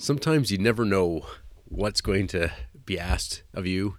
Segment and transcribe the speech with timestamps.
[0.00, 1.26] sometimes you never know
[1.66, 2.50] what's going to
[2.86, 3.98] be asked of you.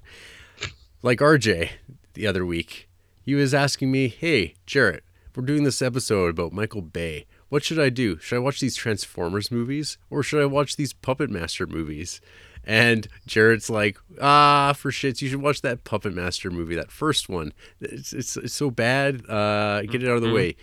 [1.04, 1.70] Like RJ
[2.14, 2.90] the other week,
[3.22, 5.04] he was asking me, Hey, Jared,
[5.36, 7.28] we're doing this episode about Michael Bay.
[7.50, 8.18] What should I do?
[8.18, 12.20] Should I watch these Transformers movies or should I watch these Puppet Master movies?
[12.64, 17.28] And Jared's like, ah, for shits, you should watch that Puppet Master movie, that first
[17.28, 17.54] one.
[17.80, 19.28] It's, it's, it's so bad.
[19.28, 20.36] Uh, get it out of the Mm-hmm.
[20.36, 20.56] way.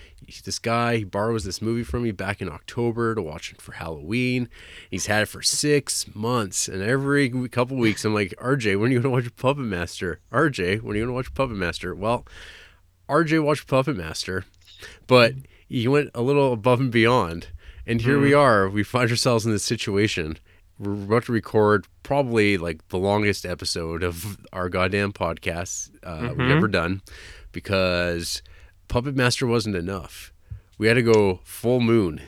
[0.44, 3.72] This guy he borrows this movie from me back in October to watch it for
[3.72, 4.48] Halloween.
[4.90, 8.92] He's had it for six months, and every couple weeks I'm like, RJ, when are
[8.94, 10.20] you gonna watch Puppet Master?
[10.32, 11.94] RJ, when are you gonna watch Puppet Master?
[11.94, 12.26] Well,
[13.08, 14.44] RJ watched Puppet Master,
[15.06, 15.32] but
[15.68, 17.48] he went a little above and beyond.
[17.86, 18.68] And here we are.
[18.68, 20.38] We find ourselves in this situation.
[20.78, 26.50] We're about to record probably like the longest episode of our goddamn podcast uh, we've
[26.50, 27.02] ever done
[27.52, 28.42] because
[28.86, 30.32] Puppet Master wasn't enough.
[30.78, 32.20] We had to go full moon.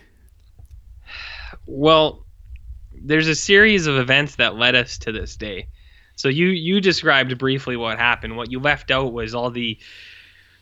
[1.66, 2.26] Well,
[2.92, 5.68] there's a series of events that led us to this day.
[6.16, 8.36] So you you described briefly what happened.
[8.36, 9.78] What you left out was all the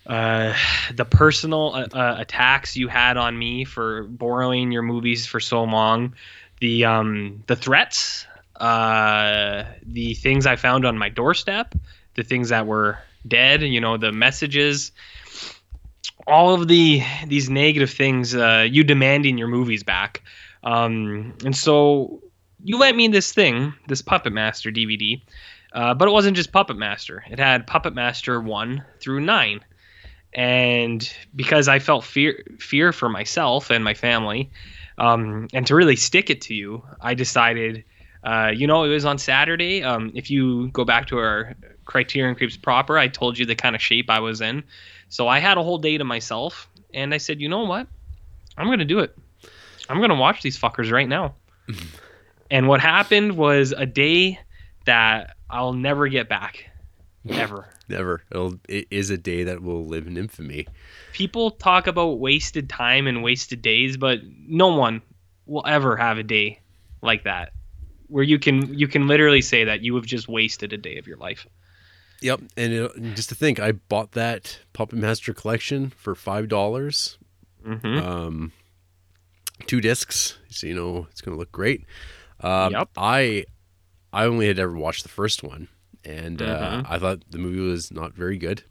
[0.06, 0.54] uh,
[0.94, 5.64] the personal uh, uh, attacks you had on me for borrowing your movies for so
[5.64, 6.14] long,
[6.60, 11.74] the um, the threats, uh, the things I found on my doorstep,
[12.14, 13.62] the things that were dead.
[13.62, 14.92] You know, the messages,
[16.26, 18.34] all of the these negative things.
[18.34, 20.22] Uh, you demanding your movies back,
[20.62, 22.22] um, and so
[22.62, 25.20] you let me this thing, this Puppet Master DVD.
[25.72, 27.22] Uh, but it wasn't just Puppet Master.
[27.30, 29.60] It had Puppet Master 1 through 9
[30.34, 34.50] and because I felt fear fear for myself and my family,
[34.98, 37.84] um, and to really stick it to you, I decided,
[38.24, 39.82] uh, you know, it was on Saturday.
[39.82, 41.54] Um, if you go back to our
[41.84, 44.64] Criterion Creeps proper, I told you the kind of shape I was in,
[45.08, 47.86] so I had a whole day to myself, and I said, you know what,
[48.56, 49.16] I'm gonna do it.
[49.88, 51.34] I'm gonna watch these fuckers right now.
[52.50, 54.38] and what happened was a day
[54.84, 56.70] that I'll never get back,
[57.30, 57.68] ever.
[57.88, 58.22] Never.
[58.30, 60.66] It'll, it is a day that will live in infamy.
[61.12, 65.02] people talk about wasted time and wasted days, but no one
[65.46, 66.60] will ever have a day
[67.02, 67.52] like that
[68.08, 71.06] where you can you can literally say that you have just wasted a day of
[71.06, 71.46] your life.
[72.20, 77.18] Yep, and it, just to think, I bought that Puppet Master collection for five dollars.
[77.64, 77.98] Mm-hmm.
[77.98, 78.52] Um,
[79.66, 81.84] two discs, so you know it's gonna look great.
[82.40, 82.88] Um, Yep.
[82.96, 83.44] I
[84.12, 85.68] I only had ever watched the first one,
[86.08, 86.86] and uh, Mhm.
[86.88, 88.62] I thought the movie was not very good,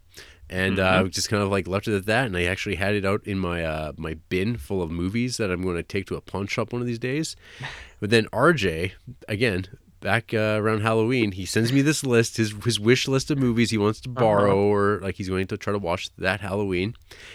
[0.50, 1.06] and uh, Mm-hmm.
[1.06, 2.26] I just kind of like left it at that.
[2.26, 5.50] And I actually had it out in my uh, my bin full of movies that
[5.50, 7.36] I'm going to take to a pawn shop one of these days.
[8.00, 8.92] But then RJ
[9.28, 9.66] again.
[10.00, 13.72] Back uh, around Halloween, he sends me this list, his his wish list of movies
[13.72, 14.20] he wants to Uh-huh.
[14.26, 16.94] borrow, or like he's going to try to watch that Halloween.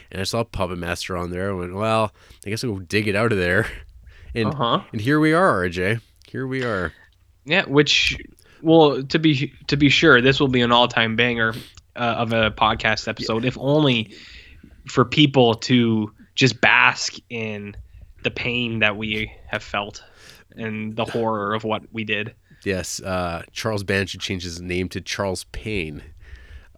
[0.09, 1.49] And I saw Puppet Master on there.
[1.49, 2.13] I went, well,
[2.45, 3.67] I guess I'll go dig it out of there.
[4.33, 4.79] And Uh huh.
[4.93, 5.99] and here we are, RJ.
[6.31, 6.93] Here we are.
[7.43, 8.17] Yeah, which
[8.63, 11.53] well to be to be sure, this will be an all time banger
[11.95, 14.13] uh, of a podcast episode, if only
[14.89, 17.75] for people to just bask in
[18.23, 20.03] the pain that we have felt
[20.55, 22.33] and the horror of what we did.
[22.63, 26.01] Yes, uh, Charles Band should change his name to Charles Payne.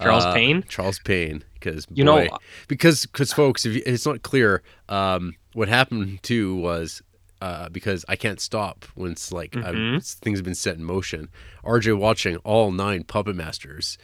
[0.02, 0.64] Charles Uh, Payne?
[0.68, 2.28] Charles Payne, because You know-
[2.68, 7.02] because because folks, if you, it's not clear, um, what happened too was
[7.46, 10.16] uh, because I can't stop when it's like I've- Mhm.
[10.24, 11.30] things have been set in motion.
[11.64, 13.98] RJ watching all nine Puppet Masters,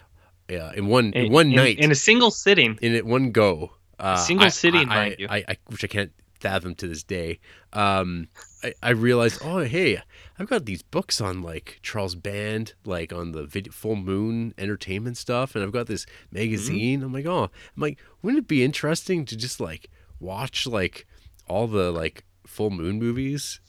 [0.52, 2.78] uh, in one in, one night in a single sitting.
[2.82, 3.52] in it one go.
[4.00, 5.28] Uh, Single I- sitting, I, mind you.
[5.30, 7.40] I, I, which I can't fathom to this day.
[7.72, 8.28] Um,
[8.64, 10.02] I, I realized, oh hey,
[10.40, 15.18] I've got these books on like Charles Band, like on the vid- Full Moon Entertainment
[15.18, 17.04] stuff, and I've got this magazine.
[17.04, 21.08] I'm like, oh, I'm like, wouldn't it be interesting to just like watch like
[21.48, 23.60] all the like Full Moon movies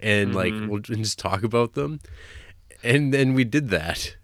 [0.00, 0.68] and like Mhm.
[0.68, 2.00] we'll just talk about them,
[2.82, 4.16] and then we did that.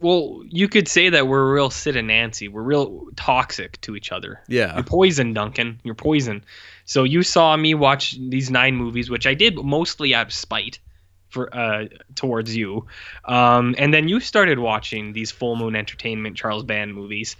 [0.00, 2.48] Well, you could say that we're real Sid and Nancy.
[2.48, 4.40] We're real toxic to each other.
[4.48, 5.80] Yeah, You're poison, Duncan.
[5.84, 6.44] You're poison.
[6.86, 10.80] So you saw me watch these nine movies, which I did mostly out of spite
[11.28, 11.86] for uh
[12.16, 12.84] towards you.
[13.26, 17.36] Um, and then you started watching these Full Moon Entertainment Charles Band movies,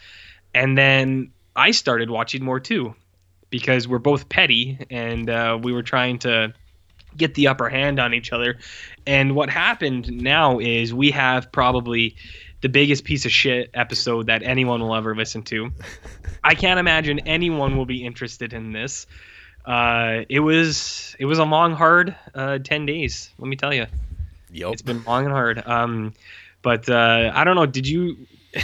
[0.54, 2.94] and then I started watching more too,
[3.52, 6.52] because we're both petty and uh, we were trying to
[7.16, 8.58] get the upper hand on each other.
[9.06, 12.16] And what happened now is we have probably
[12.62, 15.70] the biggest piece of shit episode that anyone will ever listen to.
[16.44, 19.06] I can't imagine anyone will be interested in this.
[19.66, 23.31] Uh, it was it was a long, hard uh, ten days.
[23.38, 23.87] Let me tell you,
[24.50, 24.72] yep.
[24.72, 25.62] it's been long and hard.
[25.64, 26.14] Um,
[26.62, 27.66] but uh, I don't know.
[27.66, 28.26] Did you?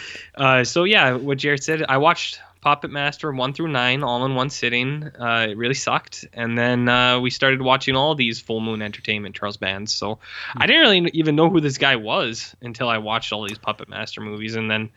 [0.34, 1.84] uh, so yeah, what Jared said.
[1.88, 5.02] I watched Puppet Master one through nine all in one sitting.
[5.18, 9.34] Uh, it really sucked, and then uh, we started watching all these Full Moon Entertainment
[9.34, 9.90] Charles bands.
[9.90, 10.18] So
[10.54, 13.88] I didn't really even know who this guy was until I watched all these Puppet
[13.88, 14.90] Master movies, and then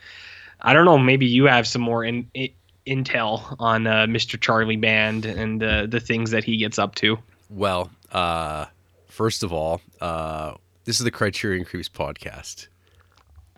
[0.60, 0.98] I don't know.
[0.98, 2.50] Maybe you have some more in, in,
[2.86, 4.38] intel on uh, Mr.
[4.38, 7.20] Charlie Band and uh, the things that he gets up to.
[7.50, 8.66] Well, uh,
[9.08, 12.68] first of all, uh, this is the Criterion Creeps podcast.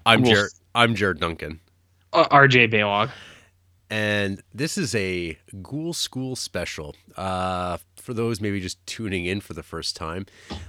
[0.05, 0.51] I'm Well- Jared.
[0.75, 1.59] I'm Jared Duncan,
[2.13, 2.67] R.J.
[2.67, 3.09] Baylog.
[3.93, 6.95] And this is a Ghoul School special.
[7.15, 10.25] Uh, for those maybe just tuning in for the first time,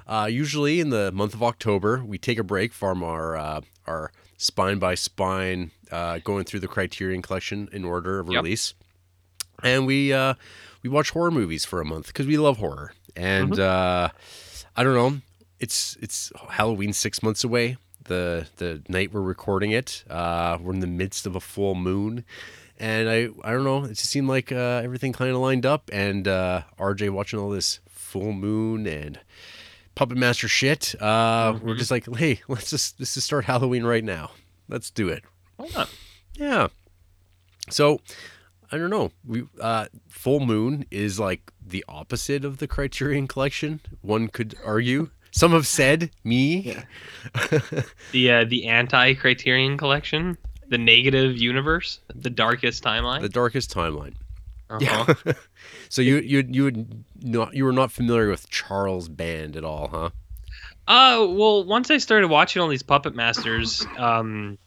[0.06, 4.12] uh, usually in the month of October, we take a break from our uh, our
[4.36, 8.42] spine by spine uh, going through the Criterion Collection in order of Yep.
[8.42, 8.74] release,
[9.62, 10.34] and we uh,
[10.82, 12.92] we watch horror movies for a month because we love horror.
[13.16, 14.10] And uh,
[14.76, 15.20] I don't know,
[15.60, 17.78] it's it's Halloween six months away.
[18.04, 22.24] The the night we're recording it, uh, we're in the midst of a full moon,
[22.84, 23.84] and I I don't know.
[23.84, 27.48] It just seemed like uh, everything kind of lined up, and uh, RJ watching all
[27.48, 29.18] this full moon and
[29.94, 30.94] puppet master shit.
[31.00, 34.32] Uh, We're just like, hey, let's just let's just start Halloween right now.
[34.68, 35.24] Let's do it.
[35.56, 35.90] Why not?
[36.34, 36.68] Yeah.
[37.70, 38.00] So
[38.70, 39.12] I don't know.
[39.26, 43.80] We uh Full Moon is like the opposite of the Criterion collection.
[44.02, 45.08] One could argue.
[45.30, 46.58] Some have said me.
[46.60, 46.84] Yeah.
[48.12, 50.36] The uh, the anti Criterion collection,
[50.74, 53.20] the negative universe, the darkest timeline.
[53.20, 54.14] The darkest timeline.
[54.68, 55.14] Uh-huh.
[55.24, 55.32] Yeah.
[55.88, 59.86] so you you you would not you were not familiar with Charles Band at all,
[59.86, 60.10] huh?
[60.88, 64.58] Uh, well, once I started watching all these Puppet Masters, um,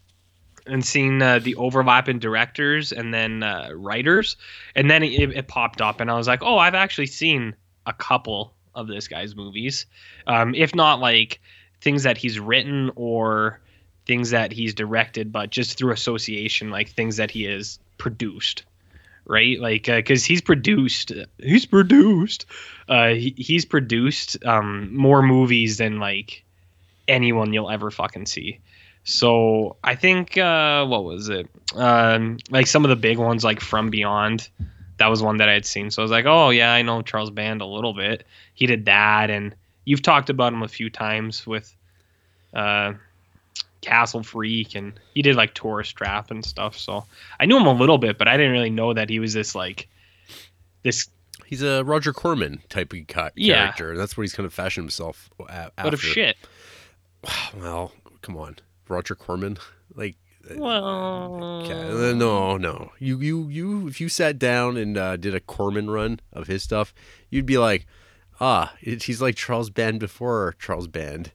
[0.65, 4.37] and seeing uh, the overlap in directors and then uh, writers,
[4.75, 7.53] and then it, it popped up, and I was like, oh, I've actually seen
[7.85, 9.85] a couple of this guy's movies,
[10.25, 11.41] um, if not like
[11.81, 13.59] things that he's written or
[14.07, 18.63] things that he's directed, but just through association, like things that he has produced.
[19.29, 22.45] Right, like, because he's produced, he's produced,
[22.87, 26.45] uh, he, he's produced um, more movies than like
[27.09, 28.59] anyone you'll ever fucking see.
[29.03, 31.49] So I think uh, what was it?
[31.75, 34.47] Um, like some of the big ones, like From Beyond.
[34.97, 35.91] That was one that I had seen.
[35.91, 38.25] So I was like, oh yeah, I know Charles Band a little bit.
[38.53, 39.53] He did that, and
[39.83, 41.75] you've talked about him a few times with
[42.53, 42.93] uh,
[43.87, 46.77] Castle Freak, and he did like Tourist Trap and stuff.
[46.77, 47.05] So
[47.39, 49.55] I knew him a little bit, but I didn't really know that he was this
[49.55, 49.87] like
[50.83, 51.07] this
[51.45, 53.61] He's a Roger Corman type of ca- Yeah.
[53.63, 53.91] character.
[53.91, 55.83] and That's what he's kind of fashioned himself a- after.
[55.85, 56.35] what of shit.
[57.57, 58.57] Well, come on,
[58.89, 59.57] Roger Corman.
[59.95, 60.15] Like,
[60.55, 62.91] Well, okay, uh, no, no.
[62.99, 63.87] You, you, you.
[63.87, 66.93] If you sat down and uh, did a Corman run of his stuff,
[67.29, 67.85] you'd be like,
[68.39, 71.31] ah, it, he's like Charles Band before Charles Band.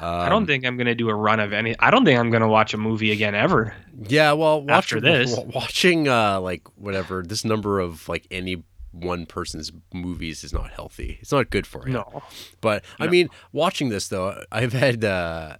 [0.00, 1.74] I don't think I'm gonna do a run of any.
[1.78, 3.74] I don't think I'm gonna watch a movie again ever.
[4.08, 5.38] Yeah, well, watch, After this.
[5.38, 8.62] watching uh, like whatever this number of like any
[8.92, 11.18] one person's movies is not healthy.
[11.22, 11.94] It's not good for you.
[11.94, 12.22] No.
[12.60, 13.10] But I No.
[13.10, 15.56] mean, watching this though, I've had uh,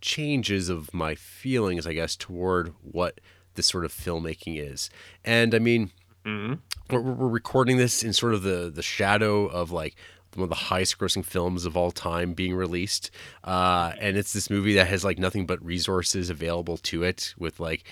[0.00, 3.20] changes of my feelings, I guess, toward what
[3.54, 4.90] this sort of filmmaking is.
[5.24, 5.90] And I mean,
[6.24, 6.54] hmm
[6.90, 9.94] we're, we're we're recording this in sort of the the shadow of like
[10.34, 13.10] one of the highest grossing films of all time being released.
[13.44, 17.58] Uh, and it's this movie that has like nothing but resources available to it with
[17.60, 17.84] like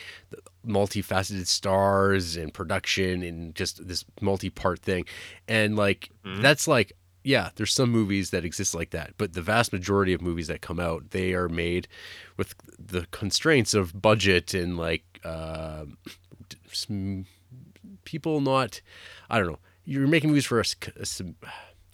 [0.66, 5.04] multifaceted stars and production and just this multi-part thing.
[5.48, 6.42] And like Mhm.
[6.42, 6.92] that's like
[7.24, 10.60] yeah there's some movies that exist like that but the vast majority of movies that
[10.60, 11.88] come out they are made
[12.36, 15.84] with the constraints of budget and like uh,
[18.04, 18.80] people not
[19.30, 19.58] i don't know.
[19.88, 20.64] You're making movies for a,
[21.00, 21.06] a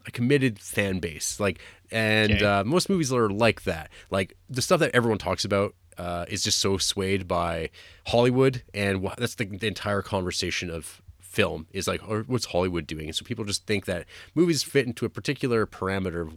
[0.06, 2.44] a committed fan base like and Okay.
[2.44, 3.90] uh, most movies are like that.
[4.10, 7.68] Like the stuff that everyone talks about uh, is just so swayed by
[8.06, 12.86] hollywood and wha- that's the, the entire conversation of film is like or what's hollywood
[12.86, 13.06] doing?
[13.06, 16.34] And so people just think that movies fit into a particular parameter of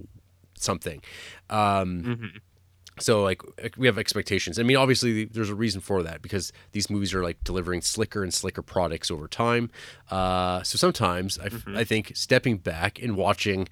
[0.57, 1.01] something.
[1.50, 2.38] Um, hmm
[3.00, 3.42] so like
[3.78, 4.58] we have expectations.
[4.60, 8.24] I mean, obviously there's a reason for that because these movies are like delivering slicker
[8.24, 9.70] and slicker products over time.
[10.10, 11.50] Uh, so sometimes I,
[11.80, 13.68] I think stepping back and watching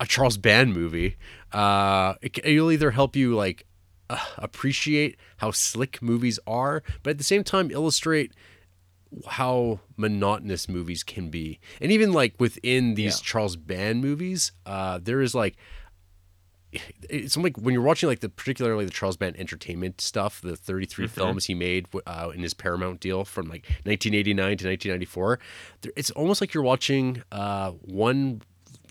[0.00, 1.16] a Charles Band movie,
[1.52, 3.64] uh, it, it'll either help you like
[4.10, 8.32] uh, appreciate how slick movies are, but at the same time illustrate
[9.26, 11.58] how monotonous movies can be.
[11.80, 13.24] And even like within these Yeah.
[13.24, 15.56] Charles Band movies, uh, there is like
[17.08, 21.06] it's like when you're watching like the particularly the Charles Band Entertainment stuff, the 33
[21.06, 21.10] Mhm.
[21.10, 25.38] films he made uh, in his Paramount deal from like 1989 to 1994.
[25.96, 28.42] It's almost like you're watching uh, one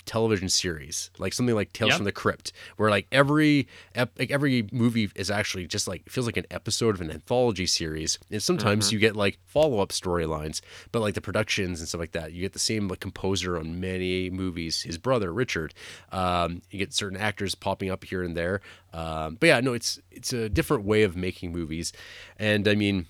[0.07, 1.97] television series, like something like Tales Yep.
[1.97, 6.25] from the Crypt, where like every ep- like every movie is actually just like feels
[6.25, 10.61] like an episode of an anthology series, and sometimes you get like follow up storylines,
[10.91, 13.79] but like the productions and stuff like that, you get the same like composer on
[13.79, 14.81] many movies.
[14.81, 15.73] His brother Richard,
[16.11, 18.61] um, you get certain actors popping up here and there,
[18.93, 21.93] um, but yeah, no, it's it's a different way of making movies,
[22.37, 23.05] and I mean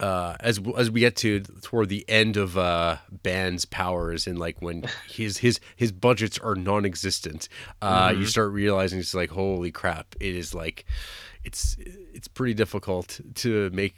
[0.00, 4.60] uh, as as we get to toward the end of uh, Band's powers and like
[4.60, 7.48] when his his his budgets are non-existent,
[7.82, 10.14] uh, you start realizing it's like holy crap!
[10.20, 10.84] It is like
[11.44, 11.76] it's
[12.12, 13.94] it's pretty difficult to make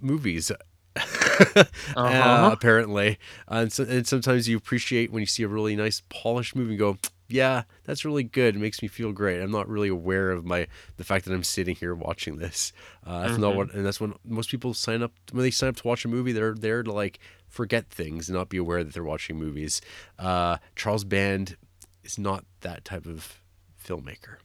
[0.00, 0.50] movies.
[0.50, 0.56] uh,
[1.96, 2.50] Uh-huh.
[2.52, 3.18] apparently,
[3.48, 6.78] and, so, and sometimes you appreciate when you see a really nice polished movie and
[6.78, 6.96] go,
[7.28, 8.56] yeah, that's really good.
[8.56, 9.40] It makes me feel great.
[9.40, 10.66] I'm not really aware of my
[10.96, 12.72] the fact that I'm sitting here watching this.
[13.04, 15.76] Uh, that's not what, and that's when most people sign up when they sign up
[15.76, 16.32] to watch a movie.
[16.32, 19.80] They're there to like forget things and not be aware that they're watching movies.
[20.18, 21.56] Uh, Charles Band
[22.02, 23.40] is not that type of
[23.82, 24.36] filmmaker,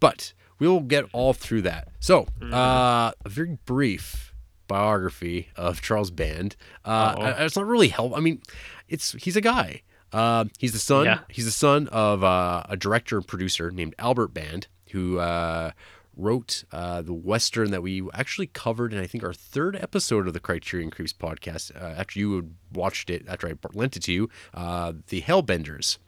[0.00, 1.88] but we'll get all through that.
[2.00, 4.34] So, uh, a very brief
[4.66, 6.56] biography of Charles Band.
[6.84, 8.14] Uh, it's not really help.
[8.16, 8.42] I mean,
[8.88, 9.82] it's he's a guy.
[10.12, 11.04] Uh, he's the son.
[11.04, 11.20] Yeah.
[11.28, 15.72] He's the son of uh, a director and producer named Albert Band, who uh,
[16.16, 20.32] wrote uh, the western that we actually covered in I think our third episode of
[20.32, 21.74] the Criterion Creeps podcast.
[21.76, 25.98] Uh, after you had watched it, after I lent it to you, uh, the Hellbenders.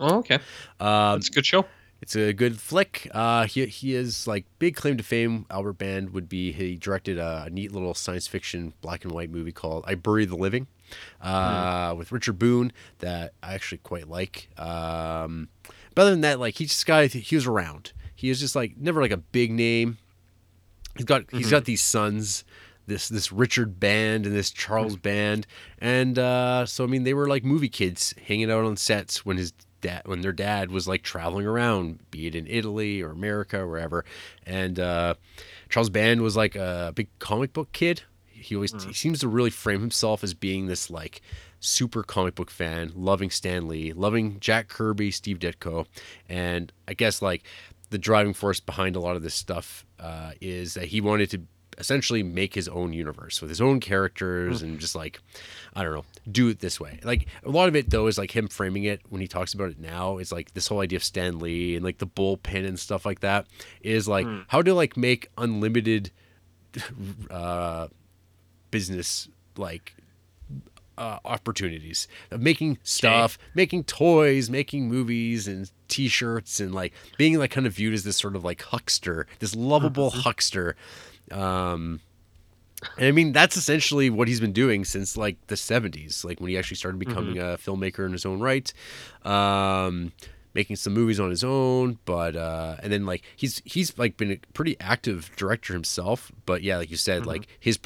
[0.00, 0.36] Oh, okay.
[0.80, 1.66] Um, That's a good show.
[2.02, 3.08] it's a good flick.
[3.12, 5.46] Uh, he he is like big claim to fame.
[5.50, 9.52] Albert Band would be he directed a, neat little science fiction black and white movie
[9.52, 10.66] called I Bury the Living,
[11.20, 14.48] uh, with Richard Boone that I actually quite like.
[14.58, 15.48] Um,
[15.94, 17.92] but other than that, like he's just guy he was around.
[18.14, 19.98] He was just like never like a big name.
[20.96, 22.44] He's got he's got these sons.
[22.86, 25.46] This this Richard band and this Charles band,
[25.78, 29.38] and uh, so I mean they were like movie kids hanging out on sets when
[29.38, 29.52] his
[29.84, 33.68] dad when their dad was like traveling around, be it in Italy or America or
[33.68, 34.04] wherever.
[34.44, 35.14] And uh,
[35.68, 38.02] Charles Band was like a big comic book kid.
[38.44, 41.22] He always he seems to really frame himself as being this like
[41.60, 45.86] super comic book fan, loving Stan Lee, loving Jack Kirby, Steve Ditko,
[46.28, 47.44] and I guess like
[47.90, 51.42] the driving force behind a lot of this stuff uh, is that he wanted to
[51.78, 55.20] essentially make his own universe with his own characters and just like
[55.74, 57.00] I don't know, do it this way.
[57.02, 59.70] Like a lot of it though is like him framing it when he talks about
[59.70, 62.78] it now is like this whole idea of Stan Lee and like the bullpen and
[62.78, 63.46] stuff like that
[63.80, 66.10] is like how to like make unlimited
[67.30, 67.88] uh
[68.74, 69.94] business like
[70.98, 77.52] uh, opportunities of making stuff, making toys, making movies and t-shirts and like being like
[77.52, 80.74] kind of viewed as this sort of like huckster, this lovable huckster.
[81.30, 82.00] Um
[82.98, 86.50] and I mean that's essentially what he's been doing since like the 70s, like when
[86.50, 88.72] he actually started becoming a filmmaker in his own right.
[89.24, 90.10] Um
[90.52, 94.32] making some movies on his own, but uh and then like he's he's like been
[94.32, 97.78] a pretty active director himself, but yeah, like you said, like his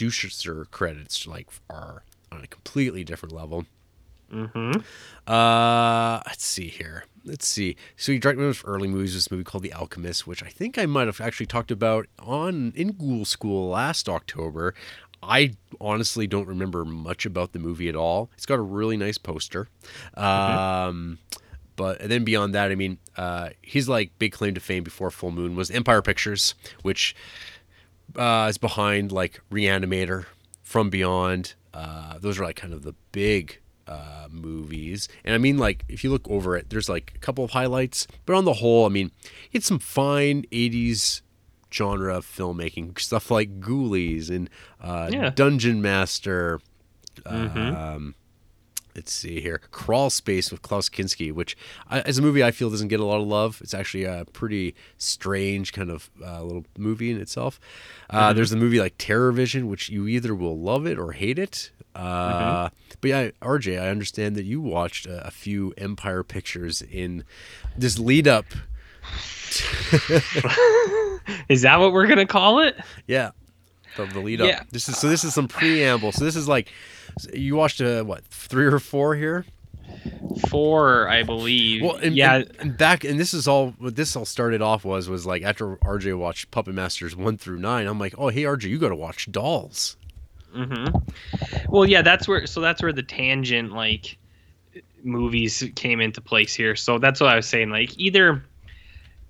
[0.00, 2.02] producer credits like are
[2.32, 3.66] on a completely different level.
[4.32, 4.80] Mm-hmm.
[5.30, 7.04] Uh, let's see here.
[7.22, 7.76] Let's see.
[7.98, 10.48] So he directed one of his early movies, this movie called The Alchemist, which I
[10.48, 14.74] think I might have actually talked about on in Ghoul School last October.
[15.22, 15.52] I
[15.82, 18.30] honestly don't remember much about the movie at all.
[18.38, 19.68] It's got a really nice poster.
[20.14, 21.18] Um,
[21.76, 25.10] but and then beyond that, I mean, uh, his like big claim to fame before
[25.10, 27.14] Full Moon was Empire Pictures, which
[28.16, 30.26] uh, is behind like Reanimator,
[30.62, 31.54] From Beyond.
[31.72, 35.08] Uh, those are like kind of the big uh, movies.
[35.24, 38.06] And I mean, like, if you look over it, there's like a couple of highlights,
[38.26, 39.10] but on the whole, I mean,
[39.52, 41.22] it's some fine 80s
[41.72, 44.50] genre filmmaking, stuff like Ghoulies and
[44.80, 45.30] uh, Yeah.
[45.30, 46.60] Dungeon Master.
[47.26, 48.14] Um,
[49.00, 49.62] let's see here.
[49.70, 51.56] Crawl space with klaus kinski which
[51.88, 53.58] I, as a movie i feel doesn't get a lot of love.
[53.62, 57.58] It's actually a pretty strange kind of uh, little movie in itself.
[58.10, 61.38] Uh, there's the movie like terror vision which you either will love it or hate
[61.38, 61.70] it.
[61.94, 62.68] Uh,
[63.00, 67.24] but yeah rj i understand that you watched a, a few empire pictures in
[67.76, 68.44] this lead up.
[71.48, 72.76] Is that what we're gonna call it?
[73.06, 73.30] yeah.
[73.96, 74.48] The, the lead up.
[74.48, 74.62] Yeah.
[74.70, 76.12] this is so this is some preamble.
[76.12, 76.70] So this is like
[77.32, 79.44] you watched uh, what three or four here
[80.48, 81.82] Four, I believe.
[81.82, 82.36] Well, and, yeah.
[82.36, 83.74] and, and back, and this is all.
[83.78, 87.58] What this all started off was was like after RJ watched Puppet Masters one through
[87.58, 87.86] nine.
[87.86, 89.96] I'm like, oh hey RJ, you got to watch Dolls.
[90.54, 90.96] Mm-hmm.
[91.68, 92.46] Well, yeah, that's where.
[92.46, 94.16] So that's where the tangent like
[95.02, 96.76] movies came into place here.
[96.76, 97.70] So that's what I was saying.
[97.70, 98.44] Like either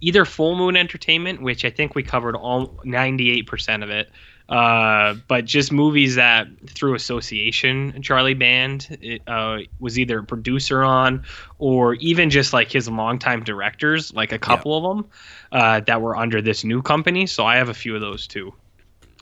[0.00, 4.10] either Full Moon Entertainment, which I think we covered all 98% of it,
[4.50, 11.24] uh, but just movies that through association Charlie Band uh, was either a producer on,
[11.58, 14.76] or even just like his longtime directors, like a couple yeah.
[14.76, 15.10] of them
[15.52, 17.26] uh, that were under this new company.
[17.26, 18.52] So I have a few of those too.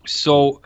[0.07, 0.63] So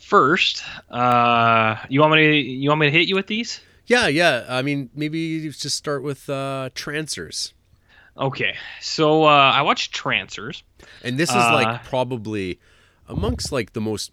[0.00, 3.60] first, uh, you want me to you want me to hit you with these?
[3.86, 4.46] Yeah, yeah.
[4.48, 7.52] I mean, maybe just start with uh, Trancers.
[8.18, 10.62] Okay, so uh, I watched Trancers,
[11.04, 12.58] and this is uh, like probably
[13.08, 14.10] amongst like the most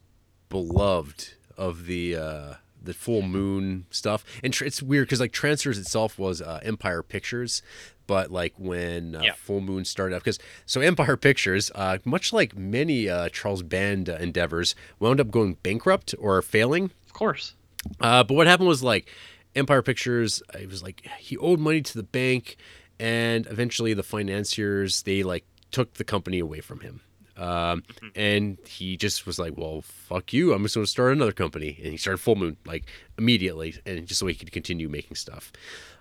[0.49, 4.25] beloved of the uh, the full moon stuff.
[4.43, 7.61] And tr- it's weird because like Trancers itself was uh, Empire Pictures,
[8.05, 9.33] but like when uh, yeah.
[9.33, 14.09] Full Moon started up, because so Empire Pictures, uh, much like many uh, Charles Band
[14.09, 16.91] uh, endeavors, wound up going bankrupt or failing.
[17.05, 17.55] Of course.
[17.99, 19.09] Uh, but what happened was like
[19.55, 22.57] Empire Pictures, it was like he owed money to the bank
[22.99, 27.01] and eventually the financiers they like took the company away from him.
[27.35, 28.07] Um, mm-hmm.
[28.15, 30.53] and he just was like well fuck you.
[30.53, 31.79] I'm just going to start another company.
[31.81, 32.85] And he started full moon like
[33.17, 35.51] immediately and just so he could continue making stuff.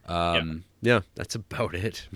[0.07, 0.95] Um, yeah.
[0.95, 2.07] yeah that's about it.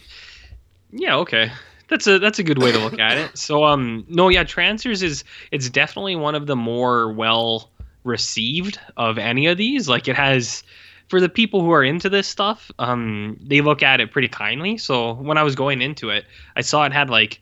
[0.93, 1.51] Yeah okay.
[1.89, 3.39] That's a that's a good way to look at it.
[3.39, 7.71] So um no yeah Trancers is it's definitely one of the more well
[8.05, 9.89] received of any of these.
[9.89, 10.63] Like it has
[11.09, 14.79] for the people who are into this stuff, um, they look at it pretty kindly.
[14.79, 16.25] So when I was going into it,
[16.57, 17.41] I saw it had like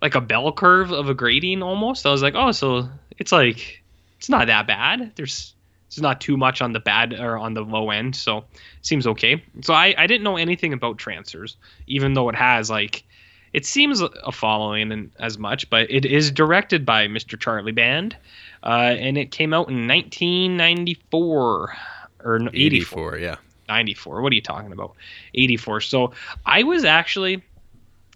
[0.00, 2.06] like a bell curve of a grading almost.
[2.06, 3.82] I was like, oh, so it's like
[4.18, 5.12] it's not that bad.
[5.16, 5.54] There's
[5.86, 8.46] it's not too much on the bad or on the low end, so it
[8.82, 9.42] seems okay.
[9.62, 11.56] So I I didn't know anything about Trancers,
[11.86, 13.04] even though it has like
[13.52, 17.38] it seems a following and as much, but it is directed by Mr.
[17.38, 18.16] Charlie Band,
[18.62, 21.76] uh, and it came out in 1994
[22.24, 23.16] or 84.
[23.16, 23.36] 84 yeah.
[23.68, 24.94] 94 what are you talking about?
[25.34, 26.12] 84 so
[26.44, 27.42] i was actually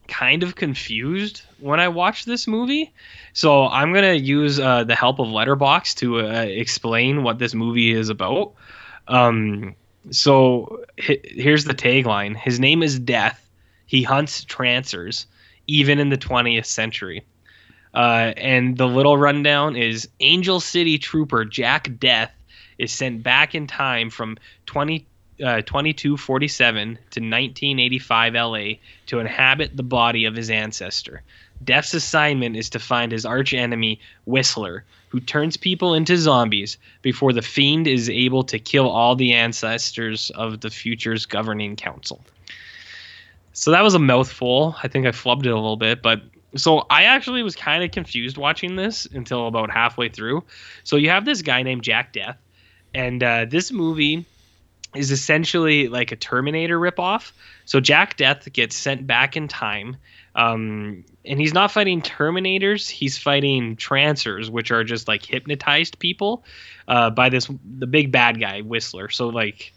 [0.09, 2.93] kind of confused when i watched this movie.
[3.33, 7.55] So i'm going to use uh, the help of Letterboxd to uh, explain what this
[7.55, 8.55] movie is about.
[9.09, 9.75] Um,
[10.11, 12.37] so h- here's the tagline.
[12.37, 13.49] His name is death.
[13.87, 15.27] He hunts trancers
[15.67, 17.25] even in the 20th century.
[17.95, 22.31] Uh, and the little rundown is angel city trooper jack death
[22.79, 25.07] is sent back in time from 20,
[25.43, 28.65] uh, 2247 to 1985 LA
[29.07, 31.23] to inhabit the body of his ancestor.
[31.65, 37.43] Death's assignment is to find his archenemy, Whistler, who turns people into zombies before the
[37.43, 42.21] fiend is able to kill all the ancestors of the future's governing council.
[43.53, 44.77] So that was a mouthful.
[44.83, 46.21] I think I flubbed it a little bit, but
[46.57, 50.45] so I actually was kind of confused watching this until about halfway through.
[50.85, 52.37] So you have this guy named Jack Death
[52.97, 54.25] and uh, this movie
[54.95, 57.33] is essentially like a Terminator ripoff.
[57.67, 59.99] So Jack Death gets sent back in time,
[60.35, 62.89] um, and he's not fighting Terminators.
[62.89, 66.43] He's fighting Trancers, which are just like hypnotized people
[66.89, 69.11] uh, by this the big bad guy Whistler.
[69.11, 69.75] So like,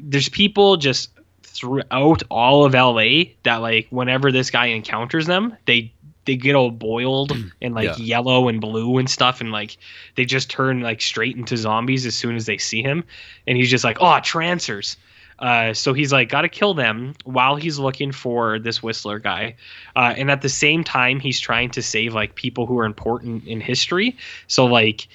[0.00, 1.10] there's people just
[1.44, 5.92] throughout all of LA that like whenever this guy encounters them, they
[6.24, 7.96] they get all boiled and like yeah.
[7.96, 9.76] yellow and blue and stuff and like
[10.14, 13.04] they just turn like straight into zombies as soon as they see him
[13.46, 14.96] and he's just like oh trancers
[15.38, 19.56] uh, so he's like got to kill them while he's looking for this whistler guy
[19.96, 23.44] uh, and at the same time he's trying to save like people who are important
[23.44, 25.08] in history so like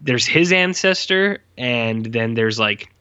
[0.00, 2.92] there's his ancestor and then there's like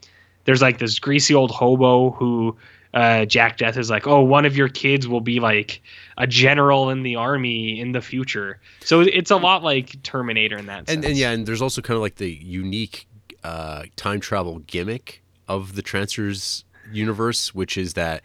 [0.46, 2.58] there's like this greasy old hobo who
[2.94, 5.82] uh, Jack Death is like, oh, one of your kids will be like
[6.22, 8.60] a general in the army in the future.
[8.82, 10.88] So it's a lot like Terminator in that.
[10.88, 13.08] And, and yeah, and there's also kind of like the unique
[13.44, 18.22] uh, time travel gimmick of the Trancers universe, which is that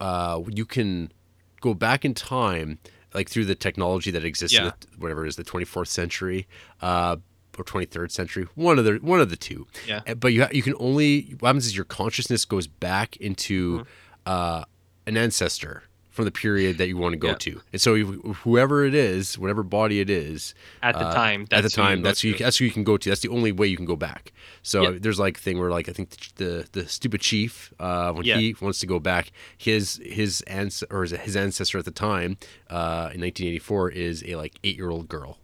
[0.00, 1.12] uh, you can
[1.60, 2.80] go back in time,
[3.14, 4.64] like through the technology that exists yeah.
[4.64, 6.48] in the, whatever it is the 24th century.
[6.82, 7.16] Uh,
[7.58, 9.66] or 23rd century, one of the one of the two.
[9.86, 10.00] Yeah.
[10.14, 13.84] But you ha- you can only what happens is your consciousness goes back into mm-hmm.
[14.24, 14.64] uh,
[15.06, 15.82] an ancestor
[16.20, 17.34] from the period that you want to go yeah.
[17.34, 21.62] to, and so whoever it is, whatever body it is, at the uh, time, at
[21.62, 23.08] the time, that's who you, that's who you can go to.
[23.08, 24.32] That's the only way you can go back.
[24.62, 28.12] So there's like a thing where like I think the the, the stupid chief uh,
[28.12, 28.36] when yeah.
[28.36, 32.36] he wants to go back, his his ans- or his ancestor at the time
[32.68, 35.38] uh, in 1984 is a like eight year old girl.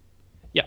[0.53, 0.67] Yeah,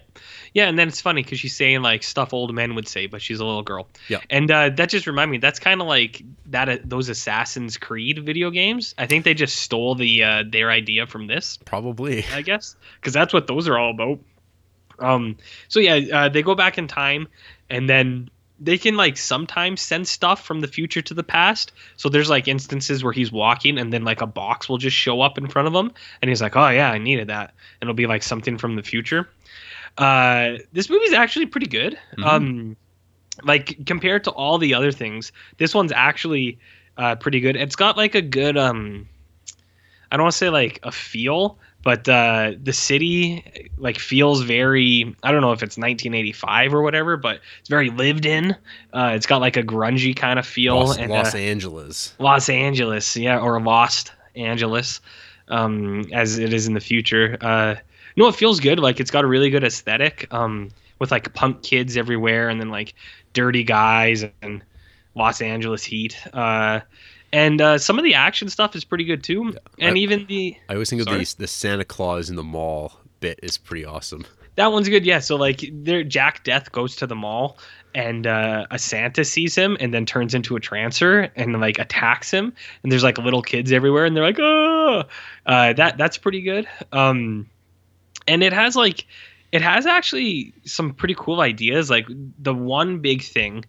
[0.53, 3.21] yeah, and then it's funny because she's saying like stuff old men would say, but
[3.21, 3.87] she's a little girl.
[4.07, 5.37] Yeah, and uh, that just reminded me.
[5.37, 6.69] That's kind of like that.
[6.69, 8.95] Uh, those Assassin's Creed video games.
[8.97, 11.57] I think they just stole the uh, their idea from this.
[11.65, 14.19] Probably, I guess, because that's what those are all about.
[14.99, 15.37] Um.
[15.67, 17.27] So yeah, uh, they go back in time,
[17.69, 21.71] and then they can like sometimes send stuff from the future to the past.
[21.95, 25.21] So there's like instances where he's walking and then like a box will just show
[25.21, 27.95] up in front of him and he's like, "Oh yeah, I needed that." And it'll
[27.95, 29.29] be like something from the future.
[29.97, 31.97] Uh this movie's actually pretty good.
[32.17, 32.25] Mhm.
[32.25, 32.77] Um
[33.43, 36.59] like compared to all the other things, this one's actually
[36.97, 37.55] uh pretty good.
[37.55, 39.07] It's got like a good um
[40.11, 45.15] I don't want to say like a feel, but uh, the city like feels very.
[45.23, 48.55] I don't know if it's 1985 or whatever, but it's very lived in.
[48.91, 50.75] Uh, it's got like a grungy kind of feel.
[50.79, 52.15] Los, and, Los uh, Angeles.
[52.19, 54.99] Los Angeles, yeah, or Lost Angeles,
[55.47, 57.37] um, as it is in the future.
[58.19, 58.79] No, it feels good.
[58.79, 62.69] Like it's got a really good aesthetic, um, with like punk kids everywhere, and then
[62.69, 62.93] like
[63.31, 64.61] dirty guys and
[65.15, 66.21] Los Angeles heat.
[66.33, 66.81] Uh,
[67.31, 70.57] and uh, some of the action stuff is pretty good too, and I- even the
[70.67, 71.21] I always think Sorry?
[71.21, 74.25] of the the Santa Claus in the mall bit is pretty awesome.
[74.55, 75.05] That one's good.
[75.05, 75.19] Yeah.
[75.19, 77.57] So like there Jack Death goes to the mall
[77.95, 82.29] and uh, a Santa sees him and then turns into a trancer and like attacks
[82.31, 82.51] him.
[82.83, 85.03] And there's like little kids everywhere and they're like, oh,
[85.45, 86.67] uh, that that's pretty good.
[86.91, 87.49] Um,
[88.29, 89.05] and it has like
[89.51, 91.89] it has actually some pretty cool ideas.
[91.89, 93.65] Like the one big thing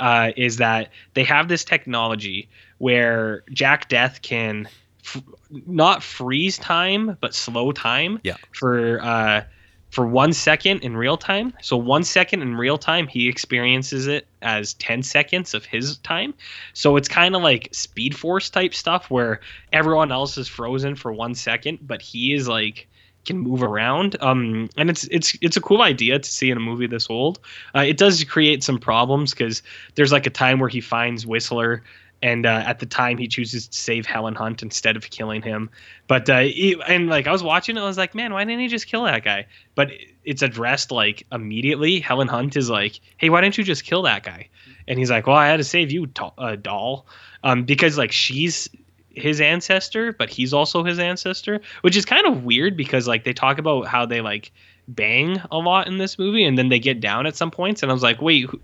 [0.00, 4.68] uh, is that they have this technology where Jack Death can
[5.04, 5.22] f-
[5.66, 8.36] not freeze time but slow time Yeah.
[8.52, 9.44] for uh,
[9.90, 11.52] for one second in real time.
[11.62, 16.34] So one second in real time, he experiences it as ten seconds of his time.
[16.74, 19.40] So it's kind of like Speed Force type stuff where
[19.72, 22.86] everyone else is frozen for one second, but he is like
[23.28, 24.16] can move around.
[24.20, 27.38] Um, and it's it's it's a cool idea to see in a movie this old.
[27.74, 29.62] Uh, it does create some problems because
[29.94, 31.82] there's like a time where he finds Whistler.
[32.20, 35.70] And uh, at the time, he chooses to save Helen Hunt instead of killing him.
[36.08, 36.48] But uh,
[36.88, 39.04] and like I was watching it, I was like, man, why didn't he just kill
[39.04, 39.46] that guy?
[39.76, 39.92] But
[40.24, 42.00] it's addressed like immediately.
[42.00, 44.48] Helen Hunt is like, hey, why didn't you just kill that guy?
[44.88, 47.06] And he's like, well, I had to save you, to- uh, doll,
[47.44, 48.68] um, because like she's
[49.10, 53.32] his ancestor, but he's also his ancestor, which is kind of weird because like they
[53.32, 54.52] talk about how they like
[54.86, 57.90] bang a lot in this movie, and then they get down at some points, and
[57.90, 58.60] I was like, wait, who,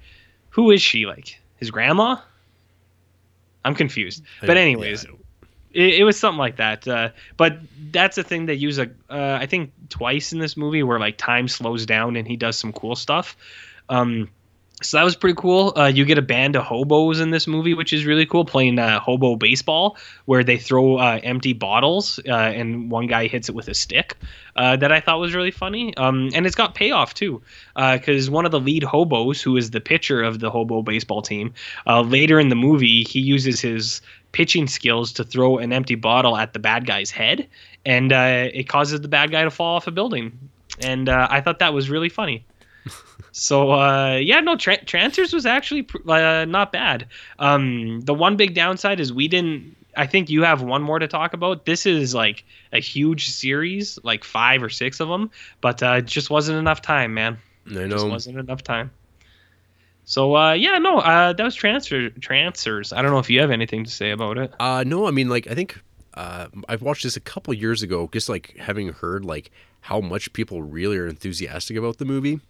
[0.51, 1.07] who is she?
[1.07, 2.17] Like his grandma?
[3.65, 4.23] I'm confused.
[4.41, 5.11] But anyways, yeah.
[5.73, 6.87] it, it was something like that.
[6.87, 7.59] Uh, but
[7.91, 11.17] that's a thing they use a uh, I think twice in this movie where like
[11.17, 13.37] time slows down and he does some cool stuff.
[13.89, 14.31] Um,
[14.85, 15.73] so that was pretty cool.
[15.77, 18.79] Uh, you get a band of hobos in this movie, which is really cool, playing
[18.79, 23.55] uh, hobo baseball, where they throw uh, empty bottles uh, and one guy hits it
[23.55, 24.17] with a stick.
[24.57, 25.97] Uh, that I thought was really funny.
[25.97, 27.43] Um, and it's got payoff too,
[27.75, 31.55] because one of the lead hobos, who is the pitcher of the hobo baseball team,
[31.87, 36.37] uh, later in the movie he uses his pitching skills to throw an empty bottle
[36.37, 37.49] at the bad guy's head,
[37.85, 40.39] and uh, it causes the bad guy to fall off a building.
[40.81, 42.45] And uh, I thought that was really funny.
[43.33, 47.09] So uh, yeah, no, tra- Trancers was actually pr- uh, not bad.
[47.39, 49.77] Um, the one big downside is we didn't.
[49.97, 51.67] I think you have one more to talk about.
[51.67, 56.07] This is like a huge series, like five or six of them, but uh, it
[56.07, 57.39] just wasn't enough time, man.
[57.71, 58.11] I Just know.
[58.11, 58.91] wasn't enough time.
[60.05, 62.93] So uh, yeah, no, uh, that was Trancer Trancers.
[62.93, 64.53] I don't know if you have anything to say about it.
[64.61, 65.81] Uh, no, I mean, like, I think
[66.15, 70.33] uh, I've watched this a couple years ago, just like having heard like how much
[70.33, 72.41] people really are enthusiastic about the movie.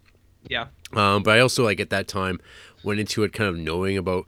[0.49, 0.67] Yeah.
[0.93, 2.41] Um, but I also like at that time
[2.83, 4.27] went into it kind of knowing about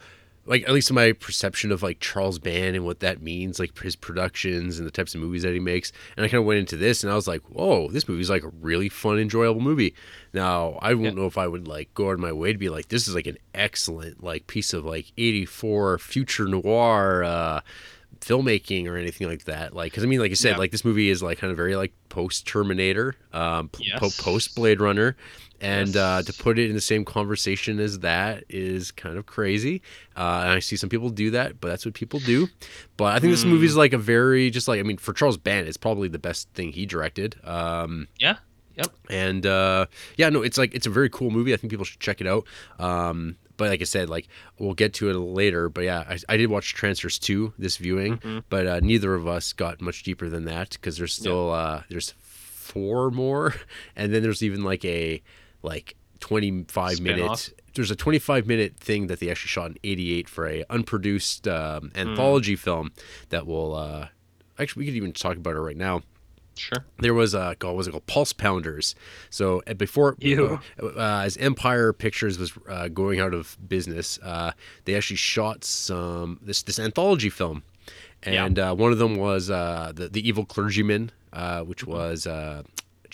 [0.49, 3.97] like at least my perception of like Charles Band and what that means, like his
[3.97, 5.91] productions and the types of movies that he makes.
[6.17, 8.45] And I kind of went into this and I was like, whoa, this movie's like
[8.45, 9.95] a really fun, enjoyable movie.
[10.33, 11.23] Now I won't Yeah.
[11.23, 13.15] know if I would like go out of my way to be like, this is
[13.17, 17.25] like an excellent like piece of like '84 future noir.
[17.25, 17.61] uh
[18.21, 20.57] filmmaking or anything like that like because i mean like you said Yeah.
[20.57, 24.19] like this movie is like kind of very like post terminator um Yes.
[24.19, 25.17] post blade runner
[25.61, 25.97] and Yes.
[25.97, 29.83] uh, to put it in the same conversation as that is kind of crazy.
[30.17, 32.49] Uh, and I see some people do that, but that's what people do.
[32.97, 33.51] But I think this Hmm.
[33.51, 36.19] movie is like a very just like I mean for Charles Band, it's probably the
[36.19, 37.37] best thing he directed.
[37.45, 38.37] Um, Yeah.
[38.77, 38.93] Yep.
[39.09, 39.87] and uh,
[40.19, 41.55] yeah, no, it's like it's a very cool movie.
[41.55, 42.45] I think people should check it out.
[42.79, 45.71] Um, but like I said, like we'll get to it later.
[45.71, 48.45] But yeah, I, I did watch Trancers 2 this viewing, Mhm.
[48.51, 52.13] but uh, neither of us got much deeper than that because there's still uh, there's
[52.21, 53.55] four more,
[53.97, 55.23] and then there's even like a
[55.67, 57.19] like 25 minute.
[57.39, 57.51] Spin-off.
[57.75, 61.91] There's a 25 minute thing that they actually shot in 88 for a unproduced um,
[61.95, 61.99] Hmm.
[62.09, 62.93] anthology film
[63.29, 63.75] that will.
[63.75, 64.09] Uh,
[64.59, 66.03] actually, we could even talk about it right now
[66.59, 66.87] Sure.
[67.01, 68.95] there was a called was it called Pulse Pounders.
[69.29, 70.59] So uh, before Ew.
[70.83, 74.53] uh, uh, as Empire Pictures was uh, going out of business, uh,
[74.87, 77.63] they actually shot some this this anthology film,
[78.23, 81.91] and uh, one of them was uh, the the evil clergyman, uh, which Mm-hmm.
[81.93, 82.27] was.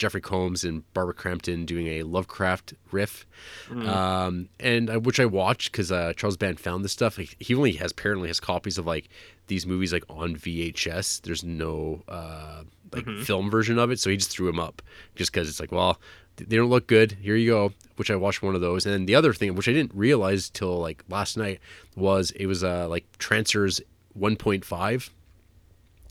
[0.02, 3.24] Jeffrey Combs and Barbara Crampton doing a Lovecraft riff,
[3.70, 3.86] Mm.
[3.88, 7.16] um, and I, which I watched because uh, Charles Band found this stuff.
[7.18, 9.08] Like, he only has apparently has copies of like
[9.46, 11.22] these movies like on VHS.
[11.22, 13.22] There's no uh, like Mhm.
[13.24, 14.82] film version of it, so he just threw them up
[15.14, 16.00] just because it's like, well,
[16.36, 17.12] they don't look good.
[17.22, 17.72] Here you go.
[17.96, 20.50] Which I watched one of those, and then the other thing, which I didn't realize
[20.50, 21.60] till like last night,
[21.94, 23.80] was it was uh, like Trancers
[24.18, 25.10] 1.5.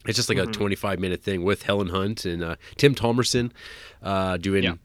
[0.07, 0.53] It's just like a Mhm.
[0.53, 3.51] 25 minute thing with Helen Hunt and uh, Tim Thomerson
[4.01, 4.75] uh, doing Yeah.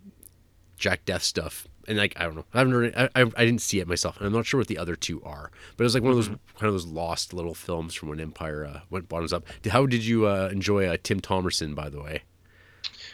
[0.77, 1.67] Jack Death stuff.
[1.89, 4.17] And like I don't know, I haven't heard, I, I I didn't see it myself,
[4.19, 5.51] and I'm not sure what the other two are.
[5.77, 6.59] But it was like one of those Mm-hmm.
[6.59, 9.45] kind of those lost little films from when Empire uh, went bottoms up.
[9.71, 12.23] How did you uh, enjoy uh, Tim Thomerson, by the way?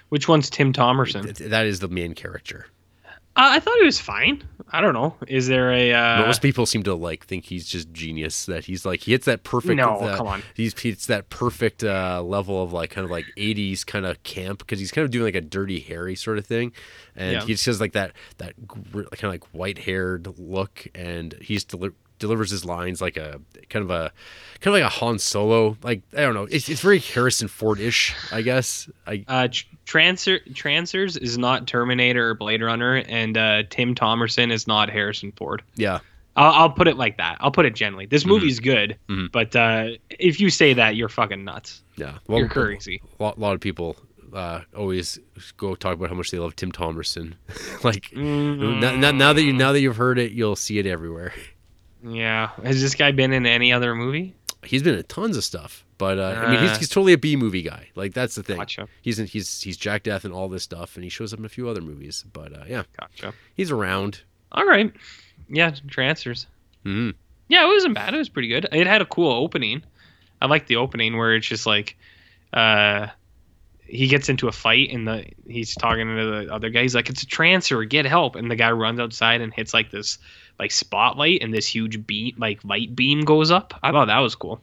[0.08, 1.36] Which one's Tim Thomerson?
[1.50, 2.66] That is the main character.
[3.34, 4.42] Uh, I thought he was fine.
[4.74, 5.14] I don't know.
[5.26, 5.92] Is there a?
[5.92, 8.46] Uh, Most people seem to like think he's just genius.
[8.46, 9.76] That he's like he hits that perfect.
[9.76, 10.42] No, uh, come on.
[10.54, 14.58] He's hits that perfect uh, level of like kind of like '80s kind of camp
[14.60, 16.72] because he's kind of doing like a Dirty Harry sort of thing,
[17.16, 17.40] and Yeah.
[17.40, 21.90] he just has like that that kind of like white haired look, and he's deli-
[22.22, 24.10] delivers his lines like a kind of a
[24.60, 25.76] kind of like a Han Solo.
[25.82, 28.88] Like I don't know, it's, it's very Harrison Ford ish, I guess.
[29.06, 34.50] I uh, tr- Trancer Trancers is not Terminator or Blade Runner, and uh, Tim Thomerson
[34.50, 35.62] is not Harrison Ford.
[35.74, 35.98] yeah.
[36.34, 37.36] I'll, I'll put it like that.
[37.40, 38.06] I'll put it gently.
[38.06, 39.30] This movie's good, Mhm.
[39.30, 41.82] but uh, if you say that, you're fucking nuts.
[41.96, 43.02] Yeah, you're crazy.
[43.20, 43.96] A lot, lot of people
[44.32, 45.18] uh, always
[45.58, 47.34] go talk about how much they love Tim Thomerson.
[47.84, 50.86] like Mm, now, now, now that you now that you've heard it, you'll see it
[50.86, 51.34] everywhere.
[52.04, 54.34] Yeah, has this guy been in any other movie?
[54.64, 57.34] He's been in tons of stuff, but uh, I mean, he's, he's totally a B
[57.34, 57.88] movie guy.
[57.96, 58.58] Like that's the thing.
[58.58, 61.40] Gotcha, He's in, he's he's Jack Death and all this stuff, and he shows up
[61.40, 62.24] in a few other movies.
[62.32, 63.34] But uh, yeah, gotcha.
[63.54, 64.20] he's around.
[64.52, 64.92] All right,
[65.48, 66.46] yeah, Trancers.
[66.84, 67.10] hmm
[67.48, 68.14] Yeah, it wasn't bad.
[68.14, 68.68] It was pretty good.
[68.70, 69.82] It had a cool opening.
[70.40, 71.96] I like the opening where it's just like,
[72.52, 73.08] uh,
[73.84, 76.82] he gets into a fight and the he's talking to the other guy.
[76.82, 79.90] He's like, "It's a trancer, get help!" And the guy runs outside and hits like
[79.90, 80.18] this
[80.62, 83.74] like spotlight, and this huge beam, like light beam, goes up.
[83.82, 84.60] I thought that was cool.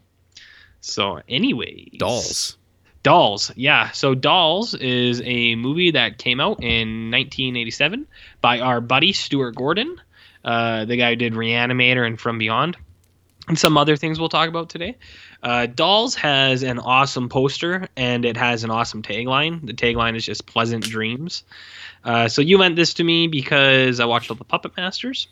[0.80, 2.58] So, anyways, Dolls.
[3.04, 3.92] Dolls, yeah.
[3.92, 8.08] So Dolls is a movie that came out in 1987
[8.40, 10.00] by our buddy Stuart Gordon,
[10.46, 12.78] uh, the guy who did Reanimator and From Beyond,
[13.50, 14.96] and some other things we'll talk about today.
[15.44, 19.66] Uh, Dolls has an awesome poster and it has an awesome tagline.
[19.66, 21.44] The tagline is just "Pleasant Dreams."
[22.06, 25.28] Uh, so you lent this to me because I watched all the Puppet Masters.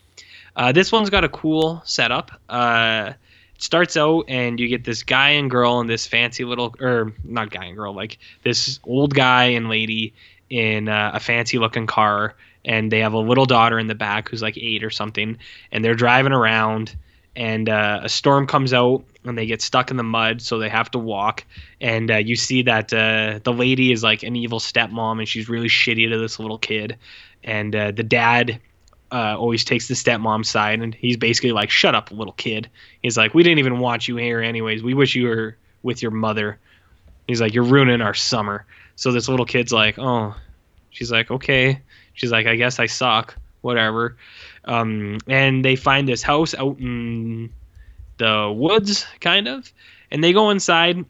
[0.58, 2.32] Uh, this one's got a cool setup.
[2.50, 3.14] Uh,
[3.56, 7.14] it starts out and you get this guy and girl in this fancy little or
[7.24, 10.14] not guy and girl like this old guy and lady
[10.50, 12.36] in uh, a fancy looking car.
[12.66, 15.38] And they have a little daughter in the back who's like eight or something.
[15.72, 16.96] And they're driving around
[17.36, 20.70] and uh, a storm comes out and they get stuck in the mud so they
[20.70, 21.46] have to walk.
[21.80, 25.48] And uh, you see that uh, the lady is like an evil stepmom and she's
[25.48, 26.98] really shitty to this little kid.
[27.44, 28.60] And the dad
[29.12, 32.70] uh, always takes the stepmom's side and he's basically like shut up little kid.
[33.02, 34.84] He's like we didn't even want you here anyways.
[34.84, 36.60] We wish you were with your mother.
[37.28, 38.66] He's like you're ruining our summer.
[38.96, 40.36] So this little kid's like oh.
[40.90, 41.82] She's like okay.
[42.14, 43.36] She's like i guess i suck.
[43.62, 44.18] Whatever.
[44.66, 47.52] Um, and they find this house out in
[48.18, 49.72] the woods kind of
[50.12, 51.06] and they go inside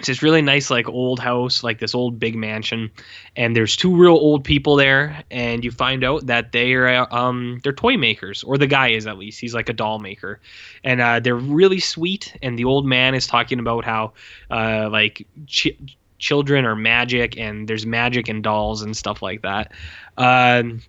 [0.00, 2.90] it's this really nice like old house like this old big mansion
[3.36, 7.74] and there's two real old people there and you find out that they're um they're
[7.74, 9.38] toy makers or the guy is at least.
[9.40, 10.40] He's like a doll maker.
[10.84, 14.14] And uh, they're really sweet and the old man is talking about how
[14.50, 15.76] uh, like ch-
[16.18, 19.72] children are magic and there's magic in dolls and stuff like that.
[20.16, 20.80] Um,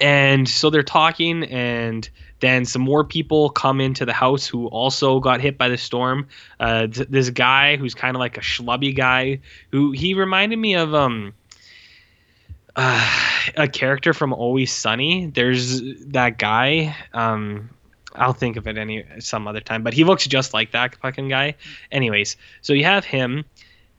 [0.00, 2.08] and so they're talking and
[2.40, 6.26] then some more people come into the house who also got hit by the storm
[6.60, 9.40] uh, th- this guy who's kind of like a schlubby guy
[9.72, 11.32] who he reminded me of um
[12.76, 13.10] uh,
[13.56, 15.26] a character from Always Sunny.
[15.26, 16.94] There's that guy.
[17.12, 17.70] Um,
[18.14, 21.28] I'll think of it any some other time, but he looks just like that fucking
[21.28, 21.56] guy.
[21.92, 23.44] Anyways, so you have him,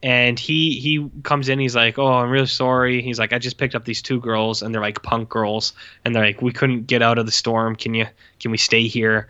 [0.04, 1.60] and he he comes in.
[1.60, 4.62] He's like, "Oh, I'm really sorry." He's like, "I just picked up these two girls,
[4.62, 5.74] and they're like punk girls,
[6.06, 7.76] and they're like, we couldn't get out of the storm.
[7.76, 8.06] Can you
[8.40, 9.28] can we stay here?"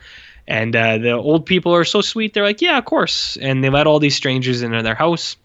[0.48, 2.34] And uh, the old people are so sweet.
[2.34, 5.38] They're like, "Yeah, of course." And they let all these strangers into their house.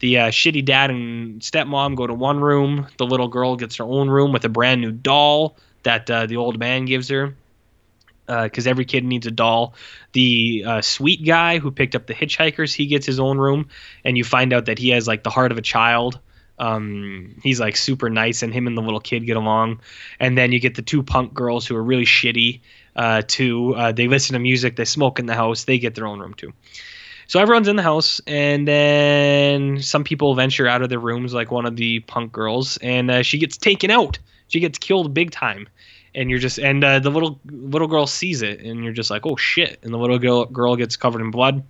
[0.00, 2.88] The uh, shitty dad and stepmom go to one room.
[2.98, 6.36] The little girl gets her own room with a brand new doll that uh, the
[6.36, 7.34] old man gives her.
[8.26, 9.74] Because every kid needs a doll.
[10.12, 13.68] The uh, sweet guy who picked up the hitchhikers, he gets his own room,
[14.04, 16.18] and you find out that he has like the heart of a child.
[16.58, 19.80] Um, he's like super nice, and him and the little kid get along.
[20.18, 22.60] And then you get the two punk girls who are really shitty.
[22.96, 23.74] Uh, too.
[23.74, 26.32] Uh, they listen to music, they smoke in the house, they get their own room
[26.32, 26.52] too.
[27.26, 31.50] so everyone's in the house, and then some people venture out of their rooms, like
[31.50, 34.18] one of the punk girls, and uh, she gets taken out.
[34.46, 35.66] She gets killed big time,
[36.14, 39.26] and you're just and uh, the little little girl sees it, and you're just like,
[39.26, 39.78] oh shit!
[39.82, 41.64] And the little girl girl gets covered in blood.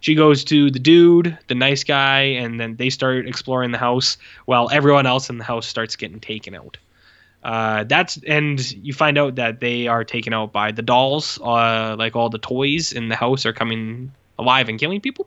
[0.00, 4.16] She goes to the dude, the nice guy, and then they start exploring the house
[4.46, 6.78] while everyone else in the house starts getting taken out.
[7.42, 11.38] Uh, that's and you find out that they are taken out by the dolls.
[11.42, 15.26] Uh, like all the toys in the house are coming alive and killing people.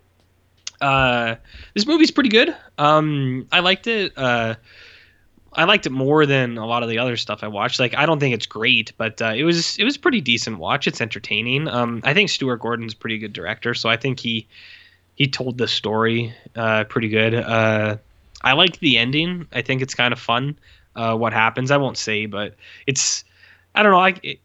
[0.82, 1.36] Uh,
[1.74, 2.56] this movie's pretty good.
[2.78, 4.18] Um, I liked it.
[5.56, 7.80] I liked it more than a lot of the other stuff I watched.
[7.80, 10.88] Like I don't think it's great, but uh, it was it was pretty decent watch.
[10.88, 11.68] It's entertaining.
[11.68, 14.48] Um, I think Stuart Gordon's pretty good director, so I think he
[15.16, 17.36] he told the story uh, pretty good.
[17.36, 17.98] Uh,
[18.44, 19.48] I like the ending.
[19.54, 20.58] I think it's kind of fun.
[20.96, 21.72] Uh, what happens?
[21.72, 22.56] I won't say, but
[22.88, 23.24] it's
[23.76, 24.00] I don't know.
[24.00, 24.39] Like it,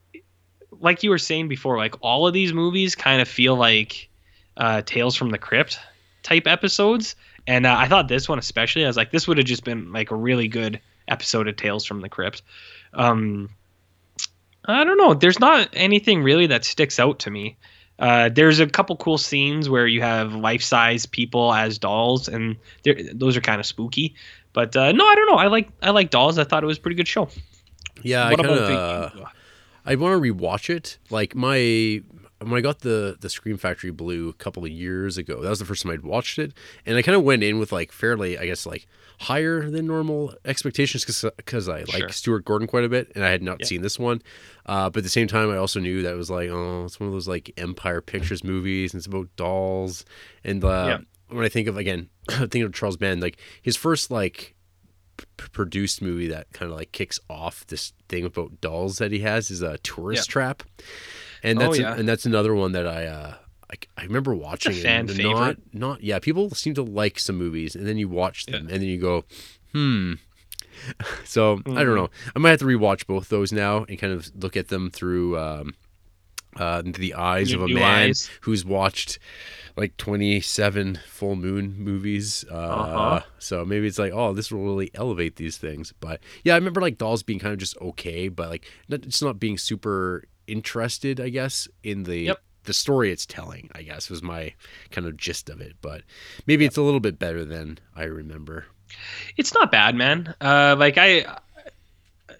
[0.80, 4.08] like you were saying before, like all of these movies kind of feel like
[4.56, 5.78] uh, Tales from the Crypt
[6.22, 7.16] type episodes.
[7.46, 9.90] And uh, I thought this one especially, I was like, this would have just been
[9.92, 12.42] like a really good episode of Tales from the Crypt.
[12.94, 13.50] Um,
[14.64, 15.14] I don't know.
[15.14, 17.56] There's not anything really that sticks out to me.
[17.98, 22.56] Uh, there's a couple cool scenes where you have life-size people as dolls, and
[23.12, 24.14] those are kind of spooky.
[24.52, 25.36] But uh, no, I don't know.
[25.36, 26.38] I like I like dolls.
[26.38, 27.28] I thought it was a pretty good show.
[28.02, 29.32] Yeah, what I kind of.
[29.84, 30.98] I want to rewatch it.
[31.10, 32.02] Like my
[32.40, 35.58] when I got the the Scream Factory Blue a couple of years ago, that was
[35.58, 36.52] the first time I'd watched it,
[36.86, 38.86] and I kind of went in with like fairly, I guess, like
[39.20, 42.08] higher than normal expectations because I like sure.
[42.10, 44.22] Stuart Gordon quite a bit, and I had not seen this one.
[44.66, 47.00] Uh, but at the same time, I also knew that it was like, oh, it's
[47.00, 50.04] one of those like Empire Pictures movies, and it's about dolls.
[50.44, 50.98] And uh,
[51.28, 54.54] when I think of again, thinking of Charles Band, like his first like
[55.16, 59.20] p- produced movie that kind of like kicks off this thing about dolls that he
[59.20, 60.62] has is a Tourist Trap
[61.42, 61.94] and oh, that's oh, yeah.
[61.94, 63.34] and that's another one that I uh,
[63.70, 65.34] I, I remember watching it's fan favorite.
[65.34, 68.74] not not yeah people seem to like some movies and then you watch them yeah.
[68.74, 69.24] and then you go
[69.72, 70.14] hmm
[71.24, 71.72] so mm-hmm.
[71.72, 71.96] I don't mm-hmm.
[71.96, 74.90] know I might have to rewatch both those now and kind of look at them
[74.90, 75.74] through um,
[76.56, 78.30] uh, the eyes Your of a man eyes.
[78.42, 79.18] who's watched
[79.76, 83.20] like 27 full moon movies uh, uh-huh.
[83.38, 86.80] so maybe it's like oh this will really elevate these things but yeah i remember
[86.80, 91.20] like dolls being kind of just okay but like not, it's not being super interested,
[91.20, 92.42] I guess, in the yep.
[92.64, 93.70] the story it's telling.
[93.74, 94.54] I guess was my
[94.90, 96.02] kind of gist of it, but
[96.46, 96.70] maybe yep.
[96.70, 98.66] it's a little bit better than I remember.
[99.36, 100.34] It's not bad, man.
[100.40, 101.38] Uh, like I,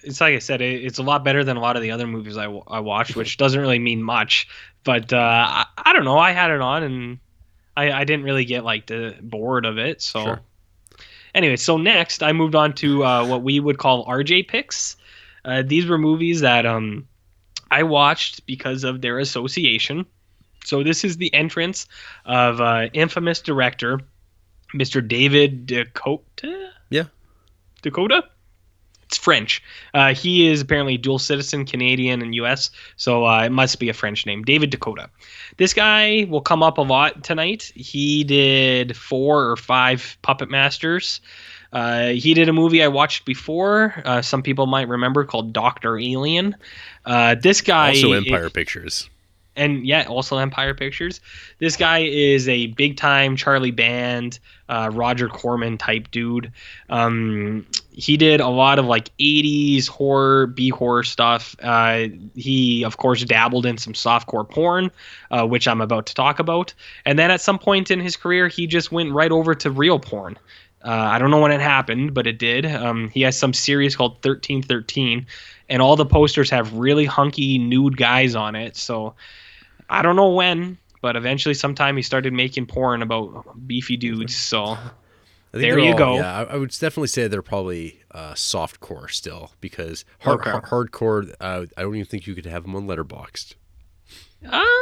[0.02, 2.06] it's like I said, it, it's a lot better than a lot of the other
[2.06, 4.48] movies I, I watched, which doesn't really mean much.
[4.84, 6.18] But uh, I, I don't know.
[6.18, 7.18] I had it on and
[7.76, 10.02] I, I didn't really get like the bored of it.
[10.02, 10.40] So sure.
[11.34, 14.96] anyway, so next I moved on to uh, what we would call RJ picks.
[15.44, 17.06] Uh, these were movies that um
[17.70, 20.06] I watched because of their association.
[20.64, 21.86] So this is the entrance
[22.24, 24.00] of uh, infamous director
[24.74, 25.06] Mr.
[25.06, 26.70] David DeCoteau.
[26.90, 27.04] Yeah,
[27.82, 28.22] DeCoteau.
[29.04, 29.62] It's French.
[29.94, 32.70] Uh, he is apparently dual citizen, Canadian and U.S.
[32.98, 34.42] So uh, it must be a French name.
[34.42, 35.08] David DeCoteau.
[35.56, 37.72] This guy will come up a lot tonight.
[37.74, 41.22] He did four or five Puppet Masters.
[41.72, 44.02] Uh, he did a movie I watched before.
[44.04, 46.56] Uh, some people might remember called Doctor Alien.
[47.04, 49.10] Uh, this guy also Empire it, Pictures,
[49.56, 51.20] and yeah, also Empire Pictures.
[51.58, 56.52] This guy is a big time Charlie Band, uh, Roger Corman type dude.
[56.88, 61.56] Um, he did a lot of like 80s horror, B horror stuff.
[61.60, 64.90] Uh, he, of course, dabbled in some softcore porn,
[65.30, 66.72] uh, which I'm about to talk about.
[67.04, 69.98] And then at some point in his career, he just went right over to real
[69.98, 70.38] porn.
[70.84, 72.64] Uh, I don't know when it happened, but it did.
[72.64, 75.26] Um, he has some series called 1313,
[75.68, 78.76] and all the posters have really hunky nude guys on it.
[78.76, 79.14] So
[79.90, 84.36] I don't know when, but eventually, sometime he started making porn about beefy dudes.
[84.36, 84.78] So
[85.52, 86.14] there you all, go.
[86.16, 90.50] Yeah, I, would definitely say they're probably uh, soft core still because hard, okay.
[90.50, 91.34] hardcore.
[91.40, 93.54] Uh, I don't even think you could have them on Letterboxd.
[94.46, 94.77] Ah,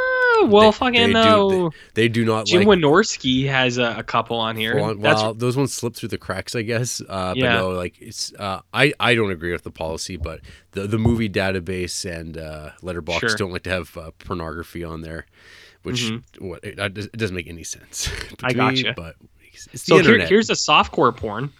[0.49, 1.49] well, they, fucking they no.
[1.49, 2.45] Do, they, they, do not.
[2.45, 4.79] Jim like, Wynorski has a, a, couple on here.
[4.79, 7.01] On, well, those ones slip through the cracks, I guess.
[7.01, 7.53] Uh, but yeah.
[7.55, 8.33] no, like it's.
[8.33, 12.71] Uh, I I don't agree with the policy, but the the movie database and uh,
[12.81, 13.35] Letterboxd sure.
[13.35, 15.25] don't like to have uh, pornography on there,
[15.83, 16.47] which mm-hmm.
[16.47, 18.09] what it, it, doesn't make any sense.
[18.43, 18.93] I got gotcha.
[18.95, 19.15] But
[19.73, 21.51] it's so here, here's a softcore porn.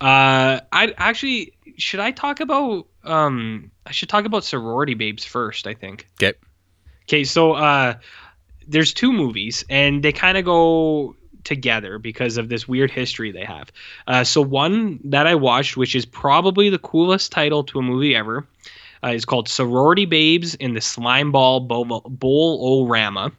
[0.00, 5.66] Uh, I actually should I talk about um I should talk about sorority babes first.
[5.66, 6.06] I think.
[6.22, 6.38] Okay.
[7.08, 7.94] Okay, so uh,
[8.68, 13.44] there's two movies, and they kind of go together because of this weird history they
[13.44, 13.72] have.
[14.06, 18.14] Uh, so one that I watched, which is probably the coolest title to a movie
[18.14, 18.46] ever,
[19.02, 21.66] uh, is called Sorority Babes in the Slimeball
[22.08, 23.32] Bowl O Rama.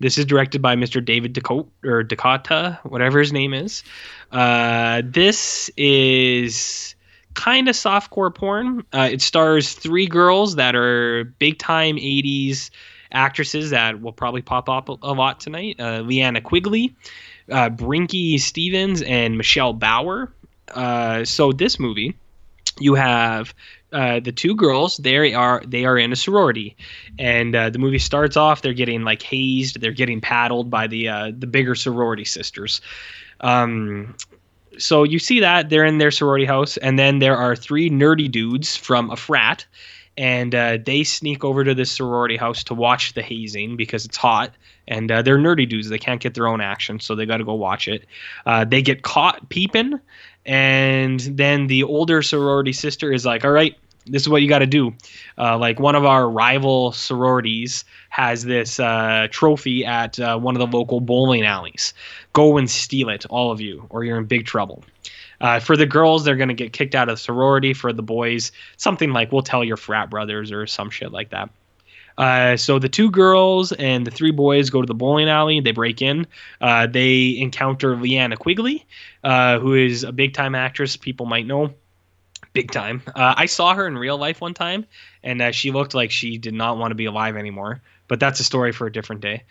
[0.00, 1.04] This is directed by Mr.
[1.04, 3.84] David DeCoteau or Dakota, whatever his name is.
[4.32, 6.94] Uh, this is
[7.34, 8.84] kind of softcore porn.
[8.92, 12.70] Uh, it stars three girls that are big time 80s
[13.12, 16.94] actresses that will probably pop up a lot tonight uh, Linnea Quigley,
[17.50, 20.32] uh, Brinke Stevens, and Michelle Bauer.
[20.74, 22.14] Uh, so, this movie,
[22.78, 23.54] you have
[23.92, 26.74] uh, the two girls they are they are in a sorority
[27.18, 31.08] and uh, the movie starts off they're getting like hazed they're getting paddled by the
[31.08, 32.80] uh, the bigger sorority sisters
[33.40, 34.14] um,
[34.78, 38.30] so you see that they're in their sorority house and then there are three nerdy
[38.30, 39.66] dudes from a frat
[40.16, 44.16] and uh, they sneak over to this sorority house to watch the hazing because it's
[44.16, 44.52] hot
[44.88, 47.44] and uh, they're nerdy dudes they can't get their own action so they got to
[47.44, 48.06] go watch it
[48.46, 49.98] uh, they get caught peeping
[50.44, 54.60] and then the older sorority sister is like all right this is what you got
[54.60, 54.94] to do.
[55.38, 60.60] Uh, like one of our rival sororities has this uh, trophy at uh, one of
[60.60, 61.94] the local bowling alleys.
[62.32, 64.82] Go and steal it, all of you, or you're in big trouble.
[65.42, 67.74] Uh, for the girls, they're going to get kicked out of sorority.
[67.74, 71.50] For the boys, something like we'll tell your frat brothers or some shit like that.
[72.16, 75.60] Uh, so the two girls and the three boys go to the bowling alley.
[75.60, 76.26] They break in.
[76.60, 78.86] Uh, they encounter Linnea Quigley,
[79.24, 81.74] uh, who is a big time actress people might know
[82.52, 83.02] big time.
[83.14, 84.86] Uh, I saw her in real life one time,
[85.22, 87.80] and uh, she looked like she did not want to be alive anymore.
[88.08, 89.44] But that's a story for a different day.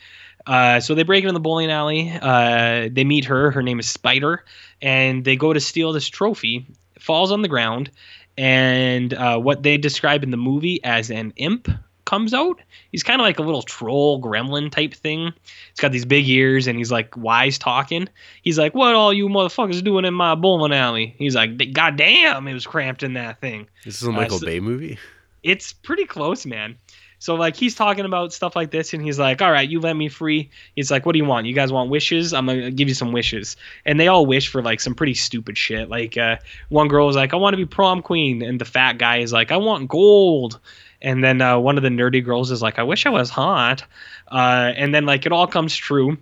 [0.46, 2.12] Uh, so they break into the bowling alley.
[2.22, 3.52] Uh, they meet her.
[3.52, 4.44] Her name is Spider,
[4.82, 6.66] and they go to steal this trophy.
[6.96, 7.92] It falls on the ground,
[8.38, 11.68] and uh, what they describe in the movie as an imp
[12.12, 12.60] comes out.
[12.92, 15.32] He's kind of like a little troll gremlin type thing.
[15.44, 18.10] He's got these big ears and he's like wise talking.
[18.42, 22.48] He's like, "What all you motherfuckers doing in my bowling alley?" He's like, "God damn,
[22.50, 25.00] it was cramped in that thing." This is a Michael uh, so Bay movie.
[25.42, 26.76] It's pretty close, man.
[27.22, 29.95] So like he's talking about stuff like this, and he's like, "All right, you let
[29.95, 31.45] me free." He's like, "What do you want?
[31.45, 32.34] You guys want wishes?
[32.34, 35.55] I'm gonna give you some wishes." And they all wish for like some pretty stupid
[35.55, 35.88] shit.
[35.88, 36.38] Like uh,
[36.69, 39.32] one girl was like, "I want to be prom queen," and the fat guy is
[39.32, 40.59] like, "I want gold."
[41.01, 43.84] and then uh, one of the nerdy girls is like, "I wish I was hot,"
[44.32, 46.17] uh, and then like it all comes true.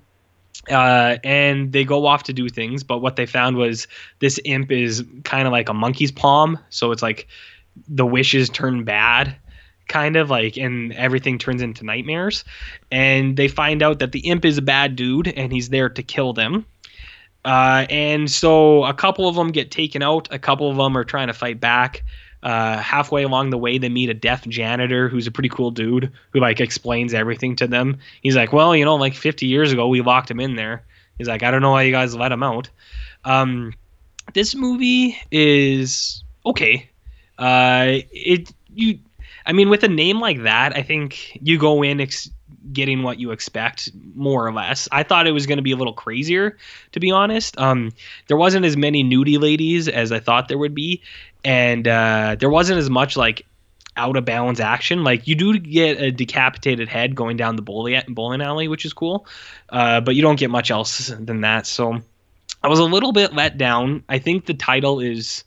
[0.69, 3.87] Uh, and they go off to do things, but what they found was
[4.19, 7.27] this imp is kind of like a monkey's palm, so it's like
[7.87, 9.35] the wishes turn bad,
[9.89, 12.45] kind of like, and everything turns into nightmares.
[12.91, 16.03] And they find out that the imp is a bad dude, and he's there to
[16.03, 16.65] kill them.
[17.43, 20.27] Uh, and so a couple of them get taken out.
[20.31, 22.03] A couple of them are trying to fight back.
[22.41, 26.11] Uh, halfway along the way, they meet a deaf janitor who's a pretty cool dude
[26.31, 27.97] who like explains everything to them.
[28.21, 30.85] He's like, "Well, you know, like 50 years ago, we locked him in there."
[31.17, 32.69] He's like, "I don't know why you guys let him out."
[33.25, 33.73] Um,
[34.33, 36.89] this movie is okay.
[37.37, 38.99] Uh, it you,
[39.49, 42.29] I mean, with a name like that, I think you go in ex-
[42.71, 44.87] getting what you expect more or less.
[44.91, 46.55] I thought it was going to be a little crazier,
[46.91, 47.59] to be honest.
[47.59, 47.91] Um,
[48.27, 51.01] there wasn't as many nudie ladies as I thought there would be,
[51.43, 53.43] and uh, there wasn't as much like
[53.97, 55.03] out of bounds action.
[55.03, 58.93] Like you do get a decapitated head going down the bowling bowling alley, which is
[58.93, 59.25] cool,
[59.69, 61.65] uh, but you don't get much else than that.
[61.65, 61.99] So
[62.61, 64.03] I was a little bit let down.
[64.07, 65.43] I think the title is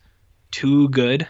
[0.50, 1.28] too good.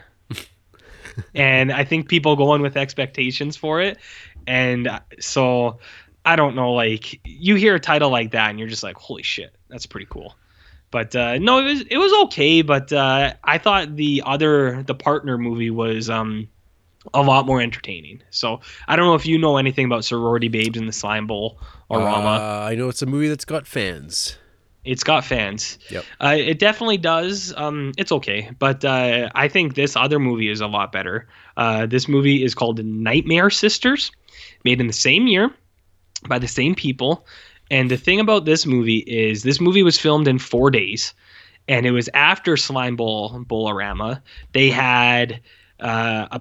[1.34, 3.98] And I think people go in with expectations for it.
[4.46, 5.78] And so
[6.24, 9.22] I don't know, like you hear a title like that and you're just like, holy
[9.22, 10.36] shit, that's pretty cool.
[10.90, 12.62] But uh, no, it was it was okay.
[12.62, 16.48] But uh, I thought the other the partner movie was um,
[17.14, 18.22] a lot more entertaining.
[18.30, 21.58] So I don't know if you know anything about sorority babes in the slime bowl
[21.88, 22.66] or uh, Rama.
[22.68, 24.36] I know it's a movie that's got fans.
[24.84, 25.78] It's got fans.
[25.90, 26.04] Yep.
[26.20, 27.54] Uh, it definitely does.
[27.56, 31.28] Um, it's okay, but uh, I think this other movie is a lot better.
[31.56, 34.10] Uh, this movie is called Nightmare Sisters,
[34.64, 35.54] made in the same year
[36.28, 37.26] by the same people.
[37.70, 41.14] And the thing about this movie is this movie was filmed in four days,
[41.68, 44.20] and it was after Slime Bowl Bowlorama.
[44.52, 45.40] They had
[45.80, 46.40] uh, a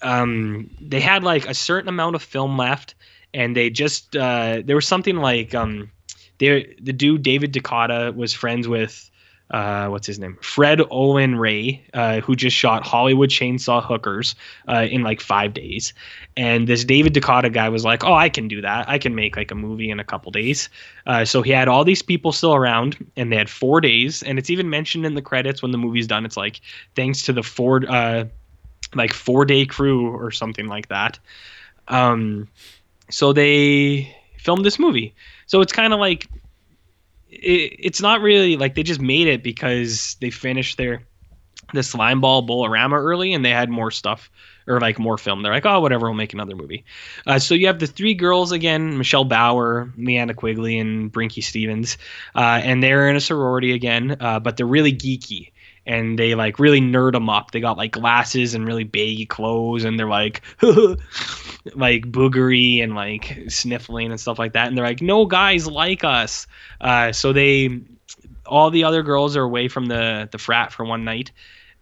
[0.00, 2.94] um, they had like a certain amount of film left,
[3.34, 5.90] and they just uh, there was something like um,
[6.38, 9.10] the dude David DeCoteau was friends with
[9.50, 10.36] uh, what's his name?
[10.42, 14.34] Fred Olen Ray, uh, who just shot Hollywood Chainsaw Hookers
[14.68, 15.94] uh, in like five days.
[16.36, 18.88] And this David DeCoteau guy was like, "Oh, I can do that.
[18.88, 20.68] I can make like a movie in a couple days."
[21.06, 24.22] Uh, so he had all these people still around, and they had four days.
[24.22, 26.26] And it's even mentioned in the credits when the movie's done.
[26.26, 26.60] It's like
[26.94, 28.24] thanks to the four, uh,
[28.94, 31.18] like four day crew or something like that.
[31.88, 32.48] Um,
[33.10, 35.14] so they filmed this movie.
[35.48, 36.28] So it's kind of like
[37.28, 41.02] it, it's not really like they just made it because they finished their
[41.74, 44.30] the slime ball bowlorama early and they had more stuff
[44.66, 45.42] or like more film.
[45.42, 46.84] They're like, oh, whatever, we'll make another movie.
[47.26, 51.98] Uh, so you have the three girls again: Michelle Bauer, Linnea Quigley, and Brinke Stevens,
[52.34, 55.50] uh, and they're in a sorority again, uh, but they're really geeky
[55.88, 57.50] and they like really nerd them up.
[57.50, 60.42] They got like glasses and really baggy clothes, and they're like,
[61.74, 64.68] like boogery and like sniffling and stuff like that.
[64.68, 66.46] And they're like, no guys like us.
[66.80, 67.80] Uh, so they,
[68.46, 71.30] all the other girls are away from the the frat for one night,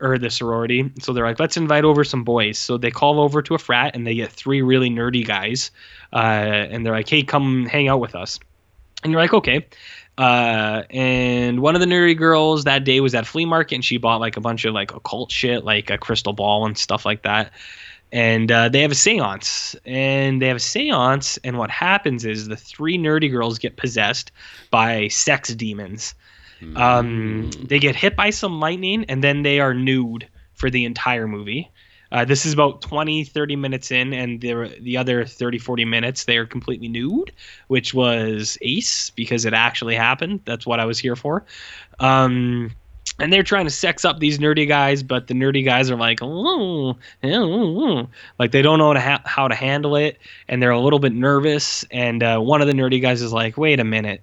[0.01, 0.91] or the sorority.
[1.01, 2.59] So they're like, let's invite over some boys.
[2.59, 5.71] So they call over to a frat, and they get three really nerdy guys,
[6.13, 8.39] uh, and they're like, hey, come hang out with us.
[9.03, 9.67] And you're like, okay.
[10.19, 13.99] Uh, and one of the nerdy girls that day was at flea market and she
[13.99, 17.23] bought like a bunch of like occult shit, like a crystal ball and stuff like
[17.23, 17.53] that.
[18.13, 22.47] And uh, they have a seance, and they have a seance, and what happens is
[22.47, 24.31] the three nerdy girls get possessed
[24.71, 26.15] by sex demons.
[26.77, 31.29] Um, they get hit by some lightning, and then they are nude for the entire
[31.29, 31.71] movie.
[32.13, 36.25] Uh, this is about 20, 30 minutes in, and the, the other 30, 40 minutes,
[36.25, 37.33] they are completely nude,
[37.67, 40.41] which was ace because it actually happened.
[40.45, 41.45] That's what I was here for.
[41.99, 42.71] Um,
[43.19, 46.21] and they're trying to sex up these nerdy guys, but the nerdy guys are like,
[48.39, 50.99] like they don't know how to, ha- how to handle it, and they're a little
[50.99, 51.85] bit nervous.
[51.91, 54.23] And uh, one of the nerdy guys is like, "Wait a minute."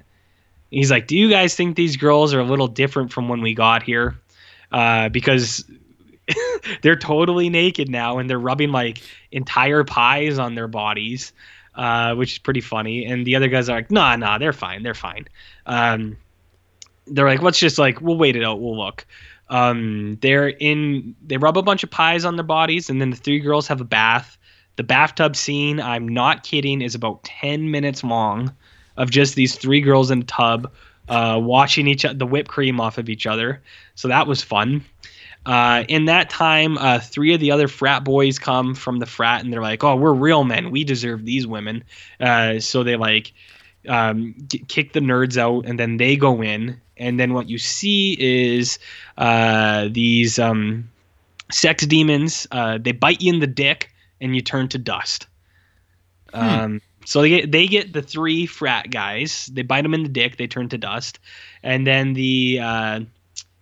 [0.70, 3.54] He's like, "Do you guys think these girls are a little different from when we
[3.54, 4.20] got here?"
[4.72, 5.66] Uh, because
[6.82, 11.34] they're totally naked now and they're rubbing like entire pies on their bodies,
[11.76, 13.06] uh, which is pretty funny.
[13.06, 15.28] And the other guys are like, nah, nah, they're fine, they're fine.
[15.66, 16.18] Um,
[17.08, 19.06] they're like, let's just like, we'll wait it out, we'll look.
[19.50, 23.18] Um, they're in, they rub a bunch of pies on their bodies, and then the
[23.18, 24.38] three girls have a bath.
[24.76, 28.54] The bathtub scene, I'm not kidding, is about 10 minutes long
[28.98, 30.72] of just these three girls in a tub
[31.10, 33.62] uh, washing each the whipped cream off of each other.
[33.96, 34.84] So that was fun.
[35.46, 39.44] Uh, in that time, uh, three of the other frat boys come from the frat,
[39.44, 40.72] and they're like, "Oh, we're real men.
[40.72, 41.84] We deserve these women."
[42.20, 43.34] Uh, so they like
[43.88, 47.58] um, g- kick the nerds out, and then they go in, and then what you
[47.58, 48.80] see is
[49.18, 50.90] uh, these um,
[51.52, 52.48] sex demons.
[52.52, 55.28] Uh, they bite you in the dick, and you turn to dust.
[56.34, 59.48] Um, so they get they get the three frat guys.
[59.48, 60.38] They bite them in the dick.
[60.38, 61.20] They turn to dust,
[61.62, 63.00] and then the uh,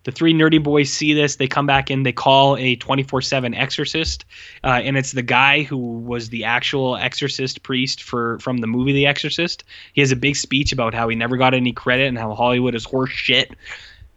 [0.04, 1.36] the three nerdy boys see this.
[1.36, 2.04] They come back in.
[2.04, 4.26] They call a 24 7 exorcist.
[4.64, 8.94] Uh, and it's the guy who was the actual exorcist priest for from the movie
[8.94, 9.64] The Exorcist.
[9.94, 12.76] He has a big speech about how he never got any credit and how Hollywood
[12.76, 13.52] is horse shit.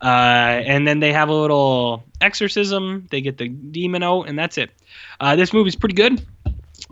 [0.03, 3.07] Uh, and then they have a little exorcism.
[3.11, 4.70] They get the demon out, and that's it.
[5.18, 6.24] Uh, this movie's pretty good.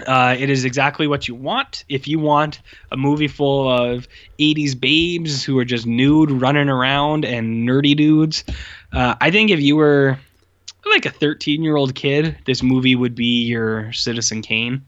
[0.06, 1.84] Uh, it is exactly what you want.
[1.88, 7.24] If you want a movie full of 80s babes who are just nude running around
[7.24, 8.44] and nerdy dudes,
[8.92, 10.18] uh, I think if you were
[10.84, 14.84] like a 13 year old kid, this movie would be your Citizen Kane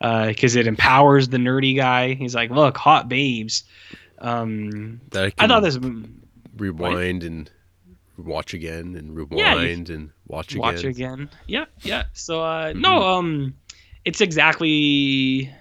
[0.00, 2.14] because it empowers the nerdy guy.
[2.14, 3.64] He's like, look, hot babes.
[4.18, 5.78] Um, I, I thought this
[6.56, 7.50] rewind and
[8.16, 10.60] watch again and Yeah, rewind and watch again.
[10.60, 11.30] watch again.
[11.46, 12.04] Yeah, yeah.
[12.12, 12.80] So uh, Mhm.
[12.80, 13.54] no, um,
[14.04, 15.52] it's exactly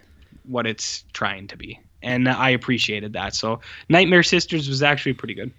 [0.43, 3.35] what it's trying to be, and I appreciated that.
[3.35, 5.51] So Nightmare Sisters was actually pretty good.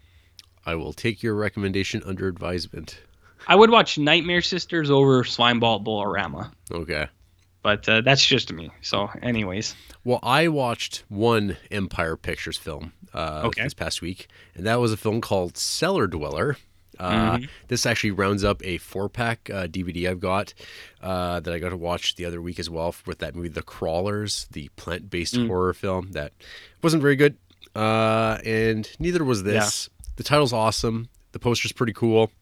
[0.69, 3.01] I will take your recommendation under advisement.
[3.47, 7.07] I would watch Nightmare Sisters over Slimeball Bolorama, Okay.
[7.63, 8.69] but uh, that's just me.
[8.83, 13.63] So, anyways, Well, I watched one Empire Pictures film uh, Okay.
[13.63, 16.59] this past week, and that was a film called Cellar Dweller.
[16.99, 17.49] Uh, Mhm.
[17.69, 20.53] This actually rounds up a four pack uh, DVD I've got
[21.01, 23.63] uh, that I got to watch the other week as well with that movie, The
[23.63, 25.47] Crawlers, the plant based Mm.
[25.47, 26.33] horror film that
[26.83, 27.39] wasn't very good.
[27.75, 29.89] Uh, and neither was this.
[30.19, 32.33] The title's awesome, the poster's pretty cool.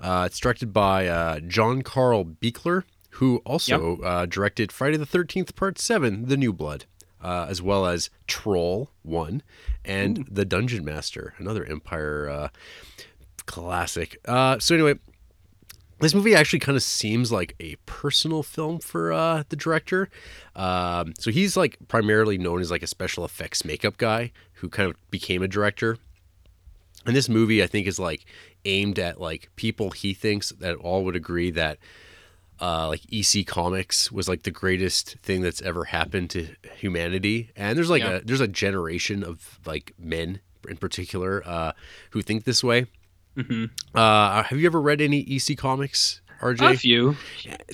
[0.00, 5.54] Uh, it's directed by uh, John Carl Buechler, who also uh, directed Friday the 13th,
[5.54, 6.86] Part 7, The New Blood,
[7.22, 9.42] uh, as well as Troll 1
[9.84, 12.48] and The Dungeon Master, another Empire uh,
[13.44, 14.18] classic.
[14.24, 14.94] Uh, so, anyway,
[16.00, 20.08] this movie actually kind of seems like a personal film for uh, the director.
[20.56, 24.88] Um, so, he's like primarily known as like a special effects makeup guy who kind
[24.88, 25.98] of became a director.
[27.06, 28.24] And this movie, I think, is like
[28.64, 31.78] aimed at like people he thinks that all would agree that
[32.60, 37.50] uh, like EC Comics was like the greatest thing that's ever happened to humanity.
[37.56, 38.16] And there's like Yeah.
[38.16, 41.72] a there's a generation of like men in particular uh,
[42.10, 42.86] who think this way.
[43.36, 43.64] Mm-hmm.
[43.96, 46.74] Uh, have you ever read any EC Comics, RJ?
[46.74, 47.16] a few,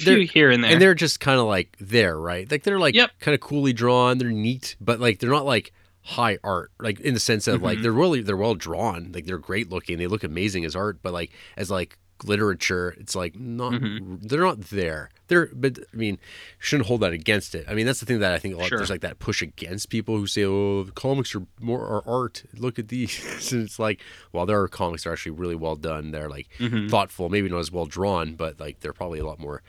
[0.05, 0.71] They're- few here and there.
[0.73, 2.51] and they're just kind of like there, right?
[2.51, 3.11] Like they're like Yep.
[3.21, 4.17] kind of coolly drawn.
[4.19, 5.73] They're neat, but like they're not like
[6.17, 7.83] high art, like in the sense of like Mhm.
[7.83, 9.11] they're really they're well drawn.
[9.13, 9.99] Like they're great looking.
[9.99, 14.27] They look amazing as art, but like as like literature, it's like not Mhm.
[14.29, 15.11] they're not there.
[15.29, 16.19] They're but I mean,
[16.59, 17.67] shouldn't hold that against it.
[17.69, 18.79] I mean, that's the thing that I think a lot, Sure.
[18.79, 22.43] there's like that push against people who say, "Oh, the comics are more are art.
[22.57, 23.13] Look at these."
[23.53, 24.01] and it's like,
[24.33, 26.11] well, their comics are actually really well done.
[26.11, 26.89] They're like Mhm.
[26.91, 29.63] thoughtful, maybe not as well drawn, but like they're probably a lot more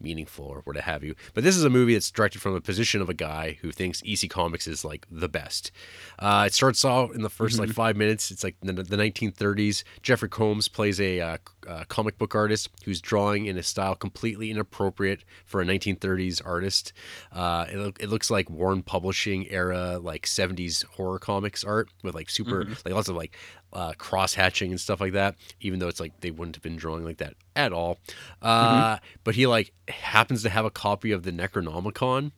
[0.00, 1.14] meaningful or what have you.
[1.34, 4.02] But this is a movie that's directed from a position of a guy who thinks
[4.06, 5.70] EC Comics is like the best.
[6.18, 8.30] Uh, it starts off in the 1st like five minutes.
[8.30, 9.82] It's like the, the 1930s.
[10.02, 11.36] Jeffrey Combs plays a uh,
[11.66, 16.92] uh, comic book artist who's drawing in a style completely inappropriate for a 1930s artist.
[17.32, 22.14] Uh, it, look- it looks like Warren Publishing era like 70s horror comics art with
[22.14, 23.36] like super like lots of like
[23.76, 25.34] uh, cross hatching and stuff like that.
[25.60, 27.98] Even though it's like they wouldn't have been drawing like that at all.
[28.42, 32.32] Uh, But he like happens to have a copy of the Necronomicon.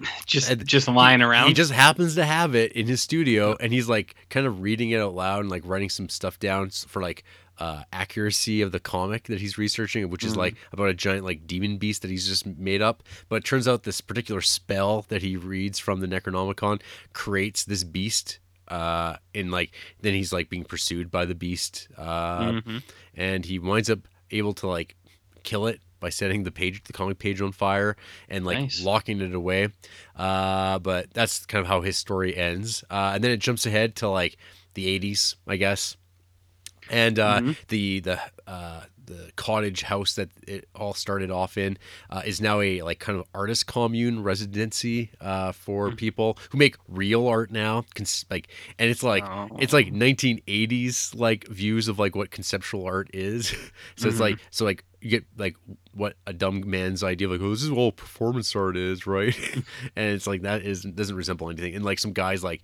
[0.26, 1.46] just and just lying around.
[1.48, 4.90] He just happens to have it in his studio, and he's like kind of reading
[4.90, 7.22] it out loud and like writing some stuff down for like
[7.58, 10.38] uh, accuracy of the comic that he's researching, which is Mhm.
[10.38, 13.04] like about a giant like demon beast that he's just made up.
[13.28, 16.80] But it turns out this particular spell that he reads from the Necronomicon
[17.12, 18.40] creates this beast.
[18.68, 21.88] Uh, in like then he's like being pursued by the beast.
[21.96, 22.82] Uh, Mhm.
[23.14, 24.00] and he winds up
[24.30, 24.96] able to like
[25.42, 27.96] kill it by setting the page the comic page on fire
[28.28, 28.82] and like Nice.
[28.82, 29.68] locking it away
[30.16, 33.94] uh but that's kind of how his story ends uh and then it jumps ahead
[33.96, 34.36] to like
[34.74, 35.96] the 80s i guess
[36.90, 37.56] and uh Mhm.
[37.68, 41.76] the the uh the cottage house that it all started off in
[42.10, 45.96] uh, is now a like kind of artist commune residency uh, for Hmm.
[45.96, 47.84] people who make real art now.
[47.94, 48.48] Cons- like,
[48.78, 49.48] and it's like Oh.
[49.60, 53.48] it's like 1980s like views of like what conceptual art is.
[53.96, 54.20] so it's Mhm.
[54.20, 55.56] like so like you get like
[55.92, 59.06] what a dumb man's idea of like oh this is what all performance art is
[59.06, 59.36] right,
[59.96, 61.74] and it's like that is doesn't resemble anything.
[61.74, 62.62] And like some guys like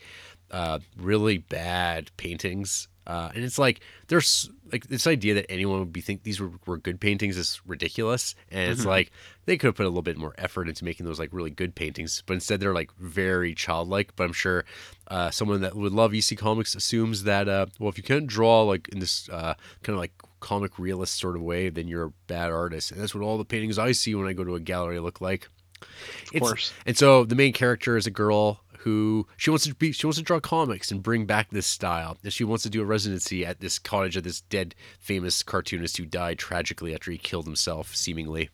[0.50, 2.88] uh, really bad paintings.
[3.10, 6.52] Uh, and it's like there's like this idea that anyone would be think these were,
[6.64, 8.86] were good paintings is ridiculous, and it's Mhm.
[8.96, 9.10] like
[9.46, 11.74] they could have put a little bit more effort into making those like really good
[11.74, 14.14] paintings, but instead they're like very childlike.
[14.14, 14.64] But I'm sure
[15.08, 18.62] uh, someone that would love EC Comics assumes that uh, well, if you can't draw
[18.62, 22.12] like in this uh, kind of like comic realist sort of way, then you're a
[22.28, 24.60] bad artist, and that's what all the paintings I see when I go to a
[24.60, 25.48] gallery look like.
[26.34, 26.72] of course.
[26.86, 30.18] And so the main character is a girl who she wants to be she wants
[30.18, 32.16] to draw comics and bring back this style.
[32.22, 35.96] And she wants to do a residency at this cottage of this dead famous cartoonist
[35.98, 38.48] who died tragically after he killed himself, seemingly.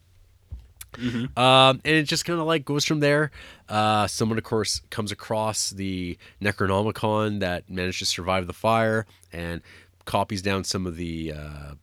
[0.94, 1.36] Mhm.
[1.38, 3.30] Um, and it just kind of like goes from there.
[3.68, 9.60] Uh, someone, of course, comes across the Necronomicon that managed to survive the fire and
[10.06, 11.74] copies down some of the uh,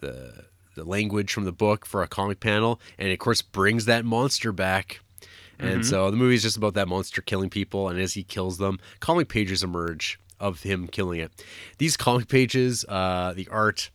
[0.00, 4.04] the the language from the book for a comic panel, and of course brings that
[4.04, 5.00] monster back.
[5.58, 5.84] And Mhm.
[5.84, 8.78] so the movie is just about that monster killing people, and as he kills them,
[9.00, 11.30] comic pages emerge of him killing it.
[11.78, 13.90] These comic pages, uh, the art,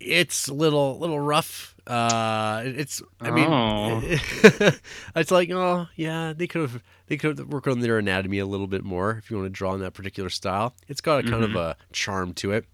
[0.00, 1.74] it's a little little rough.
[1.86, 4.00] Uh, it's I mean, Oh.
[5.16, 8.46] it's like oh yeah, they could have they could have worked on their anatomy a
[8.46, 10.74] little bit more if you want to draw in that particular style.
[10.88, 11.56] It's got a kind of Mhm.
[11.56, 12.64] a charm to it,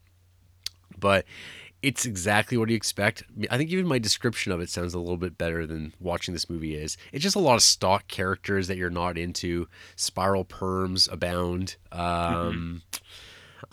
[0.98, 1.24] but
[1.82, 3.22] it's exactly what you expect.
[3.50, 6.50] I think even my description of it sounds a little bit better than watching this
[6.50, 6.96] movie is.
[7.12, 9.68] It's just a lot of stock characters that you're not into.
[9.94, 11.76] Spiral perms abound.
[11.92, 12.82] Um,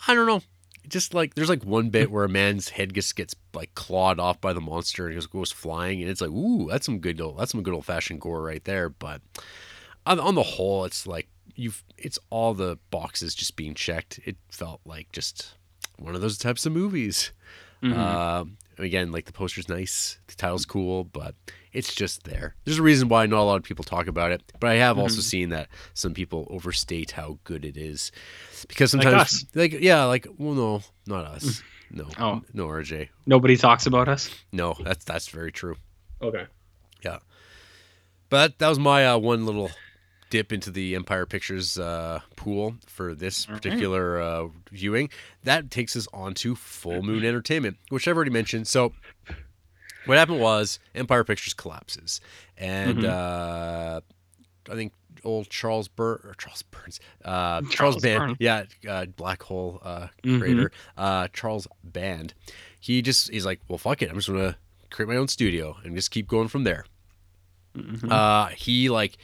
[0.06, 0.42] I don't know.
[0.88, 4.40] Just like there's like one bit where a man's head just gets like clawed off
[4.40, 7.38] by the monster and just goes flying, and it's like, ooh, that's some good old,
[7.38, 8.88] that's some good old fashioned gore right there.
[8.88, 9.20] But
[10.06, 14.20] on, on the whole, it's like you've it's all the boxes just being checked.
[14.24, 15.54] It felt like just
[15.98, 17.32] one of those types of movies.
[17.82, 17.94] Mhm.
[17.96, 21.34] Um, again, like the poster's nice, the title's cool, but
[21.72, 22.54] it's just there.
[22.64, 24.98] There's a reason why not a lot of people talk about it, but I have
[24.98, 25.24] also Mhm.
[25.24, 28.12] seen that some people overstate how good it is
[28.68, 29.44] because Like sometimes, us.
[29.54, 32.42] like, yeah, like well, no, not us, no, Oh.
[32.54, 34.30] no, RJ, Nobody talks about us.
[34.52, 35.76] no, that's that's very true.
[36.22, 36.46] Okay.
[37.04, 37.18] Yeah,
[38.30, 39.70] but that, that was my uh, one little
[40.30, 45.08] dip into the Empire Pictures uh, pool for this particular uh, viewing.
[45.44, 48.66] That takes us on to Full Moon Entertainment, which I've already mentioned.
[48.66, 48.92] So,
[50.04, 52.20] what happened was Empire Pictures collapses,
[52.56, 53.04] and Mhm.
[53.08, 54.00] uh,
[54.70, 54.92] I think
[55.24, 58.36] old Charles Bur or Charles Burns, uh, Charles, Charles Band, Burns.
[58.40, 60.38] yeah, uh, black hole uh, Mhm.
[60.38, 62.34] creator, uh, Charles Band.
[62.78, 64.56] He just he's like, well, fuck it, I'm just gonna
[64.90, 66.84] create my own studio and just keep going from there.
[67.76, 68.10] Mhm.
[68.10, 69.16] Uh, he like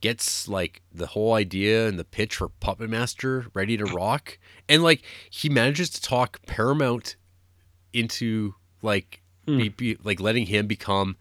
[0.00, 4.38] gets like the whole idea and the pitch for Puppet Master ready to rock,
[4.68, 7.16] and like he manages to talk Paramount
[7.92, 9.56] into like Hmm.
[9.56, 11.16] be, be, like letting him become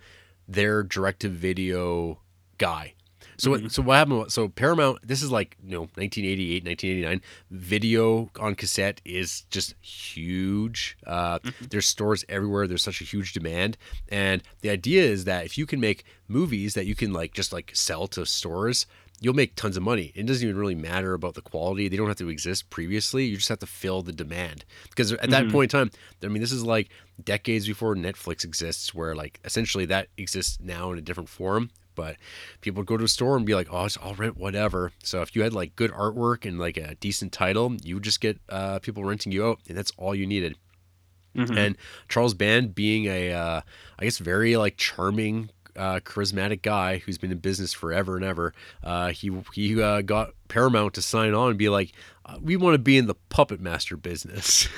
[0.47, 2.19] their direct to video
[2.57, 2.93] guy.
[3.39, 3.69] So what, mm-hmm.
[3.69, 4.31] so what happened?
[4.31, 7.21] So Paramount, this is like you know 1988, 1989.
[7.49, 10.97] Video on cassette is just huge.
[11.07, 11.65] Uh, mm-hmm.
[11.69, 12.67] There's stores everywhere.
[12.67, 13.77] There's such a huge demand,
[14.09, 17.51] and the idea is that if you can make movies that you can like just
[17.51, 18.85] like sell to stores.
[19.21, 20.13] You'll make tons of money.
[20.15, 21.89] It doesn't even really matter about the quality.
[21.89, 23.25] They don't have to exist previously.
[23.25, 24.63] You just have to fill the demand.
[24.87, 25.51] Because at that mm-hmm.
[25.51, 25.91] point in time,
[26.23, 26.87] I mean, this is like
[27.21, 31.69] decades before Netflix exists, where like essentially that exists now in a different form.
[31.99, 32.15] But
[32.61, 35.21] people would go to a store and be like, "Oh, it's- I'll rent whatever." So
[35.21, 38.35] if you had like good artwork and like a decent title, you would just get
[38.57, 40.55] uh, people renting you out, and that's all you needed.
[41.57, 41.77] And
[42.09, 43.61] Charles Band, being a, uh,
[43.99, 48.53] I guess, very like charming, uh, charismatic guy who's been in business forever and ever,
[48.83, 51.91] uh, he he uh, got Paramount to sign on and be like,
[52.41, 54.67] "We want to be in the puppet master business."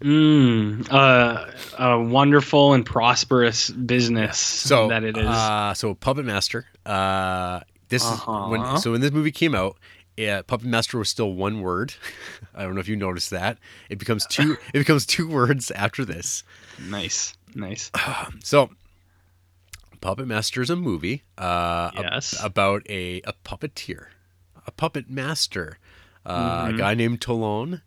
[0.00, 1.46] Mm, uh,
[1.78, 5.26] a wonderful and prosperous business so that it is.
[5.26, 6.66] Uh, so Puppet Master.
[6.84, 8.48] Uh, this Uh-huh.
[8.48, 9.76] when so when this movie came out.
[10.16, 11.94] Yeah, Puppet Master was still one word.
[12.54, 13.58] I don't know if you noticed that.
[13.90, 14.56] It becomes two.
[14.74, 16.42] it becomes two words after this.
[16.88, 17.90] nice, nice.
[18.44, 18.70] So,
[20.00, 22.36] Puppet Master is a movie uh, ab- Yes.
[22.42, 24.06] about a, a puppeteer,
[24.66, 25.78] a puppet master,
[26.26, 26.74] uh, Mm-hmm.
[26.74, 27.80] a guy named Toulon,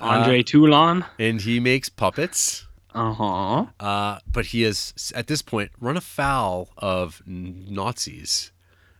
[0.00, 1.04] Andre Toulon.
[1.18, 2.66] and he makes puppets.
[2.94, 3.66] Uh huh.
[3.80, 8.50] Uh, but he has at this point run afoul of Nazis.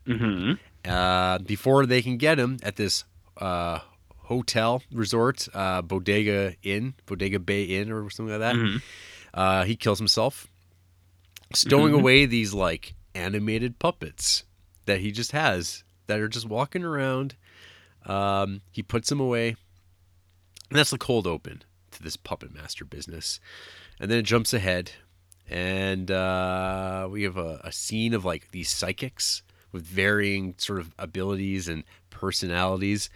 [0.06, 0.52] Mm-hmm.
[0.90, 3.04] uh, before they can get him at this
[3.38, 3.78] uh,
[4.24, 8.54] hotel resort, uh, Bodega Inn, Bodega Bay Inn, or something like that.
[8.56, 8.82] Mhm.
[9.32, 10.46] Uh, he kills himself,
[11.54, 12.00] stowing Mhm.
[12.00, 14.44] away these like animated puppets
[14.86, 17.34] that he just has that are just walking around.
[18.06, 19.48] Um, he puts them away,
[20.70, 23.40] and that's the cold open to this puppet master business.
[24.00, 24.90] And then it jumps ahead,
[25.48, 29.42] and uh, we have a, a scene of like these psychics
[29.72, 33.10] with varying sort of abilities and personalities.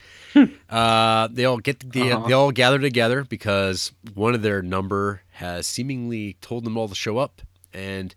[0.68, 2.26] uh, they all get they, Uh-huh.
[2.26, 6.94] they all gather together because one of their number has seemingly told them all to
[6.94, 8.14] show up, and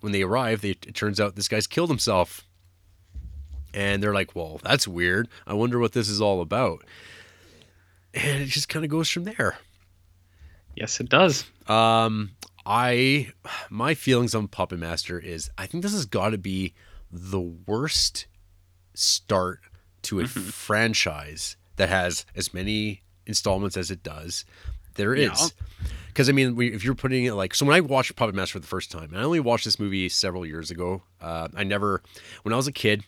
[0.00, 2.46] when they arrive, they, it turns out this guy's killed himself.
[3.74, 5.28] And they're like, "Well, that's weird.
[5.46, 6.84] I wonder what this is all about."
[8.14, 9.58] And it just kind of goes from there.
[10.76, 11.44] Yes, it does.
[11.66, 12.30] Um,
[12.64, 13.28] I
[13.70, 16.74] my feelings on Puppet Master is I think this has got to be
[17.10, 18.26] the worst
[18.94, 19.60] start
[20.02, 24.44] to a franchise that has as many installments as it does.
[24.94, 25.32] There Yeah.
[25.32, 25.52] is.
[26.08, 28.52] Because I mean, we, if you're putting it like so, when I watched Puppet Master
[28.52, 31.02] for the first time, and I only watched this movie several years ago.
[31.20, 32.02] Uh, I never,
[32.44, 33.02] when I was a kid,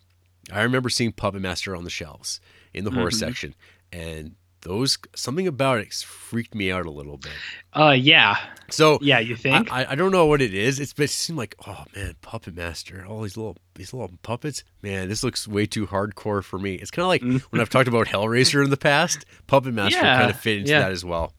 [0.53, 2.41] I remember seeing Puppet Master on the shelves
[2.73, 3.15] in the horror Mhm.
[3.19, 3.55] section,
[3.93, 7.33] and those something about it freaked me out a little bit.
[7.73, 8.37] Uh, yeah,
[8.69, 9.21] So yeah.
[9.21, 9.71] You think?
[9.71, 10.81] I, I, I don't know what it is.
[10.81, 14.65] It's it seemed like oh man, Puppet Master, all these little these little puppets.
[14.83, 16.75] Man, this looks way too hardcore for me.
[16.75, 19.25] It's kind of like when I've talked about Hellraiser in the past.
[19.47, 20.81] Puppet Master Yeah, kind of fit into yeah.
[20.81, 21.33] that as well.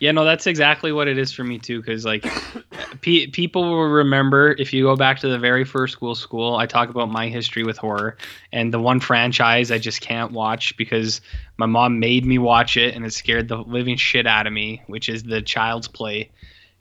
[0.00, 1.80] Yeah, no, that's exactly what it is for me too.
[1.80, 2.26] Because like,
[3.00, 6.56] pe- people will remember if you go back to the very first school school.
[6.56, 8.16] I talk about my history with horror,
[8.52, 11.20] and the one franchise I just can't watch because
[11.58, 14.82] my mom made me watch it, and it scared the living shit out of me.
[14.88, 16.30] Which is the Child's Play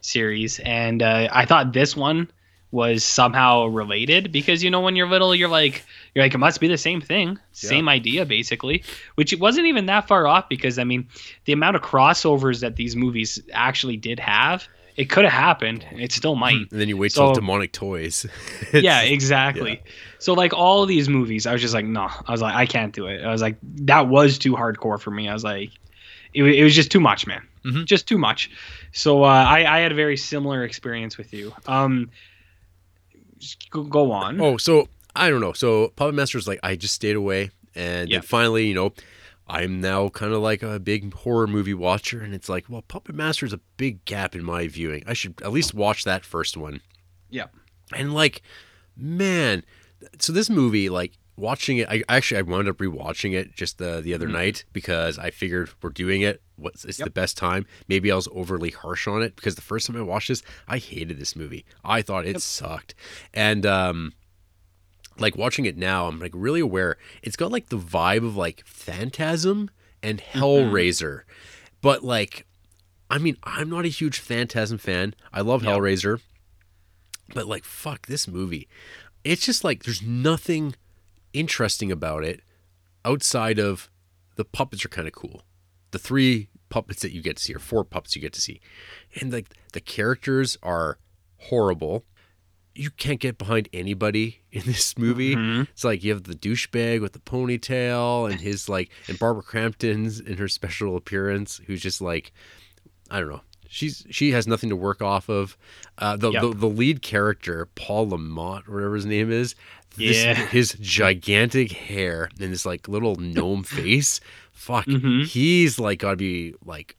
[0.01, 2.29] series, and uh, I thought this one
[2.73, 6.59] was somehow related because you know when you're little, you're like you're like it must
[6.59, 8.83] be the same thing, same idea basically.
[9.15, 11.07] Which it wasn't even that far off because I mean
[11.45, 14.67] the amount of crossovers that these movies actually did have,
[14.97, 15.85] it could have happened.
[15.91, 16.55] It still might.
[16.71, 18.25] And then you wait till So- demonic toys.
[18.73, 19.81] yeah, exactly.
[20.17, 22.09] So like all of these movies, I was just like, no.
[22.27, 23.23] I was like, I can't do it.
[23.23, 25.29] I was like, that was too hardcore for me.
[25.29, 25.69] I was like,
[26.33, 27.43] it, it was just too much, man.
[27.65, 27.85] Mhm.
[27.85, 28.49] Just too much.
[28.93, 31.53] So uh, I, I had a very similar experience with you.
[31.67, 32.09] Um,
[33.69, 34.39] go, on.
[34.41, 35.53] Oh, so I don't know.
[35.53, 38.19] So Puppet Master Master's like I just stayed away, and Yeah.
[38.19, 38.93] then finally, you know,
[39.47, 43.15] I'm now kind of like a big horror movie watcher, and it's like, well, Puppet
[43.15, 45.03] Master's a big gap in my viewing.
[45.07, 46.81] I should at least watch that first one.
[47.29, 47.47] Yeah.
[47.93, 48.41] And like,
[48.95, 49.63] man,
[50.19, 54.01] so this movie, like watching it, I actually I wound up rewatching it just the
[54.01, 54.33] the other Mhm.
[54.33, 56.41] night because I figured we're doing it.
[56.55, 57.65] What's it's the best time?
[57.87, 60.77] Maybe I was overly harsh on it because the first time I watched this, I
[60.77, 61.65] hated this movie.
[61.83, 62.93] I thought it sucked,
[63.33, 64.13] and um,
[65.17, 66.97] like watching it now, I'm like really aware.
[67.21, 69.69] It's got like the vibe of like Phantasm
[70.01, 71.21] and Hellraiser,
[71.81, 72.45] but like,
[73.09, 75.15] I mean, I'm not a huge Phantasm fan.
[75.31, 75.71] I love Yeah.
[75.71, 76.21] Hellraiser,
[77.33, 78.67] but like, fuck this movie.
[79.23, 80.75] It's just like there's nothing
[81.33, 82.41] interesting about it
[83.05, 83.89] outside of
[84.35, 85.43] the puppets are kind of cool.
[85.93, 88.59] The three puppets that you get to see, or four puppets you get to see,
[89.21, 90.97] and like the characters are
[91.37, 92.03] horrible.
[92.75, 95.35] you can't get behind anybody in this movie.
[95.35, 95.67] Mhm.
[95.69, 100.19] It's like you have the douchebag with the ponytail and his like, and Barbara Crampton's
[100.19, 102.33] in her special appearance, who's just like,
[103.11, 103.41] I don't know.
[103.69, 105.55] She's she has nothing to work off of.
[105.99, 106.41] Uh, the, Yep.
[106.41, 109.53] the the lead character Paul Lamont, whatever his name is,
[109.95, 110.33] this, Yeah.
[110.51, 114.19] his gigantic hair and this like little gnome face.
[114.51, 115.25] Fuck, Mhm.
[115.25, 116.95] he's like got to be like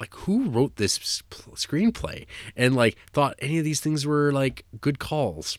[0.00, 2.26] like who wrote this screenplay
[2.56, 5.56] and like thought any of these things were like good calls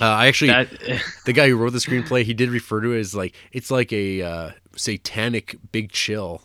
[0.00, 0.68] uh, i actually That,
[1.26, 3.92] the guy who wrote the screenplay he did refer to it as like it's like
[3.92, 6.42] a uh, satanic big chill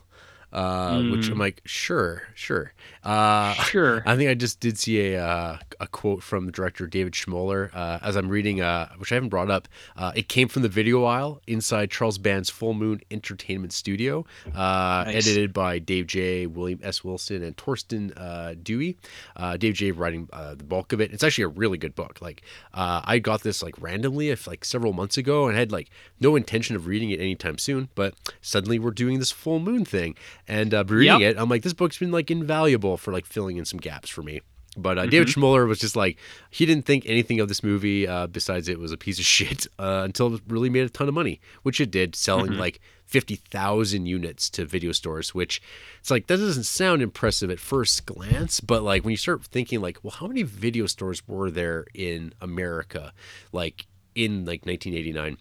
[0.52, 1.32] uh, which Mm.
[1.34, 2.74] i'm like sure sure
[3.04, 4.04] uh, sure.
[4.06, 7.70] I think I just did see a uh, a quote from the director David Schmoeller
[7.74, 9.68] uh, as I'm reading, uh, which I haven't brought up.
[9.98, 14.26] Uh, it came from the video aisle inside Charles Band's Full Moon Entertainment Studio,
[14.56, 15.16] uh, Nice.
[15.28, 17.04] edited by Dave Jay, William S.
[17.04, 18.98] Wilson, and Torsten uh, Dewi.
[19.36, 21.12] Uh, Dave Jay writing uh, the bulk of it.
[21.12, 22.20] It's actually a really good book.
[22.22, 25.90] Like uh, I got this like randomly, if like several months ago, and had like
[26.20, 27.90] no intention of reading it anytime soon.
[27.96, 30.16] But suddenly we're doing this Full Moon thing,
[30.48, 31.36] and uh, reading Yep.
[31.36, 34.22] it, I'm like, this book's been like invaluable for like filling in some gaps for
[34.22, 34.42] me.
[34.78, 36.18] But uh, David Schmoeller was just like
[36.50, 39.68] he didn't think anything of this movie uh, besides it was a piece of shit
[39.78, 43.36] uh, until it really made a ton of money, which it did, selling like fifty
[43.36, 45.36] thousand units to video stores.
[45.36, 45.62] Which
[46.00, 49.82] it's like that doesn't sound impressive at first glance, but like when you start thinking
[49.82, 53.12] like, well, how many video stores were there in America,
[53.52, 55.38] like in like 1989?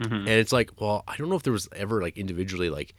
[0.00, 0.12] Mhm.
[0.18, 2.94] And it's like, well, I don't know if there was ever like individually like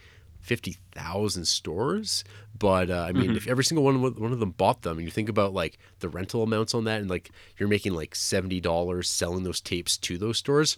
[0.47, 2.23] fifty thousand stores,
[2.57, 5.05] but uh, I mean, if every single one of, one of them bought them, and
[5.05, 8.59] you think about like the rental amounts on that, and like you're making like seventy
[8.59, 10.77] dollars selling those tapes to those stores,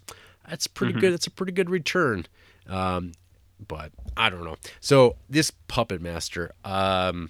[0.50, 1.14] that's pretty good.
[1.14, 2.26] That's a pretty good return.
[2.68, 3.14] Um,
[3.66, 4.58] but I don't know.
[4.80, 7.30] So this Puppet Master, um,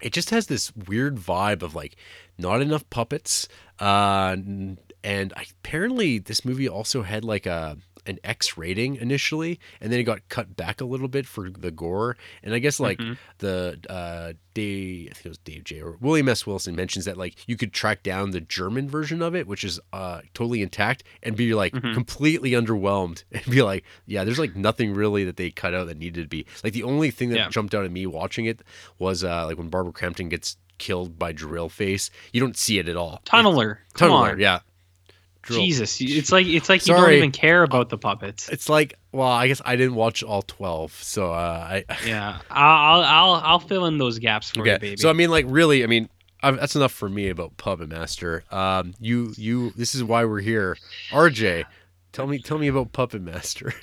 [0.00, 1.96] it just has this weird vibe of like
[2.36, 3.48] not enough puppets
[3.80, 4.36] uh
[5.04, 5.32] and
[5.62, 7.76] apparently this movie also had like a
[8.08, 11.70] an X rating initially and then it got cut back a little bit for the
[11.70, 13.16] gore and I guess like Mhm.
[13.38, 17.16] the uh Dave I think it was Dave Jay or William S Wilson mentions that
[17.16, 21.04] like you could track down the German version of it which is uh totally intact
[21.22, 21.94] and be like Mhm.
[21.94, 25.98] completely underwhelmed and be like yeah there's like nothing really that they cut out that
[25.98, 27.48] needed to be like the only thing that Yeah.
[27.50, 28.62] jumped out at me watching it
[28.98, 32.88] was uh like when Barbara Crampton gets killed by drill face you don't see it
[32.88, 33.78] at all Tunneler.
[33.94, 34.38] Come tunneler on.
[34.40, 34.60] yeah
[35.48, 38.48] Drill- Jesus, it's like it's like you don't even care about the puppets.
[38.48, 43.02] it's like well i guess i didn't watch all 12 so uh i Yeah, I'll
[43.02, 44.96] I'll I'll, I'll fill in those gaps for you, baby.
[44.98, 46.08] so i mean like really i mean
[46.42, 50.40] i that's enough for me about puppet master um you you this is why we're
[50.40, 50.76] here
[51.10, 51.64] rj
[52.12, 53.72] tell me tell me about puppet master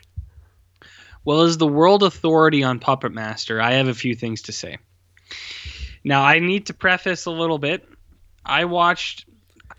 [1.26, 4.78] Well, as the world authority on Puppet Master, I have a few things to say.
[6.03, 7.84] Now, I need to preface a little bit.
[8.45, 9.26] I watched,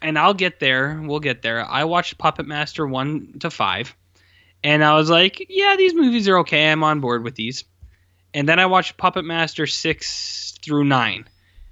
[0.03, 1.01] and I'll get there.
[1.03, 1.65] We'll get there.
[1.65, 3.97] I watched Puppet Master 1 to 5,
[4.63, 6.71] and I was like, yeah, these movies are okay.
[6.71, 7.65] I'm on board with these.
[8.35, 11.25] And then I watched Puppet Master 6 through 9,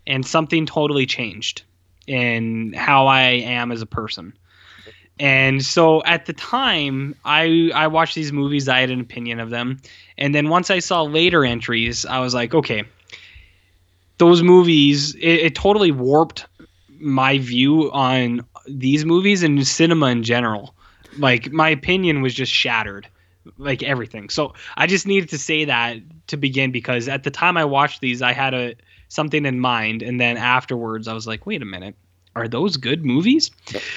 [0.07, 1.63] and something totally changed
[2.07, 4.37] in how I am as a person.
[5.19, 8.69] And so at the time, I I watched these movies.
[8.69, 9.81] I had an opinion of them,
[10.19, 12.83] and then once I saw later entries, I was like, okay,
[14.19, 15.15] those movies.
[15.15, 16.47] It, it totally warped
[17.05, 20.75] my view on these movies and cinema in general.
[21.19, 23.07] Like my opinion was just shattered,
[23.59, 24.31] like everything.
[24.31, 25.99] So I just needed to say that
[26.29, 28.75] to begin because at the time I watched these, I had a
[29.09, 31.95] something in mind, and then afterwards, I was like, wait a minute,
[32.35, 33.51] are those good movies?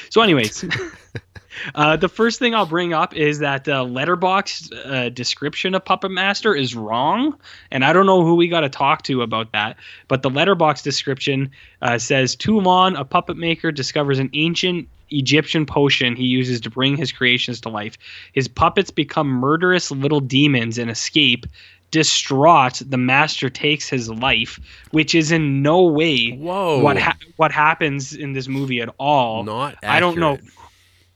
[0.10, 0.64] So, anyways.
[1.76, 6.12] Uh, the first thing I'll bring up is that the Letterboxd uh, description of Puppet
[6.12, 7.38] Master is wrong,
[7.72, 9.78] and I don't know who we got to talk to about that.
[10.08, 11.51] But the Letterboxd description
[11.82, 16.97] uh, says Toulon, a puppet maker, discovers an ancient Egyptian potion he uses to bring
[16.97, 17.97] his creations to life.
[18.34, 21.45] His puppets become murderous little demons and escape.
[21.89, 24.60] Distraught, the master takes his life,
[24.91, 29.45] which is in no way whoa what ha- what happens in this movie at all.
[29.45, 30.38] not I don't know.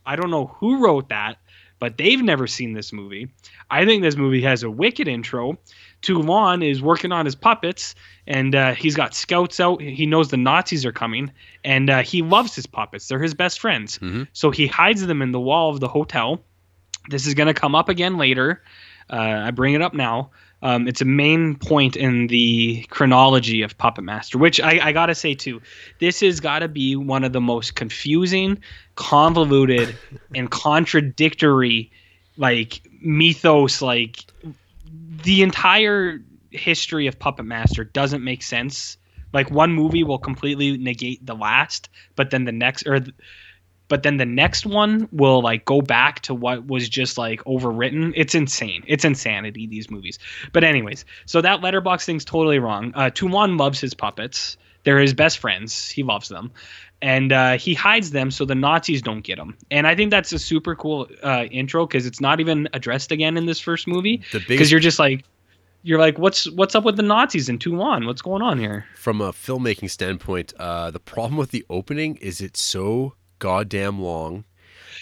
[0.05, 1.37] I don't know who wrote that,
[1.79, 3.29] but they've never seen this movie.
[3.69, 5.57] I think this movie has a wicked intro.
[6.01, 7.95] Toulon is working on his puppets,
[8.27, 9.81] and uh, he's got scouts out.
[9.81, 11.31] He knows the Nazis are coming,
[11.63, 13.07] and uh, he loves his puppets.
[13.07, 13.99] They're his best friends.
[13.99, 14.27] Mhm.
[14.33, 16.41] So he hides them in the wall of the hotel.
[17.09, 18.63] This is going to come up again later.
[19.09, 20.31] Uh, I bring it up now.
[20.63, 25.15] Um, it's a main point in the chronology of Puppet Master, which I, I gotta
[25.15, 25.61] say too.
[25.99, 28.59] This has got to be one of the most confusing,
[28.95, 29.97] convoluted,
[30.35, 31.91] and contradictory,
[32.37, 33.81] like mythos.
[33.81, 34.23] Like
[35.23, 36.19] the entire
[36.51, 38.97] history of Puppet Master doesn't make sense.
[39.33, 43.15] Like one movie will completely negate the last, but then the next or th-
[43.91, 48.13] but then the next one will like go back to what was just like overwritten.
[48.15, 48.85] It's insane.
[48.87, 50.17] It's insanity these movies.
[50.53, 52.93] But anyways, so that Letterboxd thing's totally wrong.
[52.95, 54.55] Uh, Toulon loves his puppets.
[54.85, 55.89] They're his best friends.
[55.89, 56.53] He loves them,
[57.01, 59.57] and uh, he hides them so the Nazis don't get them.
[59.69, 63.35] And I think that's a super cool uh, intro because it's not even addressed again
[63.35, 64.21] in this first movie.
[64.31, 65.25] Because biggest you're just like,
[65.83, 68.05] you're like, what's what's up with the Nazis in Toulon?
[68.05, 68.85] What's going on here?
[68.95, 74.45] from a filmmaking standpoint, uh, the problem with the opening is it's so goddamn long.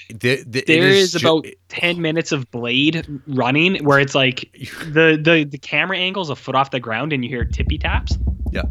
[0.10, 4.50] The, the, There is, ju- about ten minutes of Blade running where it's like
[4.86, 8.18] the the the camera angle's a foot off the ground and you hear tippy taps.
[8.52, 8.64] Yeah.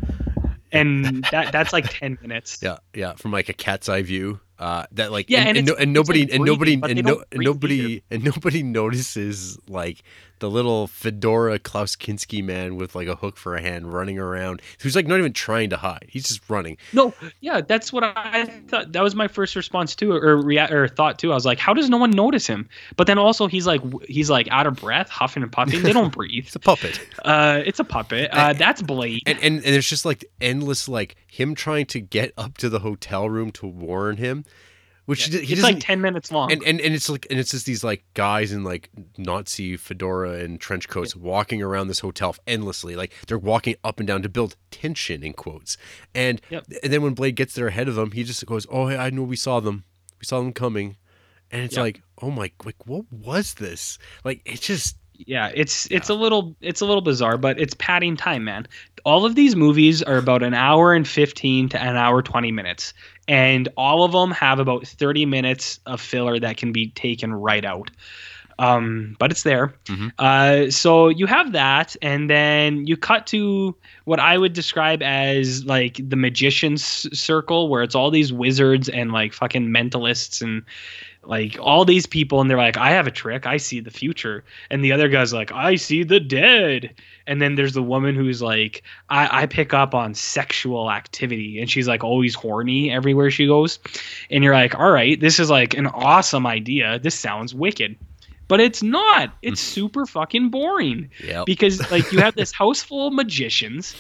[0.73, 2.59] And that that's like ten minutes.
[2.63, 4.41] Yeah, yeah, from like a cat's eye view.
[4.59, 7.03] Uh, that like Yeah, and, and and, no, and nobody like, and nobody and no
[7.03, 10.03] don't and breathe nobody and nobody notices like
[10.41, 14.63] the little fedora Klaus Kinski man with like a hook for a hand running around
[14.81, 16.07] who's like not even trying to hide.
[16.09, 16.77] He's just running.
[16.93, 18.93] No, yeah, that's what I thought.
[18.93, 21.33] That was my first response too, or rea- or thought too.
[21.33, 22.69] I was like, how does no one notice him?
[22.97, 25.83] But then also he's like he's like out of breath, huffing and puffing.
[25.83, 26.45] They don't breathe.
[26.47, 27.01] It's a puppet.
[27.25, 28.31] Uh, it's a puppet.
[28.33, 29.23] Uh, that's Blade.
[29.27, 32.79] and, and and there's just like endless like him trying to get up to the
[32.81, 34.45] hotel room to warn him,
[35.09, 36.53] which he, he it's like ten minutes long.
[36.53, 40.33] and, and and it's like and it's just these like guys in like Nazi fedora
[40.33, 42.95] and trench coats walking around this hotel endlessly.
[42.95, 45.79] Like they're walking up and down to build tension in quotes.
[46.15, 46.67] And Yep.
[46.83, 49.09] and then when Blade gets there ahead of them, he just goes, "Oh, hey, I
[49.09, 49.85] know we saw them.
[50.21, 50.97] We saw them coming."
[51.51, 51.83] And it's Yep.
[51.83, 56.55] like, "Oh my, like what was this?" Like it just yeah it's it's a little
[56.61, 58.69] it's a little bizarre but it's padding time man
[59.05, 62.95] all of these movies are about an hour and 15 to an hour 20 minutes.
[63.27, 67.65] And all of them have about 30 minutes of filler that can be taken right
[67.65, 67.91] out.
[68.61, 69.75] Um, but it's there.
[69.87, 70.11] Mhm.
[70.19, 75.65] uh, so you have that and then you cut to what i would describe as
[75.65, 76.83] like the magician's
[77.17, 80.63] circle where it's all these wizards and like fucking mentalists and
[81.29, 83.47] like all these people and they're like i have a trick.
[83.47, 84.43] I see the future.
[84.71, 86.95] And the other guy's like i see the dead.
[87.27, 91.61] And then there's the woman who's like i, I pick up on sexual activity.
[91.61, 93.79] And she's like always horny everywhere she goes.
[94.31, 96.99] And you're like all right this is like an awesome idea.
[96.99, 97.97] This sounds wicked.
[98.49, 99.31] But it's not.
[99.43, 99.73] It's mm.
[99.75, 101.11] super fucking boring.
[101.23, 101.45] Yeah.
[101.45, 103.95] because like you have this house full of magicians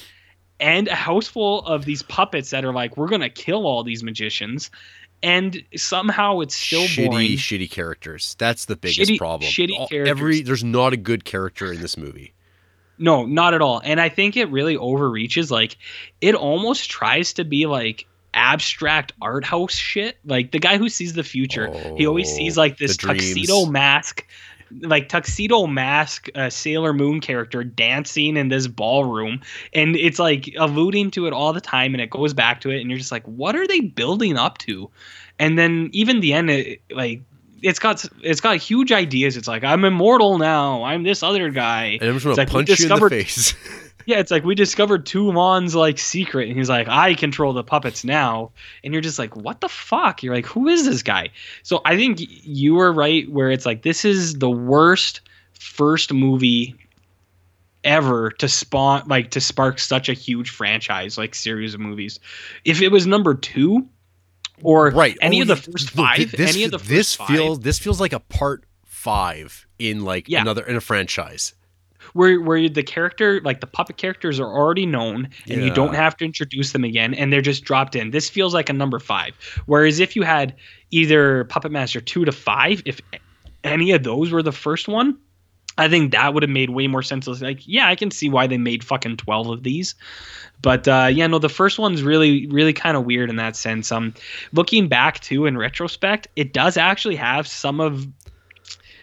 [0.61, 4.03] and a house full of these puppets that are like we're gonna kill all these
[4.03, 4.71] magicians
[5.23, 8.37] and somehow it's still shitty, boring shitty characters.
[8.39, 9.51] That's the biggest Shitty- problem.
[9.51, 10.11] shitty All- characters.
[10.11, 12.35] Every there's not a good character in this movie.
[12.99, 13.81] No, not at all.
[13.85, 15.51] And I think it really overreaches.
[15.53, 15.77] Like,
[16.21, 20.17] it almost tries to be like abstract art house shit.
[20.25, 24.27] Like the guy who sees the future, he always Oh, sees like this tuxedo mask,
[24.83, 29.41] like tuxedo mask uh, Sailor Moon character dancing in this ballroom,
[29.73, 32.81] and it's like alluding to it all the time, and it goes back to it,
[32.81, 34.91] and you're just like, what are they building up to?
[35.39, 37.23] And then even the end, it, like.
[37.61, 39.37] It's got it's got huge ideas.
[39.37, 40.85] It's like I'm immortal now.
[40.85, 41.99] I'm this other guy.
[42.01, 43.57] And I'm just gonna It's like punch you in the face.
[44.09, 48.05] Yeah, it's like we discovered Toulon's like secret, and he's like, I control the puppets
[48.05, 48.53] now,
[48.83, 50.23] and you're just like, what the fuck?
[50.23, 51.29] You're like, who is this guy?
[51.63, 55.21] So I think you were right where it's like this is the worst
[55.53, 56.75] first movie
[57.85, 62.19] ever to spawn like to spark such a huge franchise like series of movies.
[62.65, 63.87] If it was number two
[64.63, 65.19] or right.
[65.21, 68.01] any Oh, of the first five, This, any of the this five, feels this feels
[68.01, 70.41] like a part five in like Yeah.
[70.41, 71.53] another in a franchise.
[72.13, 76.17] Where where the character like the puppet characters are already known and you don't have
[76.17, 78.11] to introduce them again and they're just dropped in.
[78.11, 79.35] This feels like a number five.
[79.67, 80.55] Whereas if you had
[80.91, 83.01] either puppet master two to five if
[83.65, 85.19] any of those were the first one
[85.77, 87.27] i think that would have made way more sense.
[87.27, 89.95] Like yeah i can see why they made fucking 12 of these.
[90.61, 93.93] But uh, yeah no the first one's really really kind of weird in that sense.
[93.93, 94.15] Um
[94.53, 98.07] looking back too in retrospect it does actually have some of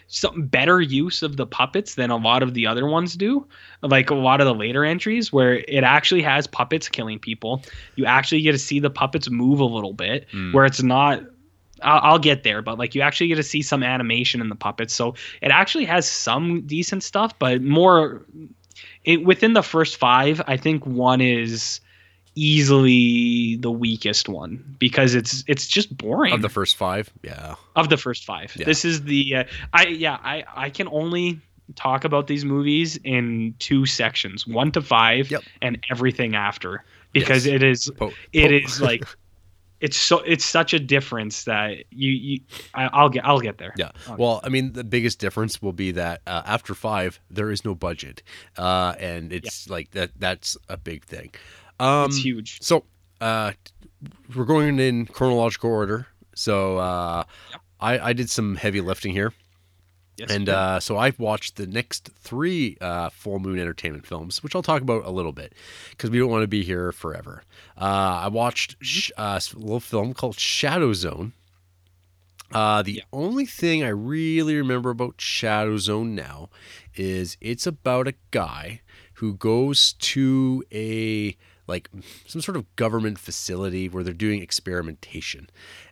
[0.08, 3.45] some better use of the puppets than a lot of the other ones do
[3.82, 7.64] like a lot of the later entries where it actually has puppets killing people
[7.95, 10.53] you actually get to see the puppets move a little bit Mm.
[10.53, 11.22] where it's not
[11.82, 14.56] I'll, I'll get there but like you actually get to see some animation in the
[14.56, 18.26] puppets so it actually has some decent stuff but more
[19.03, 21.80] it, within the first five i think one is
[22.36, 27.55] easily the weakest one because it's it's just boring Of the first five, yeah.
[27.75, 28.53] of the first five.
[28.55, 28.65] Yeah.
[28.65, 31.39] This is the uh, I yeah I I can only
[31.75, 35.43] talk about these movies in two sections, one to five, Yep.
[35.63, 37.55] and everything after, because Yes.
[37.55, 39.03] it is Po- it po- is like
[39.81, 42.39] it's so it's such a difference that you you
[42.73, 43.73] I, I'll get I'll get there.
[43.77, 43.91] Yeah.
[44.17, 47.75] Well, I mean, the biggest difference will be that uh, after five, there is no
[47.75, 48.23] budget,
[48.57, 50.11] uh, and it's like that.
[50.17, 51.31] That's a big thing.
[51.80, 52.61] Um, it's huge.
[52.61, 52.84] So,
[53.21, 53.53] uh,
[54.36, 56.07] we're going in chronological order.
[56.36, 57.61] So uh, Yep.
[57.80, 59.34] I, I did some heavy lifting here.
[60.17, 64.55] Yes, and uh, so I've watched the next three uh, Full Moon Entertainment films, which
[64.55, 65.51] I'll talk about a little bit
[65.89, 67.43] because we don't want to be here forever.
[67.78, 71.34] Uh, I watched sh- uh, a little film called Shadow Zone.
[72.51, 73.03] Uh, the Yeah.
[73.11, 76.49] only thing I really remember about Shadow Zone now
[76.95, 78.82] is it's about a guy
[79.15, 81.36] who goes to a
[81.68, 81.89] like
[82.28, 85.49] some sort of government facility where they're doing experimentation,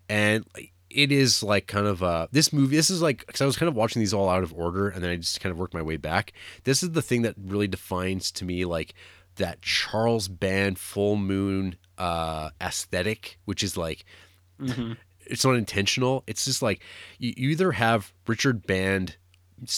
[0.10, 0.46] and
[0.90, 2.76] it is like kind of uh this movie.
[2.76, 5.04] This is like because I was kind of watching these all out of order, and
[5.04, 6.34] then I just kind of worked my way back.
[6.64, 8.94] This is the thing that really defines to me like
[9.36, 14.06] that Charles Band Full Moon uh aesthetic, which is like
[14.60, 14.98] Mhm.
[15.26, 16.24] it's not intentional.
[16.28, 16.84] It's just like
[17.18, 19.18] you, you either have Richard Band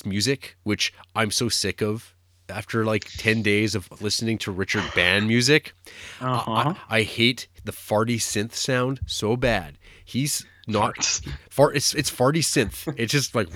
[0.05, 2.14] music, which I'm so sick of
[2.49, 5.73] after like 10 days of listening to Richard Band music.
[6.21, 6.73] I- Uh-huh.
[6.89, 9.77] I, I hate the farty synth sound so bad.
[10.03, 11.75] He's not fart.
[11.75, 12.93] It's it's farty synth.
[12.97, 13.47] It's just like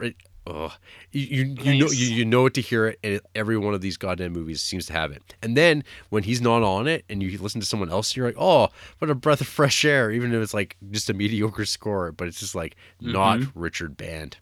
[0.00, 0.72] it, ugh.
[1.12, 3.74] You you, you know you, you know it to hear it, and it, every one
[3.74, 5.34] of these goddamn movies seems to have it.
[5.42, 8.36] And then when he's not on it, and you listen to someone else, you're like,
[8.38, 10.10] oh, what a breath of fresh air.
[10.10, 14.36] Even if it's like just a mediocre score, but it's just like not Richard Band.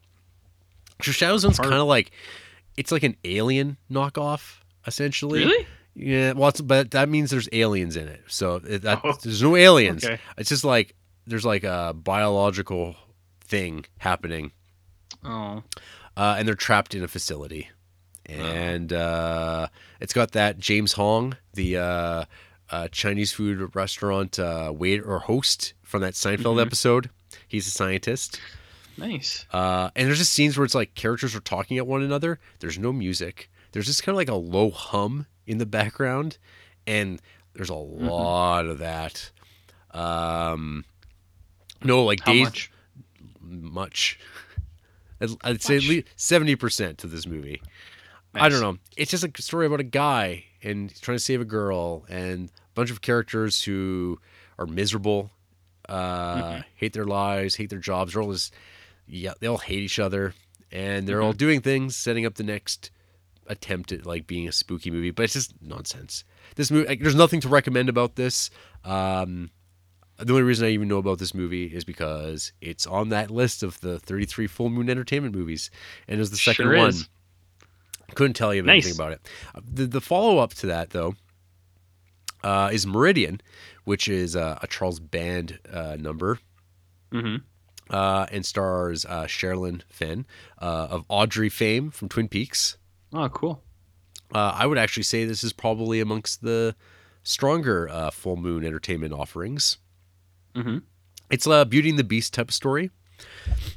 [1.03, 2.11] So Shadow Zone's kind of like
[2.79, 5.41] it's like an alien knockoff essentially.
[5.45, 5.67] Really?
[5.95, 8.23] Yeah, well, it's, but that means there's aliens in it.
[8.29, 10.05] So it, that, Oh, there's no aliens.
[10.05, 10.21] okay.
[10.37, 10.95] It's just like
[11.27, 12.95] there's like a biological
[13.41, 14.53] thing happening,
[15.25, 15.63] Oh.
[16.17, 17.69] uh, and they're trapped in a facility,
[18.27, 19.67] and uh,
[20.01, 22.25] it's got that James Hong, the uh,
[22.71, 26.67] uh, Chinese food restaurant uh, waiter or host from that Seinfeld Mhm.
[26.67, 27.11] episode.
[27.49, 28.39] He's a scientist.
[28.99, 29.47] Nice.
[29.53, 32.39] Uh, and there's just scenes where it's like characters are talking at one another.
[32.61, 33.51] There's no music.
[33.73, 36.39] There's just kind of like a low hum in the background,
[36.87, 37.21] and
[37.55, 39.31] there's a lot of that.
[39.93, 40.85] Um,
[41.83, 42.71] no, like How days much?
[43.41, 44.19] much.
[45.21, 47.63] I'd, I'd say at least seventy percent to this movie.
[48.35, 48.79] I don't know.
[48.97, 52.49] It's just a story about a guy and he's trying to save a girl, and
[52.49, 54.19] a bunch of characters who
[54.59, 55.31] are miserable,
[55.89, 56.65] uh, Mhm.
[56.75, 58.13] hate their lives, hate their jobs.
[58.13, 58.53] They're all just,
[59.09, 60.35] yeah, they all hate each other,
[60.71, 61.25] and they're Mm-hmm.
[61.27, 62.91] all doing things, setting up the next
[63.47, 65.11] attempt at like being a spooky movie.
[65.11, 66.25] But it's just nonsense.
[66.57, 68.51] This movie, like, there's nothing to recommend about this.
[68.85, 69.51] Um,
[70.19, 73.63] the only reason I even know about this movie is because it's on that list
[73.63, 75.71] of the 33 Full Moon Entertainment movies,
[76.09, 76.89] and it was the second Sure one.
[76.91, 77.09] is.
[78.15, 78.85] Couldn't tell you Nice.
[78.87, 79.21] anything about it.
[79.63, 81.15] The, the follow up to that, though,
[82.43, 83.41] uh, is Meridian,
[83.85, 86.39] which is uh, a Charles Band uh, number.
[87.13, 87.37] Mm-hmm.
[87.91, 90.27] Uh, and stars uh, Sherilyn Fenn
[90.61, 92.77] uh, of Audrey fame from Twin Peaks.
[93.13, 93.63] Oh, cool.
[94.35, 96.75] Uh, I would actually say this is probably amongst the
[97.23, 99.79] stronger uh, full moon entertainment offerings.
[100.55, 100.79] Mm-hmm.
[101.31, 102.91] It's a Beauty and the Beast type of story.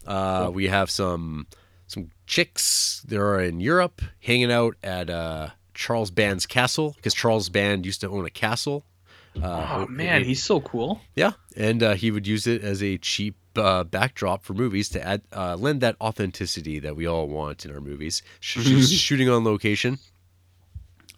[0.05, 0.53] Uh, Cool.
[0.53, 1.47] We have some
[1.87, 7.49] some chicks that are in Europe hanging out at uh, Charles Band's castle because Charles
[7.49, 8.85] Band used to own a castle.
[9.41, 10.99] Uh, oh man, he's so cool.
[11.15, 15.05] yeah, and uh, he would use it as a cheap uh, backdrop for movies to
[15.05, 18.21] add uh, lend that authenticity that we all want in our movies.
[18.39, 19.99] Sh- sh- shooting on location.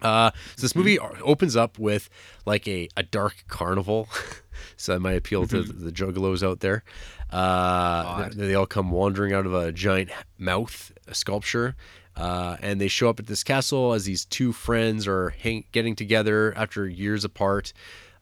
[0.01, 2.09] Uh, so this movie opens up with
[2.45, 4.09] like a, a dark carnival,
[4.77, 6.83] so that might appeal to the juggalos out there.
[7.29, 11.75] Uh, they, they all come wandering out of a giant mouth sculpture,
[12.17, 15.95] uh, and they show up at this castle as these two friends are hang- getting
[15.95, 17.73] together after years apart.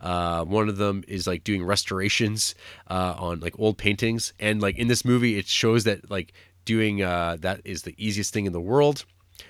[0.01, 2.55] Uh, one of them is like doing restorations
[2.89, 6.33] uh, on like old paintings, and like in this movie, it shows that like
[6.65, 9.05] doing uh, that is the easiest thing in the world.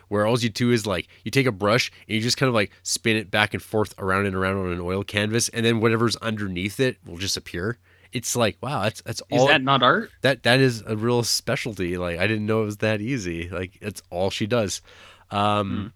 [0.09, 2.53] Where all you do is like you take a brush and you just kind of
[2.53, 5.79] like spin it back and forth around and around on an oil canvas, and then
[5.79, 7.77] whatever's underneath it will just appear.
[8.11, 10.11] It's like wow, that's that's all Is that not art?
[10.21, 11.97] that that is a real specialty.
[11.97, 13.47] Like I didn't know it was that easy.
[13.49, 14.81] Like it's all she does.
[15.29, 15.93] Um,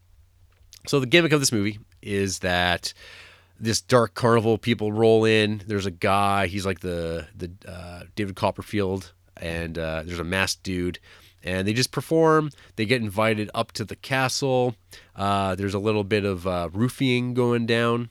[0.87, 2.93] So the gimmick of this movie is that
[3.59, 5.61] this dark carnival people roll in.
[5.67, 6.47] There's a guy.
[6.47, 10.99] He's like the the uh, David Copperfield, and uh, there's a masked dude.
[11.43, 12.49] And they just perform.
[12.75, 14.75] They get invited up to the castle.
[15.15, 18.09] Uh, there's a little bit of uh, roofing going down.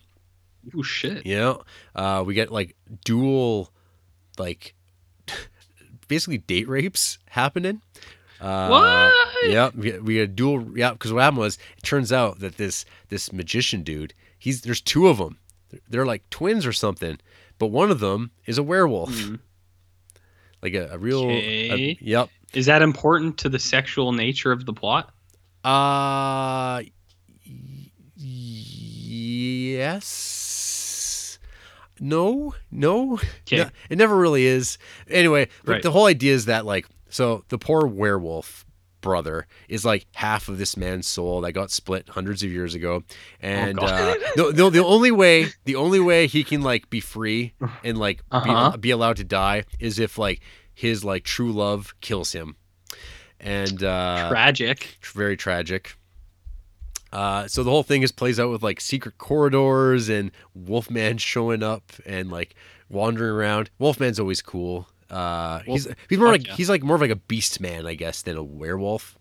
[0.77, 1.27] Oh shit.
[1.27, 1.62] You know,
[1.97, 3.73] uh, we get like dual,
[4.39, 4.75] like
[6.09, 7.83] basically date rapes happening.
[8.41, 9.12] Uh, What?
[9.51, 10.66] Yeah, we, we had dual.
[10.79, 14.15] Yeah, because what happened was it turns out that this this magician dude,
[14.45, 15.39] he's there's two of them.
[15.71, 17.19] They're, they're like twins or something,
[17.59, 19.41] but one of them is a werewolf, Mhm.
[20.62, 21.29] like a, a real.
[21.31, 22.29] a- yep.
[22.53, 25.07] Is that important to the sexual nature of the plot?
[25.65, 26.93] Uh, y-
[30.15, 31.39] yes.
[32.01, 33.19] No, no.
[33.51, 34.79] No, it never really is.
[35.09, 35.83] Anyway, Right.
[35.83, 38.64] the whole idea is that like, so the poor werewolf
[39.05, 43.05] brother is like half of this man's soul that got split hundreds of years ago,
[43.41, 44.19] and Oh, uh, God.
[44.37, 47.53] the, the the only way the only way he can like be free
[47.85, 48.73] and like Uh-huh.
[48.73, 50.41] be, be allowed to die is if like
[50.73, 52.57] his like true love kills him,
[53.39, 54.99] and uh, Tragic.
[55.15, 55.97] very tragic.
[57.13, 61.63] Uh, so the whole thing is plays out with like secret corridors and Wolfman showing
[61.63, 62.55] up and like
[62.89, 63.71] wandering around.
[63.79, 64.89] Wolfman's always cool.
[65.11, 66.55] Uh, he's he's more like yeah.
[66.55, 69.17] he's like more of like a beast man, I guess, than a werewolf.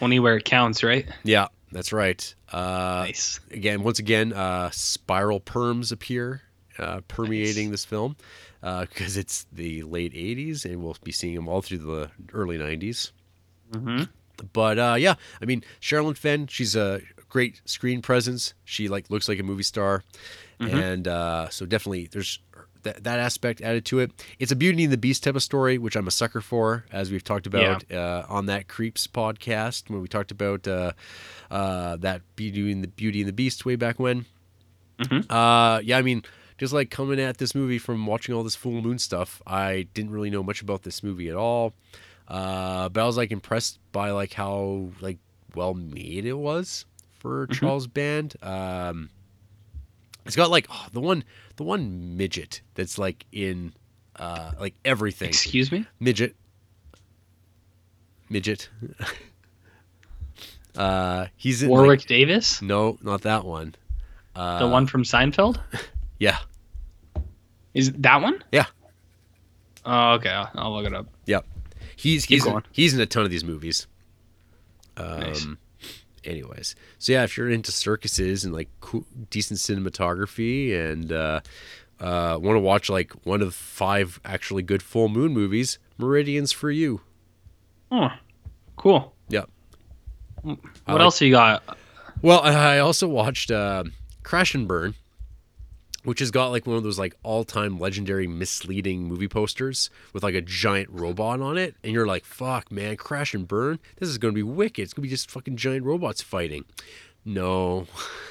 [0.00, 1.06] Only where it counts, right?
[1.24, 2.34] Yeah, that's right.
[2.50, 3.40] Uh, nice.
[3.50, 6.42] again, once again, uh, spiral perms appear
[6.78, 8.16] uh, permeating this film
[8.60, 13.12] because it's the late '80s, and we'll be seeing them all through the early '90s.
[13.72, 14.02] hmm
[14.52, 18.54] But uh, yeah, I mean, Sherilyn Fenn, she's a great screen presence.
[18.64, 20.02] She like looks like a movie star,
[20.60, 20.72] Mhm.
[20.82, 22.38] and uh, so definitely there's
[22.82, 24.10] that, that aspect added to it.
[24.38, 27.10] It's a Beauty and the Beast type of story, which I'm a sucker for, as
[27.10, 30.92] we've talked about uh, on that Creeps podcast when we talked about uh,
[31.50, 34.26] uh, that Beauty and the Beauty and the Beast way back when.
[34.98, 35.26] Mhm.
[35.30, 36.22] Uh, yeah, I mean.
[36.58, 40.12] Just like coming at this movie from watching all this full moon stuff, I didn't
[40.12, 41.72] really know much about this movie at all.
[42.28, 45.18] Uh, but I was like impressed by like how like
[45.56, 46.84] well made it was
[47.18, 47.52] for Mhm.
[47.54, 48.36] Charles Band.
[48.42, 49.10] Um,
[50.26, 51.24] it's got like oh, the one
[51.56, 53.72] the one midget that's like in
[54.16, 55.86] uh like everything Excuse me.
[56.00, 56.34] midget
[58.28, 58.68] midget.
[60.76, 63.74] uh, he's in like- Warwick Davis, no, not that one.
[64.34, 65.60] Uh, the one from Seinfeld.
[66.18, 66.38] Yeah,
[67.74, 68.44] Is that one?
[68.52, 68.66] Yeah.
[69.84, 70.28] Oh, okay.
[70.28, 71.08] I'll, I'll look it up.
[71.96, 73.88] he's Keep he's in, he's in a ton of these movies.
[74.96, 75.46] Um, Nice.
[76.24, 81.40] Anyways, so yeah, if you're into circuses and like cool, decent cinematography and uh,
[82.00, 86.70] uh, want to watch like one of five actually good full moon movies, Meridian's for
[86.70, 87.00] you.
[87.90, 88.08] Oh,
[88.76, 89.14] cool.
[89.28, 89.48] Yep.
[90.42, 91.62] What I like- else you got?
[92.22, 93.84] Well, I I also watched uh,
[94.22, 94.94] Crash and Burn,
[96.04, 100.34] which has got like one of those like all-time legendary misleading movie posters with like
[100.34, 104.18] a giant robot on it, and you're like, "Fuck, man, Crash and Burn, this is
[104.18, 104.82] gonna be wicked.
[104.82, 106.64] It's gonna be just fucking giant robots fighting."
[107.24, 107.86] No,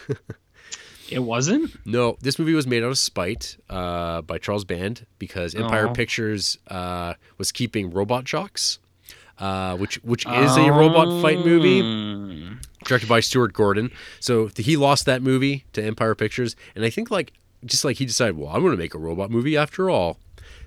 [1.09, 1.75] It wasn't.
[1.85, 5.93] no, this movie was made out of spite uh, by Charles Band because Empire Aw.
[5.93, 8.79] Pictures uh, was keeping Robot Jox,
[9.37, 12.57] uh, which which is a robot fight movie Mm.
[12.85, 13.91] directed by Stuart Gordon.
[14.21, 17.33] So he lost that movie to Empire Pictures, and I think like
[17.65, 20.17] just like he decided, well, I'm going to make a robot movie after all.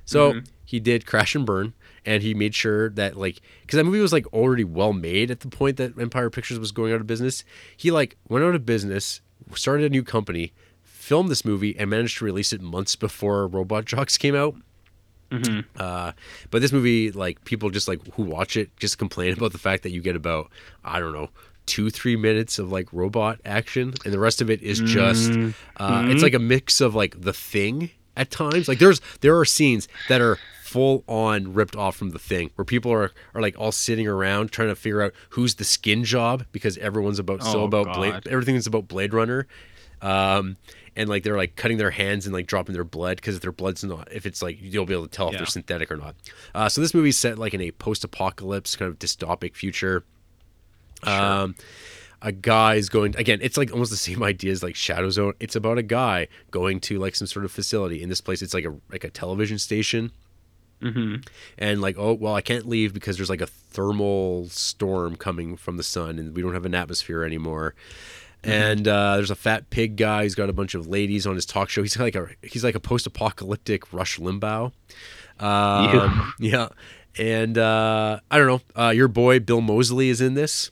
[0.05, 1.73] So he did Crash and Burn,
[2.05, 5.41] and he made sure that like because that movie was like already well made at
[5.41, 7.43] the point that Empire Pictures was going out of business.
[7.77, 9.21] He like went out of business,
[9.55, 10.53] started a new company,
[10.83, 14.57] filmed this movie, and managed to release it months before Robot Jox came out.
[15.31, 15.65] Mhm.
[15.77, 16.12] Uh,
[16.51, 19.83] but this movie, like people just like who watch it, just complain about the fact
[19.85, 20.51] that you get about
[20.85, 21.31] I don't know
[21.66, 25.55] two three minutes of like robot action, and the rest of it is just Mm.
[25.77, 28.69] uh, it's like a mix of like the thing at times.
[28.69, 32.65] Like there's there are scenes that are full on ripped off from the thing where
[32.65, 36.45] people are are like all sitting around trying to figure out who's the skin job
[36.53, 37.95] because everyone's about Oh, about God.
[37.97, 39.47] blade everything is about Blade Runner.
[40.03, 40.57] Um,
[40.97, 43.53] and like they're like cutting their hands and like dropping their blood because if their
[43.53, 46.15] blood's not if it's like you'll be able to tell if they're synthetic or not.
[46.55, 50.05] Uh, so this movie's set like in a post-apocalypse kind of dystopic future.
[51.09, 51.55] Um,
[52.23, 53.39] a guy is going again.
[53.43, 55.35] It's like almost the same idea as like Shadow Zone.
[55.41, 58.03] It's about a guy going to like some sort of facility.
[58.03, 60.11] In this place, it's like a like a television station.
[60.83, 61.27] Mhm.
[61.57, 65.79] and like oh well i can't leave because there's like a thermal storm coming from
[65.79, 67.75] the sun and we don't have an atmosphere anymore.
[68.43, 70.25] And uh, there's a fat pig guy.
[70.25, 71.81] Who's got a bunch of ladies on his talk show.
[71.81, 74.73] He's like a he's like a post-apocalyptic rush limbaugh.
[75.41, 76.69] Um, yeah.
[77.19, 78.61] And uh, i don't know.
[78.83, 80.71] Uh, your boy bill moseley is in this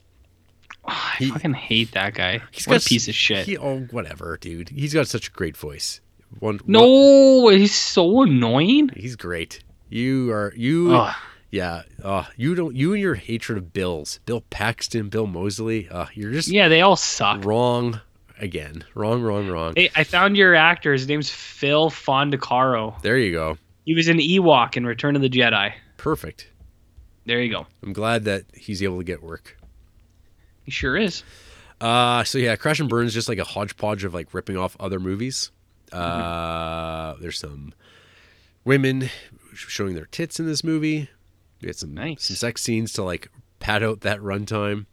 [0.85, 2.41] I He- fucking hate that guy.
[2.51, 3.47] He's what got a piece of shit.
[3.47, 6.01] he, oh whatever dude he's got such a great voice
[6.41, 8.91] one one- no, he's so annoying.
[8.97, 11.15] he's great you are you Ugh.
[11.51, 12.75] Yeah, uh, you don't.
[12.75, 15.87] You and your hatred of Bills, Bill Paxton, Bill Moseley.
[15.87, 17.45] Uh, you're just Yeah, they all suck.
[17.45, 18.01] wrong
[18.41, 18.85] again.
[18.95, 19.75] Wrong, wrong, wrong.
[19.77, 20.95] Hey, I found your actor.
[20.95, 23.03] His name's Phil Fondacaro.
[23.03, 23.59] There you go.
[23.85, 25.75] He was an Ewok in Return of the Jedi.
[25.99, 26.49] Perfect.
[27.27, 27.67] There you go.
[27.83, 29.59] I'm glad that he's able to get work.
[30.65, 31.23] He sure is.
[31.81, 34.77] Uh, so yeah, Crash and Burn is just like a hodgepodge of like ripping off
[34.79, 35.51] other movies.
[35.93, 37.75] Uh, there's some
[38.65, 39.11] women
[39.55, 41.09] showing their tits in this movie.
[41.61, 42.25] We had some Nice.
[42.25, 43.29] some sex scenes to like
[43.59, 44.87] pad out that runtime.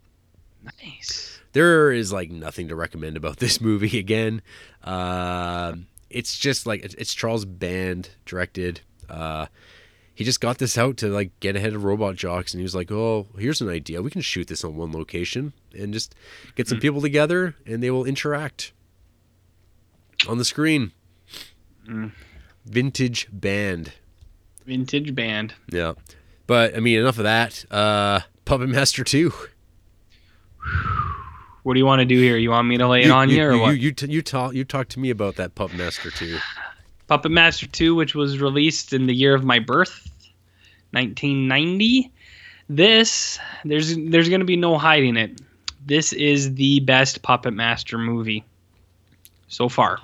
[0.82, 1.40] Nice.
[1.52, 4.42] there is like nothing to recommend about this movie again
[4.84, 5.72] uh,
[6.10, 8.80] it's just like it's, it's Charles Band directed.
[9.08, 9.46] Uh,
[10.20, 12.74] he just got this out to like get ahead of Robot Jox, and he was
[12.74, 14.02] like, "Oh, here's an idea.
[14.02, 16.14] We can shoot this on one location and just
[16.56, 18.72] get some people together, and they will interact
[20.28, 20.92] on the screen."
[22.66, 23.94] Vintage Band.
[24.66, 25.54] Vintage band.
[25.72, 25.94] Yeah.
[26.46, 27.64] But I mean, enough of that.
[27.70, 29.32] Uh, Puppet Master 2.
[31.62, 32.36] What do you want to do here?
[32.36, 33.78] You want me to lay it on you, or you, what?
[33.78, 36.38] You, t- you, talk, you talk to me about that Puppet Master 2.
[37.10, 40.08] Puppet Master 2, which was released in the year of my birth,
[40.92, 42.12] 1990.
[42.68, 45.40] This, there's there's going to be no hiding it.
[45.84, 48.44] This is the best Puppet Master movie
[49.48, 49.98] so far.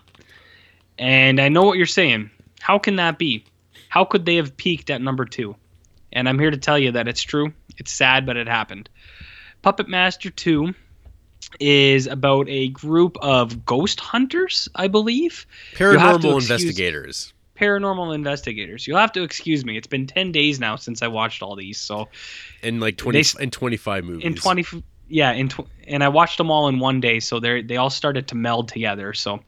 [0.98, 2.28] And I know what you're saying.
[2.58, 3.44] How can that be?
[3.88, 5.54] How could they have peaked at number 2?
[6.12, 7.52] And I'm here to tell you that it's true.
[7.78, 8.88] It's sad, but it happened.
[9.62, 10.74] Puppet Master 2
[11.60, 15.46] is about a group of ghost hunters, I believe.
[15.78, 17.32] You'll have to Paranormal investigators.
[17.56, 18.86] paranormal investigators.
[18.86, 19.76] You'll have to excuse me.
[19.76, 21.78] It's been 10 days now since I watched all these.
[21.78, 22.08] So
[22.62, 24.24] in like 20 They- and 25 movies.
[24.24, 27.62] in 20 yeah, in tw- and I watched them all in one day, so they
[27.62, 29.14] they all started to meld together.
[29.14, 29.40] So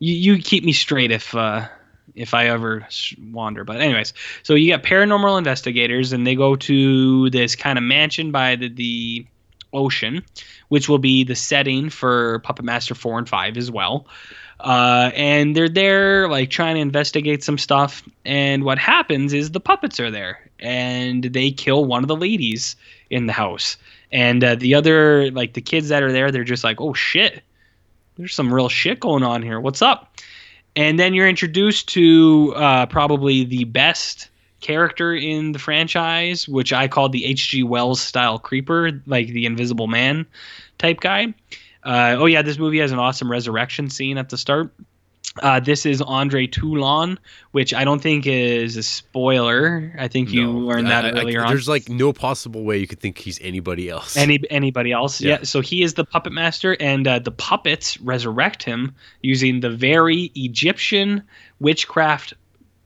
[0.00, 1.68] you you keep me straight if uh
[2.16, 2.84] if I ever
[3.30, 3.62] wander.
[3.62, 4.12] But anyways,
[4.42, 8.68] so you got paranormal investigators and they go to this kind of mansion by the
[8.68, 9.26] the
[9.72, 10.24] ocean,
[10.68, 14.06] which will be the setting for Puppet Master 4 and 5 as well.
[14.60, 18.02] Uh, and they're there like trying to investigate some stuff.
[18.24, 22.74] And what happens is the puppets are there and they kill one of the ladies
[23.10, 23.76] in the house.
[24.10, 27.42] And uh, the other like the kids that are there they're just like oh shit.
[28.16, 29.60] There's some real shit going on here.
[29.60, 30.16] What's up?
[30.74, 34.28] And then you're introduced to uh, probably the best
[34.60, 39.86] character in the franchise which i called the hg wells style creeper like the invisible
[39.86, 40.26] man
[40.78, 41.32] type guy
[41.84, 44.72] uh, oh yeah this movie has an awesome resurrection scene at the start
[45.42, 47.16] uh, this is Andre Toulon,
[47.52, 49.94] which I don't think is a spoiler.
[49.96, 51.48] I think you No, learned that I- I- earlier on.
[51.48, 54.16] There's like no possible way you could think he's anybody else.
[54.16, 55.20] Any anybody else?
[55.20, 55.32] Yeah.
[55.38, 55.42] Yeah.
[55.44, 60.32] So he is the puppet master, and uh, the puppets resurrect him using the very
[60.34, 61.22] Egyptian
[61.60, 62.34] witchcraft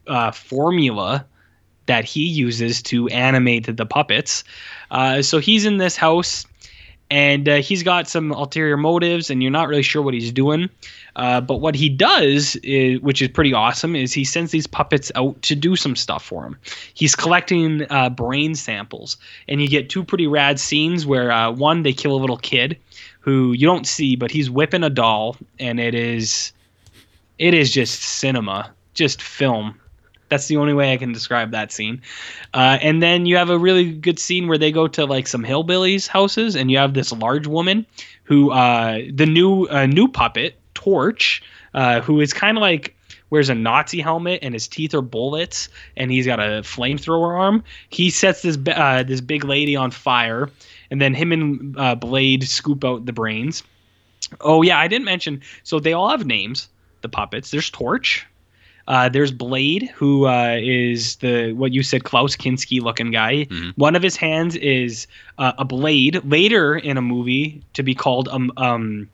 [0.07, 1.25] uh, formula
[1.87, 4.45] that he uses to animate the puppets.
[4.91, 6.47] Uh, so he's in this house,
[7.11, 10.71] and uh, he's got some ulterior motives, and you're not really sure what he's doing.
[11.15, 15.13] Uh, but what he does, is, which is pretty awesome, is he sends these puppets
[15.15, 16.57] out to do some stuff for him.
[16.95, 21.83] He's collecting uh, brain samples, and you get two pretty rad scenes where uh, one
[21.83, 22.79] they kill a little kid
[23.21, 26.53] who you don't see, but he's whipping a doll, and it is,
[27.39, 29.79] it is just cinema, just film.
[30.33, 32.01] That's the only way I can describe that scene.
[32.55, 35.45] Uh, and then you have a really good scene where they go to like some
[35.45, 37.85] hillbillies' houses, and you have this large woman
[38.23, 41.43] who, uh, the new uh, new puppet Torch,
[41.75, 42.97] uh, who is kind of like
[43.29, 45.69] wears a Nazi helmet and his teeth are bullets,
[45.99, 47.63] and he's got a flamethrower arm.
[47.91, 50.49] He sets this uh, this big lady on fire,
[50.91, 53.63] and then him and uh, Blade scoop out the brains.
[54.41, 55.43] Oh yeah, I didn't mention.
[55.63, 56.71] So they all have names.
[57.03, 57.51] The puppets.
[57.51, 58.27] There's Torch.
[58.89, 63.47] Uh, there's Blade, who uh, is the what you said Klaus Kinski looking guy.
[63.49, 63.73] Mhm.
[63.77, 65.07] One of his hands is
[65.39, 66.21] uh, a blade.
[66.25, 69.09] Later in a movie to be called um um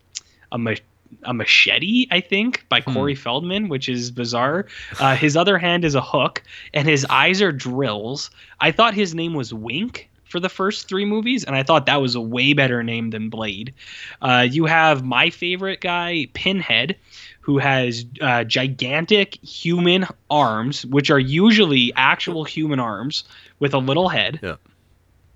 [0.51, 0.73] a ma-
[1.23, 2.93] a machete, I think, by Hmm.
[2.93, 4.67] Corey Feldman, which is bizarre.
[4.99, 6.41] Uh, his other hand is a hook,
[6.73, 8.29] and his eyes are drills.
[8.59, 11.99] I thought his name was Wink for the first three movies, and I thought that
[12.01, 13.73] was a way better name than Blade.
[14.21, 16.95] Uh, you have my favorite guy, Pinhead,
[17.41, 23.23] who has uh, gigantic human arms, which are usually actual human arms
[23.59, 24.39] with a little head.
[24.43, 24.55] Yeah.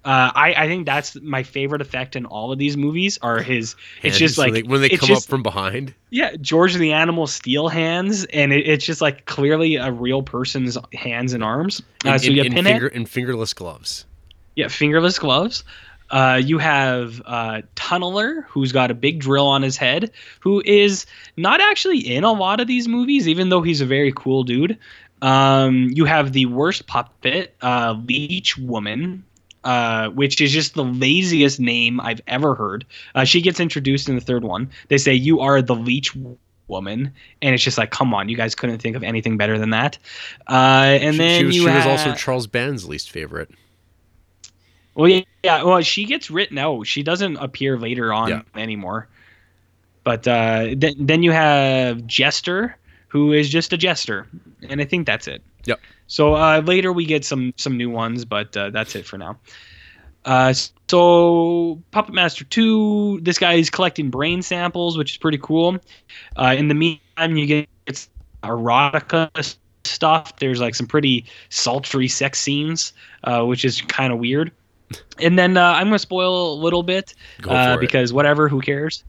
[0.06, 3.78] Uh, I, I think that's my favorite effect in all of these movies are his
[4.02, 5.94] it's Hands, just like when they, when they come just- up from behind.
[6.10, 10.22] yeah george and the animal Steele hands and it, it's just like clearly a real
[10.22, 14.04] person's hands and arms uh, in, so in- you have in finger, in fingerless gloves.
[14.58, 15.64] yeah fingerless gloves
[16.10, 21.06] uh, you have uh, tunneler who's got a big drill on his head who is
[21.38, 24.78] not actually in a lot of these movies even though he's a very cool dude
[25.22, 29.24] um, you have the worst puppet uh, leech woman
[29.64, 32.86] uh, which is just the laziest name I've ever heard.
[33.16, 34.70] Uh, she gets introduced in the third one.
[34.90, 36.14] They say you are the leech
[36.68, 39.70] woman, and it's just like, come on, you guys couldn't think of anything better than
[39.70, 39.98] that.
[40.50, 43.52] Uh, and she, then she was, she was also Charles Band's least favorite.
[44.96, 46.88] Well, yeah, yeah, well, she gets written out.
[46.88, 48.42] She doesn't appear later on Yeah.
[48.56, 49.08] anymore.
[50.04, 54.28] But uh, then then you have Jester, who is just a jester,
[54.68, 55.42] and I think that's it.
[55.66, 55.80] Yep.
[56.08, 59.38] So uh, later we get some some new ones, but uh, that's it for now.
[60.26, 60.54] Uh,
[60.90, 65.78] so Puppet Master Two, this guy is collecting brain samples, which is pretty cool.
[66.36, 67.70] Uh, in the meantime, you get
[68.44, 69.56] erotica
[69.86, 70.36] stuff.
[70.38, 72.94] There's like some pretty sultry sex scenes,
[73.24, 74.52] uh, which is kind of weird.
[75.20, 77.14] And then uh, I'm gonna spoil a little bit
[77.48, 77.80] uh, it.
[77.80, 79.04] because whatever, who cares?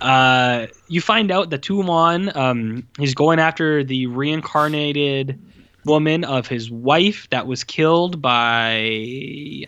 [0.00, 5.38] Uh, you find out that Toulon, um, he's going after the reincarnated
[5.84, 8.76] woman of his wife that was killed by.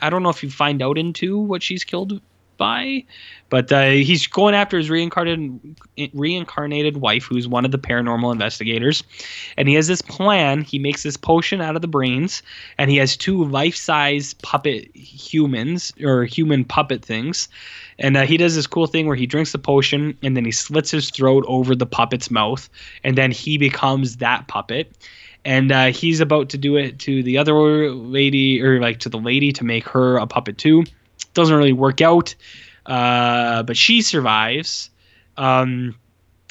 [0.01, 2.20] I don't know if you find out into what she's killed
[2.62, 3.05] by,
[3.51, 5.59] but uh, he's going after his reincarnated
[6.14, 9.02] reincarnated wife, who's one of the paranormal investigators,
[9.56, 10.62] and he has this plan.
[10.62, 12.40] He makes this potion out of the brains,
[12.78, 17.48] and he has two life-size puppet humans or human puppet things,
[17.98, 20.52] and uh, he does this cool thing where he drinks the potion and then he
[20.52, 22.70] slits his throat over the puppet's mouth,
[23.02, 24.97] and then he becomes that puppet.
[25.44, 29.18] And uh, he's about to do it to the other lady, or like to the
[29.18, 30.84] lady, to make her a puppet too.
[31.34, 32.34] Doesn't really work out,
[32.86, 34.90] uh, but she survives.
[35.36, 35.94] Um,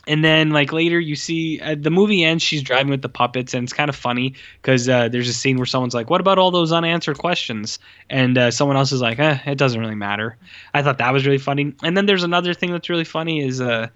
[0.07, 3.53] and then like later you see uh, the movie ends she's driving with the puppets
[3.53, 6.39] and it's kind of funny because uh, there's a scene where someone's like what about
[6.39, 7.79] all those unanswered questions?
[8.09, 10.37] And uh, someone else is like eh, it doesn't really matter.
[10.73, 11.73] I thought that was really funny.
[11.83, 13.87] And then there's another thing that's really funny is uh,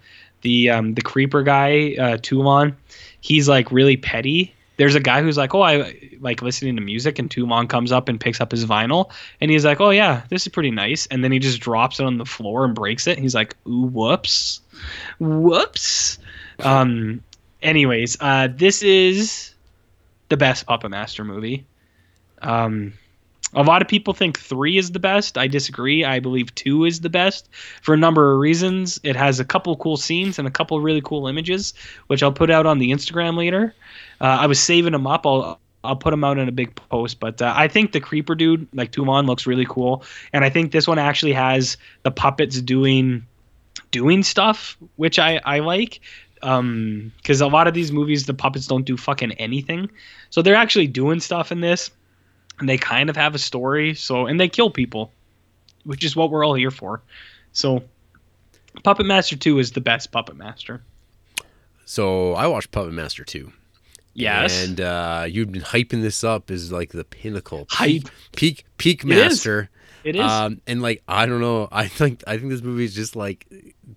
[0.42, 2.72] the um, the creeper guy uh,
[3.20, 7.20] he's like really petty there's a guy who's like, oh, I like listening to music,
[7.20, 9.12] and Toulon comes up and picks up his vinyl,
[9.42, 12.06] and he's like, oh yeah, this is pretty nice, and then he just drops it
[12.06, 13.18] on the floor and breaks it.
[13.18, 14.62] And he's like, ooh, whoops,
[15.20, 16.18] whoops.
[16.60, 17.24] Um,
[17.62, 19.54] anyways, uh, this is
[20.30, 21.66] the best Puppet Master movie.
[22.42, 22.94] Um,
[23.54, 25.38] a lot of people think three is the best.
[25.38, 26.04] I disagree.
[26.04, 27.50] I believe two is the best
[27.82, 29.00] for a number of reasons.
[29.04, 31.74] It has a couple cool scenes and a couple really cool images,
[32.08, 33.74] which I'll put out on the Instagram later.
[34.20, 35.26] Uh, I was saving them up.
[35.26, 37.20] I'll I'll put them out in a big post.
[37.20, 40.72] But uh, I think the creeper dude, like Toulon, looks really cool, and I think
[40.72, 43.26] this one actually has the puppets doing
[43.92, 46.02] doing stuff, which I I like.
[46.42, 49.90] Um, because a lot of these movies, the puppets don't do fucking anything,
[50.30, 51.90] so they're actually doing stuff in this,
[52.60, 53.96] and they kind of have a story.
[53.96, 55.12] So and they kill people,
[55.86, 57.02] which is what we're all here for.
[57.54, 57.84] So,
[58.84, 60.84] Puppet Master Two is the best Puppet Master.
[61.86, 63.52] So I watched Puppet Master 2.
[64.16, 64.66] Yes.
[64.66, 67.68] And uh, you've been hyping this up as like the pinnacle.
[67.70, 68.04] Hype.
[68.36, 69.16] Peak peak, peak It is.
[69.18, 69.70] master.
[70.04, 70.22] It is.
[70.22, 73.46] Um, and like I don't know, I think I think this movie is just like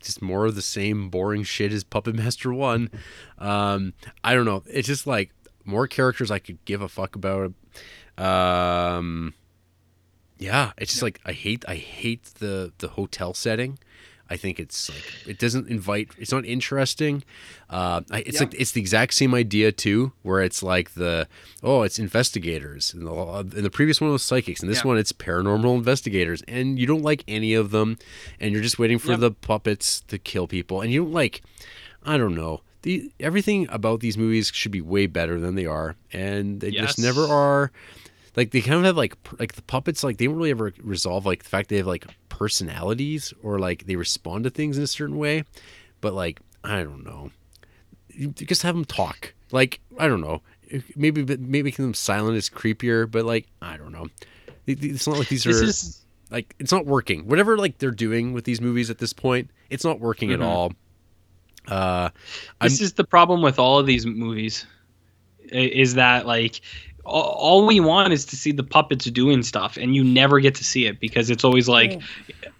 [0.00, 2.90] just more of the same boring shit as Puppet Master One.
[3.38, 3.92] Um,
[4.24, 4.62] I don't know.
[4.66, 5.30] It's just like
[5.64, 7.52] more characters I could give a fuck about.
[8.16, 9.34] Um,
[10.38, 13.78] yeah, it's just like I hate I hate the the hotel setting.
[14.30, 16.10] I think it's like it doesn't invite.
[16.18, 17.24] It's not interesting.
[17.70, 18.40] Uh, I, it's Yeah.
[18.40, 21.26] like it's the exact same idea too, where it's like the
[21.62, 24.88] oh, it's investigators, and the, and the previous one was psychics, and this Yeah.
[24.88, 27.98] one it's paranormal investigators, and you don't like any of them,
[28.40, 29.20] and you're just waiting for Yep.
[29.20, 31.42] the puppets to kill people, and you don't like.
[32.04, 32.62] I don't know.
[32.82, 36.98] The everything about these movies should be way better than they are, and they just
[36.98, 37.72] never are.
[38.36, 41.26] Like they kind of have like like the puppets like they don't really ever resolve
[41.26, 42.06] like the fact they have like
[42.38, 45.42] personalities or like they respond to things in a certain way,
[46.00, 47.30] but like I don't know,
[48.08, 49.34] you just have them talk.
[49.50, 50.42] Like I don't know,
[50.94, 54.06] maybe maybe making them silent is creepier, but like I don't know.
[54.66, 57.26] It's not like these this are is like it's not working.
[57.26, 60.34] Whatever like they're doing with these movies at this point, it's not working Mhm.
[60.34, 60.72] at all.
[61.66, 62.08] Uh,
[62.60, 64.64] I'm, this is the problem with all of these movies
[65.50, 66.60] is that like
[67.08, 70.54] all, all we want is to see the puppets doing stuff and you never get
[70.56, 72.00] to see it because it's always like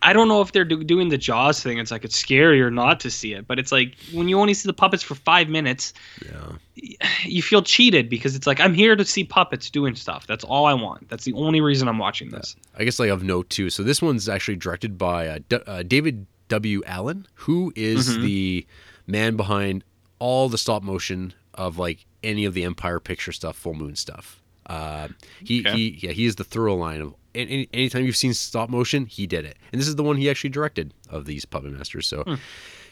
[0.02, 2.98] i don't know if they're do- doing the jaws thing it's like it's scarier not
[3.00, 5.92] to see it but it's like when you only see the puppets for five minutes
[6.24, 6.92] yeah.
[7.24, 10.66] you feel cheated because it's like i'm here to see puppets doing stuff that's all
[10.66, 13.70] i want that's the only reason i'm watching this I guess like of note too.
[13.70, 16.80] So this one's actually directed by uh, D- uh, David W.
[16.86, 18.22] Allen, who is Mhm.
[18.22, 18.66] the
[19.08, 19.82] man behind
[20.20, 24.40] all the stop motion of like any of the Empire Picture stuff, Full Moon stuff.
[24.66, 25.09] Uh,
[25.43, 25.77] he Okay.
[25.77, 29.27] he yeah he is the thorough line of any, anytime you've seen stop motion, he
[29.27, 32.07] did it, and this is the one he actually directed of these Puppet Masters.
[32.07, 32.23] So.
[32.23, 32.35] Hmm.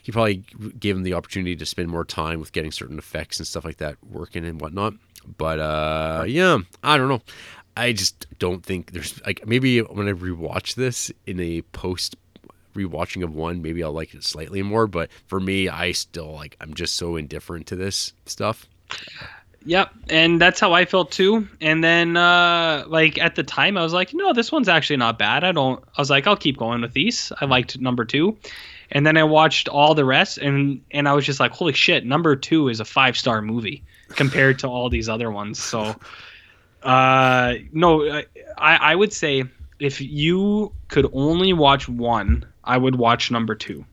[0.03, 0.45] He probably
[0.79, 3.79] gave him the opportunity to spend more time with getting certain effects and stuff like
[3.79, 4.95] that working and whatnot.
[5.37, 7.23] But uh, yeah, I don't know.
[7.77, 12.15] I just don't think there's like maybe when I rewatch this in a post
[12.77, 14.87] rewatching of one, maybe I'll like it slightly more.
[14.87, 18.69] But for me, I still like I'm just so indifferent to this stuff.
[19.67, 21.49] Yep, and that's how I felt too.
[21.61, 25.19] And then, uh, like at the time, I was like, no, this one's actually not
[25.19, 25.43] bad.
[25.43, 25.83] I don't.
[25.97, 27.33] I was like, I'll keep going with these.
[27.41, 28.39] I liked number two,
[28.93, 32.07] and then I watched all the rest, and and I was just like, holy shit,
[32.07, 35.59] number two is a five star movie compared to all these other ones.
[35.59, 35.97] So,
[36.85, 38.25] uh, no, I
[38.57, 39.43] I would say
[39.81, 43.85] if you could only watch one, I would watch number two.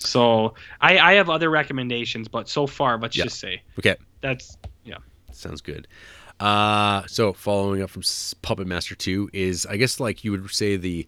[0.00, 3.24] So I, I have other recommendations, but so far, let's Yeah.
[3.24, 4.96] just say Okay, that's yeah.
[5.30, 5.86] sounds good.
[6.40, 8.02] Uh, so following up from
[8.42, 11.06] Puppet Master Two is, I guess, like you would say the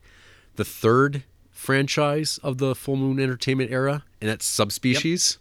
[0.57, 5.39] the third franchise of the Full Moon Entertainment era, and that's Subspecies.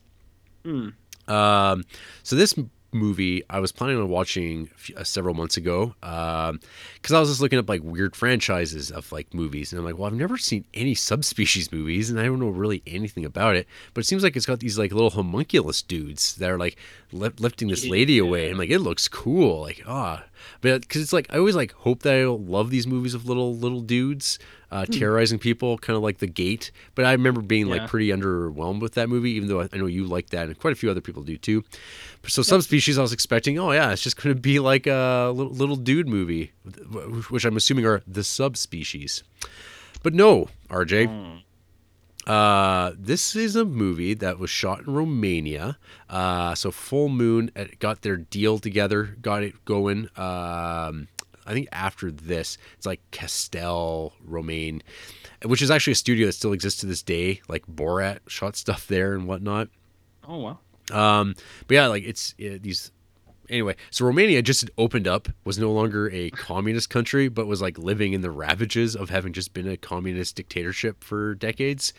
[0.63, 0.89] Hmm.
[1.27, 1.83] Um,
[2.23, 2.55] so this
[2.93, 7.59] movie I was planning on watching uh, several months ago because I was just looking
[7.59, 10.95] up like weird franchises of like movies, and I'm like, well, I've never seen any
[10.95, 13.67] subspecies movies, and I don't know really anything about it.
[13.93, 16.77] But it seems like it's got these like little homunculus dudes that are like
[17.11, 20.23] li- lifting this lady away, and like it looks cool, like ah,
[20.61, 23.55] but because it's like I always like hope that I'll love these movies of little
[23.55, 24.39] little dudes.
[24.73, 28.79] Uh, terrorizing people, kind of like The Gate, but I remember being like pretty underwhelmed
[28.79, 30.89] with that movie, even though I, I know you like that, and quite a few
[30.89, 31.65] other people do too.
[32.25, 35.51] So subspecies, I was expecting, oh yeah, it's just going to be like a little,
[35.51, 36.53] little dude movie,
[37.29, 39.23] which I'm assuming are the subspecies.
[40.03, 41.41] But no, RJ.
[42.27, 45.77] Uh, this is a movie that was shot in Romania.
[46.09, 50.09] Uh, so Full Moon got their deal together, got it going.
[50.15, 51.07] Um,
[51.45, 54.83] I think after this, it's like Castel Romaine,
[55.43, 57.41] which is actually a studio that still exists to this day.
[57.47, 59.69] Like Borat shot stuff there and whatnot.
[60.27, 60.59] Oh wow.
[60.91, 61.35] Um,
[61.67, 62.91] but yeah, like it's uh, these.
[63.51, 67.77] Anyway, so Romania just opened up, was no longer a communist country, but was like
[67.77, 71.91] living in the ravages of having just been a communist dictatorship for decades.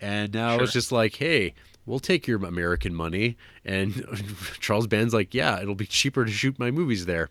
[0.00, 1.54] And now it's just like, hey,
[1.84, 3.36] we'll take your American money.
[3.64, 4.06] And
[4.60, 7.28] Charles Band's like, yeah, it'll be cheaper to shoot my movies there.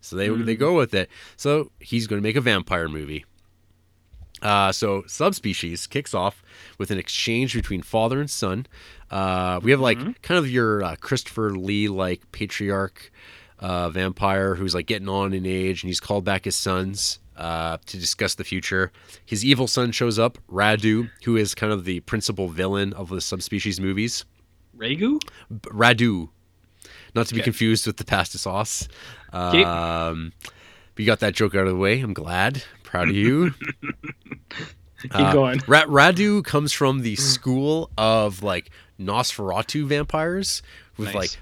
[0.00, 0.60] So they they hmm.
[0.60, 1.08] go with it.
[1.36, 3.24] So he's going to make a vampire movie.
[4.42, 6.42] Uh, so subspecies kicks off
[6.78, 8.66] with an exchange between father and son.
[9.10, 13.12] Uh, we have like kind of your uh, Christopher Lee like patriarch
[13.58, 17.78] uh, vampire who's like getting on in age, and he's called back his sons uh,
[17.86, 18.92] to discuss the future.
[19.24, 23.20] His evil son shows up, Radu, who is kind of the principal villain of the
[23.20, 24.24] subspecies movies.
[24.76, 25.20] Ragu?
[25.50, 26.30] Radu,
[27.14, 28.88] not to be confused with the pasta sauce.
[29.32, 29.64] Okay.
[29.64, 30.32] Um,
[30.94, 32.00] but you got that joke out of the way.
[32.00, 32.62] I'm glad.
[32.90, 33.52] Proud of you.
[35.02, 35.60] Keep Uh, going.
[35.66, 40.62] Ra- Radu comes from the school of like Nosferatu vampires
[40.98, 41.14] with Nice.
[41.14, 41.38] like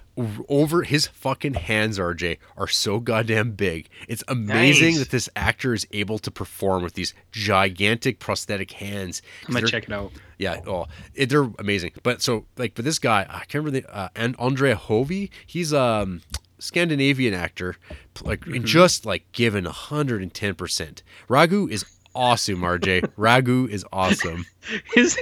[0.48, 3.88] over his fucking hands RJ are so goddamn big.
[4.08, 4.98] It's amazing Nice.
[5.00, 9.22] that this actor is able to perform with these gigantic prosthetic hands.
[9.48, 10.12] I'm gonna check it out.
[10.38, 11.92] yeah, oh, it, they're amazing.
[12.04, 15.10] But so like, but this guy, I can't remember the uh, and Anders Hove.
[15.46, 16.20] He's um
[16.58, 17.76] Scandinavian actor,
[18.22, 21.02] like and just like given hundred and ten percent.
[21.28, 22.60] Ragu is awesome.
[22.62, 24.44] RJ Ragu is awesome.
[24.94, 25.16] His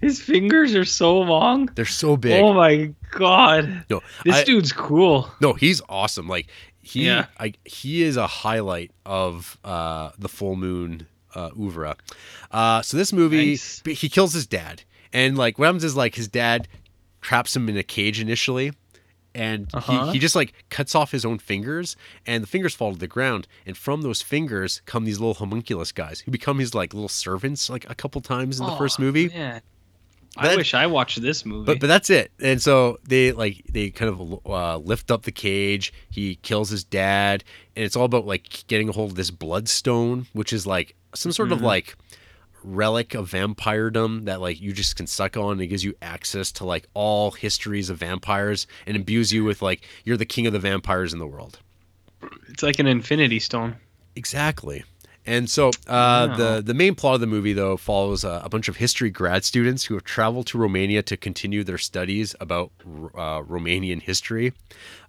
[0.00, 1.66] his fingers are so long.
[1.74, 2.42] They're so big.
[2.42, 3.84] Oh my god.
[3.90, 5.30] no, This I- dude's cool.
[5.40, 6.28] no, he's awesome.
[6.28, 6.48] Like
[6.82, 7.26] he, Yeah.
[7.38, 11.94] I, he is a highlight of uh, the full moon uh, oeuvre.
[12.50, 13.82] Uh, so this movie, Nice.
[13.86, 16.66] he kills his dad, and like what happens is like his dad
[17.20, 18.72] traps him in a cage initially.
[19.34, 20.06] And Uh-huh.
[20.06, 21.96] he, he just like cuts off his own fingers,
[22.26, 23.46] and the fingers fall to the ground.
[23.66, 27.70] And from those fingers come these little homunculus guys who become his like little servants,
[27.70, 29.28] like a couple times in the first movie.
[29.28, 29.60] Man.
[30.36, 31.64] But- I wish I watched this movie.
[31.66, 32.30] But but that's it.
[32.40, 35.92] And so they like they kind of uh, lift up the cage.
[36.08, 37.42] He kills his dad,
[37.74, 41.32] and it's all about like getting a hold of this bloodstone, which is like some
[41.32, 41.62] sort of Mhm.
[41.62, 41.96] like
[42.62, 46.52] relic of vampiredom that like you just can suck on and it gives you access
[46.52, 50.52] to like all histories of vampires and imbues you with like you're the king of
[50.52, 51.58] the vampires in the world.
[52.48, 53.76] it's like an infinity stone.
[54.16, 54.84] Exactly.
[55.26, 56.36] And so uh, Wow.
[56.36, 59.44] the the main plot of the movie though follows uh, a bunch of history grad
[59.44, 62.72] students who have traveled to Romania to continue their studies about
[63.14, 64.52] uh, Romanian history.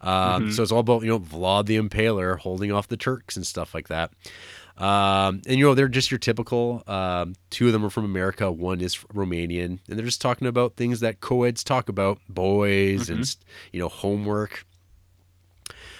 [0.01, 0.53] Um, Mhm.
[0.53, 3.73] So it's all about you know Vlad the Impaler holding off the Turks and stuff
[3.73, 4.11] like that.
[4.77, 6.84] Um, and you know they're just your typical.
[6.88, 8.52] Um, two of them are from America.
[8.52, 13.35] One is Romanian, and they're just talking about things that co-eds talk about: boys and
[13.72, 14.65] you know homework.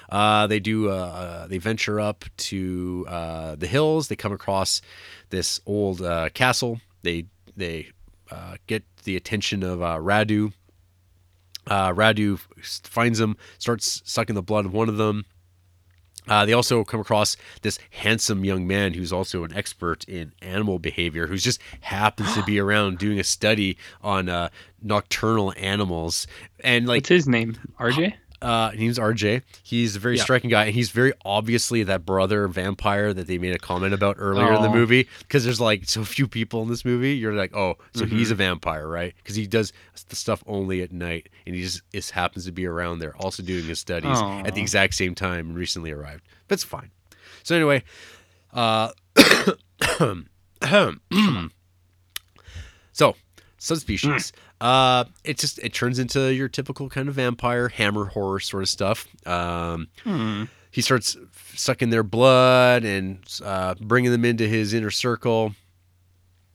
[0.10, 0.90] Uh, they do.
[0.90, 4.08] Uh, they venture up to uh, the hills.
[4.08, 4.82] They come across
[5.30, 6.82] this old uh, castle.
[7.04, 7.26] They
[7.56, 7.92] they
[8.30, 10.54] uh, get the attention of uh, Radu.
[11.68, 12.40] Uh, Radu
[12.84, 15.26] finds them, starts sucking the blood of one of them.
[16.28, 20.80] Uh, they also come across this handsome young man who's also an expert in animal
[20.80, 24.50] behavior, who's just happens to be around doing a study on uh,
[24.82, 26.28] nocturnal animals.
[26.64, 27.58] And like What's his name?
[27.80, 28.14] RJ?
[28.42, 29.44] Uh, name's RJ.
[29.64, 30.24] He's a very Yeah.
[30.24, 34.16] striking guy, and he's very obviously that brother vampire that they made a comment about
[34.20, 34.74] earlier in the Oh.
[34.74, 35.08] movie.
[35.20, 38.18] Because there's like so few people in this movie, you're like, oh, so Mm-hmm.
[38.18, 39.14] he's a vampire, right?
[39.18, 39.72] Because he does
[40.10, 43.44] the stuff only at night, and he just, just happens to be around there, also
[43.44, 46.24] doing his studies at the exact same time recently arrived.
[46.48, 46.92] But it's fine.
[47.44, 47.84] So anyway,
[48.54, 48.90] uh,
[52.92, 53.16] so
[53.62, 54.34] subspecies.
[54.60, 58.70] Uh, it just it turns into your typical kind of vampire hammer horror sort of
[58.70, 59.08] stuff.
[59.28, 60.46] Um, Hmm.
[60.72, 61.16] he starts
[61.56, 65.54] sucking their blood and uh, bringing them into his inner circle.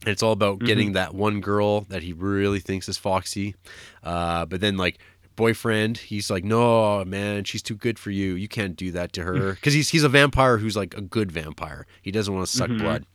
[0.03, 3.55] And it's all about getting that one girl that he really thinks is Foxy.
[4.05, 4.99] Uh, but then, like,
[5.37, 8.35] boyfriend, he's like, no, man, she's too good for you.
[8.35, 9.55] You can't do that to her.
[9.55, 11.87] Because he's, he's a vampire who's like a good vampire.
[12.03, 12.78] He doesn't want to suck Mhm.
[12.78, 13.07] blood.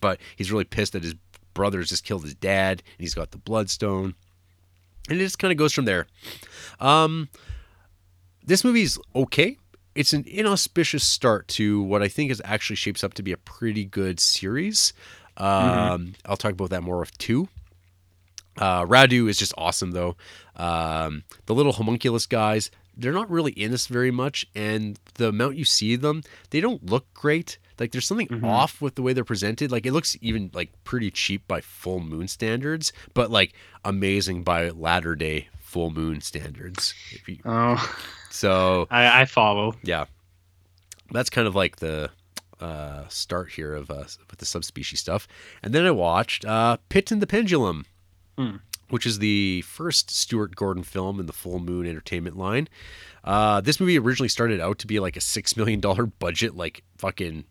[0.00, 1.14] But he's really pissed that his
[1.54, 4.14] brothers just killed his dad and he's got the bloodstone.
[5.08, 6.06] And it just kind of goes from there.
[6.78, 7.28] Um,
[8.44, 9.56] this movie's okay.
[9.94, 13.36] It's an inauspicious start to what I think is actually shapes up to be a
[13.36, 14.92] pretty good series.
[15.36, 17.48] Um, I'll talk about that more of two.
[18.58, 20.16] Uh, Radu is just awesome though.
[20.56, 25.56] Um, the little homunculus guys, they're not really in this very much, and the amount
[25.56, 27.58] you see them, they don't look great.
[27.80, 28.44] Like there's something Mhm.
[28.44, 29.72] off with the way they're presented.
[29.72, 33.54] Like it looks even like pretty cheap by full moon standards, but like
[33.84, 36.94] amazing by latter day full moon standards.
[37.10, 37.96] If you, Oh,
[38.30, 39.74] so I, I follow.
[39.82, 40.04] yeah,
[41.10, 42.10] that's kind of like the
[42.60, 45.26] uh, start here of uh, with the subspecies stuff.
[45.62, 47.86] And then I watched uh, Pit and the Pendulum,
[48.36, 48.56] Hmm.
[48.90, 52.68] which is the first Stuart Gordon film in the Full Moon Entertainment line.
[53.24, 56.82] Uh, this movie originally started out to be like a six million dollar budget, like
[56.98, 57.44] fucking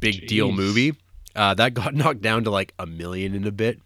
[0.00, 0.94] big deal movie.
[1.34, 3.80] Uh, that got knocked down to like a million in a bit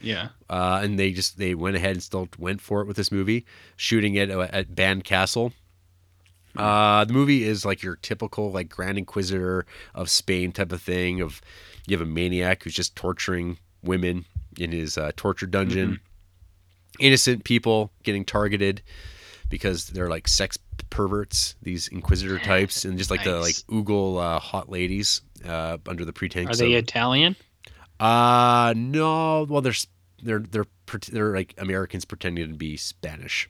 [0.00, 0.28] Yeah.
[0.50, 3.46] uh, and they just they went ahead and still went for it with this movie,
[3.76, 5.52] shooting it uh, at Band Castle.
[6.56, 9.64] Uh, the movie is like your typical like Grand Inquisitor
[9.94, 11.20] of Spain type of thing.
[11.20, 11.40] Of
[11.86, 14.24] you have a maniac who's just torturing women
[14.58, 16.00] in his uh, torture dungeon,
[16.98, 18.82] innocent people getting targeted
[19.48, 20.58] because they're like sex
[20.90, 23.62] perverts, these Inquisitor types, and just like the like Nice.
[23.64, 27.36] oogle uh, hot ladies uh, under the pretense Are they of Italian?
[28.00, 29.44] uh no.
[29.44, 29.72] Well, they're
[30.22, 30.66] they're they're
[31.10, 33.48] they're like Americans pretending to be Spanish.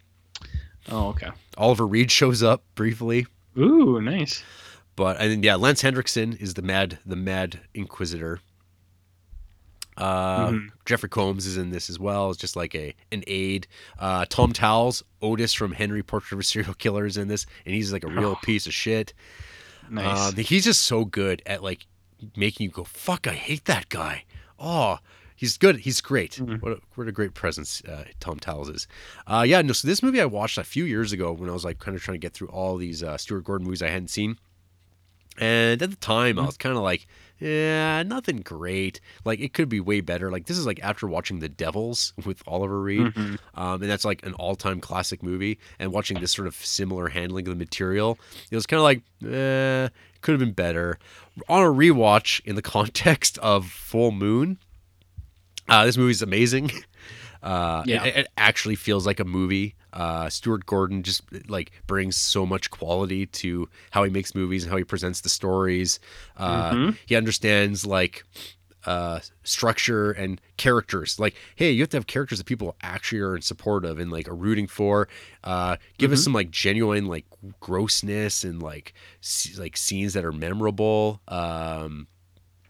[0.91, 1.29] Oh, okay.
[1.59, 3.27] Oliver Reed shows up briefly,
[3.59, 4.43] Ooh, nice.
[4.97, 8.41] but and then, yeah, Lance Henriksen is the mad the mad Inquisitor.
[9.99, 10.69] Uh, Mhm.
[10.87, 12.31] Jeffrey Combs is in this as well.
[12.31, 13.67] It's just like a an aide.
[13.99, 17.75] Uh, Tom Towles, Otis from Henry Portrait of a Serial Killer is in this, and
[17.75, 18.39] he's like a real Oh.
[18.43, 19.13] piece of shit.
[19.91, 20.33] Nice.
[20.33, 21.87] Um, he's just so good at like
[22.37, 24.25] making you go, "Fuck, I hate that guy."
[24.59, 24.99] Oh,
[25.35, 25.79] he's good.
[25.81, 26.33] He's great.
[26.33, 26.61] Mhm.
[26.63, 28.87] What, a, what a great presence uh, Tom Towles is.
[29.27, 29.73] Uh, yeah, no.
[29.73, 32.03] So this movie I watched a few years ago when I was like kind of
[32.03, 34.39] trying to get through all these uh, Stuart Gordon movies I hadn't seen,
[35.39, 37.07] and at the time I was kind of like,
[37.41, 39.01] yeah, nothing great.
[39.25, 40.31] Like it could be way better.
[40.33, 43.39] Like this is like after watching The Devils with Oliver Reed Mhm.
[43.55, 45.59] um, and that's like an all-time classic movie.
[45.79, 48.19] And watching this sort of similar handling of the material,
[48.51, 49.03] it was kind of like,
[49.33, 49.89] eh,
[50.21, 50.99] could have been better.
[51.49, 54.59] On a rewatch, in the context of Full Moon,
[55.69, 56.71] uh, this movie's amazing.
[57.43, 58.05] Uh, Yeah.
[58.05, 59.75] it, it actually feels like a movie.
[59.93, 64.71] Uh, Stuart Gordon just like brings so much quality to how he makes movies and
[64.71, 65.99] how he presents the stories.
[66.37, 66.97] Uh, Mhm.
[67.07, 68.25] He understands like
[68.87, 71.19] uh, structure and characters.
[71.19, 74.11] Like, hey, you have to have characters that people actually are in support of and
[74.11, 75.09] like are rooting for.
[75.45, 76.25] Uh, give us Mhm.
[76.25, 77.27] some like genuine like
[77.61, 81.21] grossness and like s- like scenes that are memorable.
[81.29, 82.07] Um,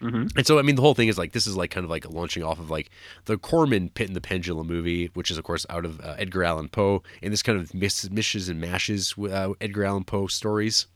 [0.01, 0.31] Mhm.
[0.37, 2.09] and so, I mean, the whole thing is like this is like kind of like
[2.09, 2.89] launching off of like
[3.25, 6.45] the Corman Pit and the Pendulum movie, which is of course out of uh, Edgar
[6.45, 10.27] Allan Poe, and this kind of miss, mishes and mashes with uh, Edgar Allan Poe
[10.29, 10.87] stories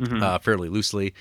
[0.00, 0.22] Mhm.
[0.22, 1.12] uh, fairly loosely.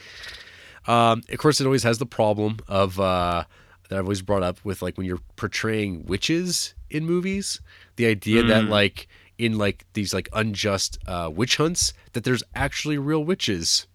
[0.88, 3.43] Um, of course, it always has the problem of uh,
[3.89, 7.59] that I've always brought up with like when you're portraying witches in movies,
[7.97, 8.69] the idea that Mm.
[8.69, 9.07] like
[9.38, 13.88] in like these like unjust uh, witch hunts that there's actually real witches.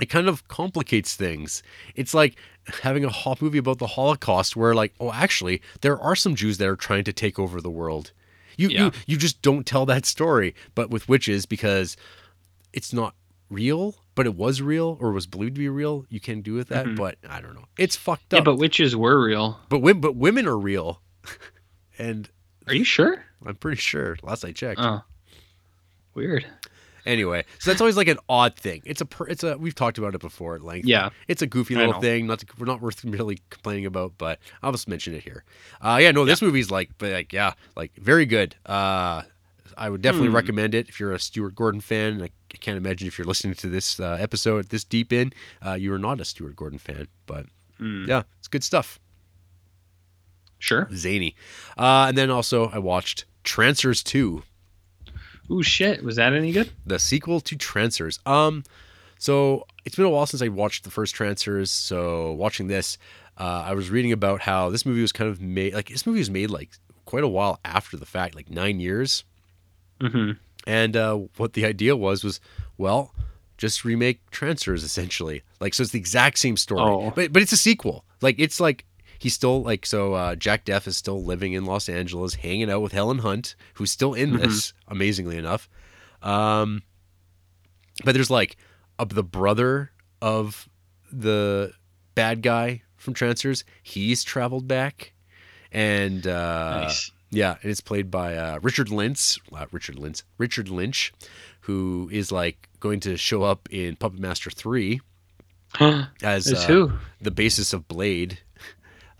[0.00, 1.62] It kind of complicates things.
[1.96, 2.36] It's like
[2.82, 6.58] having a ho- movie about the Holocaust where like, oh, actually, there are some Jews
[6.58, 8.12] that are trying to take over the world.
[8.56, 8.84] You Yeah.
[8.84, 10.54] you you just don't tell that story.
[10.74, 11.96] But with witches, because
[12.72, 13.14] it's not
[13.50, 16.04] real, but it was real or was believed to be real.
[16.08, 16.96] You can do with that, Mhm.
[16.96, 17.64] but I don't know.
[17.78, 18.38] It's fucked up.
[18.38, 19.58] yeah, but witches were real.
[19.68, 21.00] but women, but women are real,
[21.98, 22.28] and
[22.66, 23.24] Are you sure?
[23.46, 24.16] I'm pretty sure.
[24.22, 24.80] Last I checked.
[24.80, 25.02] Oh,
[26.14, 26.44] weird.
[27.06, 28.82] Anyway, so that's always like an odd thing.
[28.84, 30.86] It's a per, it's a we've talked about it before at length.
[30.86, 31.10] Yeah.
[31.26, 32.26] it's a goofy little thing.
[32.26, 35.44] Not to, we're not worth really complaining about, but I'll just mention it here.
[35.80, 38.56] Uh, yeah, no, this movie's like, but like, yeah, like very good.
[38.66, 39.22] Uh,
[39.76, 40.34] I would definitely Hmm.
[40.36, 42.20] recommend it if you're a Stuart Gordon fan.
[42.22, 45.32] I can't imagine if you're listening to this uh, episode this deep in,
[45.64, 47.06] uh, you are not a Stuart Gordon fan.
[47.26, 47.46] But
[47.80, 48.08] Mm.
[48.08, 48.98] yeah, it's good stuff.
[50.58, 50.88] Sure.
[50.92, 51.36] Zany.
[51.76, 54.42] Uh, and then also I watched Trancers 2.
[55.50, 56.02] Ooh, shit.
[56.04, 56.70] Was that any good?
[56.86, 58.18] the sequel to Trancers.
[58.26, 58.64] Um,
[59.18, 61.70] so it's been a while since I watched the first Trancers.
[61.70, 62.98] So watching this,
[63.38, 66.18] uh, I was reading about how this movie was kind of made like this movie
[66.18, 66.70] was made like
[67.04, 69.24] quite a while after the fact, like nine years.
[70.00, 70.32] Mm-hmm.
[70.66, 72.40] And uh, what the idea was was,
[72.76, 73.14] well,
[73.56, 75.42] just remake Trancers essentially.
[75.60, 77.10] Like so, it's the exact same story, Oh.
[77.14, 78.04] but but it's a sequel.
[78.20, 78.84] Like it's like
[79.18, 80.14] he's still like so.
[80.14, 83.90] Uh, Jack Deth is still living in Los Angeles, hanging out with Helen Hunt, who's
[83.90, 85.68] still in this, amazingly enough.
[86.22, 86.82] Um,
[88.04, 88.56] but there's like
[88.98, 89.90] uh, the brother
[90.22, 90.68] of
[91.12, 91.72] the
[92.14, 93.64] bad guy from Trancers.
[93.82, 95.12] He's traveled back,
[95.72, 97.10] and uh, nice.
[97.30, 99.38] yeah, and it's played by uh, Richard Lynch.
[99.52, 100.22] Uh, Richard Lynch.
[100.38, 101.12] Richard Lynch,
[101.62, 105.00] who is like going to show up in Puppet Master Three
[105.80, 106.92] as It's uh, who?
[107.20, 108.38] the basis of Blade.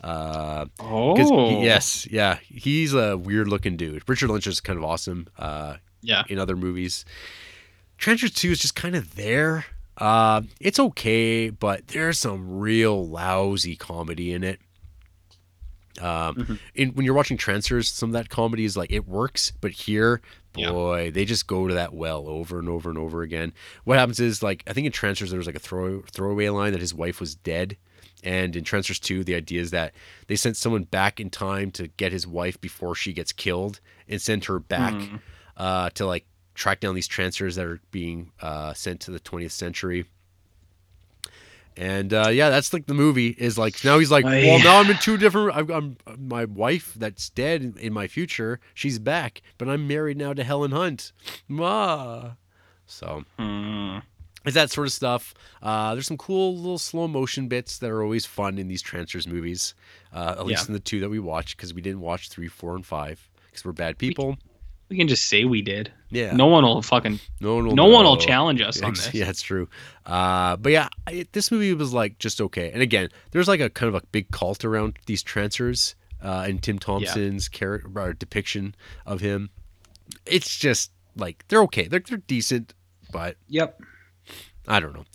[0.01, 1.15] Uh, Oh,
[1.59, 4.03] he- yes, yeah, he's a weird looking dude.
[4.07, 6.23] Richard Lynch is kind of awesome uh, yeah.
[6.29, 7.03] in other movies.
[7.97, 9.65] Trancers Two is just kind of there.
[9.97, 14.61] Uh, it's okay, but there's some real lousy comedy in it.
[15.99, 16.59] Um, Mhm.
[16.75, 20.21] in, when you're watching Trancers, some of that comedy is like it works, but here,
[20.55, 20.71] Yeah.
[20.71, 23.51] boy, they just go to that well over and over and over again.
[23.83, 26.71] What happens is like I think in Trancers there was like a throw throwaway line
[26.71, 27.75] that his wife was dead,
[28.23, 29.93] and in Trancers Two, the idea is that
[30.27, 34.21] they sent someone back in time to get his wife before she gets killed and
[34.21, 35.15] send her back Hmm.
[35.57, 36.25] uh, to like
[36.55, 40.05] track down these trancers that are being uh, sent to the 20th century.
[41.77, 44.79] And uh, yeah, that's like the movie is like now he's like, Oh, well, now
[44.81, 45.55] I'm in two different.
[45.55, 48.59] I'm, I'm my wife that's dead in, in my future.
[48.73, 51.13] She's back, but I'm married now to Helen Hunt.
[51.47, 52.31] Ma.
[52.85, 53.99] So Hmm.
[54.49, 55.33] It's that sort of stuff.
[55.61, 59.27] Uh, there's some cool little slow motion bits that are always fun in these trancers
[59.27, 59.73] movies.
[60.13, 60.67] Uh, at least Yeah.
[60.67, 63.63] in the two that we watched because we didn't watch three, four, and five because
[63.63, 64.37] we're bad people.
[64.89, 65.91] We can just say we did.
[66.09, 66.35] Yeah.
[66.35, 67.19] No one will fucking.
[67.39, 67.75] No one will.
[67.75, 69.13] no one will challenge us on this.
[69.13, 69.69] Yeah, it's true.
[70.05, 72.71] Uh, but yeah, I, this movie was like just okay.
[72.71, 75.93] And again, there's like a kind of a big cult around these trancers
[76.23, 78.73] uh, and Tim Thomerson's character or depiction
[79.05, 79.51] of him.
[80.25, 81.87] It's just like they're okay.
[81.87, 82.73] They're they're decent,
[83.11, 83.81] but Yep.
[84.69, 85.05] I don't know.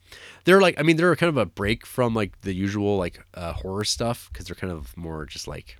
[0.44, 3.52] They're like I mean they're kind of a break from like the usual like uh,
[3.52, 5.76] horror stuff because they're kind of more just like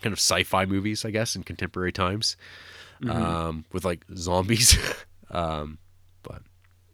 [0.00, 2.36] kind of sci-fi movies, I guess, in contemporary times
[3.02, 3.10] Mhm.
[3.10, 4.78] um, with like zombies.
[5.30, 5.78] um,
[6.22, 6.42] but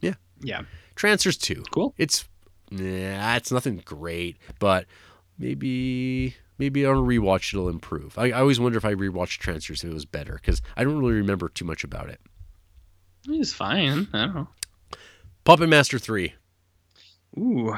[0.01, 0.15] yeah.
[0.41, 0.63] Yeah.
[0.97, 1.65] Trancers 2.
[1.71, 1.95] Cool.
[1.99, 2.25] It's
[2.71, 4.87] nah, it's nothing great, but
[5.39, 8.17] maybe maybe on a rewatch it'll improve.
[8.19, 10.99] I, I always wonder if I rewatched Trancers if it was better because I don't
[10.99, 12.21] really remember too much about it.
[13.29, 14.09] It's fine.
[14.13, 14.49] I don't know.
[15.45, 16.33] Puppet Master 3.
[17.39, 17.75] Ooh,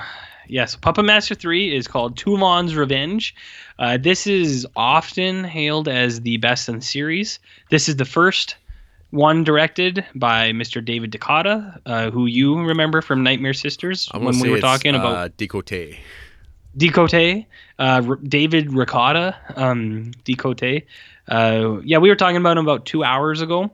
[0.48, 0.76] yes.
[0.76, 3.34] Puppet Master 3 is called Toulon's Revenge.
[3.78, 7.39] Uh, this is often hailed as the best in the series.
[7.70, 8.56] This is the first
[9.10, 10.82] one directed by Mr.
[10.82, 15.28] David DeCoteau, uh, who you remember from Nightmare Sisters when we were talking about uh,
[15.36, 15.97] DeCoteau.
[16.78, 17.44] DeCoteau,
[17.78, 20.82] uh, R- David Ricotta, um, DeCoteau.
[21.28, 23.70] Uh, yeah, we were talking about him about two hours ago.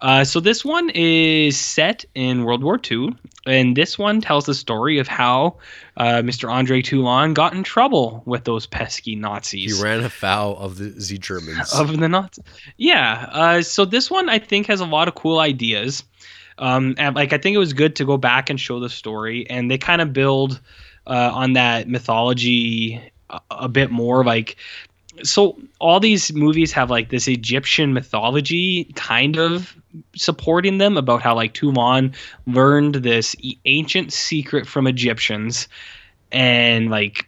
[0.00, 4.54] Uh, so this one is set in World War II, and this one tells the
[4.54, 5.56] story of how
[5.96, 6.50] uh, Mr.
[6.50, 9.78] Andre Toulon got in trouble with those pesky Nazis.
[9.78, 11.72] He ran afoul of the Z Germans.
[11.80, 12.44] Of the Nazis.
[12.76, 13.28] Yeah.
[13.32, 16.04] Uh, so this one I think has a lot of cool ideas.
[16.58, 19.48] Um, and like I think it was good to go back and show the story,
[19.48, 20.60] and they kind of build
[21.06, 23.00] uh, on that mythology
[23.30, 24.22] a, a bit more.
[24.24, 24.56] Like,
[25.22, 29.74] so all these movies have like this Egyptian mythology kind of
[30.16, 32.12] supporting them about how like Toulon
[32.46, 33.34] learned this
[33.64, 35.68] ancient secret from Egyptians,
[36.32, 37.26] and like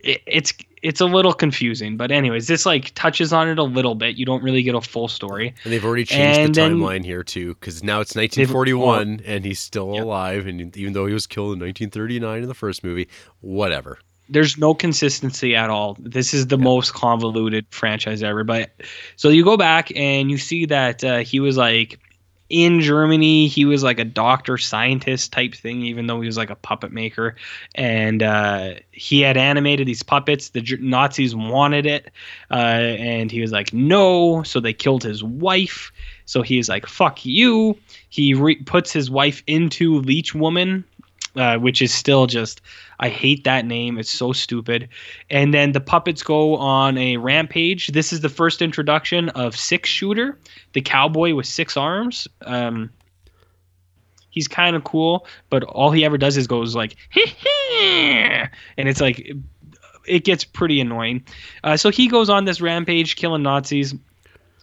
[0.00, 0.52] it, it's
[0.82, 1.98] it's a little confusing.
[1.98, 4.16] But anyways, this like touches on it a little bit.
[4.16, 5.54] You don't really get a full story.
[5.64, 9.44] and they've already changed and the then- timeline here too because now it's 1941 and
[9.44, 10.02] he's still Yeah.
[10.04, 10.46] alive.
[10.46, 13.08] And even though he was killed in 1939 in the first movie,
[13.40, 13.98] whatever.
[14.30, 15.96] There's no consistency at all.
[15.98, 18.44] This is the most convoluted franchise ever.
[18.44, 18.70] But
[19.16, 21.98] so you go back and you see that uh, he was like
[22.50, 23.46] in Germany.
[23.46, 26.92] He was like a doctor scientist type thing, even though he was like a puppet
[26.92, 27.36] maker.
[27.74, 30.50] And uh, he had animated these puppets.
[30.50, 32.10] The Nazis wanted it,
[32.50, 34.42] uh, and he was like, no.
[34.42, 35.92] So they killed his wife.
[36.26, 37.78] So he's like, fuck you.
[38.10, 40.84] He re- puts his wife into Leech Woman,
[41.36, 42.60] uh, which is still just
[43.00, 43.98] I hate that name.
[43.98, 44.90] It's so stupid.
[45.30, 47.88] And then the puppets go on a rampage.
[47.88, 50.38] This is the first introduction of Six Shooter,
[50.74, 52.28] the cowboy with six arms.
[52.42, 52.90] Um,
[54.28, 56.94] he's kind of cool, but all he ever does is goes like,
[57.80, 59.34] and it's like
[60.06, 61.24] it gets pretty annoying.
[61.64, 63.94] Uh, so he goes on this rampage, killing Nazis.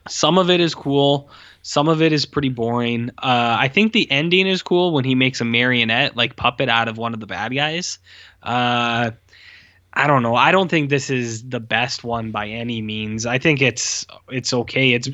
[0.08, 1.30] Some of it is cool.
[1.68, 3.10] Some of it is pretty boring.
[3.18, 6.88] Uh, I think the ending is cool when he makes a marionette like puppet out
[6.88, 8.00] of one of the bad guys.
[8.42, 9.12] Uh,
[9.92, 10.34] I don't know.
[10.34, 13.26] I don't think this is the best one by any means.
[13.26, 14.94] I think it's it's okay.
[14.94, 15.10] It's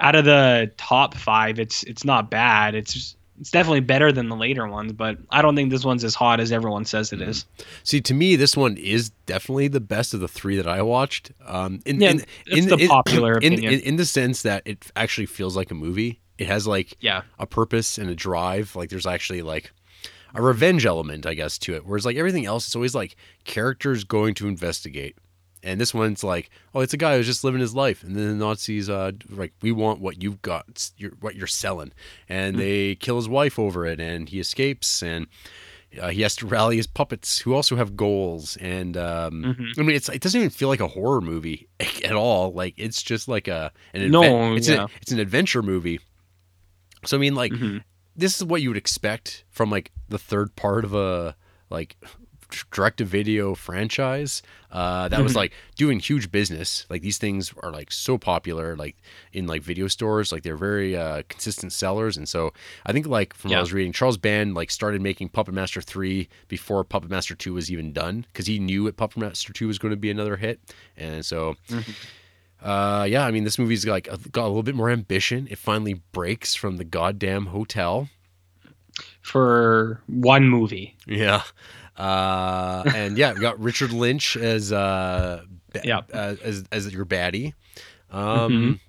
[0.00, 1.60] out of the top five.
[1.60, 2.74] It's it's not bad.
[2.74, 6.14] It's it's definitely better than the later ones, but I don't think this one's as
[6.14, 7.46] hot as everyone says it is.
[7.82, 11.32] See, to me, this one is definitely the best of the three that I watched.
[11.46, 13.72] Um, in, Yeah, in, it's in, the in- popular in, opinion.
[13.74, 16.20] in, in the sense that it actually feels like a movie.
[16.38, 17.22] It has like Yeah.
[17.38, 18.76] a purpose and a drive.
[18.76, 19.72] Like there's actually like
[20.34, 21.84] a revenge element, I guess, to it.
[21.86, 25.16] Whereas like everything else, it's always like characters going to investigate.
[25.64, 28.26] And this one's like, oh, it's a guy who's just living his life, and then
[28.38, 31.92] the Nazis, uh, like, we want what you've got, it's your, what you're selling,
[32.28, 35.28] and they kill his wife over it, and he escapes, and
[36.00, 39.78] uh, he has to rally his puppets who also have goals, and um, Mhm.
[39.78, 41.68] I mean, it's it doesn't even feel like a horror movie
[42.04, 42.52] at all.
[42.52, 44.84] Like it's just like a an No, it's yeah.
[44.84, 46.00] a, it's an adventure movie.
[47.04, 47.84] So I mean, like Mhm.
[48.16, 51.36] this is what you would expect from like the third part of a
[51.70, 51.96] like
[52.70, 55.36] direct to video franchise uh, that was Mhm.
[55.36, 58.96] like doing huge business like these things are like so popular like
[59.32, 62.52] in like video stores like they're very uh, consistent sellers and so
[62.86, 65.80] i think like from what i was reading charles band like started making puppet master
[65.80, 69.66] 3 before puppet master 2 was even done because he knew that puppet master 2
[69.66, 70.58] was going to be another hit
[70.96, 71.94] and so Mhm.
[72.62, 75.48] uh, yeah, I mean, this movie's like got a little bit more ambition.
[75.50, 78.08] It finally breaks from the goddamn hotel.
[79.22, 80.96] For one movie.
[81.06, 81.42] Yeah.
[81.96, 86.00] Uh, and yeah, we got Richard Lynch as uh, ba- Yeah.
[86.12, 87.52] uh, as as your baddie.
[88.12, 88.18] Mm-hmm.
[88.18, 88.80] Um,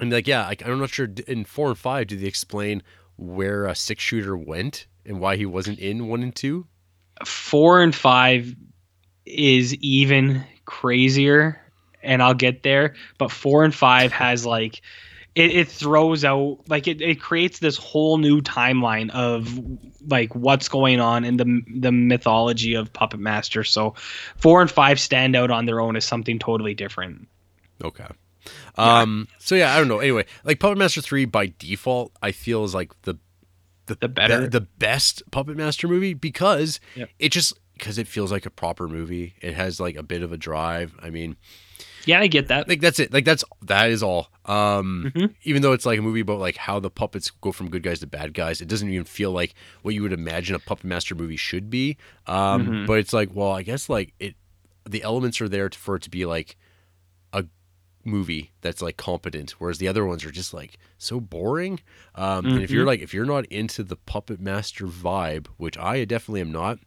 [0.00, 2.82] and like yeah, like, I'm not sure in four and five did they explain
[3.16, 6.66] where a six shooter went and why he wasn't in one and two?
[7.24, 8.54] Four and five
[9.26, 11.60] is even crazier,
[12.02, 12.94] and I'll get there.
[13.18, 14.82] But four and five has like
[15.34, 19.48] it, it throws out like it, it creates this whole new timeline of
[20.08, 23.62] like what's going on in the the mythology of Puppet Master.
[23.64, 23.94] So
[24.36, 27.28] four and five stand out on their own as something totally different.
[27.84, 28.06] Okay.
[28.76, 29.28] Um.
[29.38, 29.98] So yeah, I don't know.
[30.00, 33.18] Anyway, like Puppet Master three by default, I feel is like the
[33.86, 34.46] the The better.
[34.48, 37.10] the best Puppet Master movie because Yep.
[37.18, 39.34] it just because it feels like a proper movie.
[39.40, 40.94] It has like a bit of a drive.
[41.02, 41.36] I mean,
[42.06, 42.68] Yeah, I get that.
[42.68, 43.12] like that's it.
[43.12, 44.30] Like that's that is all.
[44.46, 45.12] Um.
[45.14, 45.34] Mhm.
[45.44, 48.00] Even though it's like a movie about like how the puppets go from good guys
[48.00, 51.14] to bad guys, it doesn't even feel like what you would imagine a Puppet Master
[51.14, 51.96] movie should be.
[52.26, 52.66] Um.
[52.66, 52.86] Mhm.
[52.86, 54.34] But it's like, well, I guess like it,
[54.88, 56.56] the elements are there for it to be like
[57.32, 57.44] a
[58.04, 61.78] movie that's like competent whereas the other ones are just like so boring
[62.14, 62.86] um and if you're Mhm.
[62.86, 66.78] like if you're not into the puppet master vibe which i definitely am not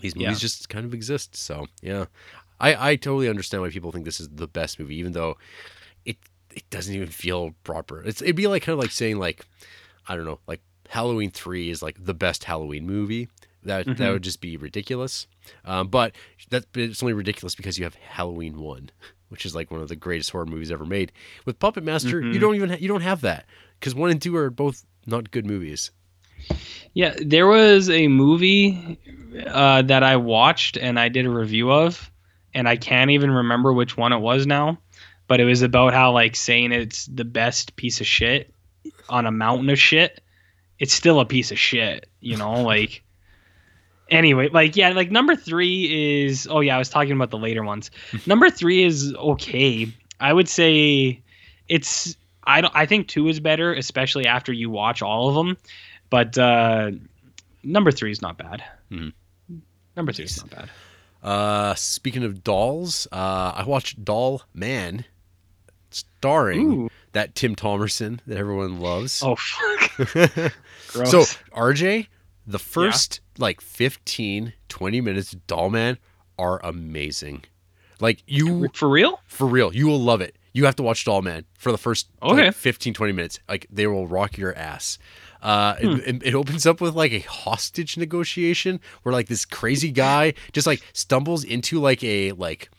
[0.00, 0.34] these movies Yeah.
[0.38, 2.04] just kind of exist so yeah
[2.60, 5.36] i i totally understand why people think this is the best movie even though
[6.04, 6.16] it
[6.54, 8.02] it doesn't even feel proper.
[8.04, 9.44] It's it'd be like kind of like saying like
[10.08, 13.28] i don't know like halloween 3 is like the best halloween movie.
[13.64, 14.12] That that Mhm.
[14.12, 15.26] would just be ridiculous.
[15.64, 16.14] Um, but
[16.50, 18.90] that it's only ridiculous because you have halloween 1
[19.30, 21.10] which is like one of the greatest horror movies ever made.
[21.44, 22.40] With puppet master you Mhm.
[22.40, 23.46] don't even ha- you don't have that
[23.80, 25.90] because 1 and 2 are both not good movies.
[26.92, 28.98] Yeah, there was a movie
[29.46, 32.10] uh, that I watched and I did a review of,
[32.54, 34.78] and I can't even remember which one it was now,
[35.28, 38.54] but it was about how like saying it's the best piece of shit
[39.08, 40.20] on a mountain of shit.
[40.78, 42.62] It's still a piece of shit, you know.
[42.64, 43.02] Like,
[44.10, 46.46] anyway, like yeah, like number three is.
[46.50, 47.90] Oh yeah, I was talking about the later ones.
[48.26, 49.92] number three is okay.
[50.20, 51.22] I would say
[51.68, 52.16] it's.
[52.46, 52.74] I don't.
[52.76, 55.56] I think two is better, especially after you watch all of them.
[56.10, 56.90] But uh,
[57.62, 58.62] number three is not bad.
[58.90, 59.12] Mhm.
[59.96, 60.70] Number three is not bad.
[61.24, 65.04] Uh speaking of dolls uh i watched doll man
[65.90, 66.90] starring Ooh.
[67.12, 70.52] that tim thomerson that everyone loves Oh fuck.
[70.92, 71.20] So
[71.56, 72.06] RJ,
[72.46, 75.98] the first like 15, 20 minutes of Doll Man
[76.38, 77.44] are amazing.
[78.00, 79.20] Like you for real?
[79.26, 80.36] for real, you will love it.
[80.52, 82.50] You have to watch Doll Man for the first like, Okay.
[82.52, 83.40] 15, 20 minutes.
[83.48, 84.98] Like they will rock your ass.
[85.44, 85.96] Uh, Hmm.
[86.06, 90.66] it, it, opens up with like a hostage negotiation where like this crazy guy just
[90.66, 92.70] like stumbles into like a like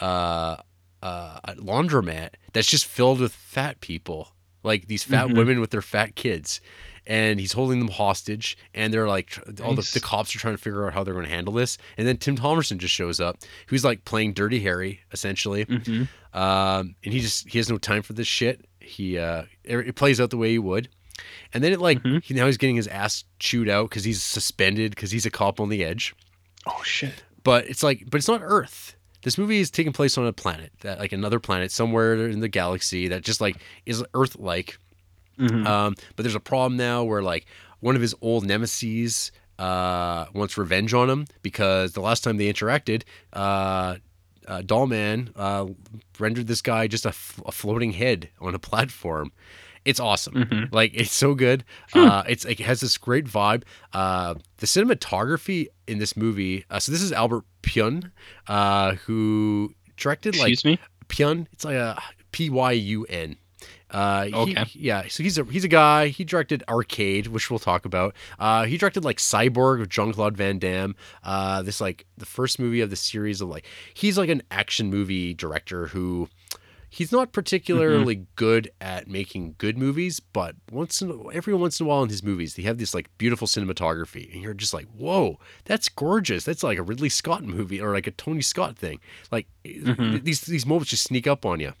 [0.00, 0.56] uh,
[1.02, 4.28] uh, a laundromat that's just filled with fat people,
[4.62, 5.36] like these fat Mhm.
[5.36, 6.62] women with their fat kids,
[7.06, 8.56] and he's holding them hostage.
[8.72, 11.26] And they're like, all the, the cops are trying to figure out how they're going
[11.26, 11.76] to handle this.
[11.98, 13.36] And then Tim Thomerson just shows up,
[13.66, 18.02] who's like playing Dirty Harry essentially, hmm um, and he just he has no time
[18.02, 18.64] for this shit.
[18.80, 20.88] He uh, it, it plays out the way he would.
[21.54, 22.22] And then it like Mhm.
[22.22, 25.60] he, now he's getting his ass chewed out because he's suspended because he's a cop
[25.60, 26.14] on the edge
[26.66, 27.22] Oh shit.
[27.44, 30.72] but it's like but it's not earth this movie is taking place on a planet
[30.82, 33.56] that like another planet somewhere in the galaxy that just like
[33.86, 34.78] is earth like
[35.38, 35.66] Mhm.
[35.66, 37.46] um but there's a problem now where like
[37.80, 42.52] one of his old nemesis uh, wants revenge on him because the last time they
[42.52, 43.96] interacted, uh,
[44.46, 45.66] uh, Dollman uh,
[46.18, 49.32] rendered this guy just a, f- a floating head on a platform.
[49.86, 50.34] It's awesome.
[50.34, 50.72] Mhm.
[50.72, 51.64] Like it's so good.
[51.94, 53.62] Uh, it's it has this great vibe.
[53.92, 56.64] Uh, the cinematography in this movie.
[56.70, 58.10] Uh, so this is Albert Pyun,
[58.48, 60.78] uh, who directed like Excuse me.
[61.08, 61.46] Pyun.
[61.52, 62.00] It's like a
[62.32, 63.36] P Y U N.
[63.88, 64.64] Uh, he- Okay.
[64.74, 65.04] yeah.
[65.08, 66.08] So he's a he's a guy.
[66.08, 68.14] He directed Arcade, which we'll talk about.
[68.38, 70.96] Uh, he directed like Cyborg with Jean Claude Van Damme.
[71.22, 73.64] Uh, this like the first movie of the series of like
[73.94, 76.28] he's like an action movie director who.
[76.96, 81.88] He's not particularly good at making good movies, but once in, every once in a
[81.90, 85.38] while in his movies, they have this like beautiful cinematography, and you're just like, "Whoa,
[85.66, 86.44] that's gorgeous!
[86.44, 88.98] That's like a Ridley Scott movie or like a Tony Scott thing."
[89.30, 90.24] Like Mhm.
[90.24, 91.74] these these moments just sneak up on you.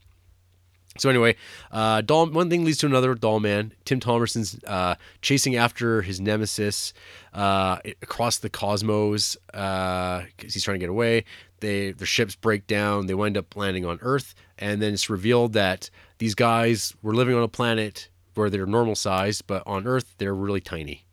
[0.98, 1.36] So anyway,
[1.70, 3.14] uh, Doll, one thing leads to another.
[3.14, 6.92] Dollman, Tim Thomerson's uh, chasing after his nemesis
[7.32, 11.24] uh, across the cosmos because he's trying to get away.
[11.60, 13.06] They their ships break down.
[13.06, 17.34] They wind up landing on Earth, and then it's revealed that these guys were living
[17.34, 21.04] on a planet where they're normal size, but on Earth they're really tiny.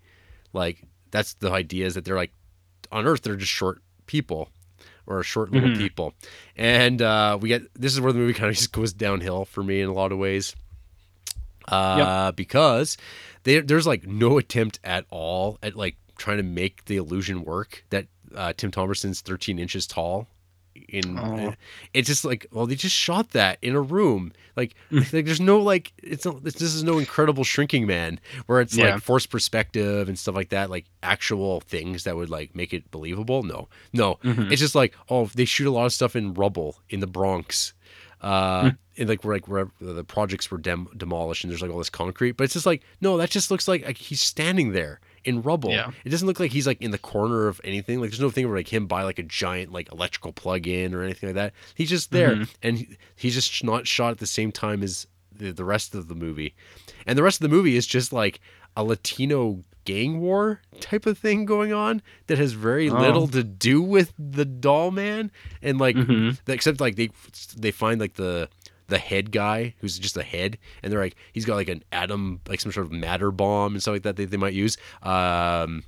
[0.52, 2.34] Like that's the idea is that they're like
[2.92, 4.50] on Earth they're just short people
[5.08, 5.78] or short little Mhm.
[5.78, 6.14] people.
[6.56, 9.64] And uh, we get this is where the movie kind of just goes downhill for
[9.64, 10.56] me in a lot of ways.
[11.68, 12.98] Uh, because
[13.44, 17.86] they, there's like no attempt at all at like trying to make the illusion work
[17.90, 20.28] that uh, Tim Thomerson's 13 inches tall.
[20.94, 21.54] In Oh.
[21.94, 24.32] it's just like well they just shot that in a room.
[24.56, 28.76] Like, like there's no like it's not, this is no incredible shrinking man where it's
[28.78, 28.94] Yeah.
[28.94, 32.92] like forced perspective and stuff like that like actual things that would like make it
[32.92, 33.42] believable.
[33.42, 34.20] No no.
[34.24, 34.52] Mhm.
[34.52, 37.74] it's just like oh they shoot a lot of stuff in rubble in the Bronx
[38.22, 41.80] uh and like where like where the projects were dem- demolished and there's like all
[41.80, 42.34] this concrete.
[42.34, 45.70] But it's just like no that just looks like, like he's standing there in rubble
[45.72, 45.92] Yeah.
[46.04, 48.48] it doesn't look like he's like in the corner of anything like there's no thing
[48.48, 51.54] where like him by like a giant like electrical plug in or anything like that
[51.76, 52.50] he's just there Mhm.
[52.62, 56.08] and he, he's just not shot at the same time as the, the rest of
[56.10, 56.54] the movie
[57.08, 58.40] and the rest of the movie is just like
[58.76, 63.00] a latino gang war type of thing going on that has very Oh.
[63.00, 65.30] little to do with the doll man
[65.62, 66.38] and like Mhm.
[66.48, 67.10] except like they
[67.58, 68.48] they find like the
[68.94, 72.40] the head guy who's just a head and they're like he's got like an atom
[72.48, 75.84] like some sort of matter bomb and stuff like that they, they might use um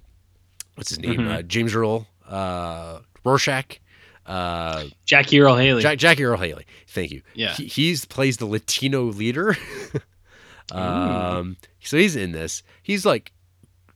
[0.75, 1.31] what's his name Mhm.
[1.33, 3.79] uh, james earl uh rorschach
[4.25, 5.81] uh Jackie Earle Haley.
[5.83, 7.53] Jack, jackie earle haley thank you Yeah.
[7.53, 9.55] he, he's plays the latino leader
[10.71, 13.31] um so he's in this he's like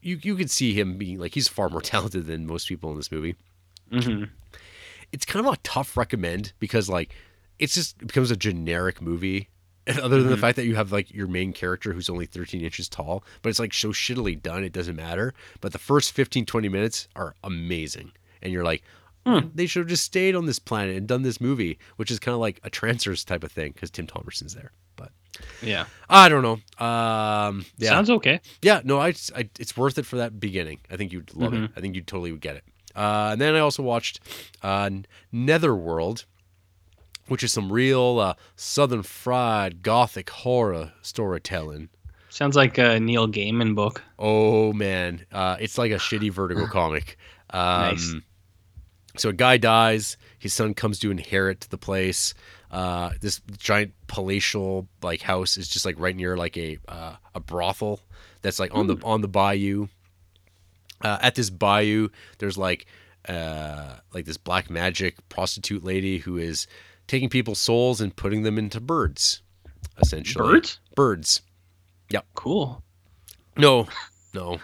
[0.02, 2.98] you you could see him being like he's far more talented than most people in
[2.98, 3.36] this movie
[3.92, 4.26] Mm-hmm.
[5.12, 7.16] it's kind of a tough recommend because like
[7.60, 9.50] it's just it becomes a generic movie
[9.88, 10.42] other than the Mhm.
[10.42, 13.60] fact that you have like your main character who's only 13 inches tall but it's
[13.60, 18.12] like so shittily done it doesn't matter but the first 15 20 minutes are amazing
[18.42, 18.84] and you're like
[19.26, 19.50] Hmm.
[19.54, 22.34] they should have just stayed on this planet and done this movie which is kind
[22.34, 25.12] of like a trancers type of thing because tim thomerson's there but
[25.62, 25.86] Yeah.
[26.10, 28.40] i don't know um yeah Sounds okay.
[28.62, 30.80] yeah, no, I, I it's worth it for that beginning.
[30.90, 31.58] I think you'd love it.
[31.62, 31.72] Mhm.
[31.76, 32.64] I think you totally would get it.
[32.96, 34.20] Uh, and then I also watched
[34.64, 34.90] uh,
[35.32, 36.26] Netherworld,
[37.30, 41.90] which is some real uh, southern fried gothic horror storytelling.
[42.30, 44.04] Sounds like a Neil Gaiman book.
[44.20, 47.18] Oh man, uh, it's like a shitty Vertigo comic.
[47.50, 48.16] Um, Nice.
[49.18, 50.18] So a guy dies.
[50.38, 52.34] His son comes to inherit the place.
[52.72, 57.40] Uh, this giant palatial like house is just like right near like a uh, a
[57.40, 58.00] brothel
[58.42, 59.88] that's like on the on the bayou.
[61.02, 62.86] Uh, at this bayou, there's like
[63.28, 66.68] uh, like this black magic prostitute lady who is
[67.10, 69.42] taking people's souls and putting them into birds,
[70.02, 70.42] essentially.
[70.48, 70.80] Birds?
[70.96, 71.42] Birds.
[72.10, 72.26] Yep.
[72.36, 72.82] Cool.
[73.58, 73.88] No,
[74.34, 74.60] no,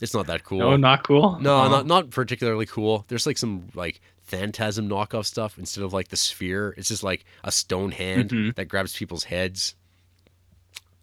[0.00, 0.58] it's not that cool.
[0.60, 1.40] No, not cool.
[1.40, 1.68] No, Oh.
[1.68, 3.04] not not particularly cool.
[3.08, 6.74] There's like some like phantasm knockoff stuff instead of like the sphere.
[6.76, 8.54] It's just like a stone hand Mhm.
[8.54, 9.74] that grabs people's heads.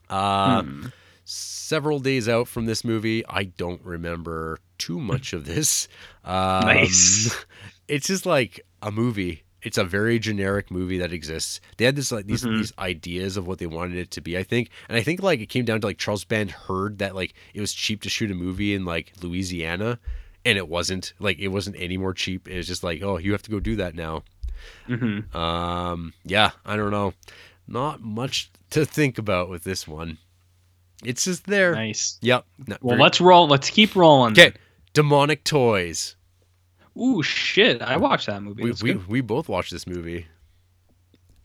[0.10, 0.86] Uh, Hmm.
[1.26, 5.88] several days out from this movie, I don't remember too much of this.
[6.24, 7.36] Um, Nice.
[7.88, 9.44] It's just like a movie.
[9.66, 11.60] It's a very generic movie that exists.
[11.78, 12.58] They had this like these Mhm.
[12.60, 15.40] these ideas of what they wanted it to be, I think, and I think like
[15.42, 18.30] it came down to like Charles Band heard that like it was cheap to shoot
[18.32, 20.00] a movie in like Louisiana,
[20.46, 21.14] and it wasn't.
[21.20, 22.48] Like it wasn't any more cheap.
[22.48, 24.24] It was just like, oh, you have to go do that now.
[24.88, 25.34] Mhm.
[25.36, 27.14] Um, yeah, I don't know.
[27.68, 30.20] Not much to think about with this one.
[31.04, 31.74] It's just there.
[31.74, 32.18] Nice.
[32.22, 32.46] Yep.
[32.68, 33.48] Well, very- let's roll.
[33.48, 34.32] Let's keep rolling.
[34.34, 34.54] Okay,
[34.94, 36.16] demonic toys.
[36.98, 37.82] Ooh, shit!
[37.82, 38.64] I watched that movie.
[38.64, 40.28] We, we we both watched this movie.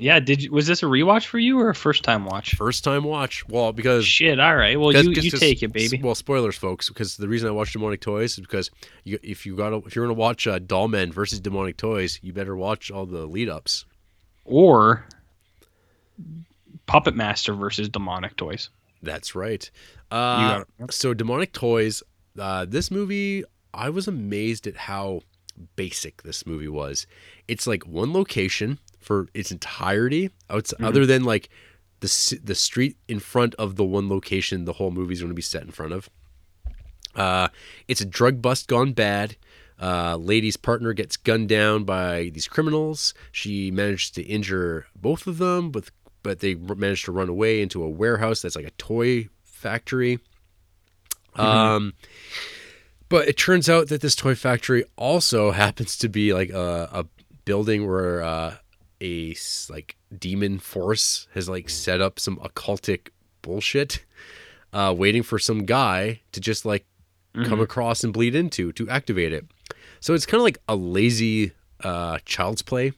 [0.00, 2.54] Yeah, did you, was this a rewatch for you or a first time watch?
[2.54, 3.46] First time watch.
[3.48, 4.80] Well, because Shit, all right.
[4.80, 6.00] Well, you, you take it, baby.
[6.02, 8.70] Well, spoilers, folks, because the reason I watched Demonic Toys is because
[9.04, 12.56] you, if you got if you're gonna watch uh, Dollmen versus Demonic Toys, you better
[12.56, 13.84] watch all the lead ups.
[14.46, 15.04] Or
[16.86, 18.70] Puppet Master versus Demonic Toys.
[19.02, 19.70] That's right.
[20.10, 22.02] Uh, so Demonic Toys,
[22.38, 23.44] uh, this movie,
[23.74, 25.20] I was amazed at how
[25.76, 27.06] basic this movie was.
[27.48, 30.84] It's like one location for its entirety, Mm-hmm.
[30.84, 31.48] other than like
[32.00, 35.42] the the street in front of the one location the whole movie's going to be
[35.42, 36.08] set in front of.
[37.14, 37.48] Uh,
[37.88, 39.36] it's a drug bust gone bad.
[39.80, 43.14] Uh, lady's partner gets gunned down by these criminals.
[43.32, 45.90] She manages to injure both of them, but
[46.22, 50.18] but they manage to run away into a warehouse that's like a toy factory.
[51.36, 51.94] Um,
[53.10, 57.06] but it turns out that this toy factory also happens to be like a, a
[57.44, 58.54] building where uh,
[59.02, 59.36] a
[59.68, 63.08] like demon force has like set up some occultic
[63.42, 64.04] bullshit,
[64.72, 66.86] uh, waiting for some guy to just like
[67.44, 69.46] come across and bleed into to activate it.
[70.00, 72.92] So it's kind of like a lazy uh, child's play.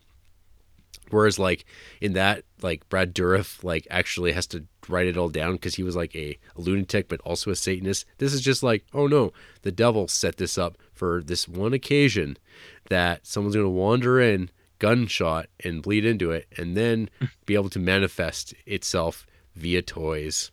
[1.10, 1.64] Whereas like
[2.00, 5.82] in that, like Brad Dourif like actually has to write it all down because he
[5.82, 8.04] was like a, lunatic but also a Satanist.
[8.18, 9.32] This is just like, oh no,
[9.62, 12.36] the devil set this up for this one occasion
[12.88, 17.08] that someone's gonna wander in, gunshot, and bleed into it, and then
[17.46, 20.50] be able to manifest itself via toys.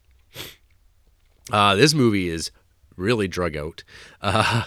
[1.51, 2.51] Uh, this movie is
[2.95, 3.84] really drug out.
[4.22, 4.64] Uh,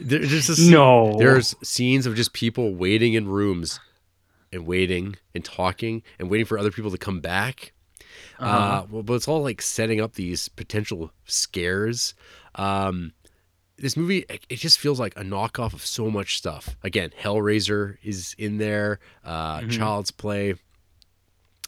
[0.00, 1.16] there's just No.
[1.18, 3.78] there's scenes of just people waiting in rooms
[4.52, 7.72] and waiting and talking and waiting for other people to come back.
[8.40, 8.86] Uh Uh-huh.
[8.90, 12.14] well, but it's all like setting up these potential scares.
[12.54, 13.12] Um,
[13.76, 16.76] this movie, it just feels like a knockoff of so much stuff.
[16.82, 19.70] Again, Hellraiser is in there, uh, Mhm.
[19.70, 20.54] Child's Play,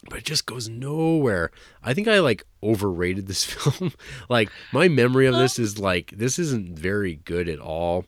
[0.09, 1.53] but it just goes nowhere.
[1.85, 3.93] I think I like overrated this film.
[4.29, 8.07] like my memory of this is like this isn't very good at all.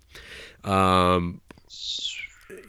[0.65, 1.41] Um,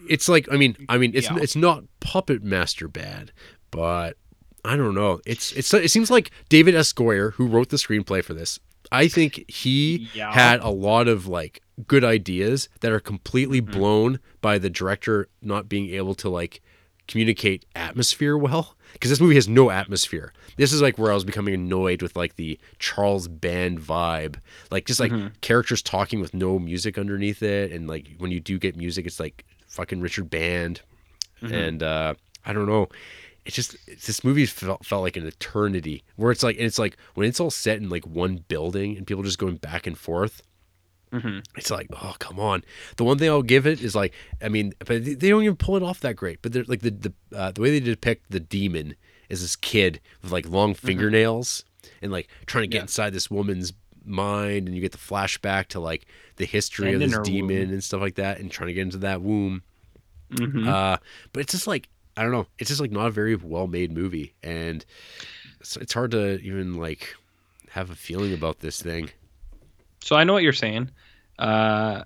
[0.10, 1.38] it's like I mean I mean it's Yeah.
[1.42, 3.32] it's not Puppet Master bad,
[3.72, 4.18] but
[4.66, 5.20] I don't know.
[5.26, 6.94] It's it's it seems like David S.
[6.94, 8.60] Goyer, who wrote the screenplay for this,
[8.92, 10.32] I think he Yeah.
[10.32, 13.72] had a lot of like good ideas that are completely Mm-hmm.
[13.78, 16.62] blown by the director not being able to like
[17.08, 20.32] communicate atmosphere well because this movie has no atmosphere.
[20.56, 24.36] This is like where I was becoming annoyed with like the Charles Band vibe,
[24.72, 25.28] like just like Mm-hmm.
[25.42, 29.20] characters talking with no music underneath it, and like when you do get music, it's
[29.20, 30.82] like fucking Richard Band,
[31.42, 31.54] Mm-hmm.
[31.54, 32.14] and uh,
[32.46, 32.88] I don't know.
[33.46, 36.80] It just it's, this movie felt, felt like an eternity where it's like and it's
[36.80, 39.98] like when it's all set in like one building and people just going back and
[39.98, 40.42] forth
[41.12, 41.44] Mhm.
[41.58, 42.64] it's like oh come on
[42.98, 45.76] the one thing i'll give it is like i mean but they don't even pull
[45.78, 48.40] it off that great but they're like the the, uh, the way they depict the
[48.40, 48.96] demon
[49.30, 51.66] is this kid with like long fingernails
[52.02, 52.82] and like trying to get Yeah.
[52.84, 56.08] inside this woman's mind and you get the flashback to like
[56.38, 57.70] the history And of this demon womb.
[57.74, 59.62] and stuff like that and trying to get into that womb
[60.32, 60.68] Mhm.
[60.68, 60.98] uh,
[61.32, 62.48] but it's just like I don't know.
[62.60, 64.86] It's just like not a very well made movie, and
[65.60, 67.16] it's, it's hard to even like
[67.70, 69.10] have a feeling about this thing.
[70.02, 70.92] So I know what you're saying.
[71.40, 72.04] Uh,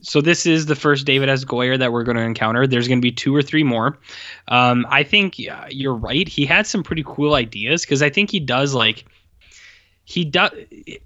[0.00, 1.44] so this is the first David S.
[1.44, 2.66] Goyer that we're going to encounter.
[2.66, 3.98] There's going to be two or three more.
[4.48, 6.28] Um, I think yeah, you're right.
[6.28, 9.04] He had some pretty cool ideas because I think he does like
[10.04, 10.50] he does.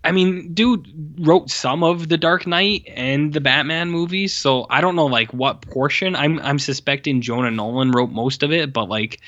[0.03, 0.89] I mean, dude
[1.19, 4.35] wrote some of the Dark Knight and the Batman movies.
[4.35, 6.17] So I don't know like what portion.
[6.17, 9.21] I'm I'm suspecting Jonah Nolan wrote most of it, but like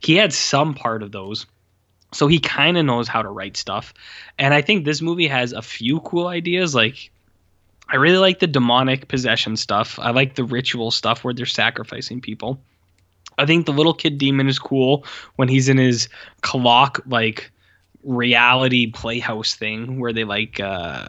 [0.00, 1.46] he had some part of those.
[2.12, 3.94] So he kind of knows how to write stuff.
[4.38, 6.74] And I think this movie has a few cool ideas.
[6.74, 7.10] Like,
[7.88, 9.98] I really like the demonic possession stuff.
[10.00, 12.60] I like the ritual stuff where they're sacrificing people.
[13.38, 15.04] I think the little kid demon is cool
[15.36, 16.08] when he's in his
[16.42, 17.52] clock, like,
[18.04, 21.06] reality playhouse thing where they, like, uh,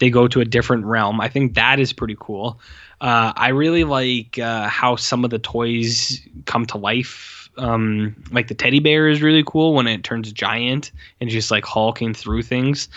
[0.00, 1.20] they go to a different realm.
[1.20, 2.58] I think that is pretty cool.
[3.00, 7.48] Uh, I really like uh, how some of the toys come to life.
[7.56, 11.64] Um, like the teddy bear is really cool when it turns giant and just like
[11.64, 12.88] hulking through things.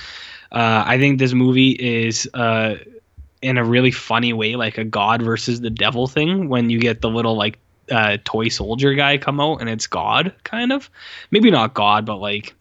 [0.52, 2.76] Uh, I think this movie is uh,
[3.42, 6.50] in a really funny way, like a God versus the devil thing.
[6.50, 7.60] When you get the little like
[7.92, 10.90] uh, toy soldier guy come out and it's God, kind of.
[11.32, 12.54] Maybe not God, but like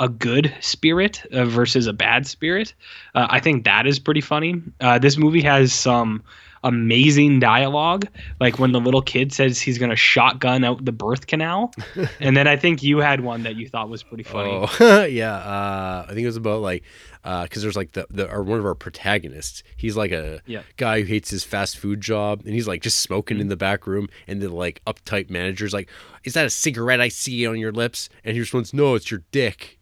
[0.00, 2.74] a good spirit uh, versus a bad spirit.
[3.14, 4.60] Uh, I think that is pretty funny.
[4.80, 6.22] Uh, this movie has some
[6.62, 8.06] amazing dialogue,
[8.38, 11.72] like when the little kid says he's gonna shotgun out the birth canal,
[12.20, 14.50] and then I think you had one that you thought was pretty funny.
[14.80, 16.82] Oh yeah, uh, I think it was about like
[17.22, 19.62] because there's like the, the or one of our protagonists.
[19.76, 20.62] He's like a Yeah.
[20.76, 23.42] guy who hates his fast food job, and he's like just smoking Mm-hmm.
[23.42, 25.88] in the back room, and the like uptight manager's like,
[26.24, 29.22] "Is that a cigarette I see on your lips?" And he responds, "No, it's your
[29.30, 29.78] dick."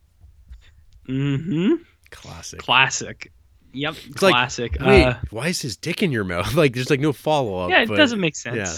[1.09, 1.75] Mm-hmm.
[2.11, 2.59] Classic.
[2.61, 3.33] Classic.
[3.73, 3.95] Yep.
[4.23, 4.77] like, classic.
[4.81, 6.55] Wait, Uh, why is his dick in your mouth?
[6.57, 7.71] Like, there's like no follow up.
[7.71, 8.57] yeah, it but, doesn't make sense.
[8.57, 8.75] yeah.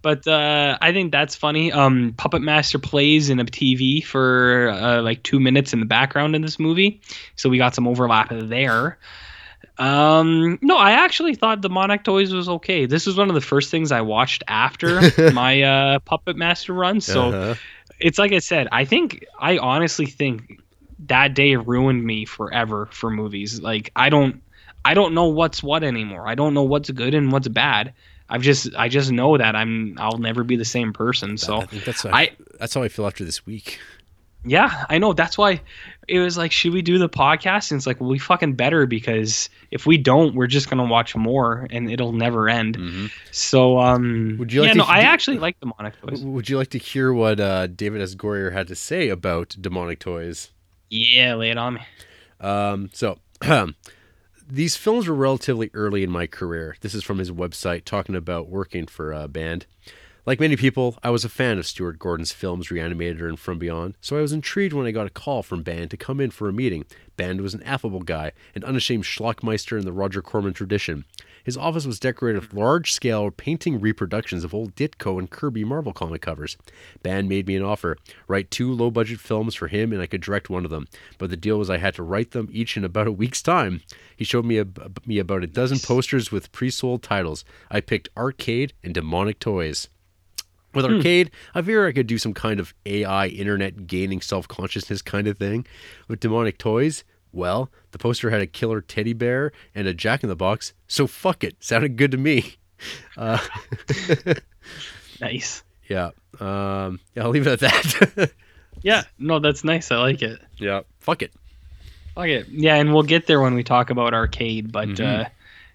[0.00, 1.72] But uh, I think that's funny.
[1.72, 6.36] Um, Puppet Master plays in a TV for uh, like two minutes in the background
[6.36, 7.00] in this movie,
[7.34, 8.96] so we got some overlap there.
[9.76, 12.86] Um, no, I actually thought Demonic Toys was okay.
[12.86, 15.00] This was one of the first things I watched after
[15.32, 17.54] my uh, Puppet Master run, so Uh-huh.
[17.98, 18.68] it's like I said.
[18.70, 20.60] I think I honestly think
[21.06, 23.60] that day ruined me forever for movies.
[23.60, 24.42] Like I don't,
[24.84, 26.26] I don't know what's what anymore.
[26.26, 27.92] I don't know what's good and what's bad.
[28.30, 31.38] I've just, I just know that I'm, I'll never be the same person.
[31.38, 33.78] So I think that's how, I- that's how I feel after this week.
[34.44, 35.12] yeah, I know.
[35.14, 35.60] That's why
[36.08, 37.70] it was like, should we do the podcast?
[37.70, 41.14] And it's like, well, we fucking better because if we don't, we're just gonna watch
[41.16, 42.76] more and it'll never end.
[42.78, 43.10] Mhm.
[43.30, 46.22] So, um, Would you like yeah, to no, I actually like demonic toys.
[46.22, 48.14] Would you like to hear what uh, David S.
[48.14, 50.50] Goyer had to say about demonic toys?
[50.90, 51.80] Yeah, lay it on me.
[52.40, 53.18] Um, so,
[54.48, 56.76] these films were relatively early in my career.
[56.80, 59.66] This is from his website talking about working for a band.
[60.28, 63.94] Like many people, I was a fan of Stuart Gordon's films Reanimator and From Beyond,
[64.02, 66.50] so I was intrigued when I got a call from Band to come in for
[66.50, 66.84] a meeting.
[67.16, 71.06] Band was an affable guy, an unashamed schlockmeister in the Roger Corman tradition.
[71.44, 75.92] His office was decorated with large scale painting reproductions of old Ditko and Kirby Marvel
[75.92, 76.56] comic covers.
[77.02, 77.96] Band made me an offer
[78.26, 80.88] write two low budget films for him and I could direct one of them.
[81.18, 83.82] But the deal was I had to write them each in about a week's time.
[84.16, 84.66] He showed me, a,
[85.06, 87.44] me about a dozen posters with pre sold titles.
[87.70, 89.88] I picked Arcade and Demonic Toys.
[90.74, 90.96] With hmm.
[90.96, 95.26] Arcade, I figured I could do some kind of AI internet gaining self consciousness kind
[95.26, 95.66] of thing.
[96.08, 100.28] With Demonic Toys, well, the poster had a killer teddy bear and a jack in
[100.28, 101.56] the box, so fuck it.
[101.60, 102.54] Sounded good to me.
[103.16, 103.38] Uh,
[105.20, 105.62] Nice.
[105.88, 106.10] yeah.
[106.38, 108.30] Um, yeah, I'll leave it at that.
[108.82, 109.90] Yeah, no, that's nice.
[109.90, 110.40] I like it.
[110.56, 110.82] yeah.
[111.00, 111.32] Fuck it.
[112.14, 112.46] Fuck it.
[112.48, 114.70] Yeah, and we'll get there when we talk about arcade.
[114.70, 115.24] But Mhm.
[115.24, 115.28] uh,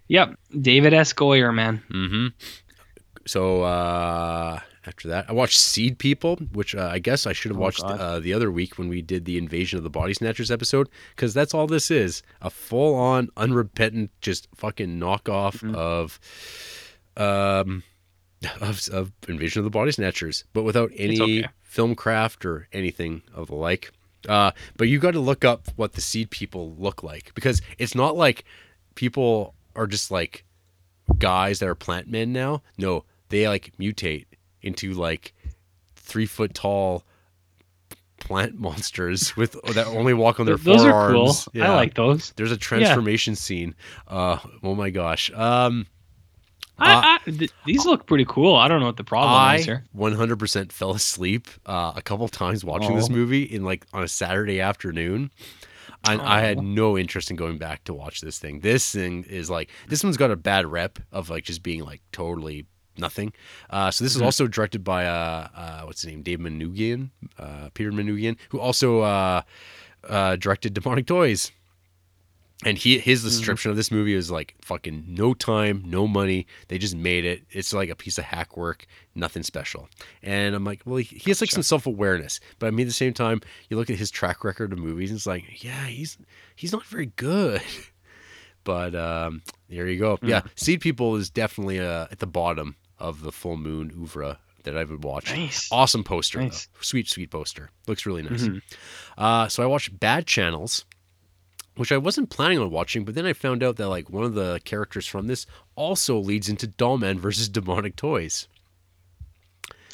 [0.07, 1.11] yep, David S.
[1.11, 1.83] Goyer, man.
[1.91, 2.27] Mm-hmm.
[3.25, 7.57] So uh, after that, I watched Seed People, which uh, I guess I should have
[7.57, 10.51] Oh, watched uh, the other week when we did the Invasion of the Body Snatchers
[10.51, 15.75] episode, because that's all this is—a full-on, unrepentant, just fucking knockoff Mhm.
[15.75, 16.19] of,
[17.17, 17.83] um,
[18.61, 21.47] of, of Invasion of the Body Snatchers, but without any okay.
[21.61, 23.91] film craft or anything of the like.
[24.27, 27.93] Uh, but you got to look up what the Seed People look like because it's
[27.95, 28.45] not like
[28.95, 30.45] people are just like
[31.17, 32.61] guys that are plant men now.
[32.77, 34.25] No, they like mutate
[34.63, 35.33] into like
[35.95, 37.03] three foot tall
[38.19, 41.47] plant monsters with that only walk on their Th- those forearms.
[41.47, 41.63] are cool.
[41.63, 42.31] I like those.
[42.35, 43.75] There's a transformation scene.
[44.07, 45.31] Uh, oh my gosh.
[45.33, 45.87] Um,
[46.79, 48.55] I, I, th- these look pretty cool.
[48.55, 49.83] I don't know what the problem is here.
[49.95, 53.13] 100% fell asleep uh, a couple times watching this Oh.
[53.13, 55.29] movie in like on a Saturday afternoon.
[56.09, 56.61] And I had Oh.
[56.61, 58.59] no interest in going back to watch this thing.
[58.61, 62.01] This thing is like this one's got a bad rep of like just being like
[62.11, 62.65] totally
[62.97, 63.33] nothing.
[63.69, 64.25] Uh, so this is Mhm.
[64.25, 67.09] also directed by uh, uh, what's his name, Dave Manoogian,
[67.39, 69.41] uh, Peter Manoogian, who also uh,
[70.07, 71.51] uh, directed Demonic Toys.
[72.65, 73.23] And he his Mhm.
[73.25, 76.47] description of this movie is like fucking no time, no money.
[76.69, 77.43] They just made it.
[77.51, 79.89] It's like a piece of hack work, nothing special.
[80.21, 81.55] And I'm like, well, he, he has like Gotcha.
[81.55, 84.45] some self awareness, but I mean, at the same time, you look at his track
[84.45, 86.17] record of movies, and it's like, yeah, he's
[86.55, 87.61] he's not very good.
[88.65, 90.19] But um, there you go.
[90.23, 94.77] Yeah, Seed People is definitely uh, at the bottom of the Full Moon oeuvre that
[94.77, 95.29] I would watch.
[95.35, 95.67] Nice.
[95.71, 96.39] Awesome poster.
[96.41, 96.67] Nice.
[96.79, 97.69] sweet, sweet poster.
[97.85, 98.43] Looks really nice.
[98.43, 98.61] Mhm.
[99.17, 100.85] Uh, so I watched Bad Channels,
[101.75, 104.35] which I wasn't planning on watching, but then I found out that like one of
[104.35, 108.47] the characters from this also leads into Dollman versus Demonic Toys.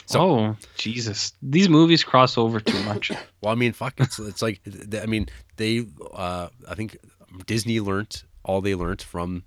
[0.06, 1.34] So- oh Jesus!
[1.42, 3.12] These movies cross over too much.
[3.42, 4.60] Well, I mean, fuck, it's it's like
[5.02, 6.98] I mean they uh, I think
[7.46, 9.46] Disney learnt all they learnt from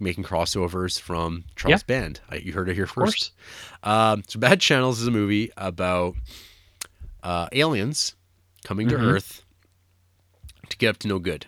[0.00, 2.20] making crossovers from Charles Band.
[2.28, 3.32] I, you heard it here Of first.
[3.82, 6.14] Um, so Bad Channels is a movie about
[7.22, 8.14] uh, aliens
[8.64, 9.02] coming to Mhm.
[9.12, 9.42] Earth
[10.68, 11.46] to get up to no good.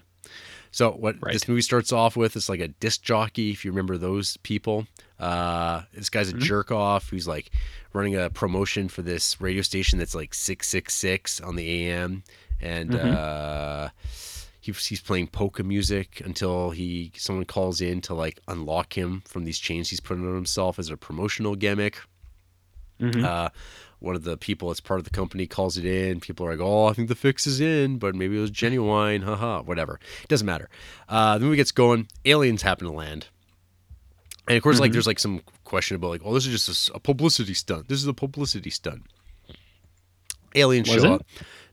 [0.71, 1.33] So what Right.
[1.33, 4.87] this movie starts off with is like a disc jockey, if you remember those people.
[5.19, 6.41] Uh, this guy's a Mhm.
[6.43, 7.51] jerk off who's like
[7.95, 12.23] running a promotion for this radio station that's like six six six on the AM,
[12.61, 13.15] and Mhm.
[13.15, 13.89] uh,
[14.67, 19.45] he's, he's playing polka music until he someone calls in to like unlock him from
[19.45, 21.99] these chains he's putting on himself as a promotional gimmick.
[23.01, 23.25] Mhm.
[23.25, 23.49] Uh,
[23.99, 26.21] one of the people that's part of the company calls it in.
[26.21, 29.23] People are like, "Oh, I think the fix is in, but maybe it was genuine."
[29.23, 29.99] Haha, whatever.
[30.23, 30.69] It doesn't matter.
[31.09, 32.09] Uh, the movie gets going.
[32.25, 33.27] Aliens happen to land,
[34.49, 34.95] and of course, like, Mhm.
[34.95, 37.89] there's like some question about like, "Oh, this is just a publicity stunt.
[37.89, 39.03] This is a publicity stunt."
[40.55, 41.21] Aliens Was show it?
[41.21, 41.27] up.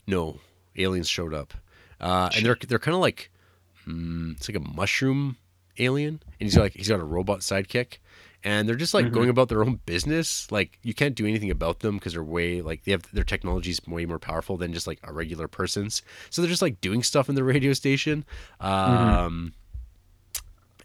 [0.06, 0.40] No,
[0.76, 1.54] aliens showed up,
[2.04, 3.30] uh, and they're they're kind of like,
[3.88, 5.36] mm, it's like a mushroom
[5.78, 7.98] alien, and he's like he's got a robot sidekick,
[8.44, 9.12] and they're just like Mhm.
[9.12, 10.52] going about their own business.
[10.52, 13.80] Like you can't do anything about them because they're way like they have their technology's
[13.88, 16.02] way more powerful than just like a regular person's.
[16.30, 18.24] So they're just like doing stuff in the radio station,
[18.60, 19.52] um,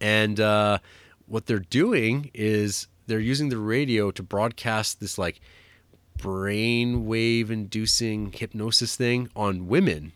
[0.01, 0.79] and uh,
[1.27, 5.39] what they're doing is they're using the radio to broadcast this like
[6.17, 10.11] brainwave inducing hypnosis thing on women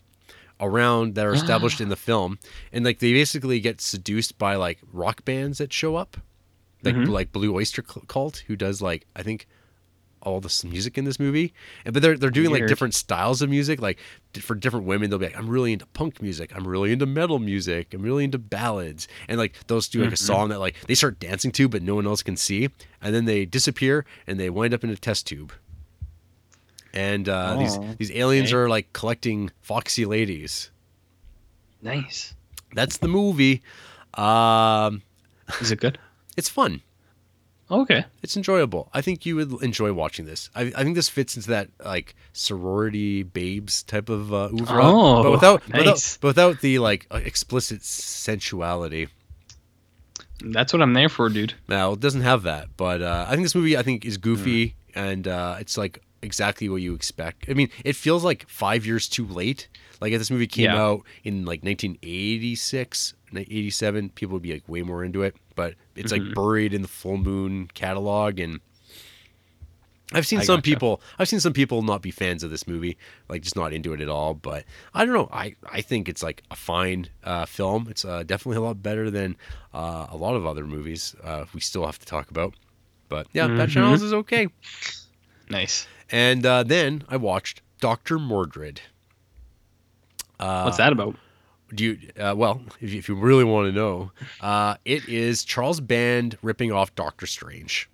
[0.66, 2.40] around that are established in the film.
[2.72, 6.18] And like they basically get seduced by like rock bands that show up.
[6.84, 7.10] Like Mhm.
[7.10, 9.48] like blue oyster cult who does like i think
[10.22, 11.54] all this music in this movie.
[11.84, 13.82] And but they're they're doing like different styles of music.
[13.82, 14.00] Like
[14.40, 16.52] for different women they'll be like i'm really into punk music.
[16.56, 17.94] I'm really into metal music.
[17.94, 19.08] I'm really into ballads.
[19.28, 20.18] And like those do like a Mhm.
[20.18, 22.70] song that like they start dancing to but no one else can see.
[23.02, 25.52] And then they disappear and they wind up in a test tube
[26.94, 28.58] and uh, these Oh, these aliens okay.
[28.58, 30.70] are like collecting foxy ladies
[31.82, 32.34] Nice.
[32.74, 33.62] that's the movie
[34.14, 35.02] um
[35.62, 35.98] Is it good?
[36.38, 36.82] it's fun
[37.72, 38.06] Okay.
[38.22, 38.90] it's enjoyable.
[38.94, 40.50] I think you would enjoy watching this.
[40.54, 45.24] I, I think this fits into that like sorority babes type of uh, oeuvre, Oh,
[45.24, 49.08] but without, without but without the like uh, explicit sensuality.
[50.44, 51.56] That's what I'm there for, dude.
[51.68, 54.68] Now it doesn't have that, but uh, I think this movie I think is goofy
[54.68, 54.74] Mm.
[54.96, 57.46] and uh, it's like exactly what you expect.
[57.50, 59.68] I mean, it feels like five years too late.
[60.02, 60.82] Like if this movie came Yeah.
[60.82, 65.36] out in like 1986, 87, people would be like way more into it.
[65.56, 66.34] But it's like Mhm.
[66.34, 68.60] buried in the Full Moon catalog, and
[70.12, 70.64] I've seen I some gotcha.
[70.64, 71.02] people.
[71.18, 72.98] I've seen some people not be fans of this movie,
[73.30, 74.34] like just not into it at all.
[74.36, 74.64] But
[74.94, 75.30] I don't know.
[75.32, 77.88] I I think it's like a fine uh, film.
[77.90, 79.36] It's uh, definitely a lot better than
[79.74, 82.54] uh, a lot of other movies uh, we still have to talk about.
[83.10, 83.74] But yeah, Bad Mhm.
[83.74, 84.48] Channels is okay.
[85.50, 85.88] Nice.
[86.12, 88.82] And uh, then I watched Doctor Mordred.
[90.40, 91.16] Uh, What's that about?
[91.74, 91.98] Do you?
[92.20, 94.12] Uh, well, if you, if you really want to know,
[94.42, 97.90] uh, it is Charles Band ripping off Doctor Strange.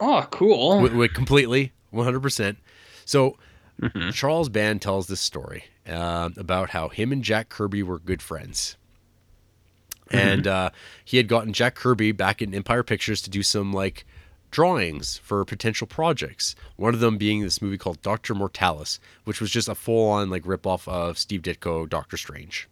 [0.00, 0.70] Oh, cool.
[0.76, 2.58] Wi- wi- completely, one hundred percent.
[3.04, 3.36] So
[3.80, 4.12] Mhm.
[4.12, 8.76] Charles Band tells this story uh, about how him and Jack Kirby were good friends.
[10.10, 10.70] And uh,
[11.04, 14.04] he had gotten Jack Kirby back in Empire Pictures to do some like
[14.50, 16.54] drawings for potential projects.
[16.76, 20.44] One of them being this movie called Doctor Mortalis, which was just a full-on like
[20.44, 22.68] ripoff of Steve Ditko Doctor Strange.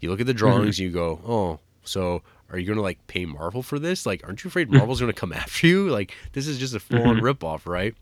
[0.00, 3.06] You look at the drawings, and you go, "Oh, so are you going to like
[3.06, 4.06] pay Marvel for this?
[4.06, 5.88] Like, aren't you afraid Marvel's going to come after you?
[5.88, 7.94] Like, this is just a full-on ripoff, right?"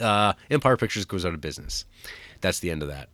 [0.00, 1.84] uh, Empire Pictures goes out of business.
[2.40, 3.08] That's the end of that.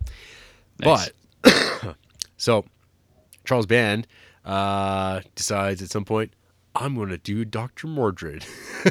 [0.80, 1.10] Nice.
[1.42, 1.96] But
[2.36, 2.64] so
[3.44, 4.06] Charles Band
[4.44, 6.32] uh, decides at some point,
[6.76, 7.86] I'm going to do Dr.
[7.86, 8.44] Mordred.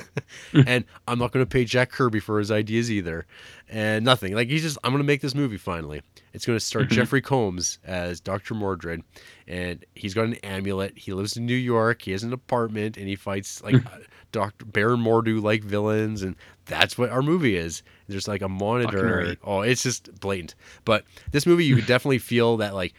[0.53, 3.26] and I'm not going to pay Jack Kirby for his ideas either.
[3.68, 4.35] And nothing.
[4.35, 6.01] Like, he's just, I'm going to make this movie finally.
[6.31, 6.95] It's going to start mm-hmm.
[6.95, 8.53] Jeffrey Combs as Dr.
[8.53, 9.03] Mordred.
[9.47, 10.97] And he's got an amulet.
[10.97, 12.03] He lives in New York.
[12.03, 14.05] He has an apartment and he fights like mm.
[14.31, 14.64] Dr.
[14.64, 16.22] Baron Mordo like villains.
[16.22, 17.84] And that's what our movie is.
[18.07, 19.35] There's like a monitor.
[19.43, 20.55] Oh, it's just blatant.
[20.85, 22.93] But this movie, you could definitely feel that like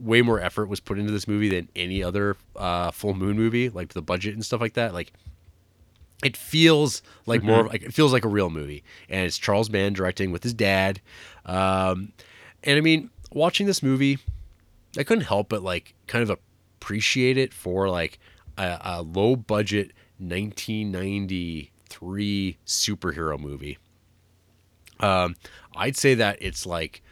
[0.00, 3.68] way more effort was put into this movie than any other uh, full moon movie,
[3.68, 4.94] like the budget and stuff like that.
[4.94, 5.12] Like
[6.24, 9.96] it feels like more like it feels like a real movie, and it's Charles Band
[9.96, 11.00] directing with his dad.
[11.44, 12.12] Um,
[12.64, 14.18] and I mean, watching this movie,
[14.96, 16.38] I couldn't help but like kind of
[16.80, 18.18] appreciate it for like
[18.56, 23.78] a, a low budget 1993 superhero movie.
[25.00, 25.36] Um,
[25.76, 27.02] I'd say that it's like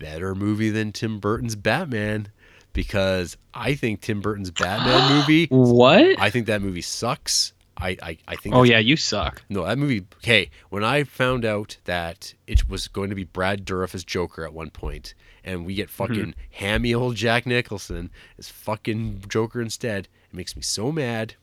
[0.00, 2.28] better movie than Tim Burton's Batman
[2.72, 6.18] because I think Tim Burton's Batman movie, What?
[6.18, 7.52] I think that movie sucks.
[7.76, 9.42] I, I, I think oh yeah, you suck.
[9.48, 10.04] no, that movie.
[10.18, 14.44] Okay, when I found out that it was going to be Brad Dourif as Joker
[14.44, 15.14] at one point,
[15.44, 16.06] and we get mm-hmm.
[16.06, 21.36] fucking hammy old Jack Nicholson as fucking Joker instead, it makes me so mad.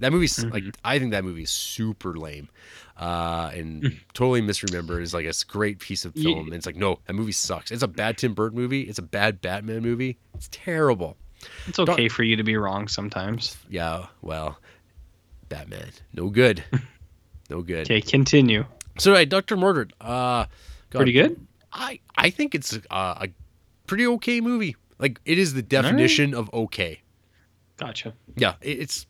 [0.00, 2.48] That movie's like I think that movie is super lame,
[2.96, 5.02] uh, and totally misremembered.
[5.02, 6.46] Is like a great piece of film.
[6.46, 7.70] and it's like no, that movie sucks.
[7.70, 8.82] It's a bad Tim Burton movie.
[8.82, 10.18] It's a bad Batman movie.
[10.34, 11.16] It's terrible.
[11.66, 13.56] It's okay for you to be wrong sometimes.
[13.68, 14.58] Yeah, well,
[15.48, 16.62] Batman, no good,
[17.50, 17.82] no good.
[17.82, 18.64] Okay, continue.
[18.98, 19.92] So, right, Doctor Mordred.
[20.00, 20.46] Uh,
[20.90, 21.44] God, Pretty good.
[21.72, 23.28] I I think it's uh, a
[23.86, 24.76] pretty okay movie.
[24.98, 27.00] Like it is the definition of okay.
[27.76, 28.14] Gotcha.
[28.36, 29.06] Yeah, it, it's.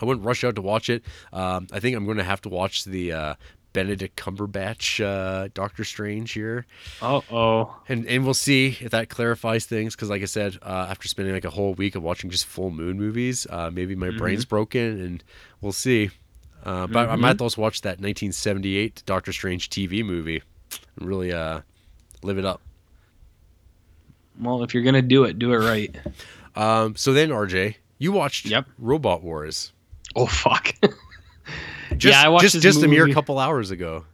[0.00, 1.02] I wouldn't rush out to watch it.
[1.32, 3.34] Um, I think I'm going to have to watch the uh,
[3.72, 6.64] Benedict Cumberbatch uh, Doctor Strange here,
[7.02, 7.76] Oh oh.
[7.88, 9.94] and and we'll see if that clarifies things.
[9.94, 12.70] Because like I said, uh, after spending like a whole week of watching just full
[12.70, 15.24] moon movies, uh, maybe my brain's broken, and
[15.60, 16.10] we'll see.
[16.64, 20.42] Uh, but I might also watch that 1978 Doctor Strange TV movie
[20.98, 21.60] and really uh,
[22.22, 22.60] live it up.
[24.40, 25.94] Well, if you're gonna do it, do it right.
[26.54, 28.66] Um, so then, RJ, you watched Yep.
[28.78, 29.72] Robot Wars.
[30.22, 30.72] Oh fuck.
[31.96, 34.04] Just, Yeah, I watched just, this just a mere couple hours ago.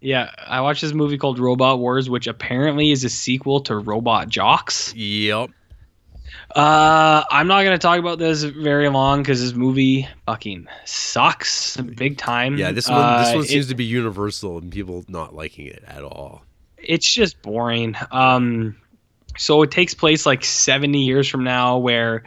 [0.00, 4.28] yeah, I watched this movie called Robot Wars, which apparently is a sequel to Robot
[4.28, 4.92] Jox.
[4.94, 5.50] Yep.
[6.54, 12.18] Uh, I'm not gonna talk about this very long because this movie fucking sucks big
[12.18, 12.58] time.
[12.58, 15.66] Yeah, this one this Uh, one it- seems to be universal and people not liking
[15.66, 16.42] it at all.
[16.76, 17.94] it's just boring.
[18.10, 18.76] Um,
[19.38, 22.24] so it takes place like 70 years from now, where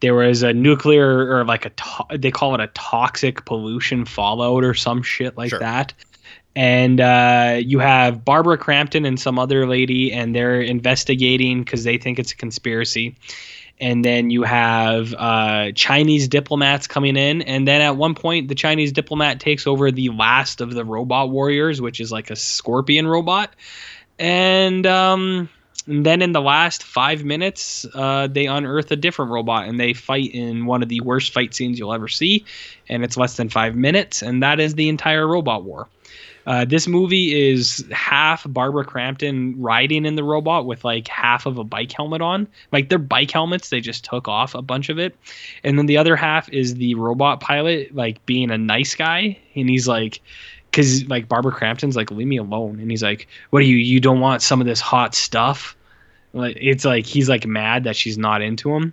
[0.00, 4.64] there was a nuclear or like a to- they call it a toxic pollution fallout
[4.64, 5.58] or some shit like Sure.
[5.60, 5.92] that.
[6.54, 11.98] And uh, you have Barbara Crampton and some other lady, and they're investigating because they
[11.98, 13.14] think it's a conspiracy.
[13.78, 18.54] And then you have uh, Chinese diplomats coming in, and then at one point, the
[18.54, 23.06] Chinese diplomat takes over the last of the robot warriors, which is like a scorpion
[23.06, 23.54] robot
[24.18, 25.48] and um,
[25.86, 29.92] and then in the last five minutes, uh, they unearth a different robot and they
[29.92, 32.44] fight in one of the worst fight scenes you'll ever see,
[32.88, 35.88] and it's less than five minutes, and that is the entire robot war.
[36.46, 41.58] Uh, this movie is half Barbara Crampton riding in the robot with like half of
[41.58, 42.46] a bike helmet on.
[42.70, 45.16] Like they're bike helmets, they just took off a bunch of it.
[45.64, 49.38] And then the other half is the robot pilot, like being a nice guy.
[49.56, 50.20] And he's like,
[50.70, 52.78] because like Barbara Crampton's like, leave me alone.
[52.78, 55.75] And he's like, what do you, you don't want some of this hot stuff?
[56.36, 58.92] Like it's like he's like mad that she's not into him.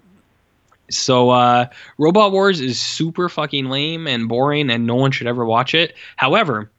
[0.90, 1.68] So uh
[1.98, 5.94] Robot Wars is super fucking lame and boring and no one should ever watch it.
[6.16, 6.72] However,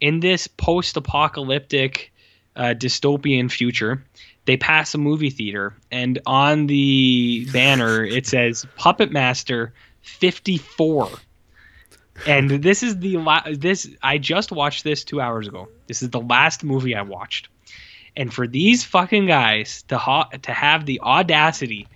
[0.00, 2.12] in this post-apocalyptic
[2.54, 4.02] uh, dystopian future,
[4.46, 11.10] they pass a movie theater and on the banner it says Puppet Master 54.
[12.26, 15.68] And this is the la- this I just watched this 2 hours ago.
[15.88, 17.50] This is the last movie I watched.
[18.16, 21.86] And for these fucking guys to ha- to have the audacity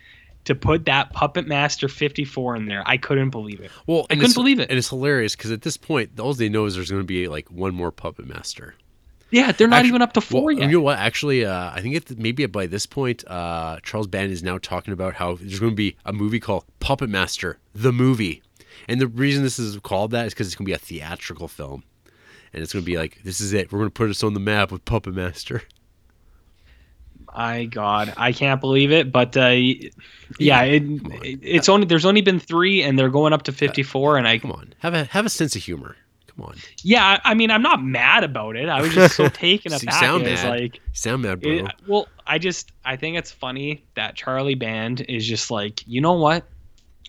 [0.44, 3.70] to put that Puppet Master 54 in there, I couldn't believe it.
[3.86, 4.68] Well, I couldn't believe it.
[4.70, 7.28] and it's hilarious because at this point, all they know is there's going to be
[7.28, 8.74] like one more puppet master.
[9.30, 10.66] Yeah, they're not Actu- even up to four Well, yet.
[10.68, 10.98] You know what?
[10.98, 14.92] Actually, uh, I think it, maybe by this point, uh, Charles Band is now talking
[14.92, 18.42] about how there's going to be a movie called Puppet Master, the movie.
[18.88, 21.47] And the reason this is called that is because it's going to be a theatrical
[21.47, 21.84] film.
[22.52, 23.70] And it's going to be like, this is it.
[23.70, 25.62] We're going to put us on the map with Puppet Master.
[27.36, 29.12] My God, I can't believe it.
[29.12, 29.48] But uh,
[30.39, 34.19] yeah, it, it- it's only there's only been three, and they're going up to 54.
[34.19, 35.97] And I Come on, have a have a sense of humor.
[36.27, 38.69] Come on, yeah, I mean, I'm not mad about it.
[38.69, 39.94] I was just so taken aback.
[39.94, 40.48] sound mad.
[40.48, 41.52] like you sound mad, bro.
[41.52, 46.01] It- well, I just I think it's funny that Charlie Band is just like, you
[46.01, 46.44] know what?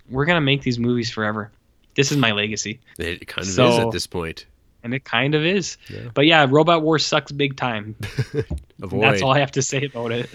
[0.10, 1.52] We're gonna make these movies forever.
[1.96, 4.46] This is my legacy, it kind of is at this point.
[4.84, 5.78] And it kind of is.
[5.90, 6.10] Yeah.
[6.14, 7.96] But yeah, Robot Wars sucks big time.
[8.82, 9.04] Avoid.
[9.04, 10.30] That's all I have to say about it.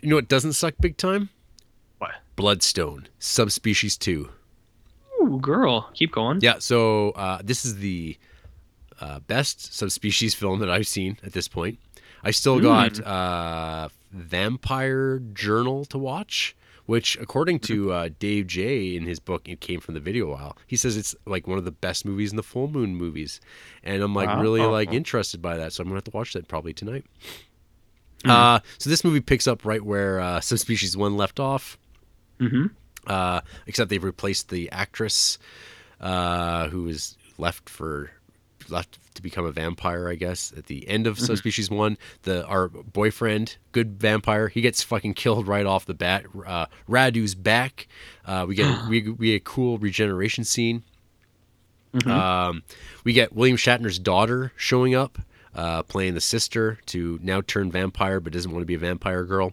[0.00, 1.28] You know what doesn't suck big time?
[1.98, 2.12] What?
[2.36, 4.28] Bloodstone, Subspecies 2.
[5.22, 6.40] Ooh, girl, keep going.
[6.40, 8.16] Yeah, so uh, this is the
[9.00, 11.78] uh, best subspecies film that I've seen at this point.
[12.24, 16.54] I still got uh, Vampire Journal to watch,
[16.86, 20.56] which, according to uh, Dave Jay in his book, it came from the video aisle.
[20.66, 23.40] He says it's like one of the best movies in the full moon movies,
[23.84, 24.40] and I'm like Wow.
[24.42, 24.70] really Oh.
[24.70, 25.72] like interested by that.
[25.72, 27.04] So I'm gonna have to watch that probably tonight.
[28.24, 31.76] Uh, so this movie picks up right where uh, Subspecies One left off
[32.40, 32.66] Mm-hmm.
[33.06, 35.38] uh, except they've replaced the actress
[36.00, 38.10] uh, who was left for
[38.70, 40.08] left to become a vampire.
[40.08, 44.82] I guess at the end of Subspecies One, the our boyfriend, good vampire, he gets
[44.82, 46.26] fucking killed right off the bat.
[46.46, 47.88] Uh, Radu's back.
[48.24, 50.82] Uh, we get we we get a cool regeneration scene.
[52.06, 52.62] Um,
[53.04, 55.18] we get William Shatner's daughter showing up,
[55.54, 59.24] uh, playing the sister to now turn vampire, but doesn't want to be a vampire
[59.24, 59.52] girl.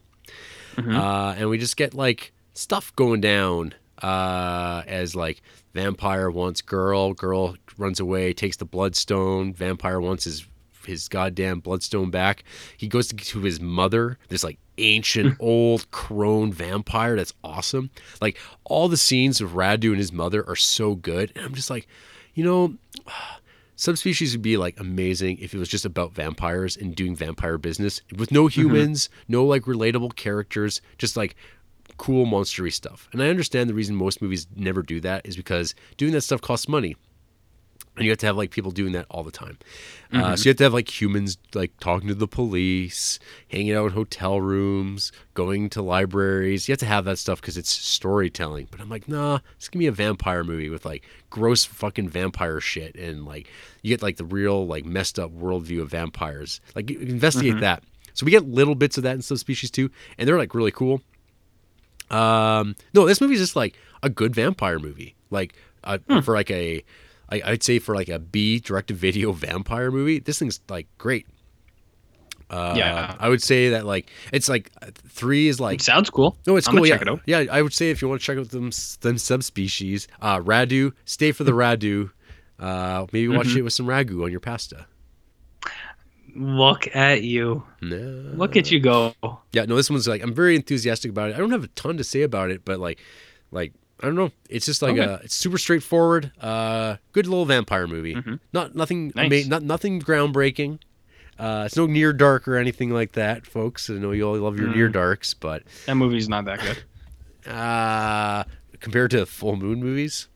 [0.78, 5.42] Uh, and we just get like stuff going down uh, as like
[5.74, 9.54] vampire wants girl, girl runs away, takes the bloodstone.
[9.54, 10.48] Vampire wants his
[10.86, 12.44] his goddamn bloodstone back.
[12.78, 17.16] He goes to, to his mother, this like ancient old crone vampire.
[17.16, 17.90] That's awesome.
[18.22, 21.70] Like all the scenes of Radu and his mother are so good, and I'm just
[21.70, 21.88] like,
[22.34, 22.76] you know.
[23.76, 28.02] Subspecies would be like amazing if it was just about vampires and doing vampire business
[28.18, 28.60] with no mm-hmm.
[28.60, 31.38] humans, no like relatable characters, just like
[32.00, 33.08] cool monstery stuff.
[33.12, 36.42] And I understand the reason most movies never do that is because doing that stuff
[36.42, 36.96] costs money.
[37.96, 39.58] And you have to have like people doing that all the time.
[40.14, 43.20] Uh, so you have to have like humans like talking to the police,
[43.52, 46.70] hanging out in hotel rooms, going to libraries.
[46.70, 48.70] You have to have that stuff because it's storytelling.
[48.72, 52.62] But I'm like, nah, it's gonna be a vampire movie with like gross fucking vampire
[52.62, 53.50] shit and like
[53.82, 56.62] you get like the real like messed up worldview of vampires.
[56.76, 57.84] Like investigate that.
[58.14, 61.02] So we get little bits of that in Subspecies too, and they're like really cool.
[62.12, 65.16] Um, no, this movie is just like a good vampire movie.
[65.30, 65.54] Like
[65.84, 66.84] uh, for like a,
[67.30, 71.28] I, I'd say for like a B direct video vampire movie, this thing's like great.
[72.50, 73.16] Uh, Yeah.
[73.20, 74.72] I would say that like it's like
[75.08, 76.36] three is like Sounds cool.
[76.48, 76.88] no, it's I'm cool.
[76.88, 77.46] yeah, it yeah.
[77.52, 78.72] I would say if you want to check out them
[79.02, 82.10] them subspecies, uh, Radu, stay for the Radu.
[82.60, 83.60] Uh, maybe watch Mm-hmm.
[83.60, 84.86] it with some ragu on your pasta.
[86.36, 87.64] Look at you.
[87.82, 87.98] No.
[88.36, 89.14] Look at you go.
[89.52, 91.36] Yeah, no, this one's like I'm very enthusiastic about it.
[91.36, 93.00] I don't have a ton to say about it, but like,
[93.52, 94.32] like I don't know.
[94.50, 95.04] It's just like Okay.
[95.04, 96.32] a it's super straightforward.
[96.40, 98.16] Uh, good little vampire movie.
[98.54, 99.12] Not nothing.
[99.14, 99.30] Mm-hmm.
[99.30, 99.48] Nice.
[99.48, 100.80] not nothing groundbreaking.
[101.38, 103.90] Uh, it's no near dark or anything like that, folks.
[103.90, 104.76] I know you all love your Mm.
[104.76, 106.84] near darks, but That movie's not that good.
[107.54, 108.44] uh,
[108.82, 110.28] compared to full moon movies,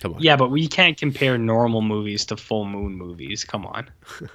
[0.00, 0.22] come on.
[0.22, 3.44] Yeah, but we can't compare normal movies to full moon movies.
[3.44, 3.88] Come on.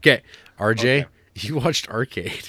[0.00, 0.22] Okay,
[0.58, 1.06] RJ, Okay.
[1.34, 2.44] you watched Arcade.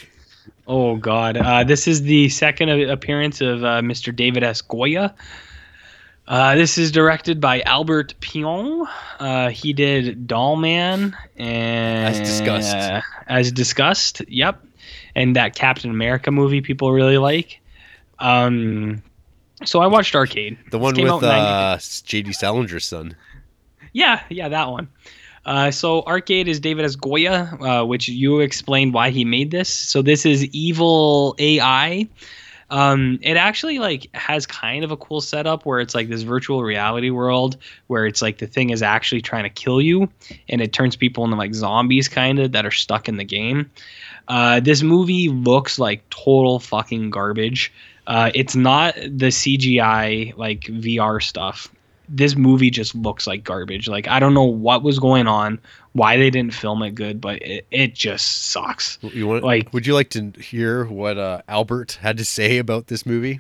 [0.67, 4.15] Oh God, uh, this is the second appearance of uh, Mr.
[4.15, 4.61] David S.
[4.61, 5.13] Goyer.
[6.27, 8.87] Uh, this is directed by Albert Pyun.
[9.19, 12.75] Uh, he did Doll Man and As discussed.
[12.75, 14.21] uh, as discussed.
[14.29, 14.63] Yep,
[15.15, 17.59] and that Captain America movie people really like.
[18.19, 19.01] Um,
[19.65, 20.57] so I watched Arcade.
[20.65, 22.31] The This one came with out in 90 uh, J.D.
[22.31, 23.15] Salinger's son.
[23.93, 24.87] Yeah, yeah, that one.
[25.45, 26.95] Uh, so Arcade is David S.
[26.95, 29.69] Goyer, uh, which you explained why he made this.
[29.69, 32.07] So this is evil AI.
[32.69, 36.63] Um, it actually like has kind of a cool setup where it's like this virtual
[36.63, 37.57] reality world
[37.87, 40.09] where it's like the thing is actually trying to kill you,
[40.47, 43.69] and it turns people into like zombies kind of that are stuck in the game.
[44.29, 47.73] Uh, this movie looks like total fucking garbage.
[48.07, 51.69] Uh, it's not the CGI like VR stuff
[52.09, 53.87] this movie just looks like garbage.
[53.87, 55.59] Like I don't know what was going on,
[55.93, 58.97] why they didn't film it good, but it, it just sucks.
[59.01, 62.87] You want Like- Would you like to hear what uh, Albert had to say about
[62.87, 63.39] this movie?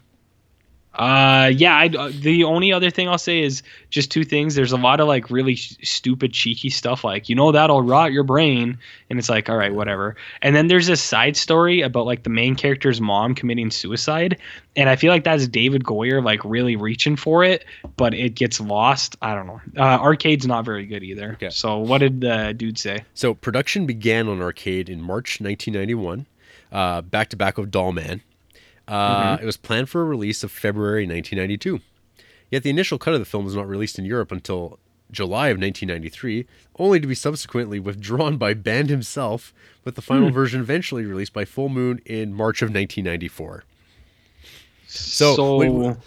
[0.93, 1.75] Uh, yeah.
[1.75, 4.55] I, uh, the only other thing I'll say is just two things.
[4.55, 8.11] There's a lot of like really sh- stupid, cheeky stuff, like you know that'll rot
[8.11, 8.77] your brain,
[9.09, 10.15] and it's like all right, whatever.
[10.41, 14.37] And then there's this side story about like the main character's mom committing suicide,
[14.75, 17.65] and I feel like that's David Goyer like really reaching for it,
[17.95, 19.15] but it gets lost.
[19.21, 19.61] I don't know.
[19.77, 21.33] Uh, Arcade's not very good either.
[21.33, 21.49] Okay.
[21.49, 23.03] So what did the dude say?
[23.13, 26.25] So production began on Arcade in March 1991,
[26.71, 27.93] uh, back to back with Doll
[28.87, 28.95] Man.
[28.97, 31.79] Uh, It was planned for a release of February 1992.
[32.49, 34.77] Yet the initial cut of the film was not released in Europe until
[35.11, 36.45] July of 1993,
[36.79, 39.53] only to be subsequently withdrawn by Band himself,
[39.83, 43.63] with the final version eventually released by Full Moon in March of 1994.
[44.87, 45.97] So, when-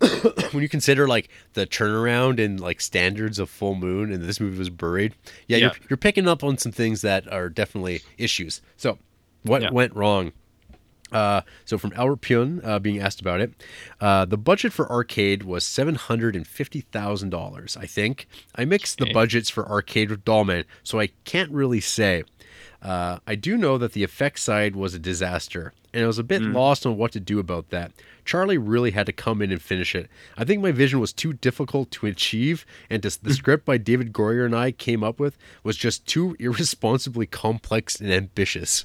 [0.52, 4.58] when you consider like the turnaround and like standards of Full Moon, and this movie
[4.58, 5.14] was buried,
[5.46, 5.62] yeah, Yeah.
[5.66, 8.60] You're, you're picking up on some things that are definitely issues.
[8.76, 8.98] So,
[9.42, 9.70] what Yeah.
[9.70, 10.32] went wrong?
[11.14, 13.52] Uh, so, from Albert Pyun uh, being asked about it,
[14.00, 17.76] uh, the budget for Arcade was seven hundred and fifty thousand dollars.
[17.76, 18.26] I think
[18.56, 22.24] I mixed the budgets for Arcade with Dollman, so I can't really say.
[22.82, 26.24] Uh, I do know that the effects side was a disaster, and I was a
[26.24, 27.92] bit lost on what to do about that.
[28.26, 30.10] Charlie really had to come in and finish it.
[30.36, 34.12] I think my vision was too difficult to achieve, and just the script by David
[34.12, 38.84] Goyer and I came up with was just too irresponsibly complex and ambitious.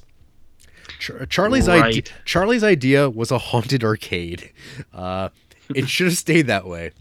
[0.98, 4.50] Char- Charlie's idea, Charlie's idea was a haunted arcade.
[4.92, 5.28] Uh,
[5.74, 6.92] it should have stayed that way.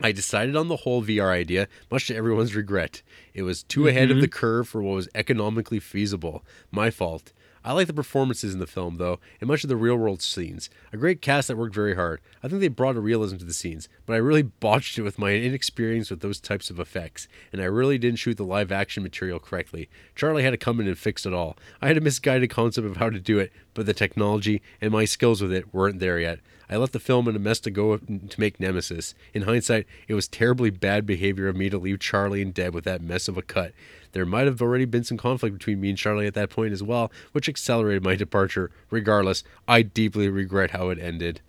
[0.00, 3.02] I decided on the whole VR idea, much to everyone's regret.
[3.34, 6.42] It was too ahead of the curve for what was economically feasible.
[6.72, 7.32] My fault.
[7.64, 10.68] I like the performances in the film, though, and much of the real world scenes.
[10.92, 12.20] A great cast that worked very hard.
[12.42, 15.18] I think they brought a realism to the scenes, but I really botched it with
[15.18, 19.02] my inexperience with those types of effects, and I really didn't shoot the live action
[19.02, 19.88] material correctly.
[20.16, 21.56] Charlie had to come in and fix it all.
[21.80, 25.04] I had a misguided concept of how to do it, but the technology and my
[25.04, 26.40] skills with it weren't there yet.
[26.72, 29.14] I left the film in a mess to go to make Nemesis.
[29.34, 32.84] In hindsight, it was terribly bad behavior of me to leave Charlie and Deb with
[32.84, 33.72] that mess of a cut.
[34.12, 36.82] There might have already been some conflict between me and Charlie at that point as
[36.82, 38.70] well, which accelerated my departure.
[38.90, 41.40] Regardless, I deeply regret how it ended.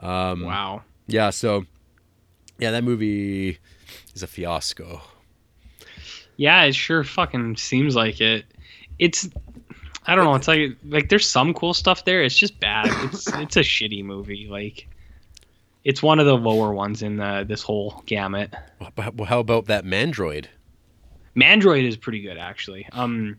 [0.00, 0.82] Um, wow.
[1.06, 1.66] Yeah, so
[2.58, 3.58] yeah, that movie
[4.14, 5.02] is a fiasco.
[6.36, 8.44] Yeah, it sure fucking seems like it.
[8.98, 9.28] It's
[10.06, 10.34] I don't know.
[10.34, 12.22] It's like like there's some cool stuff there.
[12.22, 12.86] It's just bad.
[13.04, 14.48] It's it's a shitty movie.
[14.48, 14.88] Like
[15.84, 18.54] it's one of the lower ones in the, this whole gamut.
[18.96, 20.46] Well, how about that Mandroid?
[21.38, 22.86] Mandroid is pretty good actually.
[22.92, 23.36] Um,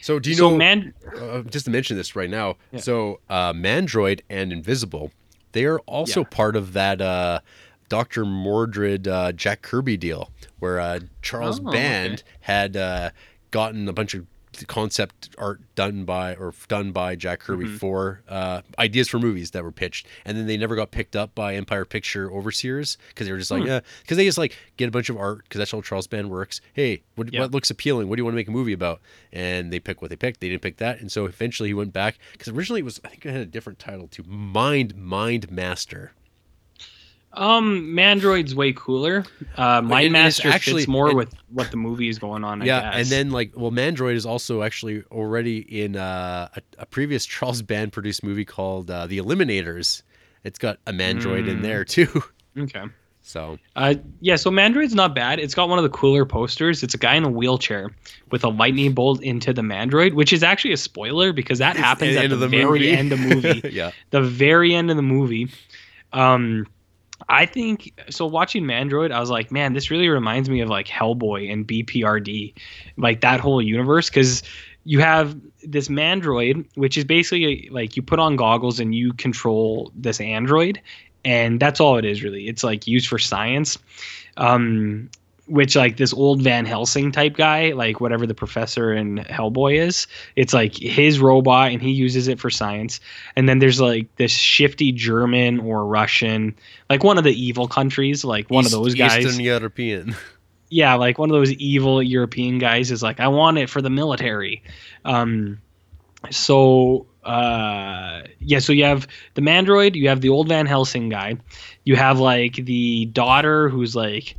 [0.00, 0.56] so do you so know?
[0.56, 2.56] Man, uh, just to mention this right now.
[2.72, 2.80] Yeah.
[2.80, 5.12] So uh, Mandroid and Invisible,
[5.52, 6.26] they are also Yeah.
[6.30, 7.40] part of that uh,
[7.88, 8.24] Dr.
[8.24, 12.22] Mordred uh, Jack Kirby deal, where uh, Charles Oh, Band okay.
[12.40, 13.10] had uh,
[13.50, 14.26] gotten a bunch of
[14.66, 17.78] concept art done by or done by Jack Kirby Mhm.
[17.78, 21.34] for uh, ideas for movies that were pitched, and then they never got picked up
[21.34, 23.68] by Empire Picture overseers because they were just like, Hmm.
[23.68, 26.30] yeah, because they just like get a bunch of art because that's how Charles Band
[26.30, 26.60] works.
[26.72, 27.40] Hey, what, Yeah.
[27.40, 28.08] what looks appealing?
[28.08, 29.00] What do you want to make a movie about?
[29.32, 30.40] And they pick what they picked.
[30.40, 33.08] They didn't pick that, and so eventually he went back because originally it was I
[33.08, 36.12] think it had a different title to Mind Mind Master.
[37.34, 39.24] Um, Mandroid's way cooler.
[39.56, 42.62] Uh, Mind Master actually- fits more and- with what the movie is going on.
[42.62, 42.94] I yeah, guess.
[42.96, 47.62] and then like well, Mandroid is also actually already in uh, a, a previous Charles
[47.62, 50.02] Band produced movie called uh, The Eliminators.
[50.44, 51.62] It's got a Mandroid in Mm.
[51.62, 52.22] there too.
[52.58, 52.84] okay.
[53.20, 55.38] So Uh, yeah, so Mandroid's not bad.
[55.38, 56.82] It's got one of the cooler posters.
[56.82, 57.90] It's a guy in a wheelchair
[58.30, 62.16] with a lightning bolt into the Mandroid, which is actually a spoiler because that happens
[62.16, 62.90] at the, the very movie.
[62.92, 63.60] end of the movie.
[63.72, 65.50] yeah, the very end of the movie.
[66.14, 66.66] Um,
[67.28, 68.26] I think so.
[68.26, 72.54] Watching Mandroid, I was like, man, this really reminds me of like Hellboy and BPRD,
[72.96, 74.42] like that whole universe, because
[74.84, 79.92] you have this Mandroid, which is basically like you put on goggles and you control
[79.94, 80.80] this android,
[81.24, 82.48] and that's all it is really.
[82.48, 83.76] It's like used for science.
[84.38, 85.10] Um,
[85.48, 90.06] which like this old Van Helsing type guy, like whatever the professor in Hellboy is,
[90.36, 93.00] it's like his robot and he uses it for science.
[93.34, 96.54] And then there's like this shifty German or Russian,
[96.90, 99.24] like one of the evil countries, like one East- of those guys.
[99.24, 100.14] Eastern European.
[100.70, 103.88] Yeah, like one of those evil European guys is like, I want it for the
[103.88, 104.62] military.
[105.04, 105.60] Um,
[106.30, 111.36] so uh, yeah, so you have the Mandroid, you have the old Van Helsing guy,
[111.84, 114.36] you have like the daughter who's like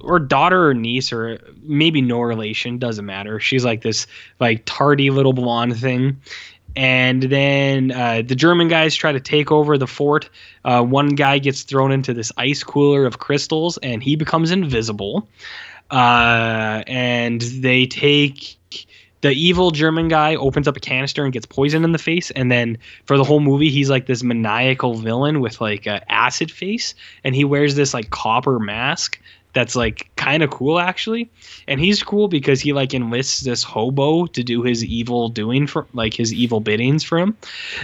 [0.00, 3.40] or daughter or niece or maybe no relation doesn't matter.
[3.40, 4.06] She's like this
[4.40, 6.20] like tardy little blonde thing.
[6.76, 10.28] And then uh, the german guys try to take over the fort.
[10.64, 15.26] Uh, one guy gets thrown into this ice cooler of crystals and he becomes invisible.
[15.90, 18.58] Uh, and they take
[19.22, 22.30] the evil german guy opens up a canister and gets poisoned in the face.
[22.32, 22.76] And then
[23.06, 26.94] for the whole movie he's like this maniacal villain with like a acid face.
[27.24, 29.18] And he wears this like copper mask
[29.56, 31.30] that's like kind of cool actually.
[31.66, 35.86] And he's cool because he like enlists this hobo to do his evil doing for
[35.94, 37.36] like his evil biddings for him.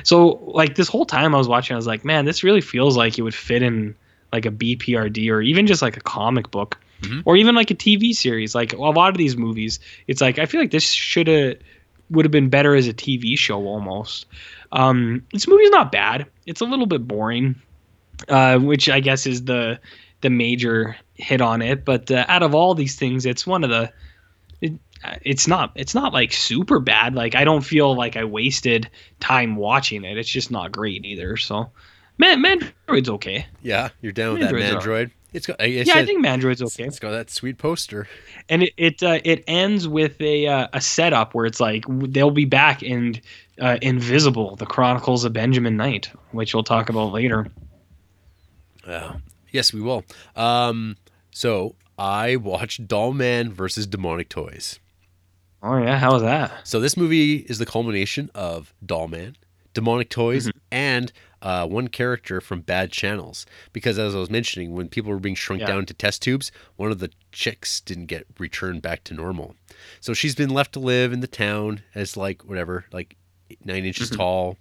[0.04, 2.96] So like this whole time i was watching i was like man this really feels
[2.96, 3.94] like it would fit in
[4.32, 7.22] like a bprd or even just like a comic book Mhm.
[7.24, 8.54] or even like a tv series.
[8.54, 11.56] Like a lot of these movies it's like i feel like this should have
[12.10, 14.26] would have been better as a tv show almost.
[14.70, 16.26] Um this movie's not bad.
[16.46, 17.56] It's a little bit boring
[18.28, 19.80] uh which i guess is the
[20.20, 23.70] the major hit on it but uh, out of all these things it's one of
[23.70, 23.90] the
[24.60, 24.72] it,
[25.22, 28.88] it's not it's not like super bad like i don't feel like i wasted
[29.20, 31.70] time watching it it's just not great either so
[32.18, 35.10] man mandroid's okay yeah, you're down with that Mandroid.
[35.32, 35.66] It's got.
[35.66, 38.06] Yeah i think mandroid's okay It's got that sweet poster.
[38.48, 42.30] and it it, uh, it ends with a uh, a setup where it's like they'll
[42.30, 43.20] be back in
[43.60, 47.46] uh, invisible the chronicles of benjamin knight which we'll talk about later
[48.86, 49.14] Uh,
[49.50, 50.04] yes, we will.
[50.36, 50.96] Um,
[51.32, 54.78] so I watched Doll Man versus Demonic Toys.
[55.62, 59.36] oh yeah how was that So this movie is the culmination of Doll Man,
[59.74, 63.46] Demonic Toys, and uh, one character from Bad Channels.
[63.72, 65.66] Because as I was mentioning, when people were being shrunk Yeah.
[65.68, 69.56] down to test tubes, one of the chicks didn't get returned back to normal.
[70.00, 73.16] So she's been left to live in the town as like whatever, like
[73.64, 74.16] nine inches Mhm.
[74.16, 74.58] tall.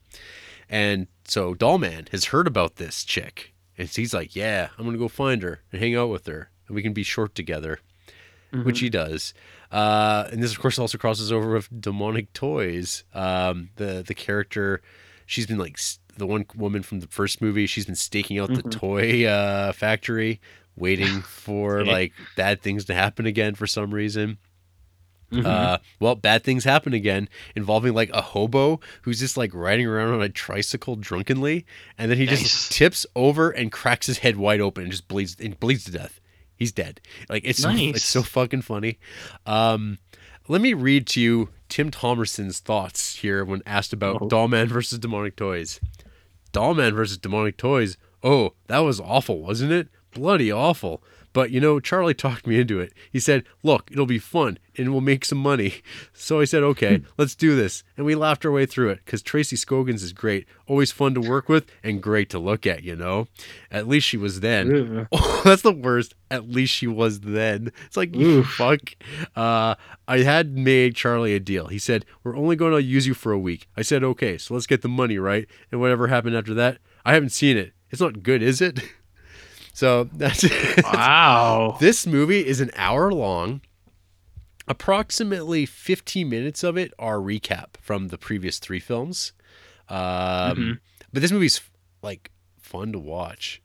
[0.69, 3.53] And so Doll Man has heard about this chick.
[3.77, 6.49] And he's like, Yeah, I'm gonna go find her and hang out with her.
[6.71, 7.79] And we can be short together
[8.63, 9.33] which he does.
[9.71, 13.05] Uh, and this, of course, also crosses over with demonic toys.
[13.13, 14.81] Um, the the character,
[15.25, 15.77] she's been like
[16.17, 17.65] the one woman from the first movie.
[17.65, 18.71] She's been staking out the Mhm.
[18.71, 20.41] toy uh, factory,
[20.75, 24.37] waiting for like bad things to happen again for some reason.
[25.31, 25.45] Mhm.
[25.45, 30.13] Uh, well, bad things happen again, involving like a hobo who's just like riding around
[30.13, 31.65] on a tricycle drunkenly,
[31.97, 32.41] and then he Nice.
[32.41, 35.91] just tips over and cracks his head wide open and just bleeds and bleeds to
[35.91, 36.17] death.
[36.61, 37.01] He's dead.
[37.27, 37.95] Like it's so, Nice.
[37.95, 38.99] it's so fucking funny.
[39.47, 39.97] Um,
[40.47, 44.27] let me read to you Tim Thomerson's thoughts here when asked about Oh.
[44.27, 45.79] Dollman versus Demonic Toys.
[46.53, 47.97] Dollman versus Demonic Toys.
[48.23, 49.87] Oh, that was awful, wasn't it?
[50.13, 51.01] bloody awful.
[51.33, 52.93] But you know, Charlie talked me into it.
[53.11, 55.75] He said, "Look, it'll be fun and we'll make some money."
[56.13, 59.21] So I said, "Okay, let's do this." And we laughed our way through it because
[59.23, 62.83] Tracy Scoggins is great, always fun to work with, and great to look at.
[62.83, 63.27] You know,
[63.71, 65.07] at least she was then.
[65.11, 66.13] Oh, that's the worst.
[66.29, 67.71] At least she was then.
[67.87, 68.81] It's like you fuck.
[69.35, 69.75] Uh,
[70.07, 71.67] I had made Charlie a deal.
[71.67, 74.53] He said, "We're only going to use you for a week." I said, "Okay, so
[74.53, 77.73] let's get the money right." And whatever happened after that, I haven't seen it.
[77.89, 78.79] It's not good, is it?
[79.73, 80.83] So that's it.
[80.83, 81.77] Wow.
[81.79, 83.61] This movie is an hour long.
[84.67, 89.33] Approximately 15 minutes of it are recap from the previous three films.
[89.89, 90.79] Um, Mhm.
[91.11, 91.61] But this movie's
[92.01, 93.61] like fun to watch.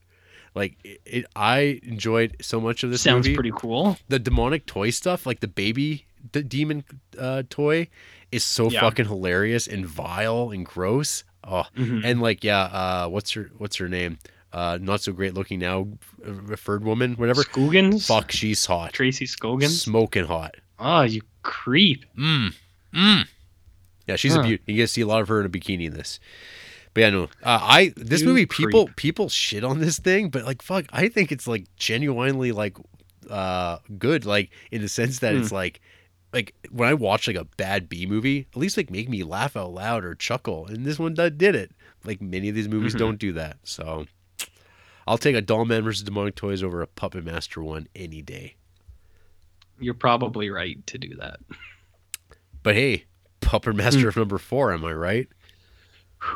[0.54, 3.34] Like it, it, I enjoyed so much of this Sounds movie.
[3.36, 3.98] pretty cool.
[4.08, 6.82] the demonic toy stuff, like the baby d- demon
[7.18, 7.88] uh, toy,
[8.32, 8.80] is so Yeah.
[8.80, 11.22] fucking hilarious and vile and gross.
[11.44, 12.02] Oh, Mhm.
[12.04, 14.18] and like yeah, uh, what's her what's her name?
[14.56, 15.86] Uh, not so great looking now,
[16.26, 17.42] uh, referred woman, whatever.
[17.42, 18.06] Scoggins?
[18.06, 19.82] Fuck, she's hot, Tracy Scoggins?
[19.82, 20.54] smoking hot.
[20.78, 22.06] Oh, you creep.
[22.18, 22.54] Mm,
[22.94, 23.28] mm.
[24.06, 24.40] Yeah, she's Huh.
[24.40, 24.62] a beauty.
[24.66, 26.18] You get to see a lot of her in a bikini in this.
[26.94, 28.96] But yeah, no, uh, I this You movie people creep.
[28.96, 32.78] people shit on this thing, but like fuck, I think it's like genuinely like
[33.28, 35.42] uh good, like in the sense that Hmm.
[35.42, 35.80] it's like
[36.32, 39.54] like when I watch like a bad B movie, at least like make me laugh
[39.56, 41.72] out loud or chuckle, and this one did did it.
[42.04, 42.98] Like many of these movies Mhm.
[42.98, 44.06] don't do that, so
[45.06, 48.56] I'll take a Doll Man versus Demonic Toys over a Puppet Master one any day.
[49.78, 51.38] You're probably right to do that.
[52.62, 53.04] But hey,
[53.40, 53.78] Puppet Hmm.
[53.78, 55.28] Master number four, am I right?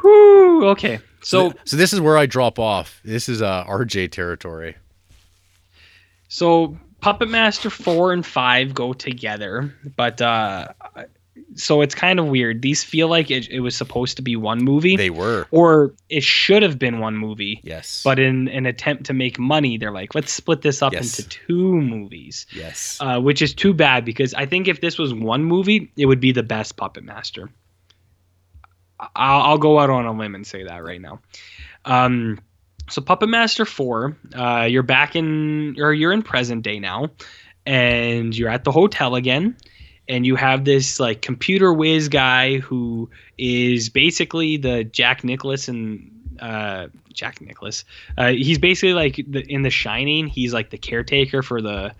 [0.02, 1.00] Whew, okay.
[1.22, 3.00] So so this is where I drop off.
[3.04, 4.76] This is uh, RJ territory.
[6.28, 10.68] So Puppet Master four and five go together, but uh,
[11.54, 12.62] so it's kind of weird.
[12.62, 15.46] These feel like it, it was supposed to be one movie, They were.
[15.50, 17.60] or it should have been one movie.
[17.62, 18.02] Yes.
[18.04, 21.18] But in an attempt to make money, they're like, let's split this up Yes.
[21.18, 22.98] into two movies, yes.
[23.00, 26.20] uh, which is too bad because I think if this was one movie, it would
[26.20, 27.50] be the best Puppet Master.
[28.98, 31.20] I'll, I'll go out on a limb and say that right now.
[31.84, 32.38] Um,
[32.88, 37.08] so Puppet Master Four, uh, you're back in or you're in present day now,
[37.64, 39.56] and you're at the hotel again,
[40.10, 43.08] and you have this like computer whiz guy who
[43.38, 47.84] is basically the Jack Nicholas and uh, Jack Nicholas.
[48.18, 50.26] Uh, he's basically like the, in The Shining.
[50.26, 51.92] He's like the caretaker for the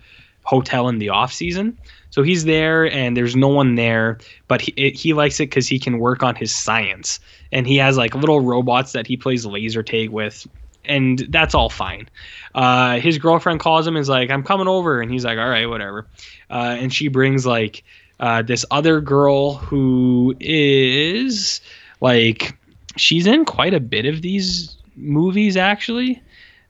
[0.43, 1.77] hotel in the off season.
[2.09, 4.17] So he's there, and there's no one there,
[4.49, 7.21] but he it, he likes it because he can work on his science,
[7.53, 10.45] and he has like little robots that he plays laser tag with,
[10.83, 12.09] and that's all fine.
[12.53, 15.47] Uh, his girlfriend calls him and is like, "I'm coming over," and he's like, "All
[15.47, 16.05] right, whatever,"
[16.49, 17.85] uh, and she brings like
[18.21, 21.59] uh, this other girl who is
[21.99, 22.55] like
[22.95, 26.21] she's in quite a bit of these movies actually.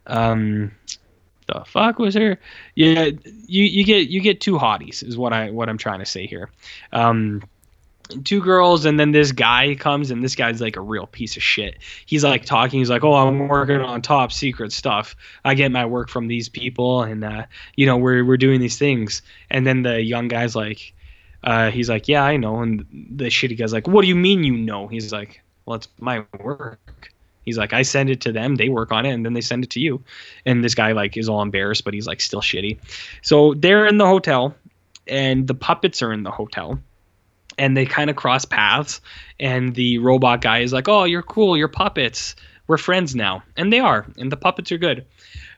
[0.08, 0.72] Um,
[1.48, 2.40] the fuck was her?
[2.76, 3.10] Yeah,
[3.48, 6.26] you you get you get two hotties is what I what I'm trying to say
[6.26, 6.50] here.
[6.94, 7.44] Um,
[8.24, 11.44] two girls and then this guy comes and this guy's like a real piece of
[11.44, 11.80] shit.
[12.06, 12.80] He's like talking.
[12.80, 15.18] He's like, "Oh, I'm working on top secret stuff.
[15.44, 18.78] I get my work from these people, and uh, you know we're we're doing these
[18.78, 20.94] things." And then the young guy's like,
[21.44, 24.44] uh, he's like, "Yeah, I know." And the shitty guy's like, "What do you mean
[24.44, 27.12] you know?" He's like, "Well, it's my work."
[27.44, 29.64] He's like, I send it to them, they work on it, and then they send
[29.64, 30.04] it to you.
[30.46, 32.78] And this guy like is all embarrassed, but he's like still shitty.
[33.22, 34.56] So they're in the hotel,
[35.08, 36.80] and the puppets are in the hotel,
[37.58, 39.02] and they kind of cross paths.
[39.40, 42.36] And the robot guy is like, "Oh, you're cool, you're puppets.
[42.68, 45.06] We're friends now," and they are, and the puppets are good.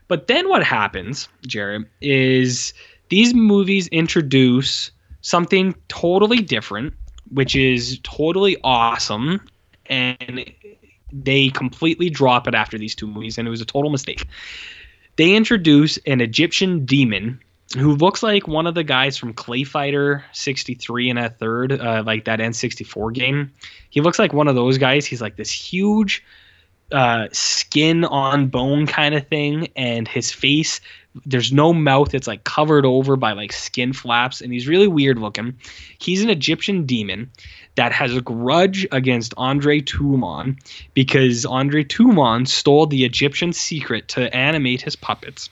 [0.08, 2.72] But then what happens, Jared, is
[3.08, 4.90] these movies introduce
[5.24, 6.92] something totally different,
[7.30, 9.40] which is totally awesome,
[9.86, 10.44] and
[11.12, 14.28] they completely drop it after these two movies, and it was a total mistake.
[15.16, 17.40] They introduce an Egyptian demon
[17.74, 22.02] who looks like one of the guys from Clay Fighter 63 and a third, uh,
[22.04, 23.50] like that N64 game.
[23.88, 25.06] He looks like one of those guys.
[25.06, 26.22] He's like this huge
[26.94, 30.80] uh, skin on bone kind of thing, and his face
[31.26, 35.18] there's no mouth it's like covered over by like skin flaps and he's really weird
[35.18, 35.56] looking.
[35.98, 37.30] He's an egyptian demon
[37.76, 40.58] that has a grudge against andre Toulon
[40.92, 45.50] because andre Toulon stole the egyptian secret to animate his puppets.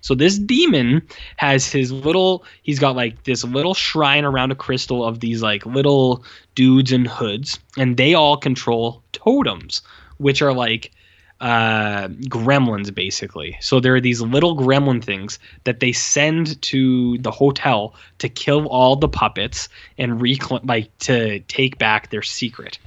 [0.00, 1.02] So this demon
[1.38, 5.66] has his little he's got like this little shrine around a crystal of these like
[5.66, 6.22] little
[6.54, 9.82] dudes in hoods and they all control totems
[10.18, 10.92] which are like
[11.40, 13.56] uh, gremlins basically.
[13.60, 18.66] So there are these little gremlin things that they send to the hotel to kill
[18.68, 19.68] all the puppets
[19.98, 22.78] and reclaim like to take back their secret.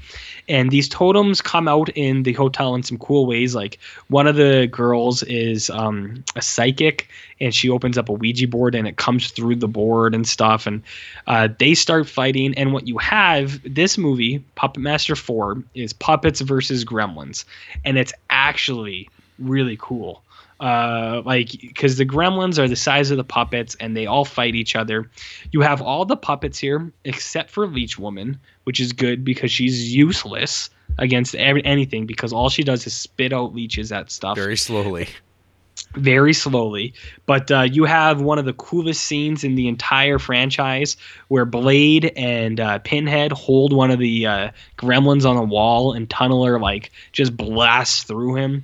[0.48, 3.56] And these totems come out in the hotel in some cool ways.
[3.56, 7.08] Like one of the girls is um, a psychic,
[7.40, 10.68] and she opens up a Ouija board, and it comes through the board and stuff.
[10.68, 10.84] And
[11.28, 12.54] uh, they start fighting.
[12.56, 17.46] And what you have this movie, Puppet Master Four, is puppets versus gremlins,
[17.86, 18.14] and it's
[18.50, 20.24] actually really cool
[20.62, 24.54] uh, like because the gremlins are the size of the puppets and they all fight
[24.54, 25.10] each other.
[25.52, 29.94] You have all the puppets here except for Leech Woman, which is good because she's
[29.94, 34.56] useless against every, anything because all she does is spit out leeches at stuff very
[34.58, 35.10] slowly.
[35.96, 36.94] Very slowly,
[37.26, 40.96] but uh, you have one of the coolest scenes in the entire franchise
[41.28, 46.08] where Blade and uh, Pinhead hold one of the uh, gremlins on the wall, and
[46.08, 48.64] Tunneler like just blasts through him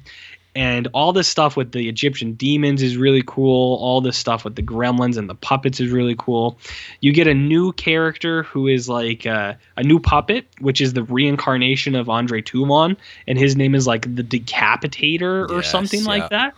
[0.57, 3.75] and all this stuff with the Egyptian demons is really cool.
[3.75, 6.57] All this stuff with the gremlins and the puppets is really cool.
[6.99, 11.03] You get a new character who is like uh, a new puppet, which is the
[11.03, 12.97] reincarnation of Andre Toulon,
[13.27, 16.07] and his name is like the Decapitator or Yes, something yeah.
[16.07, 16.55] like that.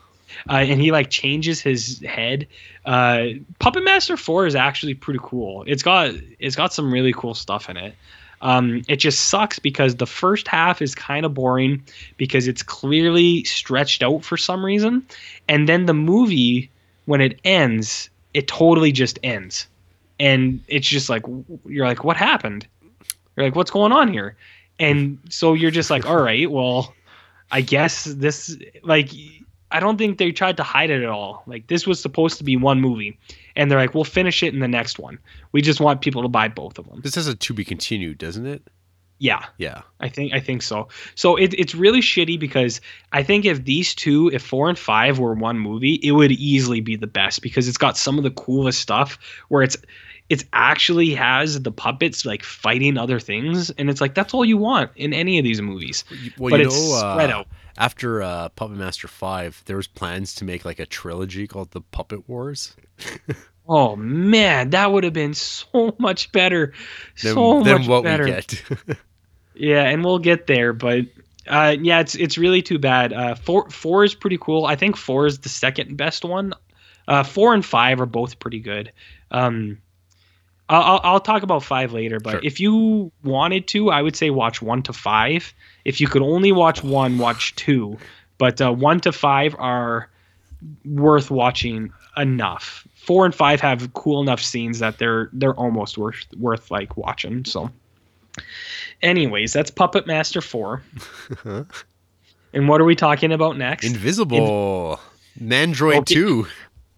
[0.50, 2.48] Uh, and he like changes his head.
[2.86, 3.28] Uh,
[3.60, 5.64] Puppet Master Four is actually pretty cool.
[5.68, 7.96] It's got it's got some really cool stuff in it.
[8.42, 11.84] Um, it just sucks because the first half is kind of boring
[12.18, 15.06] because it's clearly stretched out for some reason,
[15.48, 16.70] and then the movie
[17.06, 19.68] when it ends, it totally just ends,
[20.20, 21.24] and it's just like
[21.66, 22.66] you're like, what happened?
[23.36, 24.36] You're like, what's going on here?
[24.80, 26.94] And so you're just like, all right, well,
[27.52, 29.12] I guess this like
[29.72, 31.44] I don't think they tried to hide it at all.
[31.46, 33.18] Like this was supposed to be one movie,
[33.56, 35.20] and they're like, we'll finish it in the next one.
[35.52, 37.02] We just want people to buy both of them.
[37.02, 38.68] This has a to be continued, doesn't it?
[39.22, 39.82] Yeah, Yeah.
[40.00, 40.88] I think I think so.
[41.16, 42.80] So it, it's really shitty because
[43.12, 46.80] I think if these two, if four and five were one movie, it would easily
[46.80, 49.76] be the best because it's got some of the coolest stuff where it's
[50.30, 54.58] it's actually has the puppets like fighting other things, and it's like that's all you
[54.58, 56.04] want in any of these movies.
[56.38, 57.48] Well, but you it's know, uh, spread out.
[57.78, 61.82] after uh, Puppet Master Five, there was plans to make like a trilogy called the
[61.82, 62.76] Puppet Wars.
[63.72, 66.74] Oh man, that would have been so much better.
[67.22, 68.24] Than, so than much what better.
[68.24, 68.64] we get.
[69.54, 71.06] Yeah, and we'll get there, but
[71.46, 73.14] uh, yeah, it's it's really too bad.
[73.14, 74.66] Uh, four four is pretty cool.
[74.66, 76.54] I think four is the second best one.
[77.08, 78.92] Uh, four and five are both pretty good.
[79.32, 79.78] Um,
[80.70, 82.40] I'll I'll- I'll talk about five later, but Sure.
[82.44, 85.54] if you wanted to, I would say watch one to five.
[85.86, 87.98] If you could only watch one, watch two.
[88.38, 90.10] But uh, one to five are
[90.86, 92.88] worth watching enough.
[92.96, 97.44] Four and five have cool enough scenes that they're they're almost worth worth like watching.
[97.46, 97.72] So,
[99.02, 100.84] anyways, that's Puppet Master four.
[102.52, 103.86] And what are we talking about next?
[103.86, 105.00] Invisible.
[105.40, 106.16] Mandroid Okay.
[106.16, 106.48] 2.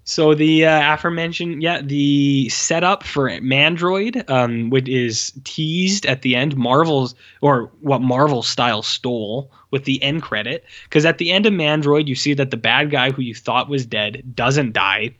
[0.03, 6.35] So the uh, aforementioned, yeah, the setup for Mandroid, um, which is teased at the
[6.35, 11.45] end, Marvel's or what Marvel style stole with the end credit, because at the end
[11.45, 15.13] of Mandroid, you see that the bad guy who you thought was dead doesn't die,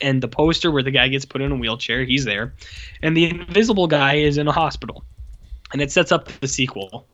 [0.00, 2.54] and the poster where the guy gets put in a wheelchair, he's there,
[3.02, 5.04] and the invisible guy is in a hospital,
[5.72, 7.04] and it sets up the sequel.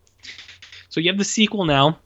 [0.91, 1.99] So you have the sequel now,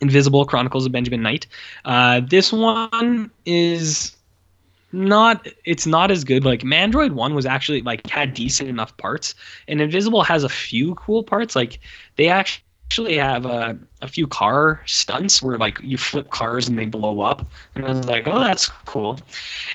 [0.00, 1.46] Invisible Chronicles of Benjamin Knight.
[1.84, 4.14] Uh, this one is
[4.92, 6.44] not it's not as good.
[6.44, 9.34] Like mandroid 1 was actually like had decent enough parts
[9.66, 11.54] and invisible has a few cool parts.
[11.54, 11.80] Like
[12.16, 16.86] they actually have a, a few car stunts where like you flip cars and they
[16.86, 19.20] blow up and i was like oh that's cool.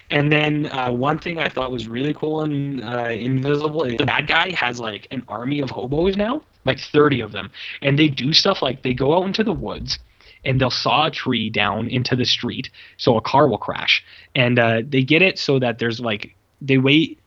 [0.09, 4.05] And then uh, one thing i thought was really cool in uh, invisible is the
[4.05, 7.51] bad guy has like an army of hobos now like 30 of them
[7.81, 9.99] and they do stuff like they go out into the woods
[10.45, 14.03] and they'll saw a tree down into the street so a car will crash.
[14.35, 17.19] And uh, they get it so that there's like they wait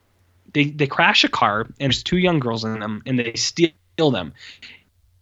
[0.53, 4.11] they they crash a car and there's two young girls in them and they steal
[4.11, 4.33] them.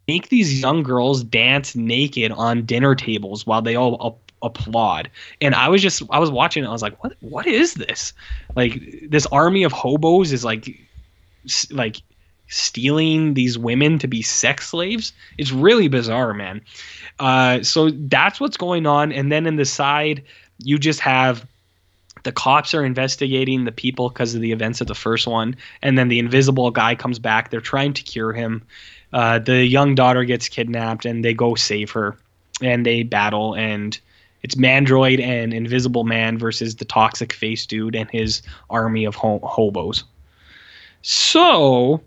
[0.06, 5.10] Make these young girls dance naked on dinner tables while they all ap- applaud.
[5.40, 8.12] And i was just i was watching it i was like what what is this?
[8.54, 10.68] Like this army of hobos is like
[11.70, 12.02] like
[12.48, 15.12] stealing these women to be sex slaves?
[15.38, 16.60] It's really bizarre man.
[17.18, 19.12] Uh, so that's what's going on.
[19.12, 20.22] And then in the side
[20.58, 21.46] you just have
[22.24, 25.56] the cops are investigating the people because of the events of the first one.
[25.82, 27.50] And then the invisible guy comes back.
[27.50, 28.62] They're trying to cure him.
[29.12, 32.16] Uh, the young daughter gets kidnapped and they go save her.
[32.62, 33.54] And they battle.
[33.54, 33.98] And
[34.42, 39.40] it's mandroid and invisible man versus the toxic face dude and his army of ho-
[39.42, 40.04] hobos.
[41.02, 42.00] So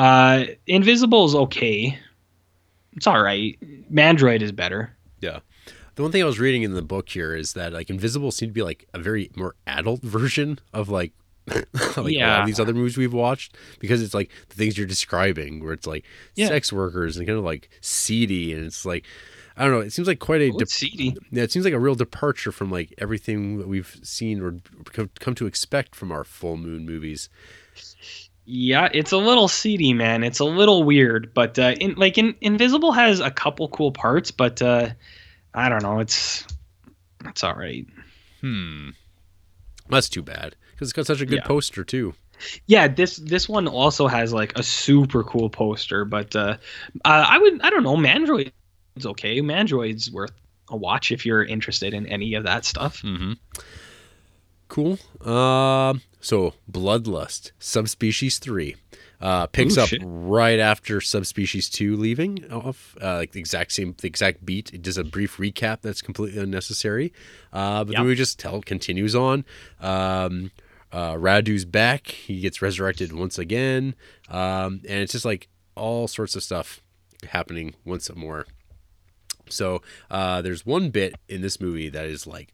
[0.00, 1.98] uh, invisible is okay
[2.94, 3.58] it's all right
[3.92, 5.40] mandroid is better Yeah.
[5.96, 8.50] The one thing I was reading in the book here is that like Invisible seemed
[8.50, 11.12] to be like a very more adult version of like
[11.46, 12.40] like a lot Yeah.
[12.40, 15.86] of these other movies we've watched because it's like the things you're describing where it's
[15.86, 16.04] like
[16.36, 16.48] Yeah.
[16.48, 19.04] sex workers and kind of like seedy and it's like
[19.56, 19.80] I don't know.
[19.80, 21.14] It seems like quite a Oh, it's seedy.
[21.30, 21.42] yeah.
[21.42, 24.56] It seems like a real departure from like everything that we've seen or
[25.20, 27.28] come to expect from our full moon movies.
[28.52, 30.24] Yeah, it's a little seedy, man.
[30.24, 34.32] It's a little weird, but uh, in like in Invisible has a couple cool parts,
[34.32, 34.88] but uh,
[35.54, 36.00] I don't know.
[36.00, 36.44] It's
[37.26, 37.86] it's all right.
[38.40, 38.88] Hmm.
[39.88, 41.46] That's too bad because it's got such a good Yeah.
[41.46, 42.14] poster too.
[42.66, 46.56] Yeah, this this one also has like a super cool poster, but uh,
[47.04, 47.96] uh, I would I don't know.
[47.96, 48.50] Mandroid's
[49.04, 49.40] okay.
[49.40, 50.32] Mandroid's worth
[50.68, 53.02] a watch if you're interested in any of that stuff.
[53.02, 53.34] Mm-hmm.
[54.70, 54.98] Cool.
[55.20, 56.00] Um.
[56.22, 58.76] So, Bloodlust, Subspecies Three,
[59.20, 60.00] uh, picks Ooh, up shit.
[60.04, 64.72] right after Subspecies Two leaving off, uh, like the exact same, the exact beat.
[64.72, 67.12] It does a brief recap that's completely unnecessary,
[67.52, 67.98] uh, but Yeah.
[68.00, 69.44] the movie just tell continues on.
[69.80, 70.50] Um,
[70.92, 72.08] uh, Radu's back.
[72.08, 73.94] He gets resurrected once again,
[74.28, 76.80] um, and it's just like all sorts of stuff
[77.30, 78.46] happening once more.
[79.48, 82.52] So uh, there's one bit in this movie that is like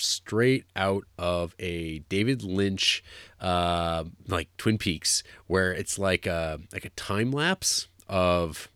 [0.00, 3.02] straight out of a David Lynch
[3.40, 8.68] uh, like Twin Peaks, where it's like a like a time lapse of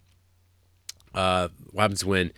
[1.15, 2.33] uh, what happens when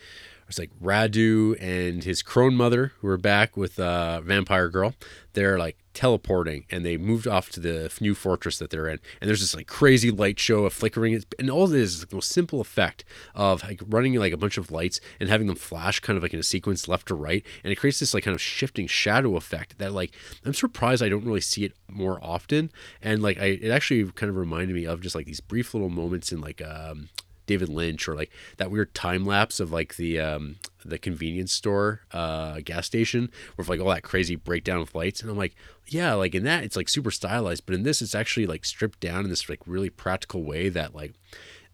[0.53, 4.95] it's like Radu and his crone mother who are back with uh, Vampire Girl.
[5.33, 9.01] They're like teleporting and they moved off to the new fortress that they're in.
[9.23, 11.25] And there's this like crazy light show of flickering.
[11.39, 14.59] And all it is is the most simple effect of like running like a bunch
[14.59, 17.43] of lights and having them flash kind of like in a sequence left to right.
[17.65, 20.13] And it creates this like kind of shifting shadow effect that like
[20.45, 22.71] I'm surprised I don't really see it more often.
[23.01, 25.89] And like I it actually kind of reminded me of just like these brief little
[25.89, 27.09] moments in like um
[27.47, 32.01] David Lynch or like that weird time lapse of like the um the convenience store
[32.13, 35.21] uh gas station with like all that crazy breakdown of lights.
[35.21, 35.55] And I'm like
[35.89, 39.01] yeah like in that it's like super stylized but in this it's actually like stripped
[39.01, 41.15] down in this like really practical way that like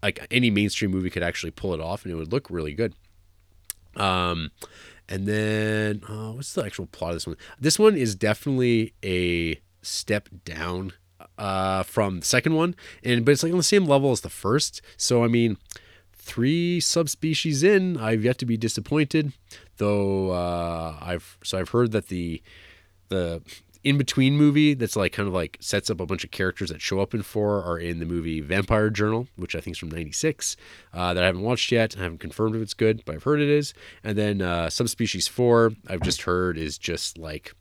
[0.03, 2.95] like any mainstream movie could actually pull it off and it would look really good.
[3.97, 4.51] Um
[5.09, 7.37] and then uh, what's the actual plot of this one?
[7.59, 10.93] This one is definitely a step down
[11.39, 14.29] uh from the second one and but it's like on the same level as the
[14.29, 15.57] first so i mean
[16.13, 19.33] three subspecies in i've yet to be disappointed
[19.79, 22.43] though uh i've so i've heard that the
[23.09, 23.41] the
[23.85, 26.83] in between movie that's like kind of like sets up a bunch of characters that
[26.83, 29.91] show up in four are in the movie Vampire Journal, which I think is from
[29.91, 30.57] '96,
[30.93, 31.97] uh, that I haven't watched yet.
[31.97, 33.73] I haven't confirmed if it's good, but I've heard it is.
[34.03, 37.55] And then uh, Subspecies Four, I've just heard is just like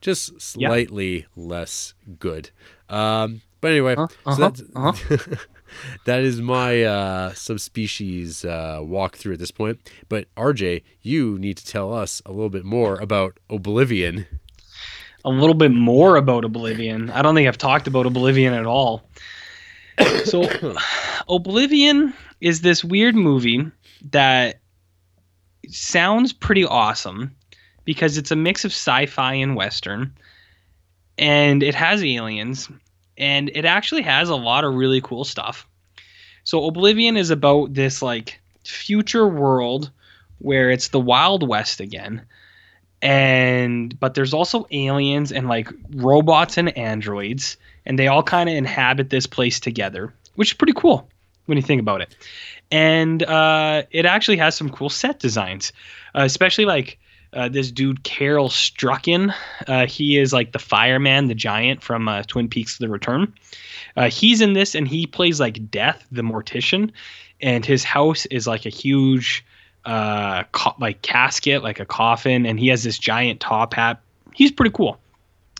[0.00, 0.68] just Yeah.
[0.70, 2.50] slightly less good.
[2.88, 5.26] Um, but anyway, Uh, so uh-huh, that's
[6.06, 9.78] that is my uh, subspecies uh, walkthrough at this point.
[10.08, 14.26] But RJ, you need to tell us a little bit more about Oblivion.
[15.24, 17.10] a little bit more about Oblivion.
[17.10, 19.08] I don't think I've talked about Oblivion at all.
[20.24, 20.48] So,
[21.28, 23.66] Oblivion is this weird movie
[24.12, 24.60] that
[25.68, 27.34] sounds pretty awesome
[27.84, 30.14] because it's a mix of sci-fi and western
[31.18, 32.68] and it has aliens
[33.16, 35.66] and it actually has a lot of really cool stuff.
[36.44, 39.90] So Oblivion is about this like future world
[40.38, 42.24] where it's the Wild West again
[43.00, 47.56] and but there's also aliens and like robots and androids
[47.86, 51.08] and they all kind of inhabit this place together which is pretty cool
[51.46, 52.14] when you think about it
[52.70, 55.72] and uh, it actually has some cool set designs
[56.14, 56.98] uh, especially like
[57.32, 59.34] uh, this dude Carel Struycken
[59.66, 63.32] uh, he is like the fireman the giant from uh, twin peaks the return.
[63.96, 66.90] Uh, he's in this and he plays like death the mortician
[67.40, 69.44] and his house is like a huge
[69.84, 74.00] uh co- like casket like a coffin and he has this giant top hat.
[74.34, 74.98] He's pretty cool.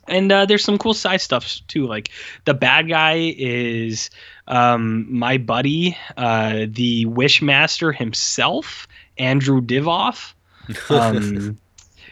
[0.06, 2.10] And uh, there's some cool side stuff too like
[2.47, 4.08] the bad guy is
[4.47, 8.88] um my buddy the wishmaster himself
[9.18, 10.32] andrew divoff
[10.90, 11.58] um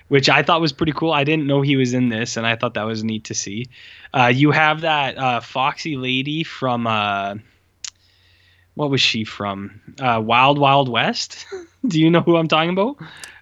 [0.09, 1.13] which i thought was pretty cool.
[1.13, 3.67] I didn't know he was in this and i thought that was neat to see.
[4.15, 7.35] Uh you have that uh foxy lady from uh
[8.75, 9.81] what was she from?
[10.01, 11.47] Uh wild wild west?
[11.87, 12.97] Do you know who i'm talking about?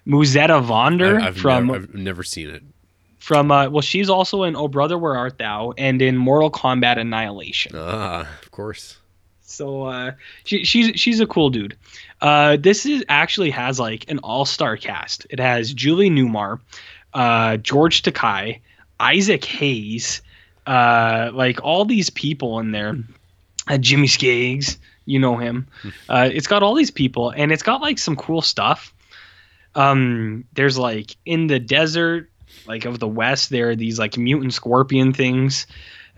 [0.07, 2.63] Musetta Vander I, have from never, I've never seen it.
[3.17, 5.73] from uh well she's also in oh brother where art thou?
[5.77, 7.73] And in mortal kombat annihilation.
[7.75, 8.97] Ah, of course.
[9.41, 10.11] so uh,
[10.43, 11.75] she, she's she's a cool dude.
[12.21, 15.27] Uh, this is actually has like an all star cast.
[15.29, 16.59] It has Julie Newmar,
[17.13, 18.59] uh, George Takei,
[18.99, 20.21] Isaac Hayes,
[20.65, 22.97] uh, like all these people in there.
[23.67, 25.67] Uh, Jimmie Skaggs, you know him.
[26.07, 28.93] Uh, it's got all these people, and it's got like some cool stuff.
[29.73, 32.29] Um, there's like in the desert,
[32.67, 35.67] like of the west, there are these like mutant scorpion things.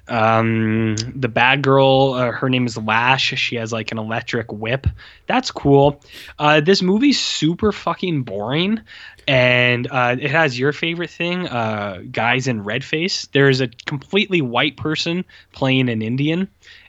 [0.09, 3.33] Um, the bad girl, uh, her name is Lash.
[3.37, 4.87] She has like an electric whip.
[5.27, 6.01] That's cool.
[6.39, 8.79] Uh, this movie's super fucking boring,
[9.27, 13.27] and uh, it has your favorite thing, uh, guys in red face.
[13.33, 16.47] There's a completely white person playing an Indian,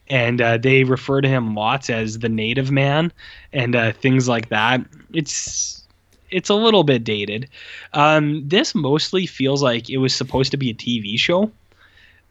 [0.09, 3.13] and uh, they refer to him lots as the native man
[3.53, 4.81] and uh, things like that.
[5.13, 5.85] It's
[6.31, 7.49] it's a little bit dated.
[7.95, 11.51] Um, this mostly feels like it was supposed to be a TV show.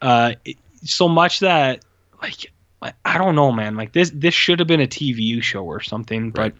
[0.00, 0.34] Uh,
[0.84, 1.84] so much that
[2.22, 2.52] like
[3.04, 3.74] I- don't know, man.
[3.76, 6.54] Like this this should have been a TV show or something, but Right.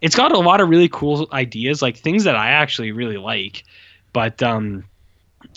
[0.00, 3.64] it's got a lot of really cool ideas, like things that I actually really like.
[4.12, 4.84] But um,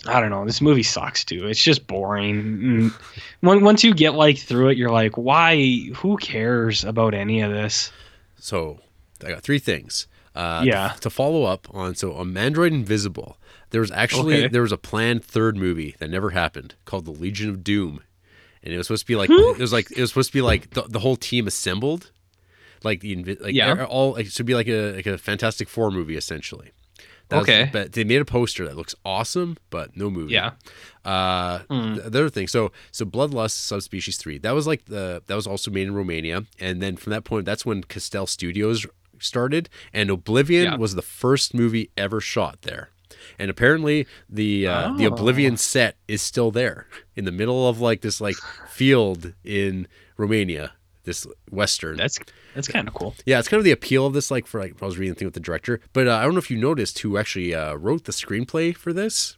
[0.06, 0.44] I don't know.
[0.44, 1.46] This movie sucks too.
[1.46, 2.42] It's just boring.
[2.58, 2.94] Mm.
[3.40, 5.88] When, once you get like through it, you're like, why?
[5.96, 7.90] Who cares about any of this?
[8.38, 8.80] So
[9.24, 10.06] I got three things.
[10.34, 10.88] Uh, Yeah.
[11.00, 13.36] To follow up on, so on Android Invisible,
[13.70, 14.48] there was actually Okay.
[14.48, 18.02] there was a planned third movie that never happened called The Legion of Doom,
[18.62, 20.42] and it was supposed to be like it was like it was supposed to be
[20.42, 22.10] like the, the whole team assembled,
[22.84, 23.84] like the like Yeah.
[23.84, 26.70] all like, it should be like a like a Fantastic Four movie essentially.
[27.28, 27.70] That was- Okay.
[27.72, 30.32] but they made a poster that looks awesome, but no movie.
[30.32, 30.54] Yeah.
[31.04, 31.94] Uh, Hmm.
[31.94, 35.46] the, the other thing, so so Bloodlust Subspecies Three, that was like the that was
[35.46, 38.84] also made in Romania, and then from that point, that's when Castel Studios
[39.20, 40.76] started, and Oblivion Yeah.
[40.76, 42.88] was the first movie ever shot there.
[43.38, 45.12] And apparently, the uh, the Oh.
[45.12, 46.86] Oblivion set is still there
[47.16, 48.36] in the middle of like this like
[48.68, 49.86] field in
[50.16, 50.72] Romania,
[51.04, 51.96] this western.
[51.96, 52.18] That's
[52.54, 53.14] that's kind of cool.
[53.26, 54.30] Yeah, it's kind of the appeal of this.
[54.30, 56.32] Like for like, I was reading the thing with the director, but uh, I don't
[56.32, 59.36] know if you noticed who actually uh, wrote the screenplay for this.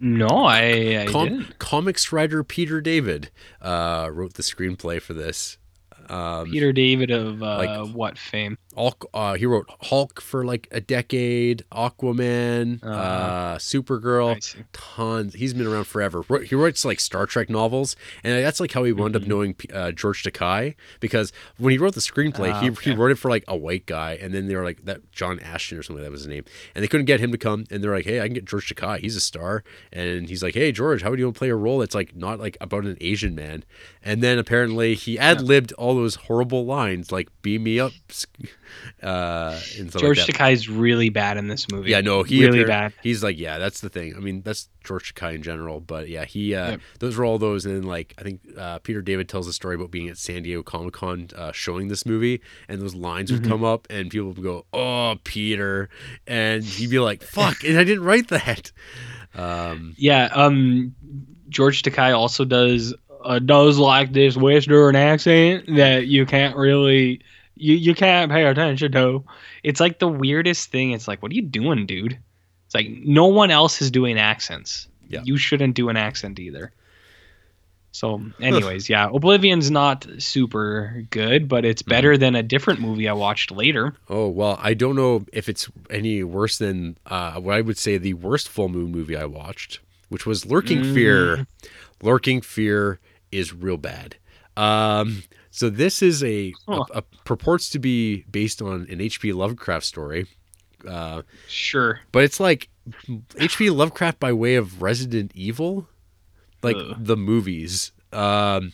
[0.00, 1.58] No, I, I Com- didn't.
[1.58, 3.30] comics writer Peter David
[3.60, 5.58] uh, wrote the screenplay for this.
[6.08, 8.56] Um, Peter David of uh, like- what fame?
[8.78, 14.38] Hulk, uh, he wrote Hulk for like a decade, Aquaman, Uh, uh, Supergirl,
[14.72, 15.34] tons.
[15.34, 16.22] He's been around forever.
[16.44, 19.26] He writes like Star Trek novels, and that's like how he wound up Mhm.
[19.26, 22.90] knowing uh, George Takei because when he wrote the screenplay, Ah, he, okay.
[22.90, 25.40] he wrote it for like a white guy, and then they were like that John
[25.40, 27.82] Ashton or something that was his name, and they couldn't get him to come, and
[27.82, 30.70] they're like, hey, I can get George Takei, he's a star, and he's like, hey
[30.70, 32.96] George, how would you want to play a role that's like not like about an
[33.00, 33.64] Asian man,
[34.04, 37.92] and then apparently he ad libbed all those horrible lines like "beam me up,"
[39.02, 40.36] uh, and George like that.
[40.36, 41.90] Takei's really bad in this movie.
[41.90, 42.92] Yeah, no, he really appar- bad.
[43.02, 44.14] He's like, yeah, that's the thing.
[44.16, 46.80] I mean, that's George Takei in general, but yeah, he uh, Yep.
[47.00, 49.74] those were all those, and then like I think uh, Peter David tells a story
[49.74, 53.42] about being at San Diego Comic Con uh, showing this movie, and those lines would
[53.42, 53.48] Mhm.
[53.48, 55.88] come up, and people would go, "Oh, Peter,"
[56.26, 58.72] and he'd be like, "Fuck," and I didn't write that.
[59.34, 60.94] Um, Yeah, um,
[61.48, 67.20] George Takei also does uh, does like this Western accent that you can't really
[67.58, 69.24] you you can't pay attention to.
[69.62, 70.92] It's like the weirdest thing.
[70.92, 72.18] It's like, what are you doing, dude?
[72.66, 74.88] It's like no one else is doing accents.
[75.08, 75.22] Yeah.
[75.24, 76.72] You shouldn't do an accent either.
[77.90, 83.14] So, anyways, yeah, Oblivion's not super good, but it's better than a different movie I
[83.14, 83.94] watched later.
[84.08, 87.96] oh well, I don't know if it's any worse than uh, what I would say
[87.96, 89.80] the worst full moon movie I watched,
[90.10, 91.46] which was Lurking Fear.
[92.02, 93.00] Lurking Fear
[93.32, 94.16] is real bad.
[94.56, 95.24] Um,
[95.58, 96.84] so this is a, Huh.
[96.94, 99.32] a, a purports to be based on an H.P.
[99.32, 100.26] Lovecraft story,
[100.86, 102.00] uh, Sure.
[102.12, 102.68] but it's like
[103.36, 103.70] H.P.
[103.70, 105.88] Lovecraft by way of Resident Evil,
[106.62, 106.96] like Ugh.
[106.98, 107.92] the movies.
[108.12, 108.72] Um,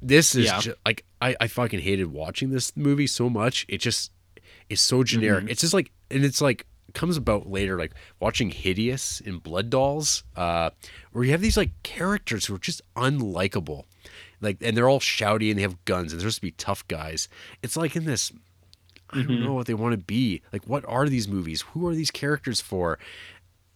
[0.00, 0.60] this is Yeah.
[0.60, 3.66] ju- like I, I fucking hated watching this movie so much.
[3.68, 4.12] It just
[4.68, 5.44] is so generic.
[5.46, 5.50] Mhm.
[5.50, 10.22] It's just like and it's like comes about later like watching Hideous in Blood Dolls,
[10.36, 10.70] uh,
[11.12, 13.84] where you have these like characters who are just unlikable.
[14.40, 16.86] Like and they're all shouty and they have guns and they're supposed to be tough
[16.88, 17.28] guys.
[17.62, 18.32] It's like in this
[19.10, 19.44] I don't Mhm.
[19.44, 20.42] know what they want to be.
[20.52, 21.62] Like what are these movies?
[21.72, 22.98] Who are these characters for?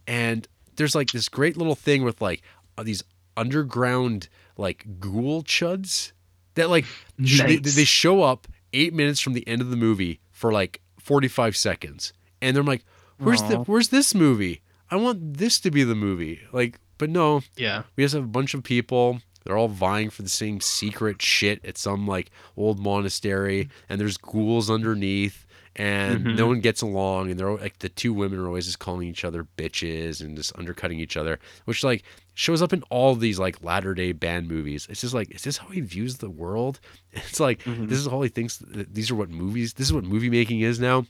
[0.06, 0.46] And
[0.76, 2.42] there's like this great little thing with like
[2.76, 3.02] uh, these
[3.36, 6.12] underground like ghoul chuds
[6.54, 6.84] that like
[7.24, 10.80] sh- they, they show up eight minutes from the end of the movie for like
[10.98, 12.12] 45 seconds
[12.42, 12.84] and they're like
[13.18, 17.42] where's the where's this movie i want this to be the movie like but no
[17.56, 17.84] Yeah.
[17.96, 21.64] we just have a bunch of people they're all vying for the same secret shit
[21.64, 25.44] at some like old monastery and there's ghouls underneath
[25.76, 26.36] and Mhm.
[26.36, 29.06] no one gets along and they're all, like the two women are always just calling
[29.06, 32.02] each other bitches and just undercutting each other which like
[32.34, 35.58] shows up in all these like latter day band movies it's just like is this
[35.58, 36.80] how he views the world
[37.12, 37.88] it's like Mhm.
[37.88, 40.80] this is all he thinks these are what movies this is what movie making is
[40.80, 41.06] now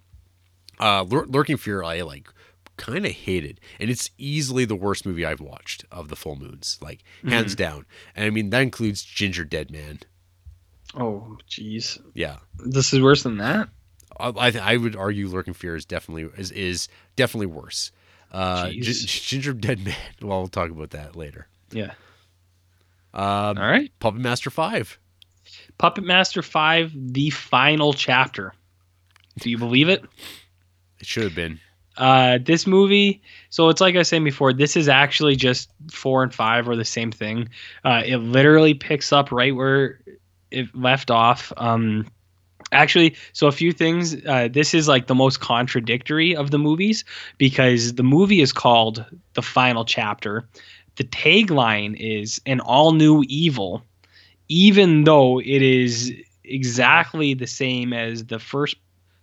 [0.81, 2.29] uh Lur- lurking fear i like
[2.79, 6.79] kind of hated and it's easily the worst movie i've watched of the full moons
[6.81, 7.85] like hands down
[8.17, 9.99] and i mean that includes ginger dead man
[10.95, 12.01] Oh, jeez.
[12.15, 13.69] yeah This is worse than that.
[14.19, 17.93] I, I, would argue Lurking Fear is definitely is, is definitely worse.
[18.33, 18.81] Uh, G-.
[19.07, 19.95] Ginger Dead Man.
[20.23, 21.47] Well, we'll talk about that later.
[21.71, 21.93] Yeah.
[23.13, 23.93] Um, All right.
[24.01, 24.99] Puppet Master Five.
[25.77, 28.53] Puppet Master 5, the final chapter.
[29.39, 30.05] Do you believe it?
[30.99, 31.61] It should have been.
[31.99, 33.21] Uh, this movie,
[33.51, 36.77] so it's like I was saying before, this is actually just four and five are
[36.77, 37.49] the same thing.
[37.85, 40.01] Uh, it literally picks up right where
[40.53, 41.53] it left off.
[41.57, 42.07] Um,
[42.71, 44.15] actually, so a few things.
[44.25, 47.05] Uh, this is like the most contradictory of the movies
[47.37, 49.05] because the movie is called
[49.35, 50.49] The Final Chapter.
[50.97, 53.83] The tagline is an all new evil,
[54.49, 56.13] even though it is
[56.45, 58.77] exactly the same as the first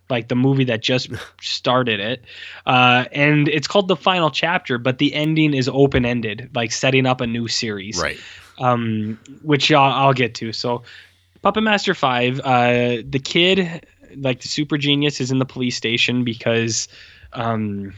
[0.08, 1.10] like the movie that just
[1.40, 2.24] started it.
[2.64, 7.20] Uh, and it's called the final chapter but the ending is open-ended like setting up
[7.20, 8.00] a new series.
[8.00, 8.18] Right.
[8.58, 10.52] um, which I'll, I'll get to.
[10.52, 10.82] So
[11.42, 13.86] puppet master 5 uh, the kid
[14.16, 16.88] like the super genius is in the police station because
[17.32, 17.92] um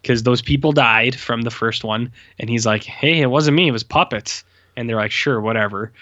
[0.00, 2.12] because those people died from the first one.
[2.38, 4.44] And he's like hey it wasn't me it was puppets.
[4.76, 5.92] And they're like sure whatever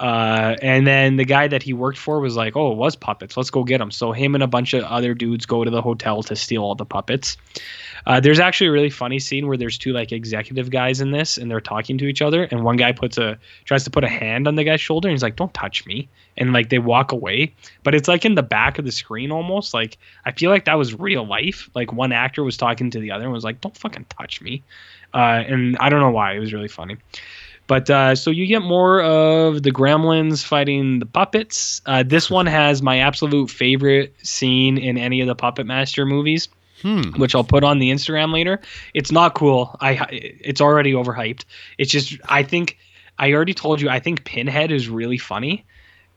[0.00, 3.36] uh, and then the guy that he worked for was like, "Oh, it was puppets.
[3.36, 5.82] Let's go get them." So him and a bunch of other dudes go to the
[5.82, 7.36] hotel to steal all the puppets.
[8.06, 11.36] Uh, there's actually a really funny scene where there's two like executive guys in this,
[11.36, 14.08] and they're talking to each other, and one guy puts a tries to put a
[14.08, 17.12] hand on the guy's shoulder, and he's like, "Don't touch me," and like they walk
[17.12, 19.74] away, but it's like in the back of the screen almost.
[19.74, 21.68] Like I feel like that was real life.
[21.74, 24.62] Like one actor was talking to the other and was like, "Don't fucking touch me,"
[25.12, 26.32] uh, and I don't know why.
[26.32, 26.96] It was really funny.
[27.70, 31.80] But uh, so you get more of the gremlins fighting the puppets.
[31.86, 36.48] Uh, this one has my absolute favorite scene in any of the Puppet Master movies,
[36.82, 37.12] Hmm.
[37.12, 38.60] which I'll put on the Instagram later.
[38.92, 39.76] It's not cool.
[39.80, 41.44] I it's already overhyped.
[41.78, 42.76] It's just I think
[43.20, 45.64] I already told you I think Pinhead is really funny.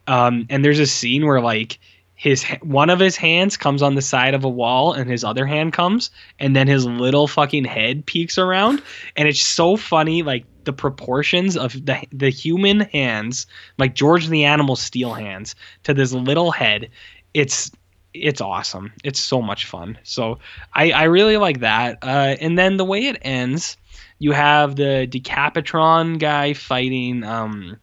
[0.08, 1.78] Um, and there's a scene where like
[2.16, 5.46] his one of his hands comes on the side of a wall and his other
[5.46, 6.10] hand comes
[6.40, 8.82] and then his little fucking head peeks around
[9.16, 14.44] and it's so funny like the proportions of the the human hands like George the
[14.46, 16.90] animal steel hands to this little head
[17.34, 17.72] it's
[18.14, 18.94] it's awesome.
[19.04, 19.98] It's so much fun.
[20.04, 20.40] So
[20.74, 21.98] I I really like that.
[22.02, 23.76] Uh and then the way it ends
[24.20, 27.78] you have the Decapitron guy fighting um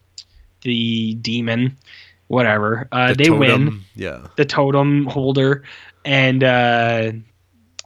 [0.61, 1.77] the demon
[2.27, 2.87] whatever.
[2.91, 3.81] Uh The they win.
[3.95, 4.27] Yeah.
[4.37, 5.63] the totem holder.
[6.05, 7.11] And uh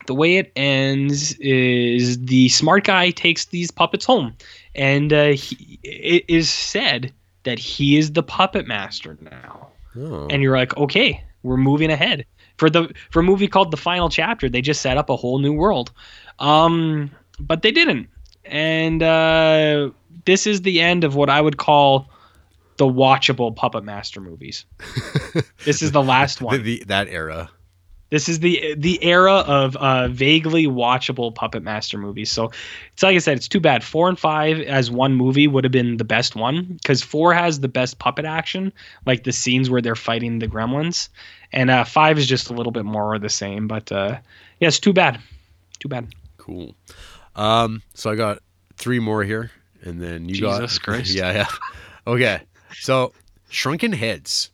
[0.06, 4.35] the way it ends is the smart guy takes these puppets home
[4.76, 7.14] and uh he, it is said
[7.44, 9.70] that he is the puppet master now.
[9.98, 10.28] Oh.
[10.30, 12.26] and you're like okay we're moving ahead.
[12.58, 15.40] For the for a movie called the final chapter they just set up a whole
[15.40, 15.92] new world.
[16.40, 18.08] Um but they didn't.
[18.45, 19.90] And uh
[20.26, 22.10] this is the end of what i would call
[22.78, 24.66] the watchable puppet master movies.
[25.64, 26.62] This is the last one.
[26.62, 27.50] the, the, that era.
[28.09, 32.32] This is the the era of uh, vaguely watchable Puppet Master movies.
[32.32, 32.51] So
[32.93, 33.84] it's like I said, it's too bad.
[33.84, 37.59] Four and five as one movie would have been the best one because four has
[37.59, 38.72] the best puppet action,
[39.06, 41.09] like the scenes where they're fighting the gremlins,
[41.51, 43.67] and uh, five is just a little bit more of the same.
[43.67, 44.19] But uh,
[44.59, 45.19] yeah, it's too bad.
[45.80, 46.14] Too bad.
[46.38, 46.75] Cool.
[47.35, 48.40] Um, so I got
[48.77, 49.51] three more here,
[49.82, 51.14] and then you got Jesus Christ.
[51.14, 51.48] Yeah, yeah.
[52.06, 52.42] Okay.
[52.80, 53.14] So
[53.50, 54.51] Shrunken Heads.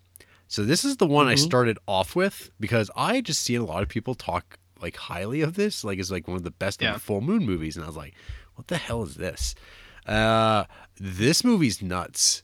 [0.51, 1.39] So this is the one I Mhm.
[1.39, 5.53] started off with because I just seen a lot of people talk like highly of
[5.53, 6.89] this, like it's like one of the best Yeah.
[6.89, 8.15] of the full moon movies, and I was like,
[8.55, 9.55] what the hell is this?
[10.05, 10.65] Uh,
[10.99, 12.43] this movie's nuts.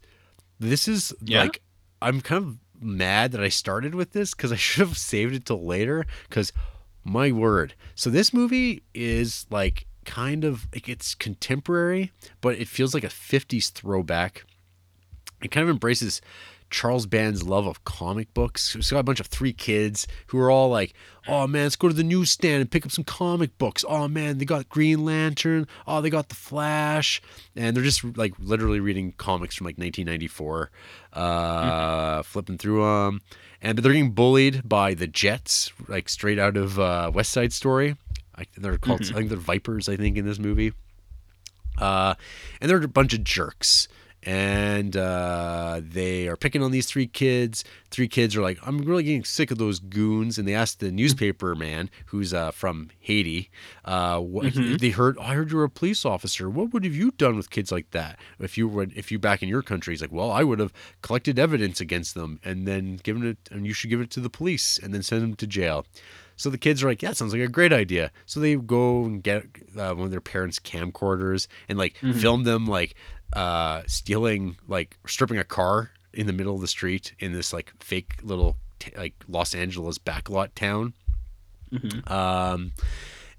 [0.58, 1.42] This is Yeah?
[1.42, 1.62] like
[2.02, 5.46] I'm kind of mad that I started with this because I should have saved it
[5.46, 6.06] till later.
[6.30, 6.54] Because
[7.04, 12.94] my word, so this movie is like kind of like it's contemporary, but it feels
[12.94, 14.46] like a '50s throwback.
[15.42, 16.22] It kind of embraces
[16.70, 18.74] Charles Band's love of comic books.
[18.74, 20.94] He's got a bunch of three kids who are all like,
[21.28, 24.38] "Oh man, let's go to the newsstand and pick up some comic books." Oh man,
[24.38, 25.68] they got Green Lantern.
[25.86, 27.22] Oh, they got the Flash,
[27.56, 30.72] and they're just like literally reading comics from like 1994,
[31.14, 33.22] uh, flipping through them,
[33.62, 37.54] and but they're getting bullied by the Jets, like straight out of uh, West Side
[37.54, 37.96] Story.
[38.36, 39.90] I, they're called, I think they're Vipers.
[39.90, 40.74] I think in this movie,
[41.80, 42.14] uh,
[42.62, 43.88] and they're a bunch of jerks
[44.24, 47.64] and uh, they are picking on these three kids.
[47.92, 50.92] Three kids are like, "I'm really getting sick of those goons," and they ask the
[50.92, 53.50] newspaper man, who's uh, from Haiti,
[53.86, 54.80] uh, what Mhm.
[54.80, 55.18] they heard.
[55.20, 56.50] Oh, I heard you're a police officer.
[56.50, 59.42] What would have you done with kids like that if you were if you back
[59.44, 59.94] in your country?
[59.94, 63.66] He's like, "Well, I would have collected evidence against them and then given it, and
[63.66, 65.86] you should give it to the police and then send them to jail."
[66.40, 69.24] So the kids are like, "Yeah, sounds like a great idea." So they go and
[69.24, 69.44] get
[69.76, 72.20] uh, one of their parents' camcorders and like Mhm.
[72.22, 72.94] film them like
[73.34, 77.72] uh stealing like stripping a car in the middle of the street in this like
[77.80, 80.94] fake little t- like Los Angeles backlot town.
[81.72, 82.10] Mhm.
[82.10, 82.72] Um,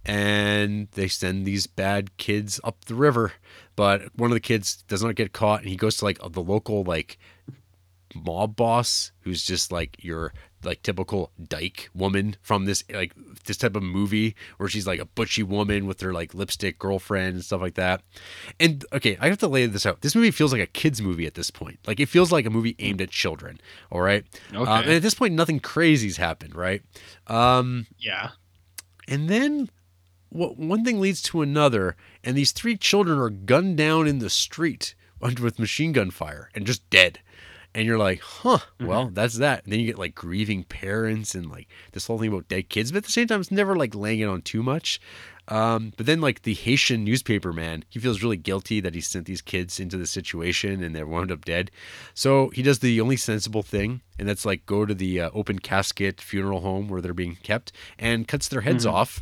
[0.05, 3.33] and they send these bad kids up the river,
[3.76, 6.42] but one of the kids does not get caught, and he goes to like the
[6.42, 7.18] local like
[8.15, 10.33] mob boss, who's just like your
[10.64, 13.12] like typical dyke woman from this like
[13.46, 17.34] this type of movie where she's like a butchy woman with her like lipstick girlfriend
[17.34, 18.02] and stuff like that.
[18.58, 20.00] And okay, I have to lay this out.
[20.00, 21.78] This movie feels like a kids movie at this point.
[21.86, 23.60] Like it feels like a movie aimed at children.
[23.90, 24.24] All right.
[24.52, 24.70] Okay.
[24.70, 26.82] Uh, and at this point, nothing crazy's happened, right?
[27.26, 28.30] Um, yeah.
[29.06, 29.70] and then
[30.30, 34.28] what one thing leads to another, and these three children are gunned down in the
[34.30, 37.20] street under with machine gun fire and just dead.
[37.74, 39.62] And you're like, huh, well, that's that.
[39.64, 42.90] And then you get like grieving parents and like this whole thing about dead kids,
[42.90, 45.00] but at the same time, it's never like laying it on too much.
[45.48, 49.26] Um, but then like the Haitian newspaper man, he feels really guilty that he sent
[49.26, 51.70] these kids into the situation and they wound up dead.
[52.14, 55.58] So he does the only sensible thing, and that's like go to the uh, open
[55.58, 58.92] casket funeral home where they're being kept and cuts their heads Mhm.
[58.92, 59.20] off.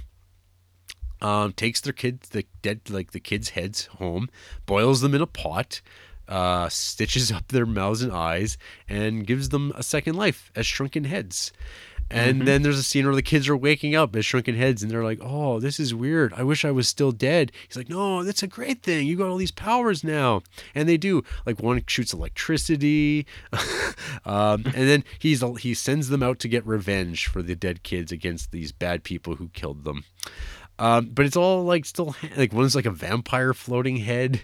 [1.22, 4.28] Um, takes their kids, the dead, like the kids' heads home,
[4.66, 5.80] boils them in a pot,
[6.28, 11.04] uh, stitches up their mouths and eyes, and gives them a second life as shrunken
[11.04, 11.52] heads.
[12.08, 12.44] And Mhm.
[12.46, 15.02] then there's a scene where the kids are waking up as shrunken heads, and they're
[15.02, 16.32] like, "Oh, this is weird.
[16.34, 19.08] I wish I was still dead." He's like, "No, that's a great thing.
[19.08, 21.24] You got all these powers now." And they do.
[21.44, 23.26] Like one shoots electricity,
[24.24, 28.12] um, and then he's he sends them out to get revenge for the dead kids
[28.12, 30.04] against these bad people who killed them.
[30.78, 34.42] Um, but it's all like still like one's like a vampire floating head,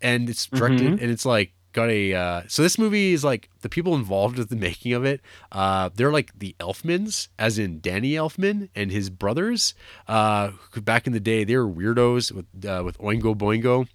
[0.00, 1.02] and it's directed Mhm.
[1.02, 4.48] and it's like got a uh, so this movie is like the people involved with
[4.48, 5.20] the making of it
[5.52, 9.74] uh they're like the elfmans as in danny elfman and his brothers
[10.08, 10.50] uh
[10.82, 13.86] back in the day they were weirdos with uh, with oingo boingo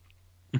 [0.53, 0.59] uh,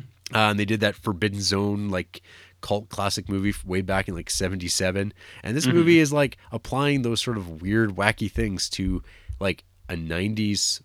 [0.49, 2.21] and they did that forbidden zone like
[2.61, 5.73] cult classic movie way back in like 77 and this Mhm.
[5.73, 9.03] movie is like applying those sort of weird wacky things to
[9.39, 10.81] like a 90s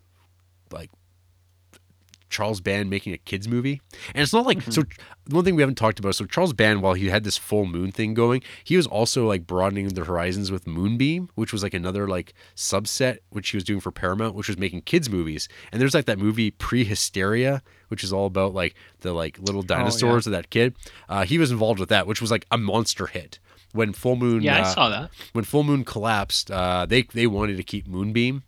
[0.70, 0.90] like
[2.31, 3.81] Charles Band making a kids movie.
[4.15, 4.82] And it's not like so
[5.31, 6.15] one thing we haven't talked about.
[6.15, 9.47] So Charles Band, while he had this full moon thing going, he was also like
[9.47, 13.81] broadening the horizons with Moonbeam, which was like another like subset which he was doing
[13.81, 15.48] for Paramount, which was making kids movies.
[15.73, 20.26] And there's like that movie Prehysteria, which is all about like the like little dinosaurs
[20.26, 20.74] of that kid.
[21.08, 23.39] Uh, he was involved with that, which was like a monster hit.
[23.73, 25.10] When Full Moon, Yeah, I uh, saw that.
[25.34, 28.42] when Full Moon collapsed, uh, they they wanted to keep Moonbeam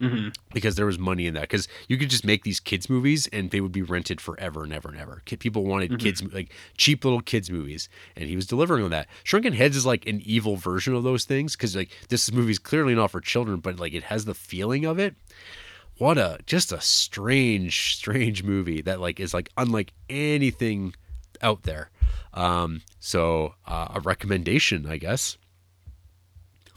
[0.00, 3.26] hmm because there was money in that because you could just make these kids movies
[3.32, 5.22] and they would be rented forever and ever and ever.
[5.38, 5.98] People wanted Mhm.
[5.98, 9.06] kids like cheap little kids movies and he was delivering on that.
[9.24, 12.58] Shrunken heads is like an evil version of those things because like this movie is
[12.58, 15.14] clearly not for children but like it has the feeling of it.
[15.98, 20.94] What a just a strange strange movie that like is like unlike anything
[21.42, 21.90] out there.
[22.34, 25.36] Um so uh, a recommendation i guess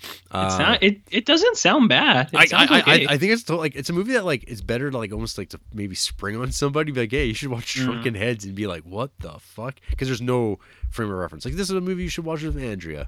[0.01, 0.83] It's Uh, not.
[0.83, 2.29] It, it doesn't sound bad.
[2.33, 3.07] I, I, I, okay.
[3.07, 5.49] I think it's like it's a movie that like it's better to like almost like
[5.49, 8.15] to maybe spring on somebody be like hey you should watch Mm.
[8.15, 11.69] Heads and be like what the fuck because there's no frame of reference like this
[11.69, 13.07] is a movie you should watch with Andrea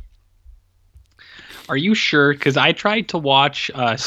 [1.69, 2.33] Are you sure?
[2.33, 3.97] Because I tried to watch uh,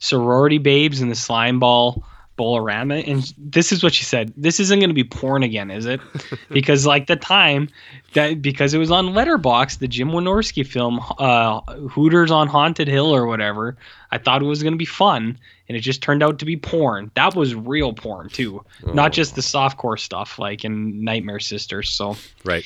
[0.00, 2.02] Sorority Babes and the Slime Ball
[2.38, 4.32] Bolorama, and this is what she said.
[4.36, 6.00] This isn't going to be porn again, is it?
[6.50, 7.68] because like the time
[8.14, 13.14] that because it was on Letterboxd, the Jim Wynorski film, uh, Hooters on Haunted Hill
[13.14, 13.76] or whatever.
[14.10, 16.56] I thought it was going to be fun, and it just turned out to be
[16.56, 17.10] porn.
[17.14, 21.90] That was real porn too, not just the softcore stuff like in Nightmare Sisters.
[21.90, 22.16] So.
[22.44, 22.64] right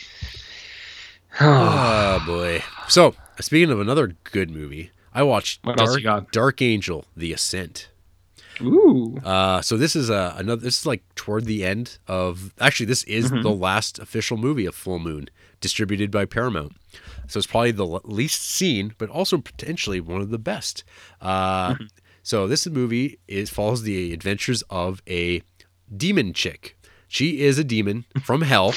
[1.40, 6.32] oh boy so speaking of another good movie I watched Dark.
[6.32, 7.88] Dark Angel The Ascent
[8.60, 9.16] Ooh.
[9.24, 10.62] Uh, so this is a another.
[10.62, 12.52] This is like toward the end of.
[12.60, 13.42] Actually, this is Mhm.
[13.42, 15.28] the last official movie of Full Moon,
[15.60, 16.76] distributed by Paramount.
[17.28, 20.84] So it's probably the least seen, but also potentially one of the best.
[21.20, 21.76] Uh,
[22.24, 25.42] So this movie is follows the adventures of a
[25.96, 26.76] demon chick.
[27.08, 28.74] She is a demon from hell.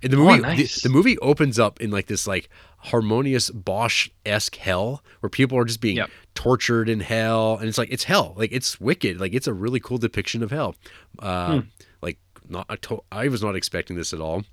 [0.00, 0.82] And the Oh, movie, nice.
[0.82, 2.48] the, the movie opens up in like this like
[2.78, 6.10] Hieronymus Bosch esque hell where people are just being Yep.
[6.34, 9.80] tortured in hell, and it's like it's hell, like it's wicked, like it's a really
[9.80, 10.74] cool depiction of hell.
[11.18, 11.66] Uh, Hmm.
[12.02, 14.44] Like not, I, to- I was not expecting this at all.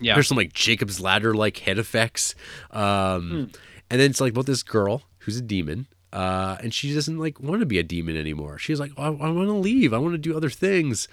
[0.00, 0.14] Yeah.
[0.14, 2.34] There's some like Jacob's ladder like head effects.
[2.70, 3.44] Um, Hmm.
[3.92, 5.86] And then it's like about this girl who's a demon.
[6.12, 8.58] Uh, and she doesn't like want to be a demon anymore.
[8.58, 9.94] She's like, I, I want to leave.
[9.94, 11.06] I want to do other things.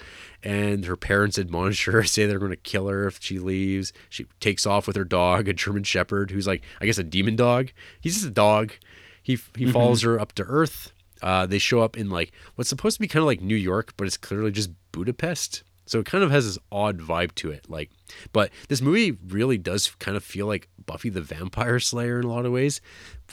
[0.43, 3.93] And her parents admonish her, say they're going to kill her if she leaves.
[4.09, 7.35] She takes off with her dog, a German Shepherd, who's like, I guess, a demon
[7.35, 7.69] dog.
[8.01, 8.74] He's just a dog.
[9.22, 9.74] He he Mhm.
[9.74, 10.92] follows her up to Earth.
[11.22, 13.93] Uh, they show up in like what's supposed to be kind of like New York,
[13.98, 15.64] but it's clearly just Budapest.
[15.85, 17.69] So it kind of has this odd vibe to it.
[17.69, 17.92] Like,
[18.34, 22.30] but this movie really does kind of feel like Buffy the Vampire Slayer in a
[22.30, 22.82] lot of ways.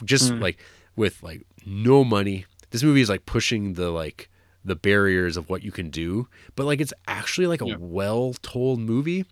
[0.03, 0.41] Just Mm.
[0.41, 0.57] like
[0.95, 2.45] with like no money.
[2.71, 4.29] This movie is like pushing the like
[4.63, 7.75] the barriers of what you can do, but like it's actually like a Yeah.
[7.79, 9.25] well told movie.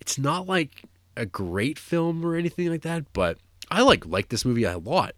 [0.00, 0.82] It's not like
[1.16, 3.38] a great film or anything like that, but
[3.70, 5.14] I like like this movie a lot.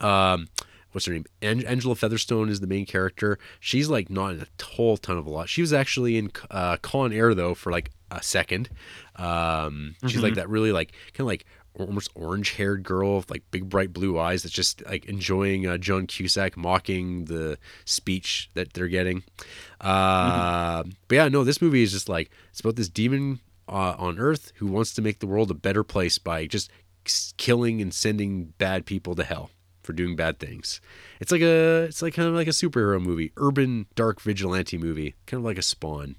[0.00, 0.48] Um,
[0.92, 1.26] what's her name?
[1.42, 3.38] Ang- Angela Featherstone is the main character.
[3.60, 5.48] She's like not in a whole ton of a lot.
[5.48, 8.70] She was actually in uh, Con Air though for like a second.
[9.16, 11.44] Um, she's like that really like kind of like
[11.86, 15.78] almost orange haired girl with like big bright blue eyes that's just like enjoying uh,
[15.78, 19.22] John Cusack mocking the speech that they're getting.
[19.80, 24.18] Uh, But yeah, no, this movie is just like it's about this demon uh, on
[24.18, 26.70] Earth who wants to make the world a better place by just
[27.36, 29.50] killing and sending bad people to hell
[29.82, 30.80] for doing bad things.
[31.20, 35.14] It's like a it's like kind of like a superhero movie, urban dark vigilante movie,
[35.26, 36.16] kind of like a Spawn.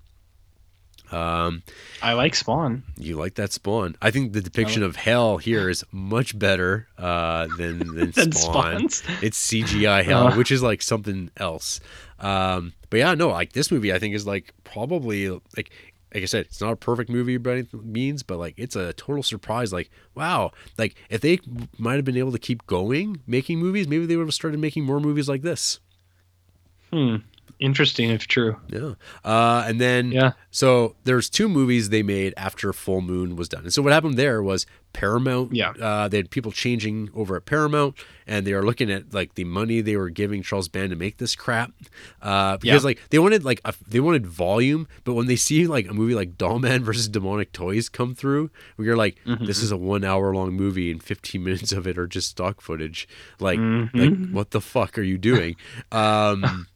[1.12, 1.64] Um,
[2.02, 2.84] I like Spawn.
[2.98, 3.96] you like that Spawn?
[4.02, 8.90] I think the depiction of hell here is much better uh, than than Than Spawn.
[8.90, 9.04] Spawn's.
[9.22, 10.38] It's CGI hell, Uh.
[10.38, 11.80] which is like something else.
[12.20, 15.72] Um, but yeah, no, like this movie, I think is like probably like
[16.14, 18.94] like I said, it's not a perfect movie by any means, but like it's a
[18.94, 19.72] total surprise.
[19.74, 21.40] Like wow, like if they
[21.78, 24.84] might have been able to keep going making movies, maybe they would have started making
[24.86, 25.80] more movies like this.
[26.92, 27.18] Hmm.
[27.62, 28.58] Interesting if true.
[28.68, 28.96] Yeah.
[29.24, 30.32] Uh, and then Yeah.
[30.50, 33.64] so there's two movies they made after Full Moon was done.
[33.64, 35.56] And so what happened there was Paramount.
[35.56, 35.70] Yeah.
[35.80, 37.96] Uh, they had people changing over at Paramount,
[38.28, 41.16] and they were looking at like the money they were giving Charles Band to make
[41.18, 41.72] this crap.
[42.22, 42.88] Uh, because Yeah.
[42.88, 46.14] like they wanted like a, they wanted volume, but when they see like a movie
[46.16, 49.46] like Dollman versus Demonic Toys come through, where you're like, Mm-hmm.
[49.46, 52.60] this is a one hour long movie, and 15 minutes of it are just stock
[52.60, 53.08] footage.
[53.40, 53.90] Like, Mhm.
[53.94, 55.56] like what the fuck are you doing?
[55.94, 56.68] Um.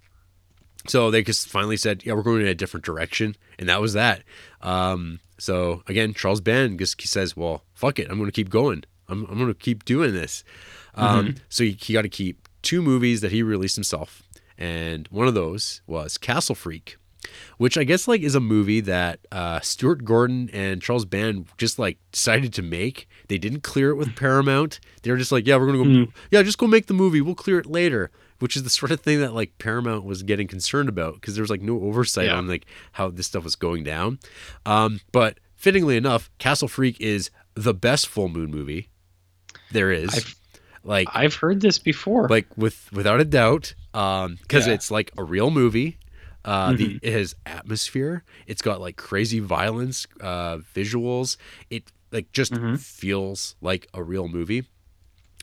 [0.87, 3.93] So they just finally said, "Yeah, we're going in a different direction," and that was
[3.93, 4.23] that.
[4.61, 8.49] Um, so again, Charles Band just he says, "Well, fuck it, I'm going to keep
[8.49, 8.83] going.
[9.07, 10.43] I'm, I'm going to keep doing this."
[10.95, 14.23] Um, so he, he got to keep two movies that he released himself,
[14.57, 16.97] and one of those was Castle Freak,
[17.57, 21.77] which I guess like is a movie that uh, Stuart Gordon and Charles Band just
[21.79, 23.07] like decided to make.
[23.27, 24.79] They didn't clear it with Paramount.
[25.01, 26.11] They were just like, "Yeah, we're going to go.
[26.31, 27.21] Yeah, just go make the movie.
[27.21, 30.47] We'll clear it later." Which is the sort of thing that like Paramount was getting
[30.47, 32.35] concerned about because there was like no oversight Yeah.
[32.37, 34.19] on like how this stuff was going down.
[34.65, 38.89] Um, but fittingly enough, Castle Freak is the best full moon movie
[39.71, 40.13] there is.
[40.13, 40.33] I've-
[40.83, 42.27] like I've heard this before.
[42.29, 44.73] like with without a doubt um because Yeah.
[44.73, 45.97] it's like a real movie
[46.43, 46.99] uh the Mhm.
[47.01, 51.37] it has atmosphere it's got like crazy violence uh visuals
[51.71, 52.77] it like just Mhm.
[52.79, 54.65] feels like a real movie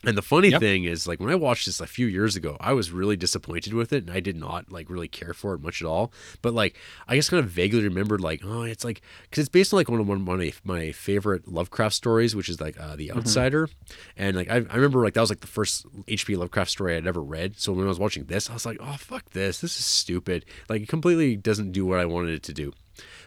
[0.05, 0.59] and the funny Yep.
[0.59, 3.73] thing is like when i watched this a few years ago i was really disappointed
[3.73, 6.11] with it and i did not like really care for it much at all.
[6.41, 9.73] But like i just kind of vaguely remembered like oh it's like because it's based
[9.73, 12.95] on like one of one of my, my favorite lovecraft stories which is like uh,
[12.95, 13.69] the outsider.
[14.17, 17.07] And like I, I remember like that was like the first hp lovecraft story i'd
[17.07, 17.59] ever read.
[17.59, 19.61] So when i was watching this i was like oh fuck this.
[19.61, 20.45] This is stupid.
[20.69, 22.73] Like it completely doesn't do what i wanted it to do.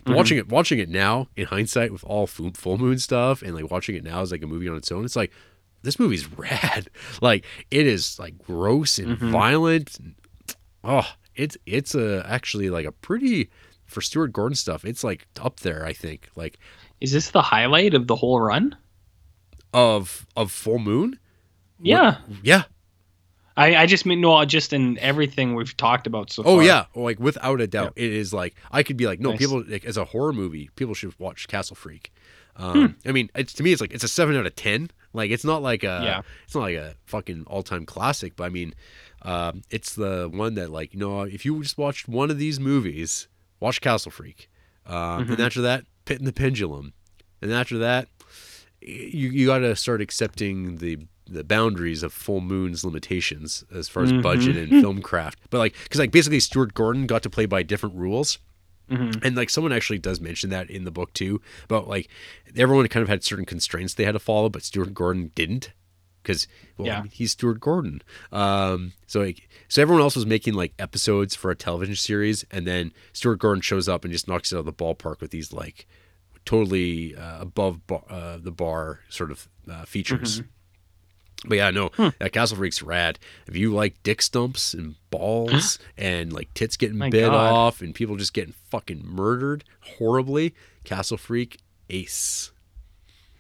[0.05, 3.55] But watching it watching it now in hindsight with all full, full moon stuff and
[3.55, 5.33] like watching it now as like a movie on its own it's like
[5.83, 6.89] this movie's rad
[7.21, 9.31] like it is like gross and Mhm.
[9.31, 9.99] violent
[10.85, 13.51] oh it's it's a actually like a pretty
[13.85, 16.59] for stuart gordon stuff it's like up there i think like
[17.01, 18.77] Is this the highlight of the whole run?
[19.73, 21.19] of of full moon
[21.81, 22.19] Yeah.
[22.43, 22.65] yeah
[23.59, 26.53] I, I just mean no, just in everything we've talked about so far.
[26.53, 26.65] Oh far.
[26.67, 29.39] yeah, like without a doubt, it is like I could be like, no, Nice.
[29.39, 32.13] people like, as a horror movie, people should watch Castle Freak.
[32.57, 34.91] Um, I mean, it's to me, it's like it's a seven out of ten.
[35.17, 36.23] Like it's not like a, Yeah.
[36.45, 38.75] it's not like a fucking all time classic, but I mean,
[39.23, 42.61] um, it's the one that like you know, if you just watched one of these
[42.61, 43.27] movies,
[43.59, 44.49] watch Castle Freak,
[44.87, 45.41] um, and Mhm.
[45.47, 46.93] after that, Pit and the Pendulum,
[47.43, 48.09] and after that,
[48.81, 54.05] you you got to start accepting the the boundaries of Full Moon's limitations as far
[54.05, 54.23] as Mhm.
[54.23, 55.41] budget and film craft.
[55.51, 58.39] But like, because like basically Stuart Gordon got to play by different rules,
[58.91, 59.25] Mhm.
[59.25, 61.41] and like someone actually does mention that in the book too.
[61.65, 62.09] About like
[62.55, 65.73] everyone kind of had certain constraints they had to follow, but Stuart Gordon didn't.
[66.23, 67.05] Because well, Yeah.
[67.13, 71.55] he's Stuart Gordon, um, so like, so everyone else was making like episodes for a
[71.55, 74.73] television series, and then Stuart Gordon shows up and just knocks it out of the
[74.73, 75.87] ballpark with these like
[76.45, 80.41] totally uh, above bar, uh, the bar sort of uh, features.
[80.41, 80.49] Mm-hmm.
[81.49, 82.09] But yeah, no, Hmm.
[82.19, 83.19] that Castle Freak's rad.
[83.47, 87.35] If you like dick stumps and balls and like tits getting My bit God.
[87.53, 89.65] off and people just getting fucking murdered
[89.99, 91.59] horribly, Castle Freak
[91.91, 92.51] ace.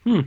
[0.04, 0.20] Hmm.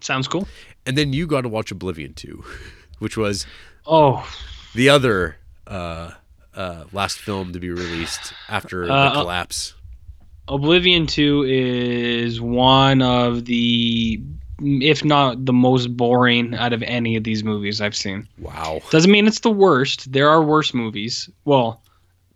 [0.00, 0.48] Sounds cool.
[0.84, 2.44] And then you got to watch Oblivion too,
[2.98, 3.46] which was
[3.86, 4.28] Oh,
[4.74, 6.10] the other uh,
[6.54, 9.74] uh, last film to be released after Uh, the collapse.
[10.48, 14.20] Oblivion 2 is one of the,
[14.62, 18.28] if not the most boring out of any of these movies I've seen.
[18.38, 18.80] Wow.
[18.90, 20.12] Doesn't mean it's the worst.
[20.12, 21.28] There are worse movies.
[21.44, 21.82] Well,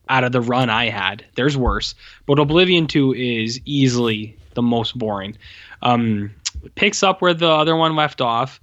[0.09, 1.95] out of the run I had, there's worse.
[2.27, 5.37] But Oblivion 2 is easily the most boring.
[5.83, 6.35] Um,
[6.75, 8.61] picks up where the other one left off,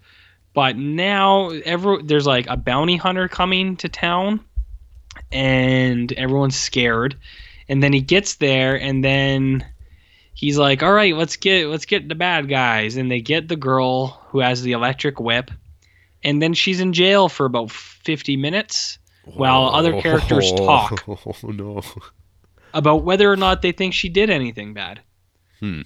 [0.53, 4.39] but now every, there's like a bounty hunter coming to town,
[5.31, 7.15] and everyone's scared.
[7.69, 9.65] And then he gets there, and then
[10.33, 13.55] he's like, "All right, let's get let's get the bad guys." And they get the
[13.55, 15.51] girl who has the electric whip,
[16.23, 21.81] and then she's in jail for about 50 minutes while other characters talk Oh no.
[22.73, 24.99] about whether or not they think she did anything bad.
[25.59, 25.81] Hmm.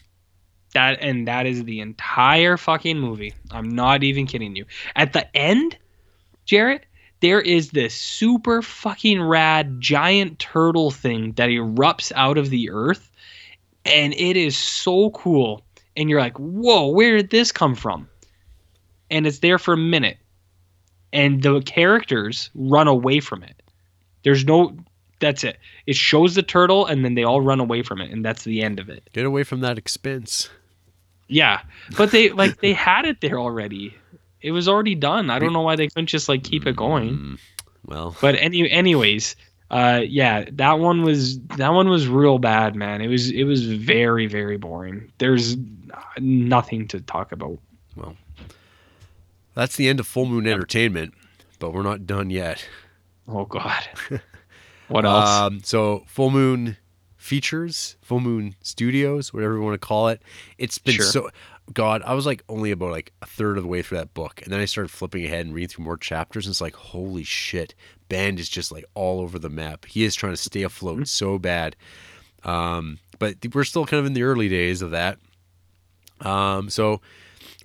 [0.73, 3.33] That and that is the entire fucking movie.
[3.51, 4.65] I'm not even kidding you.
[4.95, 5.77] At the end,
[6.45, 6.85] Jared,
[7.19, 13.09] there is this super fucking rad giant turtle thing that erupts out of the earth,
[13.87, 15.63] and it is so cool.
[15.95, 18.07] And you're like, whoa, where did this come from?
[19.09, 20.17] And it's there for a minute,
[21.13, 23.61] and the characters run away from it.
[24.23, 24.77] There's no.
[25.19, 25.57] That's it.
[25.87, 28.61] It shows the turtle, and then they all run away from it, and that's the
[28.61, 29.09] end of it.
[29.13, 30.49] Get away from that expense.
[31.27, 31.61] Yeah,
[31.97, 33.95] but they like they had it there already.
[34.41, 35.29] It was already done.
[35.29, 37.17] I don't know why they couldn't just like keep it going.
[37.17, 37.39] Mm,
[37.85, 39.35] well, But any anyways,
[39.69, 43.01] uh yeah, that one was that one was real bad, man.
[43.01, 45.11] It was it was very very boring.
[45.17, 45.57] There's
[46.19, 47.59] nothing to talk about.
[47.95, 48.15] Well,
[49.53, 51.13] that's the end of Full Moon Entertainment,
[51.59, 52.65] but we're not done yet.
[53.27, 53.87] Oh god.
[54.87, 55.27] What else?
[55.29, 56.77] Um, so Full Moon
[57.17, 60.21] Features, Full Moon Studios, whatever you want to call it.
[60.57, 61.05] It's been Sure.
[61.05, 61.29] so.
[61.73, 64.41] God, I was like only about like a third of the way through that book,
[64.43, 67.25] and then I started flipping ahead and reading through more chapters, and it's like, holy
[67.25, 67.75] shit,
[68.09, 69.85] Band is just like all over the map.
[69.85, 71.03] He is trying to stay afloat Mm-hmm.
[71.05, 71.75] so bad.
[72.43, 75.17] Um, but we're still kind of in the early days of that.
[76.21, 77.01] Um, so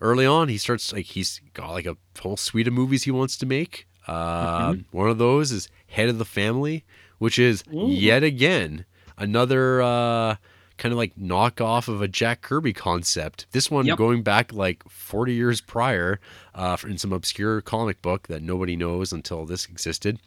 [0.00, 3.36] early on, he starts like he's got like a whole suite of movies he wants
[3.38, 3.86] to make.
[4.06, 6.84] Uh, One of those is Head of the Family,
[7.18, 7.86] which is Ooh.
[7.88, 8.84] yet again
[9.16, 10.36] another uh,
[10.78, 13.46] kind of like knockoff of a Jack Kirby concept.
[13.52, 13.98] This one Yep.
[13.98, 16.18] going back like 40 years prior
[16.54, 20.18] uh, in some obscure comic book that nobody knows until this existed.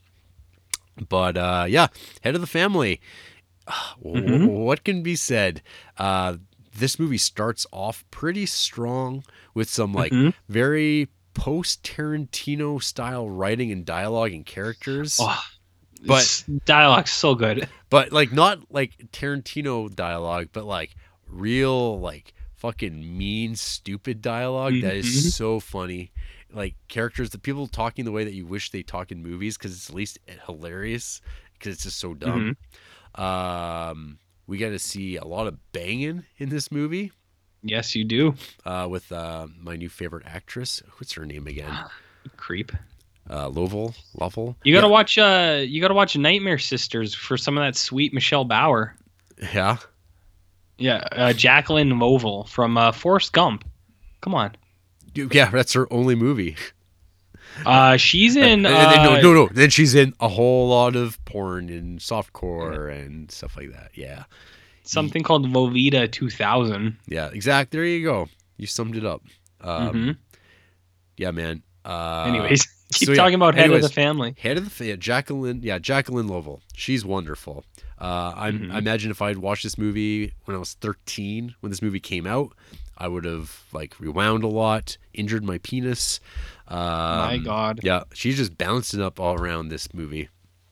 [1.10, 1.88] But uh, yeah,
[2.22, 3.02] Head of the Family.
[4.04, 4.48] Mhm.
[4.48, 5.62] What can be said?
[5.98, 6.38] Uh,
[6.78, 10.34] this movie starts off pretty strong with some like Mhm.
[10.50, 15.18] very post Tarantino style writing and dialogue and characters.
[15.22, 15.42] oh,
[16.06, 17.68] but- dialogue's so good.
[17.90, 20.96] But like not like Tarantino dialogue, but like
[21.28, 25.00] real like fucking mean stupid dialogue that Mhm.
[25.00, 26.12] is so funny.
[26.56, 29.74] Like characters the people talking the way that you wish they talk in movies because
[29.74, 30.18] it's at least
[30.48, 31.22] hilarious
[31.54, 32.56] because it's just so dumb.
[33.16, 34.18] Um,
[34.48, 37.12] we got to see a lot of banging in this movie
[37.68, 38.36] Yes, you do.
[38.66, 40.84] uh, with uh, my new favorite actress.
[40.98, 41.74] What's her name again?
[42.38, 42.72] Creep.
[43.28, 43.96] Uh, Lovell.
[44.14, 44.56] Lovell.
[44.64, 48.46] You gotta watch uh you gotta watch Nightmare Sisters for some of that sweet Michelle
[48.46, 48.96] Bauer.
[49.42, 49.78] Yeah.
[50.78, 53.64] Yeah, uh, Jacqueline Lovell from uh, Forrest Gump.
[54.22, 54.56] Come on.
[55.16, 55.26] Yeah.
[55.32, 56.56] Yeah, that's her only movie.
[57.66, 58.64] Uh, she's in.
[58.64, 59.50] Then- Uh, no, no, no.
[59.52, 63.92] Then she's in a whole lot of porn and softcore and stuff like that.
[63.96, 64.26] Yeah,
[64.84, 66.98] something called Lolita 2000.
[67.08, 67.72] yeah, exact.
[67.72, 68.28] There you go.
[68.58, 69.22] You summed it up.
[69.62, 70.18] Um, Mhm.
[71.18, 71.64] Yeah, man.
[71.86, 73.86] Uh, Anyways, keep so yeah, talking about head anyways.
[73.86, 74.36] of the family.
[74.38, 74.90] head of the family.
[74.90, 75.62] yeah, Jacqueline.
[75.64, 76.62] Yeah, Jacqueline Lovell.
[76.76, 77.64] She's wonderful.
[78.02, 78.74] Uh, I, Mhm.
[78.74, 82.02] I imagine if I had watched this movie when I was 13, when this movie
[82.02, 82.52] came out,
[82.98, 86.20] I would have like rewound a lot, injured my penis.
[86.68, 90.30] Um, My God, Yeah, she's just bouncing up all around this movie.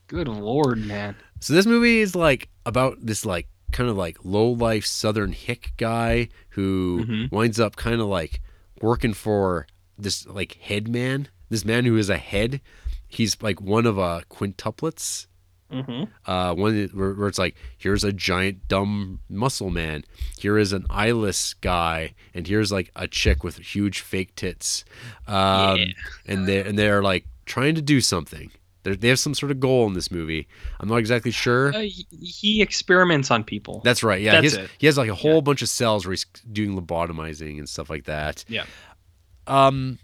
[0.08, 1.16] good lord, man.
[1.40, 5.74] So this movie is like about this like kind of like low life southern hick
[5.78, 7.32] guy who Mhm.
[7.32, 8.40] winds up kind of like
[8.82, 9.66] working for
[9.98, 12.62] this like head man, this man who is a head.
[13.08, 15.28] He's like one of uh quintuplets.
[15.82, 20.04] Hmm Uh, one where, where it's like here's a giant dumb muscle man,
[20.38, 24.86] here is an eyeless guy, and here's like a chick with huge fake tits,
[25.28, 25.86] um, Yeah.
[26.28, 28.52] and they and they're like trying to do something.
[28.84, 30.46] They're, they have some sort of goal in this movie.
[30.82, 31.74] I'm not exactly sure.
[31.74, 31.88] Uh,
[32.22, 33.80] he, experiments on people.
[33.86, 34.22] That's right.
[34.22, 34.72] Yeah, That's he, has, it.
[34.78, 38.04] he has like a whole bunch of cells where he's doing lobotomizing and stuff like
[38.06, 38.44] that.
[38.50, 38.66] Yeah.
[39.48, 40.00] Um,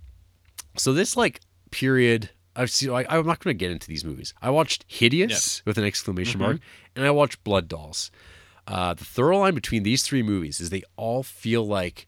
[0.77, 1.41] so this like
[1.71, 2.89] period, I've seen.
[2.89, 4.33] Like, I'm not going to get into these movies.
[4.41, 6.43] I watched Hideous with an exclamation Mhm.
[6.43, 6.59] mark,
[6.95, 8.11] and I watched Blood Dolls.
[8.67, 12.05] Uh, the thorough line between these three movies is they all feel like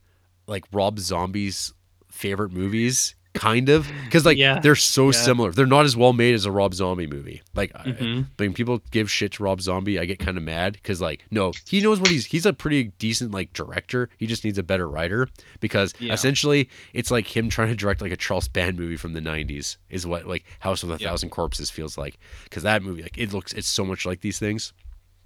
[0.47, 1.73] like Rob Zombie's
[2.09, 4.59] favorite movies kind of because like Yeah.
[4.59, 5.11] they're so Yeah.
[5.11, 5.51] similar.
[5.51, 7.41] They're not as well made as a Rob Zombie movie.
[7.55, 8.25] Like I- Mhm.
[8.37, 11.53] when people give shit to Rob Zombie, I get kind of mad because like no,
[11.69, 14.09] he knows what he's he's a pretty decent like director.
[14.17, 15.29] He just needs a better writer
[15.61, 16.13] because Yeah.
[16.13, 19.77] essentially it's like him trying to direct like a Charles Band movie from the '90s
[19.89, 20.97] is what like House of a.
[20.97, 24.39] Thousand Corpses feels like because that movie like it looks it's so much like these
[24.39, 24.73] things.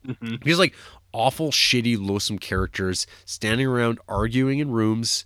[0.07, 0.43] Mhm.
[0.43, 0.75] These like
[1.11, 5.25] awful, shitty, loathsome characters standing around arguing in rooms,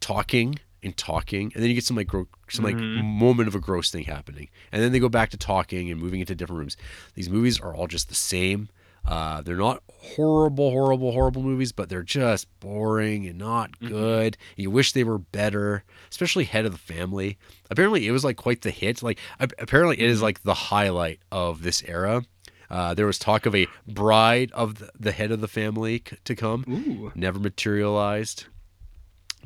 [0.00, 3.02] talking and talking, and then you get some like gro- some like Mhm.
[3.04, 6.20] moment of a gross thing happening, and then they go back to talking and moving
[6.20, 6.76] into different rooms.
[7.14, 8.68] These movies are all just the same.
[9.06, 13.88] Uh, they're not horrible, horrible, horrible movies, but they're just boring and not Mhm.
[13.88, 14.36] good.
[14.56, 17.36] You wish they were better, especially Head of the Family.
[17.70, 19.02] Apparently, it was like quite the hit.
[19.02, 22.24] Like, apparently, it is like the highlight of this era.
[22.70, 26.16] Uh, there was talk of a bride of the, the head of the family c-
[26.24, 27.12] to come, Ooh.
[27.14, 28.46] never materialized.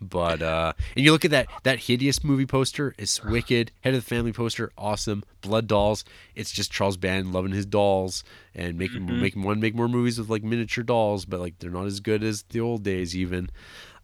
[0.01, 2.95] But uh, and you look at that that hideous movie poster.
[2.99, 3.73] It's wicked.
[3.81, 5.25] Head of the family poster, awesome.
[5.41, 6.05] Blood dolls.
[6.35, 8.23] It's just Charles Band loving his dolls
[8.55, 9.21] and making Mhm.
[9.21, 12.23] making one make more movies with like miniature dolls, but like they're not as good
[12.23, 13.51] as the old days even.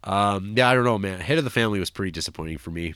[0.03, 1.19] Um, yeah, I don't know, man.
[1.19, 2.93] Head of the family was pretty disappointing for me.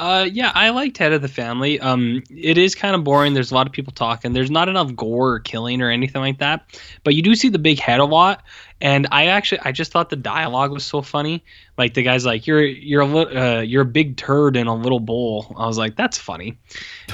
[0.00, 1.78] Uh, yeah, I liked Head of the Family.
[1.78, 3.34] Um, it is kind of boring.
[3.34, 4.32] There's a lot of people talking.
[4.32, 6.64] There's not enough gore or killing or anything like that.
[7.04, 8.42] But you do see the big head a lot.
[8.80, 11.44] And I actually, I just thought the dialogue was so funny.
[11.76, 14.74] Like the guy's like, "You're you're a li- uh, you're a big turd in a
[14.74, 16.56] little bowl." I was like, "That's funny."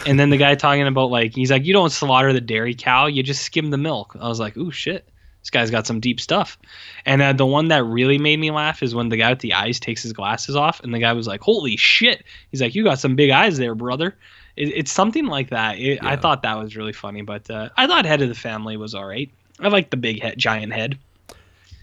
[0.07, 3.07] And then the guy talking about like, he's like, "You don't slaughter the dairy cow.
[3.07, 5.09] You just skim the milk." I was like, "Ooh shit."
[5.47, 6.59] This guy's got some deep stuff.
[7.05, 9.55] And uh, the one that really made me laugh is when the guy with the
[9.55, 12.83] eyes takes his glasses off, and the guy was like, "Holy shit!" He's like, "You
[12.83, 14.17] got some big eyes there, brother."
[14.57, 15.79] It, it's something like that.
[15.79, 18.77] It, I thought that was really funny, but uh, I thought Head of the Family
[18.77, 19.31] was all right.
[19.61, 20.99] I like the big head, giant head.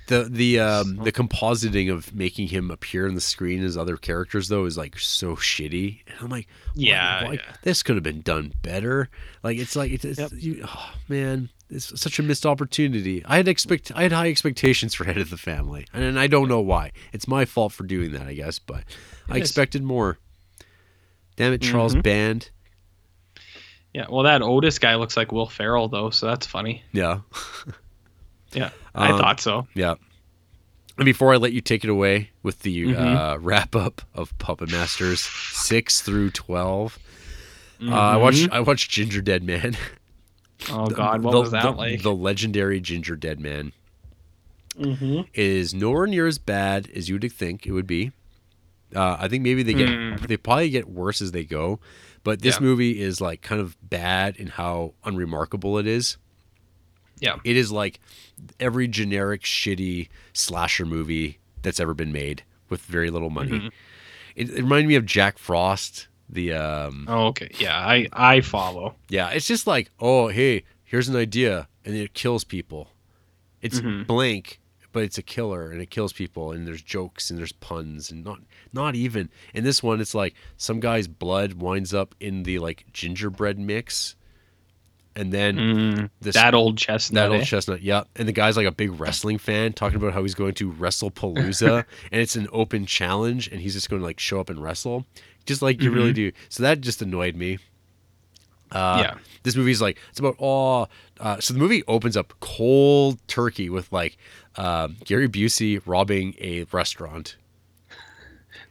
[0.08, 4.50] The the um the compositing of making him appear on the screen as other characters
[4.50, 6.02] though is like so shitty.
[6.08, 7.54] And I'm like, Yeah, why- yeah.
[7.62, 9.10] this could have been done better.
[9.44, 10.32] Like it's like it's, it's Yep.
[10.36, 13.24] you, oh, man, it's such a missed opportunity.
[13.26, 16.50] I had expect I had high expectations for Head of the Family, and I don't
[16.50, 16.92] know why.
[17.14, 18.60] It's my fault for doing that, I guess.
[18.60, 18.84] But
[19.30, 20.18] I expected more.
[21.38, 22.04] Damn it, Charles Mhm.
[22.04, 22.50] Band.
[23.94, 26.84] Yeah, well, that Otis guy looks like Will Ferrell though, so that's funny.
[26.92, 27.20] Yeah,
[28.54, 29.68] Yeah, I Um, thought so.
[29.74, 29.96] yeah.
[30.98, 32.96] And before I let you take it away with the Mhm.
[33.36, 37.00] uh, wrap up of Puppet Masters six through 12
[37.82, 38.54] uh, I watched Mhm.
[38.54, 39.76] I watched Ginger Dead Man.
[40.70, 42.02] Oh God, what the, was that the- like?
[42.04, 43.74] The legendary Ginger Dead Man
[44.78, 45.22] mm-hmm.
[45.34, 48.12] is nowhere near as bad as you would think it would be.
[48.96, 50.28] Uh, I think maybe they get Mm.
[50.28, 51.80] they probably get worse as they go,
[52.24, 52.62] but this Yeah.
[52.68, 56.18] movie is like kind of bad in how unremarkable it is.
[57.20, 57.38] Yeah.
[57.44, 58.00] It is like
[58.60, 63.52] every generic shitty slasher movie that's ever been made with very little money.
[63.52, 63.72] Mhm.
[64.36, 66.08] It, it reminded me of Jack Frost.
[66.30, 67.50] The um, Oh, okay.
[67.60, 68.96] Yeah, I I follow.
[69.10, 72.90] yeah, it's just like, oh, hey, here's an idea, and it kills people.
[73.62, 74.08] It's Mhm.
[74.08, 74.60] blank,
[74.92, 78.24] but it's a killer, and it kills people, and there's jokes and there's puns, and
[78.24, 78.40] not
[78.72, 80.02] not even in this one.
[80.02, 84.16] It's like some guy's blood winds up in the like gingerbread mix,
[85.16, 87.24] and then Mm, this that old chestnut.
[87.30, 87.46] that old eh?
[87.46, 88.04] chestnut, yeah.
[88.16, 91.12] And the guy's like a big wrestling fan, talking about how he's going to Wrestle
[91.12, 94.62] Palooza, and it's an open challenge, and he's just going to like show up and
[94.62, 95.06] wrestle,
[95.46, 96.32] just like you really do.
[96.50, 97.60] So that just annoyed me.
[98.72, 99.18] Uh, Yeah.
[99.44, 100.88] This movie's like it's about oh,
[101.20, 104.18] uh, so the movie opens up cold turkey with like
[104.56, 107.36] um, Gary Busey robbing a restaurant.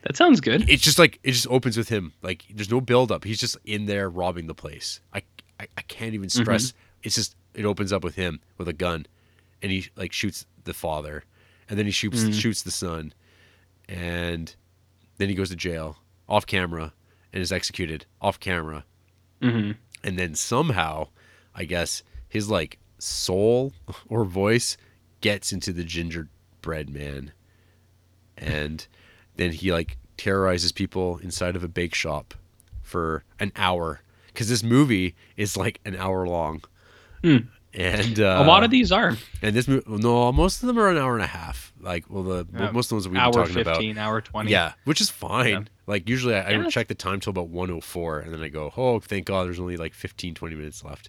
[0.02, 0.68] that sounds good.
[0.68, 2.12] It's just like it just opens with him.
[2.22, 3.22] Like there's no build up.
[3.24, 5.00] He's just in there robbing the place.
[5.12, 5.22] I
[5.62, 6.72] I, I can't even stress.
[7.02, 9.06] It's just it opens up with him with a gun,
[9.62, 11.24] and he like shoots the father,
[11.68, 12.34] and then he shoots Mm.
[12.34, 13.12] shoots the son,
[13.88, 14.54] and
[15.18, 16.92] then he goes to jail off camera
[17.32, 18.84] and is executed off camera,
[19.40, 19.72] hmm
[20.04, 21.08] and then somehow,
[21.54, 23.72] I guess his like soul
[24.08, 24.76] or voice
[25.20, 27.32] gets into the gingerbread man,
[28.36, 28.86] and
[29.36, 32.34] then he like terrorizes people inside of a bake shop
[32.82, 34.00] for an hour
[34.32, 36.62] because this movie is like an hour long.
[37.22, 37.36] Hmm.
[37.74, 40.90] And uh, a lot of these are and this movie, no, most of them are
[40.90, 41.72] an hour and a half.
[41.80, 42.70] Like, well, the Yeah.
[42.70, 44.50] most of the ones that we've been hour talking about, fifteen, hour twenty.
[44.50, 45.50] yeah, which is fine.
[45.50, 45.60] Yeah.
[45.86, 49.00] Like usually I, I check the time till about 104 and then I go, "Oh,
[49.00, 51.08] thank God there's only like 15 20 minutes left."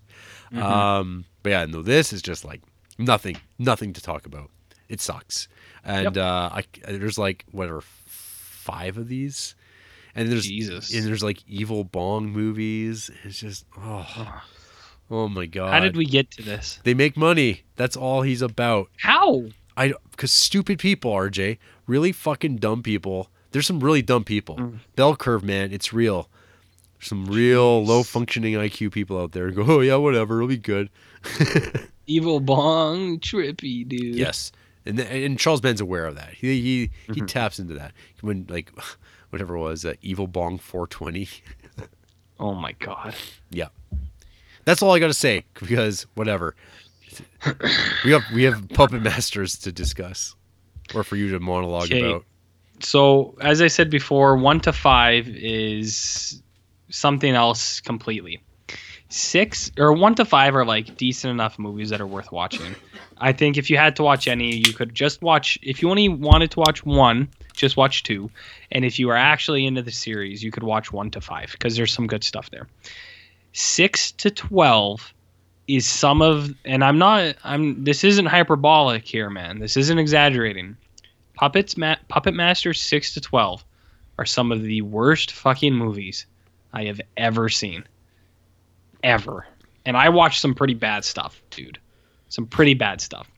[0.54, 0.62] Mhm.
[0.62, 2.62] Um, but yeah, no this is just like
[2.98, 4.50] nothing, nothing to talk about.
[4.88, 5.50] It sucks.
[5.84, 9.56] And uh I there's like whatever 5 of these.
[10.16, 10.94] And there's Jesus.
[10.94, 13.10] and there's like evil bong movies.
[13.24, 14.42] It's just oh,
[15.10, 15.72] oh my god.
[15.72, 16.80] How did we get to this?
[16.84, 17.64] They make money.
[17.76, 18.90] That's all he's about.
[18.98, 19.46] How?
[19.76, 24.58] I because stupid people, RJ, really fucking dumb people There's some really dumb people.
[24.58, 24.80] Mm.
[24.96, 26.30] Bell curve, man, it's real.
[27.00, 27.88] There's some real Jeez.
[27.88, 30.90] low functioning IQ people out there go, oh yeah, whatever, it'll be good.
[32.06, 34.16] Evil bong trippy dude.
[34.16, 34.52] Yes,
[34.86, 36.34] and and Charles Band's aware of that.
[36.34, 37.28] He he, he Mhm.
[37.28, 38.72] taps into that when like
[39.34, 41.28] whatever it was that evil bong 420.
[42.40, 43.14] Oh my god.
[43.52, 43.68] Yeah.
[44.66, 46.56] That's all I got to say because whatever.
[48.04, 50.36] we have we have puppet masters to discuss,
[50.96, 52.02] or for you to monologue Okay.
[52.02, 52.26] about.
[52.80, 56.42] So as I said before, one to five is
[56.90, 58.42] something else completely.
[59.10, 62.76] Six or one to five are like decent enough movies that are worth watching.
[63.20, 65.58] I think if you had to watch any, you could just watch.
[65.62, 67.30] If you only wanted to watch one,
[67.64, 68.30] just watch two.
[68.72, 71.76] And if you are actually into the series, you could watch one to five because
[71.76, 72.68] there's some good stuff there.
[73.54, 75.14] Six to twelve
[75.68, 77.36] is some of, and I'm not.
[77.44, 77.84] I'm.
[77.84, 79.60] This isn't hyperbolic here, man.
[79.60, 80.76] This isn't exaggerating.
[81.36, 83.66] Puppets Ma- Puppet Master 6 to 12
[84.20, 86.26] are some of the worst fucking movies
[86.72, 87.86] I have ever seen.
[89.04, 89.48] Ever.
[89.86, 91.80] And I watched some pretty bad stuff, dude.
[92.30, 93.30] Some pretty bad stuff.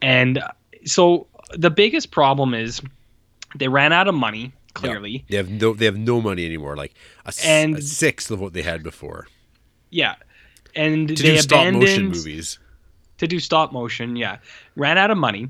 [0.00, 0.48] And uh,
[0.84, 2.80] so the biggest problem is
[3.54, 5.24] they ran out of money, clearly.
[5.28, 6.76] They have no they have no money anymore.
[6.76, 6.94] Like
[7.24, 9.26] a, And- a sixth of what they had before
[9.90, 10.16] Yeah.
[10.74, 12.58] And to they do stop abandoned motion movies.
[13.18, 14.38] to do stop motion, yeah.
[14.74, 15.48] Ran out of money.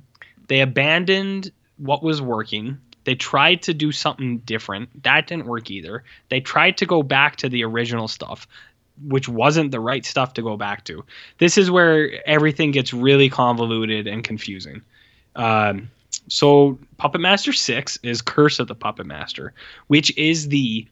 [0.48, 2.78] They abandoned what was working.
[3.04, 5.02] They tried to do something different.
[5.02, 6.04] That didn't work either.
[6.28, 8.46] They tried to go back to the original stuff,
[9.02, 11.04] which wasn't the right stuff to go back to.
[11.38, 14.82] This is where everything gets really convoluted and confusing.
[15.34, 15.90] Um,
[16.28, 19.52] so, Puppet Master 6 is Curse of the Puppet Master,
[19.86, 20.86] which is the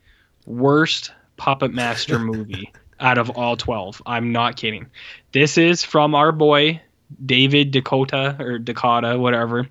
[0.46, 4.02] worst Puppet Master movie out of all 12.
[4.06, 4.86] I'm not kidding.
[5.32, 6.80] This is from our boy
[7.24, 9.68] David DeCoteau or Dakota, whatever.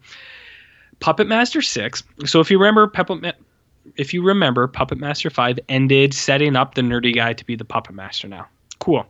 [0.99, 2.03] Puppet Master 6.
[2.25, 3.32] So if you remember Puppet Ma-
[3.98, 7.65] if you remember Puppet Master 5 ended setting up the nerdy guy to be the
[7.65, 8.48] Puppet Master now.
[8.80, 9.06] Cool.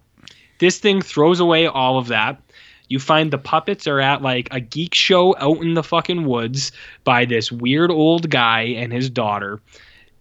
[0.60, 2.42] This thing throws away all of that.
[2.90, 6.72] You find the puppets are at like a geek show out in the fucking woods
[7.04, 9.62] by this weird old guy and his daughter.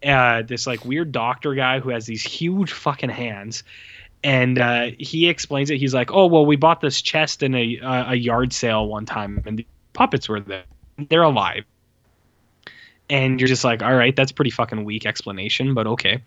[0.04, 3.62] Uh, this like weird doctor guy who has these huge fucking hands
[4.24, 5.78] and uh, he explains it.
[5.78, 9.06] He's like, "Oh well, we bought this chest in a a a yard sale one
[9.06, 10.64] time, and the puppets were there.
[11.08, 11.64] They're alive."
[13.10, 16.22] And you're just like, "All right, that's pretty fucking weak explanation, but okay."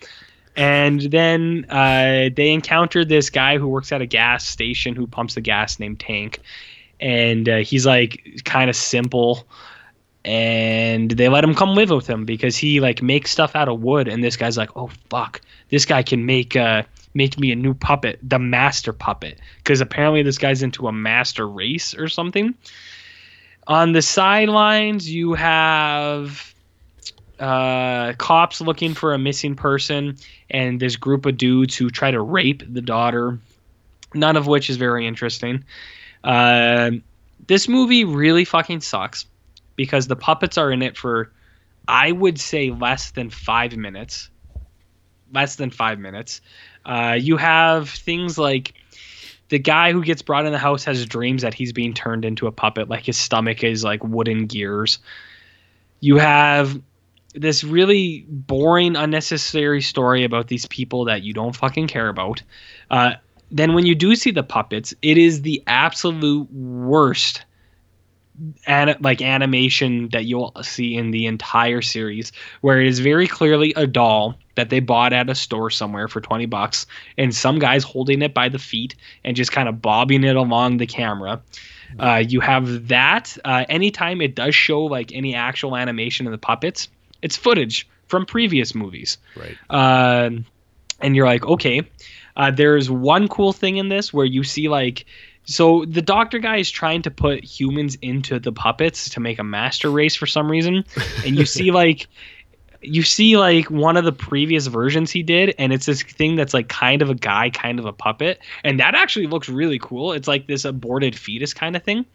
[0.55, 5.35] And then uh, they encountered this guy who works at a gas station who pumps
[5.35, 6.39] the gas named Tank,
[6.99, 9.45] and uh, he's like kind of simple.
[10.23, 13.81] And they let him come live with him because he like makes stuff out of
[13.81, 14.07] wood.
[14.07, 17.73] And this guy's like, "Oh fuck, this guy can make uh, make me a new
[17.73, 22.53] puppet, the master puppet, because apparently this guy's into a master race or something.
[23.67, 26.53] On the sidelines, you have
[27.39, 30.17] uh, cops looking for a missing person,
[30.49, 33.39] and this group of dudes who try to rape the daughter.
[34.13, 35.65] None of which is very interesting.
[36.23, 36.91] Uh,
[37.47, 39.25] this movie really fucking sucks
[39.75, 41.31] because the puppets are in it for,
[41.87, 44.29] I would say, less than five minutes.
[45.33, 46.41] Less than five minutes.
[46.85, 48.73] Uh, you have things like
[49.49, 52.47] the guy who gets brought in the house has dreams that he's being turned into
[52.47, 54.99] a puppet, like his stomach is like wooden gears.
[55.99, 56.79] You have
[57.35, 62.41] this really boring, unnecessary story about these people that you don't fucking care about.
[62.89, 63.13] Uh,
[63.51, 67.45] then when you do see the puppets, it is the absolute worst
[68.67, 72.31] an- like animation that you'll see in the entire series
[72.61, 76.21] where it is very clearly a doll that they bought at a store somewhere for
[76.21, 76.85] 20 bucks
[77.17, 80.77] and some guys holding it by the feet and just kind of bobbing it along
[80.77, 81.41] the camera
[81.99, 86.37] uh, you have that uh, anytime it does show like any actual animation of the
[86.37, 86.89] puppets
[87.21, 89.57] it's footage from previous movies Right.
[89.69, 90.29] uh,
[91.01, 91.81] and you're like, okay.
[92.37, 95.05] Uh, there's one cool thing in this where you see like,
[95.45, 99.43] so the doctor guy is trying to put humans into the puppets to make a
[99.43, 100.83] master race for some reason,
[101.25, 102.07] and you see like,
[102.81, 106.53] you see like one of the previous versions he did, and it's this thing that's
[106.53, 110.13] like kind of a guy, kind of a puppet, and that actually looks really cool.
[110.13, 112.05] It's like this aborted fetus kind of thing.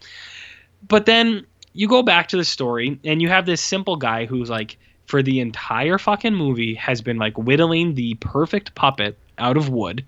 [0.87, 4.49] But then you go back to the story, and you have this simple guy who's
[4.49, 4.77] like
[5.11, 10.05] for the entire fucking movie has been like whittling the perfect puppet out of wood.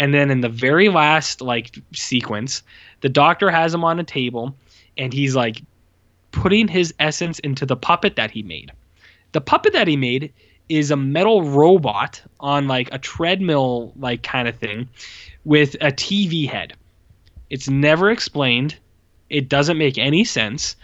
[0.00, 2.64] And then in the very last like sequence,
[3.02, 4.52] the doctor has him on a table
[4.98, 5.62] and he's like
[6.32, 8.72] putting his essence into the puppet that he made.
[9.30, 10.32] The puppet that he made
[10.68, 14.88] is a metal robot on like a treadmill like kind of thing
[15.44, 16.72] with a TV head.
[17.48, 18.76] It's never explained.
[19.30, 20.74] It doesn't make any sense.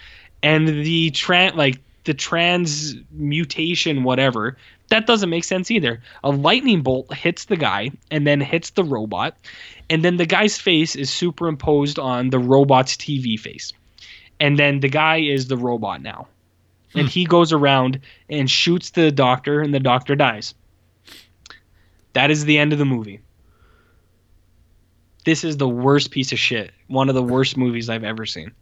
[0.45, 4.57] And the tra- like the transmutation, whatever.
[4.89, 6.01] That doesn't make sense either.
[6.25, 9.37] A lightning bolt hits the guy and then hits the robot,
[9.91, 13.73] and then the guy's face is superimposed on the robot's TV face.
[14.41, 16.29] And then the guy is the robot now.
[16.95, 17.09] And hmm.
[17.09, 20.55] he goes around and shoots the doctor, and the doctor dies.
[22.15, 23.21] That is the end of the movie.
[25.25, 26.73] This is the worst piece of shit.
[26.87, 28.53] One of the worst movies I've ever seen.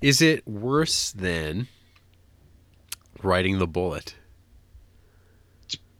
[0.00, 1.68] Is it worse than
[3.26, 4.14] riding the bullet?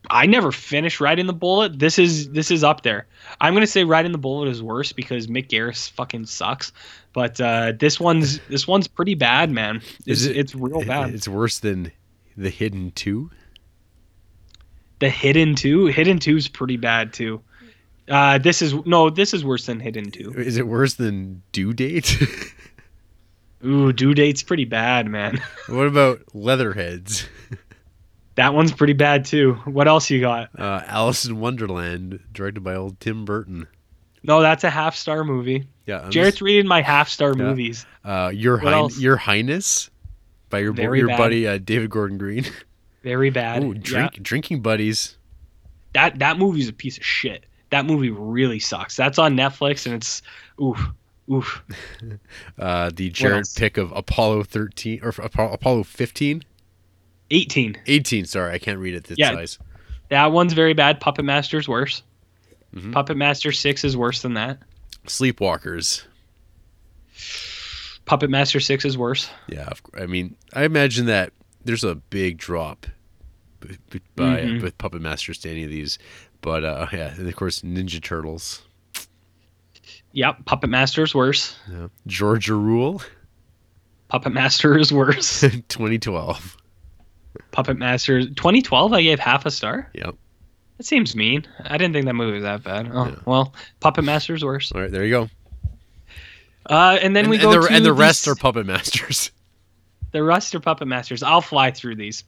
[0.09, 1.81] I never finished riding the bullet.
[1.81, 3.07] This is this is up there.
[3.41, 6.73] I'm gonna say riding the bullet is worse because Mick Garris fucking sucks.
[7.13, 9.77] But uh, this one's this one's pretty bad, man.
[10.07, 11.13] It's, Is it- it's real bad.
[11.13, 11.91] It's worse than
[12.37, 13.31] the hidden two.
[15.01, 17.41] the Hidden Two, Hidden Two is pretty bad too.
[18.09, 20.33] Uh, this is no, this is worse than Hidden Two.
[20.37, 22.17] Is it worse than due date?
[23.67, 25.43] Ooh, Due Date's pretty bad, man.
[25.69, 27.27] what about Leatherheads?
[28.37, 29.55] That one's pretty bad too.
[29.65, 30.51] What else you got?
[30.61, 33.67] Uh, Alice in Wonderland, directed by old Tim Burton.
[34.23, 35.67] No, that's a half star movie.
[35.87, 37.45] Yeah, I'm Jared's just- reading my half star Yeah.
[37.45, 37.87] movies.
[38.05, 39.89] uh, your High- your Highness,
[40.51, 41.17] by your Very your bad.
[41.17, 42.45] buddy uh, David Gordon Green.
[43.03, 43.65] Very bad.
[43.65, 44.11] Ooh, Yeah.
[44.21, 45.17] drinking buddies.
[45.95, 47.47] that that movie's a piece of shit.
[47.71, 48.97] That movie really sucks.
[48.97, 50.21] That's on Netflix and it's
[50.63, 50.79] oof
[51.31, 51.63] oof.
[52.59, 56.43] Uh, the Jared pick of Apollo 13 or Apollo Apollo 15,
[57.31, 57.77] 18.
[57.87, 58.25] 18.
[58.25, 59.33] Sorry, I can't read it this Yeah.
[59.35, 59.59] size.
[60.09, 61.01] That one's very bad.
[61.01, 62.03] Puppet Master's worse.
[62.75, 62.93] Mhm.
[62.93, 64.59] Puppet Master 6 is worse than that.
[65.07, 66.05] Sleepwalkers.
[68.05, 69.29] Puppet Master 6 is worse.
[69.49, 71.33] Yeah, I mean, I imagine that
[71.65, 72.87] there's a big drop
[73.61, 74.63] b- b- by Mhm.
[74.63, 75.99] with Puppet Masters to any of these,
[76.41, 78.63] but uh, yeah, and of course Ninja Turtles,
[80.17, 81.55] Yep, Puppet Master is worse.
[81.71, 81.89] yeah.
[82.07, 83.03] Georgia Rule,
[84.09, 85.41] Puppet Master is worse.
[85.69, 86.57] 2012.
[87.51, 89.91] Puppet Master 2012 I gave half a star.
[89.95, 90.15] Yep.
[90.79, 91.47] That seems mean.
[91.63, 92.91] I didn't think that movie was that bad.
[92.93, 93.15] Oh, Yeah.
[93.27, 94.73] well, Puppet Master's worse.
[94.73, 95.29] All right, there you go.
[96.65, 98.65] Uh, and then and, we and go the, to and the these- rest are Puppet
[98.67, 99.31] Masters.
[100.13, 101.23] The rest are Puppet Masters.
[101.23, 102.25] I'll fly through these.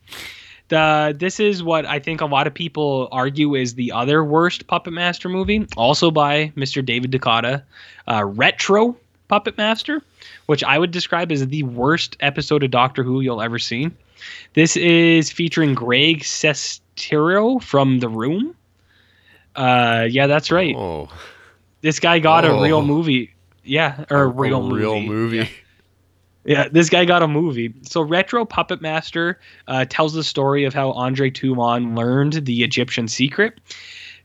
[0.69, 4.67] The this is what I think a lot of people argue is the other worst
[4.67, 6.85] Puppet Master movie, also by Mr.
[6.85, 7.63] David DeCoteau,
[8.07, 8.95] uh, Retro
[9.29, 10.03] Puppet Master,
[10.47, 13.91] which I would describe as the worst episode of Doctor Who you'll ever see.
[14.55, 18.55] This is featuring Greg Sestero from The Room.
[19.57, 20.75] Uh, yeah, that's right.
[20.77, 21.09] Oh,
[21.81, 22.83] This guy got a real Oh.
[22.83, 23.33] movie.
[23.65, 24.81] Yeah, or a real movie.
[24.83, 25.37] real movie.
[25.39, 25.47] Yeah,
[26.71, 27.75] this guy got a movie.
[27.83, 33.07] So Retro Puppet Master uh, tells the story of how Andre Toulon learned the Egyptian
[33.09, 33.61] secret.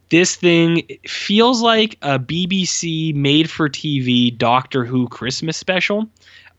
[0.10, 6.08] This thing feels like a BBC made-for-TV Doctor Who Christmas special.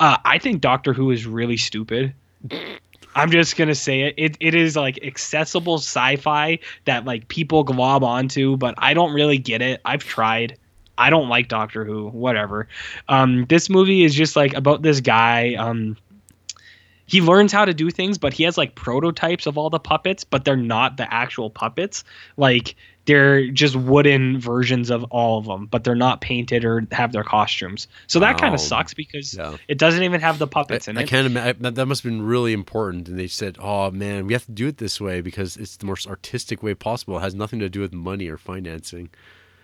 [0.01, 2.13] Uh, I think Doctor Who is really stupid.
[3.15, 4.15] I'm just gonna say it.
[4.17, 9.39] It it is like accessible sci-fi that like people glob onto, but I don't really
[9.39, 9.81] get it.
[9.85, 10.59] I've tried.
[10.97, 12.09] I don't like Doctor Who.
[12.09, 12.69] Whatever.
[13.09, 15.55] Um, this movie is just like about this guy.
[15.55, 15.97] Um,
[17.07, 20.25] he learns how to do things, but he has like prototypes of all the puppets,
[20.25, 22.03] but they're not the actual puppets.
[22.39, 27.13] Like they're just wooden versions of all of them, but they're not painted or have
[27.13, 27.87] their costumes.
[28.07, 29.59] So that kind of sucks because Yeah.
[29.69, 31.03] it doesn't even have the I, puppets in it.
[31.03, 33.09] I can't imagine that, that must have been really important.
[33.09, 35.85] And they said, "Oh man, we have to do it this way because it's the
[35.85, 37.19] most artistic way possible.
[37.19, 39.11] It has nothing to do with money or financing."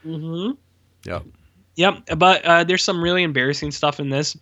[0.06, 0.52] Mm-hmm.
[1.04, 1.20] Yeah.
[1.76, 4.36] Yep, but uh, there's some really embarrassing stuff in this.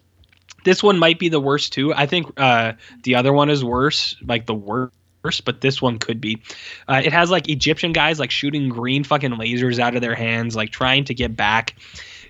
[0.64, 1.94] This one might be the worst too.
[1.94, 2.72] I think uh,
[3.04, 6.42] the other one is worse, like the worst, but this one could be.
[6.88, 10.56] Uh, it has like Egyptian guys like shooting green fucking lasers out of their hands,
[10.56, 11.76] like trying to get back.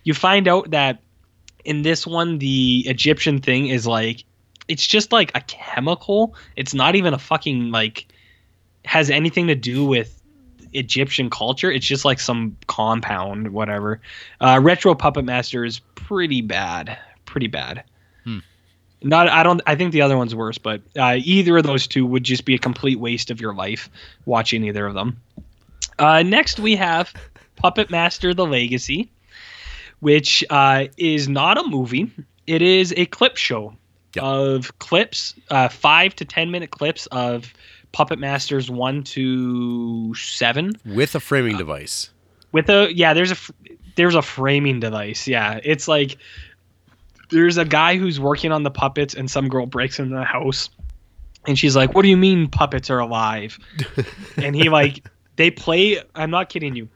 [0.05, 1.00] You find out that
[1.65, 4.24] in this one, the Egyptian thing is like,
[4.68, 6.34] it's just like a chemical.
[6.57, 8.12] It's not even a fucking like
[8.84, 10.17] has anything to do with
[10.72, 11.70] Egyptian culture.
[11.70, 14.00] It's just like some compound, whatever.
[14.40, 17.84] Uh, Retro Puppet Master is pretty bad, pretty bad.
[18.24, 18.38] Hmm.
[19.02, 19.60] Not, I don't.
[19.66, 22.55] I think the other one's worse, but uh, either of those two would just be
[22.55, 23.88] a complete waste of your life
[24.26, 25.20] watching either of them.
[25.98, 27.12] Uh, next, we have
[27.56, 29.10] Puppet Master: The Legacy,
[30.00, 32.10] which uh, is not a movie.
[32.47, 33.74] It is a clip show
[34.16, 34.22] Yeah.
[34.24, 37.52] of clips, uh, five to ten minute clips of
[37.92, 40.73] Puppet Masters one to seven.
[40.84, 42.10] With a framing uh, device.
[42.52, 43.36] with a yeah there's a
[43.97, 45.60] there's a framing device yeah.
[45.65, 46.18] It's like
[47.31, 50.70] there's a guy who's working on the puppets and some girl breaks into the house
[51.47, 53.58] and she's like what do you mean puppets are alive?
[54.36, 55.05] And he like
[55.36, 56.89] they play i'm not kidding you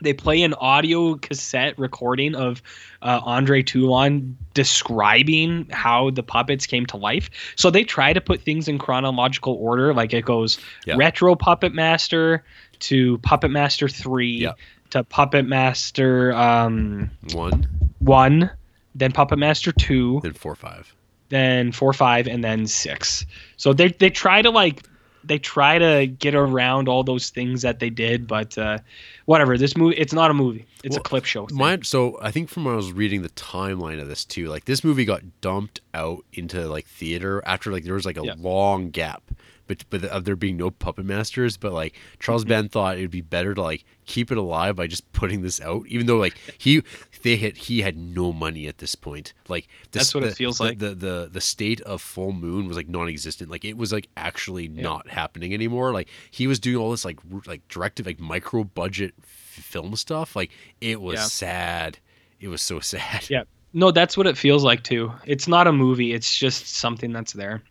[0.00, 2.62] they play an audio cassette recording of
[3.02, 7.30] uh, Andre Toulon describing how the puppets came to life.
[7.56, 10.94] So they try to put things in chronological order, like it goes Yeah.
[10.96, 12.44] retro Puppet Master
[12.80, 14.52] to Puppet Master three Yeah.
[14.90, 17.66] to Puppet Master um, One,
[17.98, 18.50] one,
[18.94, 20.94] then Puppet Master two, then four, five.
[21.28, 23.26] then four, five, and then six.
[23.56, 24.84] So they they try to like
[25.24, 28.78] they try to get around all those things that they did, but uh,
[29.26, 29.58] whatever.
[29.58, 31.46] This movie, it's not a movie; it's Well, a clip show.
[31.50, 34.64] Mine, so I think from when I was reading the timeline of this too, like
[34.64, 38.34] this movie got dumped out into like theater after like there was like a Yeah.
[38.38, 39.22] long gap,
[39.66, 41.56] but but of there being no puppet masters.
[41.56, 42.48] But like Charles Mm-hmm.
[42.50, 45.60] Band thought it would be better to like keep it alive by just putting this
[45.60, 46.82] out, even though like he
[47.22, 49.32] they had he had no money at this point.
[49.48, 50.78] Like this, That's what it feels the- like.
[50.78, 53.50] The, the the state of Full Moon was like non-existent.
[53.50, 55.92] Like it was like actually not happening anymore.
[55.92, 59.28] Like he was doing all this like like directive like micro budget f-
[59.64, 60.36] film stuff.
[60.36, 61.24] Like it was Yeah.
[61.24, 61.98] sad.
[62.40, 63.28] It was so sad.
[63.28, 63.44] Yeah.
[63.74, 65.12] No, that's what it feels like too.
[65.26, 67.62] It's not a movie, it's just something that's there.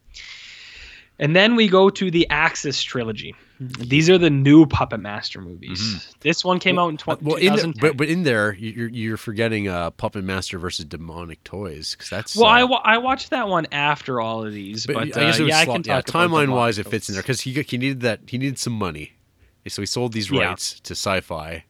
[1.20, 3.34] And then we go to the Axis trilogy.
[3.60, 6.14] These are the new Puppet Master movies.
[6.20, 8.88] This one came out in tw- Uh, well, in the, but but in there, you're
[8.88, 13.00] you're forgetting uh, Puppet Master versus Demonic Toys because that's well, uh, I, wa- I
[13.00, 15.58] watched that one after all of these, but, But, uh, I guess it was yeah,
[15.58, 17.52] I slot- can yeah, talk about timeline the wise, it fits in there because he
[17.64, 19.14] he needed that he needed some money,
[19.68, 20.50] so he sold these Yeah.
[20.50, 21.64] rights to Sci-Fi.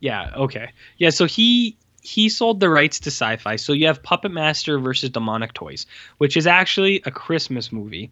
[0.00, 0.70] Yeah, okay.
[0.98, 3.56] Yeah, so he he sold the rights to sci-fi.
[3.56, 5.86] So you have Puppet Master versus Demonic Toys,
[6.18, 8.10] which is actually a Christmas movie.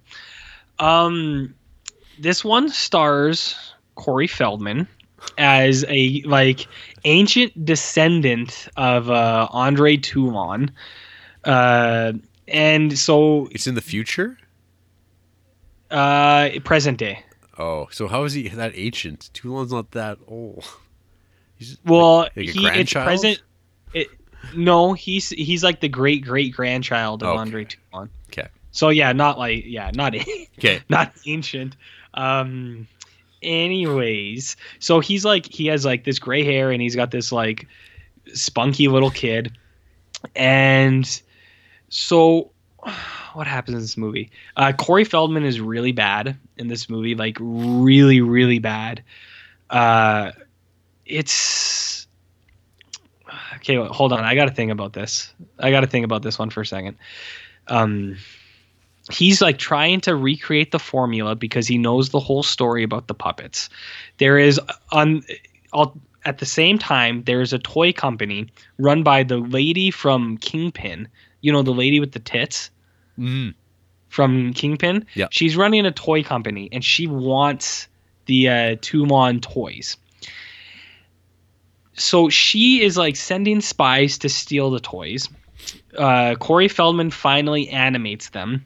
[0.79, 1.55] Um
[2.19, 3.55] this one stars
[3.97, 4.87] Corey Feldman
[5.39, 6.67] as a like
[7.05, 10.71] ancient descendant of uh Andre Toulon.
[11.45, 12.13] Uh
[12.49, 14.39] and so It's in the future.
[15.91, 17.25] uh present day.
[17.59, 19.31] Oh, so how is he that ancient?
[19.35, 20.65] Toulon's not that old.
[21.57, 23.43] He's Well, like, like he it's present.
[24.55, 27.39] No, he's he's like the great great grandchild of Okay.
[27.39, 28.11] Andre Toulon.
[28.31, 28.49] Okay.
[28.73, 30.15] So yeah, not like yeah, not
[30.59, 30.81] Okay.
[30.89, 31.77] not ancient.
[32.15, 32.87] Um.
[33.43, 37.67] Anyways, so he's like he has like this gray hair and he's got this like
[38.35, 39.57] spunky little kid,
[40.37, 41.23] and
[41.89, 42.51] so
[43.33, 44.31] what happens in this movie?
[44.57, 49.03] Uh, Corey Feldman is really bad in this movie, like really really bad.
[49.71, 50.33] Uh,
[51.07, 52.00] it's
[53.57, 53.77] okay.
[53.77, 55.33] Hold on, I got to think about this.
[55.59, 56.97] I got to think about this one for a second.
[57.69, 58.17] Um,
[59.11, 63.15] he's like trying to recreate the formula because he knows the whole story about the
[63.15, 63.69] puppets.
[64.19, 64.61] There is
[64.93, 65.23] on
[65.73, 68.49] all at the same time there's a toy company
[68.79, 71.09] run by the lady from Kingpin.
[71.41, 72.71] You know the lady with the tits
[73.19, 73.55] Mm.
[74.09, 75.05] from Kingpin.
[75.15, 75.27] Yeah.
[75.31, 77.87] She's running a toy company and she wants
[78.27, 79.97] the uh, Toulon toys.
[82.01, 85.29] So she is like sending spies to steal the toys.
[85.97, 88.65] Uh, Corey Feldman finally animates them.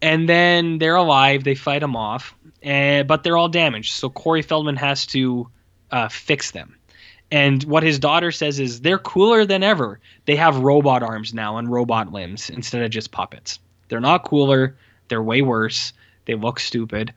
[0.00, 1.44] And then they're alive.
[1.44, 3.92] They fight them off, and, but they're all damaged.
[3.92, 5.50] So Corey Feldman has to
[5.90, 6.76] uh, fix them.
[7.30, 10.00] And what his daughter says is they're cooler than ever.
[10.24, 13.58] They have robot arms now and robot limbs instead of just puppets.
[13.88, 14.76] They're not cooler.
[15.08, 15.92] They're way worse.
[16.24, 17.12] They look stupid.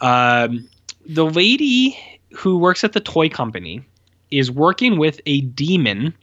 [0.00, 0.68] Um,
[1.06, 1.98] the lady
[2.34, 3.82] who works at the toy company
[4.30, 6.14] is working with a demon,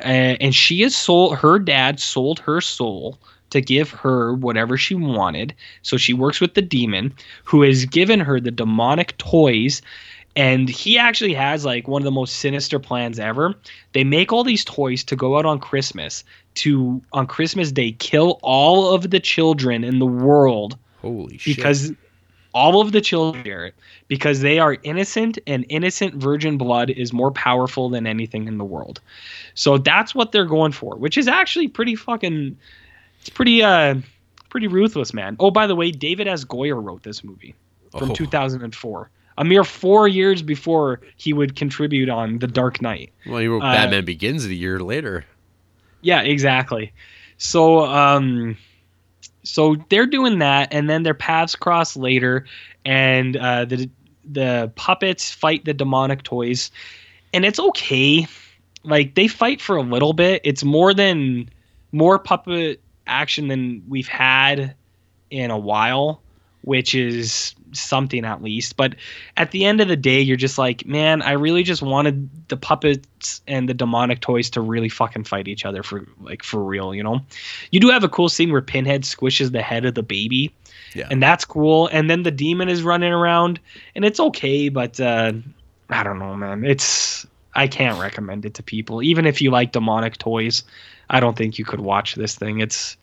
[0.00, 3.18] uh, and she has sold her dad sold her soul
[3.50, 5.54] to give her whatever she wanted.
[5.82, 7.12] So she works with the demon
[7.44, 9.82] who has given her the demonic toys
[10.34, 13.54] and he actually has like one of the most sinister plans ever.
[13.92, 16.24] They make all these toys to go out on Christmas
[16.54, 21.56] to on Christmas Day kill all of the children in the world Holy shit!
[21.56, 21.92] because
[22.54, 23.72] all of the children
[24.08, 28.64] because they are innocent and innocent virgin blood is more powerful than anything in the
[28.64, 29.00] world.
[29.54, 32.56] So that's what they're going for, which is actually pretty fucking
[33.20, 33.94] it's pretty uh
[34.50, 35.36] pretty ruthless, man.
[35.40, 36.44] Oh, by the way, David S.
[36.44, 37.54] Goyer wrote this movie
[37.98, 38.14] from Oh.
[38.14, 39.10] 2004.
[39.38, 43.12] A mere 4 years before he would contribute on The Dark Knight.
[43.26, 45.24] well, he wrote uh, Batman Begins a year later.
[46.02, 46.92] Yeah, exactly.
[47.38, 48.58] So um
[49.44, 52.44] so they're doing that and then their paths cross later
[52.84, 53.88] and uh the
[54.24, 56.70] the puppets fight the demonic toys
[57.32, 58.26] and it's okay.
[58.84, 60.42] Like they fight for a little bit.
[60.44, 61.48] It's more than
[61.92, 64.74] more puppet action than we've had
[65.30, 66.20] in a while,
[66.62, 68.76] which is something at least.
[68.76, 68.94] But
[69.36, 72.56] at the end of the day, you're just like, man, I really just wanted the
[72.56, 76.94] puppets and the demonic toys to really fucking fight each other for like for real,
[76.94, 77.20] you know?
[77.70, 80.52] You do have a cool scene where Pinhead squishes the head of the baby.
[80.94, 81.08] Yeah.
[81.10, 81.88] And that's cool.
[81.92, 83.60] And then the demon is running around
[83.94, 85.32] and it's okay, but uh
[85.88, 86.64] I don't know, man.
[86.64, 89.02] It's I can't recommend it to people.
[89.02, 90.62] Even if you like demonic toys,
[91.10, 92.60] I don't think you could watch this thing.
[92.60, 92.96] It's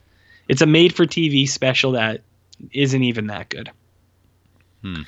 [0.47, 2.21] it's a made for TV special that
[2.71, 3.71] isn't even that good.
[4.81, 5.01] Hmm.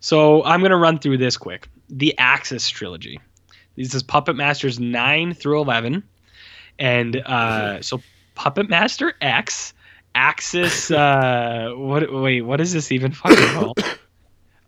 [0.00, 1.68] So I'm gonna run through this quick.
[1.88, 3.20] The Axis trilogy.
[3.76, 6.02] This is Puppet Masters nine through eleven,
[6.78, 8.02] and uh, so
[8.34, 9.72] Puppet Master X,
[10.14, 10.90] Axis.
[10.90, 12.12] Uh, what?
[12.12, 13.98] Wait, what is this even fucking called?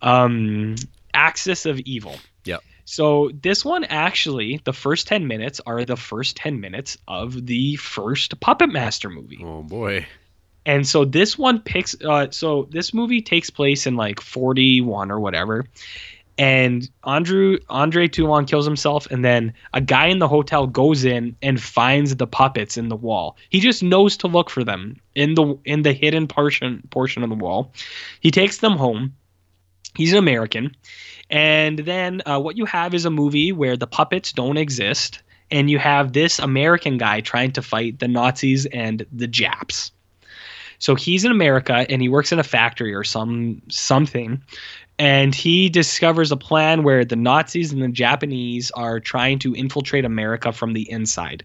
[0.03, 0.77] Um,
[1.13, 2.17] Axis of Evil.
[2.45, 2.63] Yep.
[2.85, 7.77] So this one actually, the first ten minutes are the first ten minutes of the
[7.77, 9.41] first Puppet Master movie.
[9.43, 10.07] Oh boy.
[10.67, 15.21] And so this one picks uh so this movie takes place in like 41 or
[15.21, 15.67] whatever.
[16.37, 21.37] And Andrew Andre Toulon kills himself and then a guy in the hotel goes in
[21.43, 23.37] and finds the puppets in the wall.
[23.51, 27.29] He just knows to look for them in the in the hidden portion portion of
[27.29, 27.73] the wall.
[28.21, 29.15] He takes them home.
[29.97, 30.75] He's an American.
[31.31, 35.71] And then uh, what you have is a movie where the puppets don't exist and
[35.71, 39.93] you have this American guy trying to fight the Nazis and the Japs.
[40.79, 44.43] So he's in America and he works in a factory or some something,
[44.99, 50.05] and he discovers a plan where the Nazis and the Japanese are trying to infiltrate
[50.05, 51.45] America from the inside.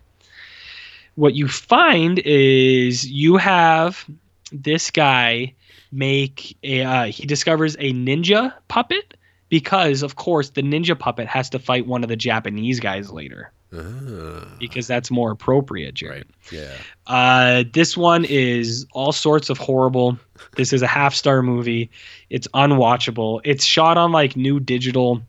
[1.16, 4.06] What you find is you have
[4.52, 5.54] this guy
[5.92, 9.16] make a uh, he discovers a ninja puppet
[9.50, 13.52] because of course the ninja puppet has to fight one of the Japanese guys later
[13.72, 16.26] Ah, because that's more appropriate, Jared.
[16.52, 16.52] right.
[16.52, 16.74] Yeah.
[17.06, 20.18] Uh, this one is all sorts of horrible.
[20.56, 21.92] This is a half star movie.
[22.30, 23.42] It's unwatchable.
[23.44, 25.22] It's shot on like new digital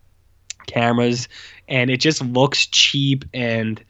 [0.66, 1.28] cameras,
[1.68, 3.24] and it just looks cheap.
[3.34, 3.82] And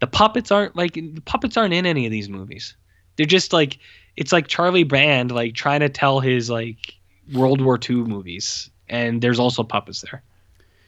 [0.00, 2.76] the puppets aren't like the puppets aren't in any of these movies.
[3.16, 3.78] They're just like
[4.16, 6.94] it's like Charlie Band like trying to tell his like
[7.32, 10.22] World War II movies, and there's also puppets there,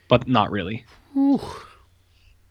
[0.08, 0.84] but not really.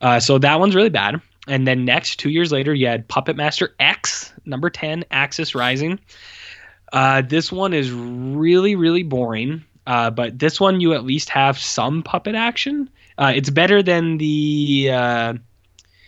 [0.02, 1.22] Uh, so that one's really bad.
[1.48, 6.00] And then next, two years later, you had Puppet Master X, number 10, Axis Rising.
[6.94, 9.64] Uh, this one is really, really boring.
[9.88, 12.90] Uh, but this one, you at least have some puppet action.
[13.18, 14.92] Uh, it's better than the.
[14.94, 15.34] Uh,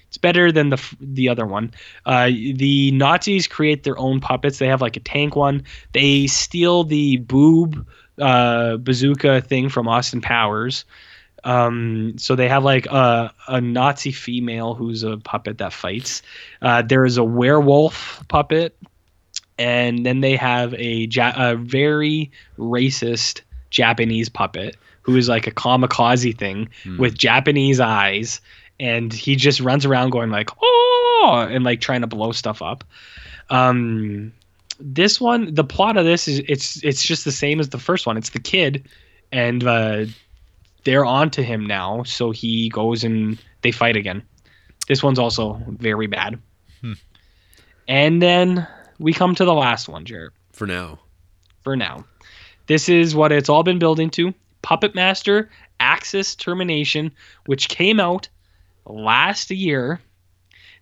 [0.08, 1.72] it's better than the the other one.
[2.06, 4.60] Uh, the Nazis create their own puppets.
[4.60, 5.64] They have like a tank one.
[5.94, 7.88] They steal the boob
[8.20, 10.86] uh, bazooka thing from Austin Powers.
[11.44, 16.22] Um, so they have like a, a Nazi female who's a puppet that fights.
[16.62, 18.78] Uh, there is a werewolf puppet,
[19.58, 25.52] and then they have a, ja- a very racist Japanese puppet who is like a
[25.52, 26.98] kamikaze thing Hmm.
[27.00, 28.40] with Japanese eyes,
[28.80, 32.84] and he just runs around going like oh and like trying to blow stuff up.
[33.50, 34.32] Um,
[34.80, 38.06] this one, the plot of this is it's it's just the same as the first
[38.06, 38.18] one.
[38.18, 38.88] It's the kid,
[39.32, 40.06] and uh,
[40.84, 44.24] they're on to him now, so he goes and they fight again.
[44.88, 46.40] This one's also very bad.
[46.82, 46.94] Hmm.
[47.88, 48.68] And then
[49.00, 51.00] we come to the last one, Jared, For now.
[51.64, 52.06] for now.
[52.68, 57.12] This is what it's all been building to Puppet Master Axis Termination,
[57.46, 58.30] which came out
[58.86, 60.00] last year.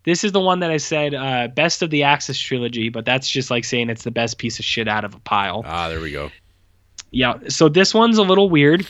[0.05, 3.29] This is the one that I said uh, best of the Axis trilogy, but that's
[3.29, 5.63] just like saying it's the best piece of shit out of a pile.
[5.65, 6.29] Ah, there we go.
[7.11, 7.35] Yeah.
[7.49, 8.87] So this one's a little weird.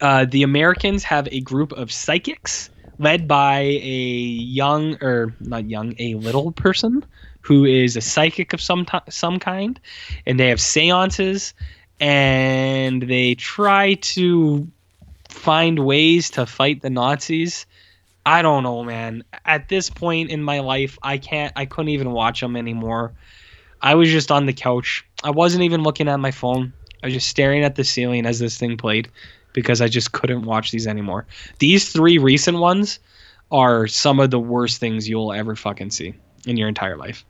[0.00, 5.94] Uh, the Americans have a group of psychics led by a young, or not young,
[5.98, 7.04] a little person
[7.40, 9.80] who is a psychic of some ti some kind,
[10.26, 11.54] and they have seances,
[12.00, 14.66] and they try to
[15.28, 17.66] find ways to fight the Nazis.
[18.24, 19.24] I don't know, man.
[19.44, 21.52] At this point in my life, I can't.
[21.56, 23.12] I couldn't even watch them anymore.
[23.80, 25.04] I was just on the couch.
[25.24, 26.72] I wasn't even looking at my phone.
[27.02, 29.08] I was just staring at the ceiling as this thing played
[29.52, 31.26] because I just couldn't watch these anymore.
[31.58, 32.98] These three recent ones
[33.50, 36.14] are some of the worst things you'll ever fucking see
[36.46, 37.24] in your entire life.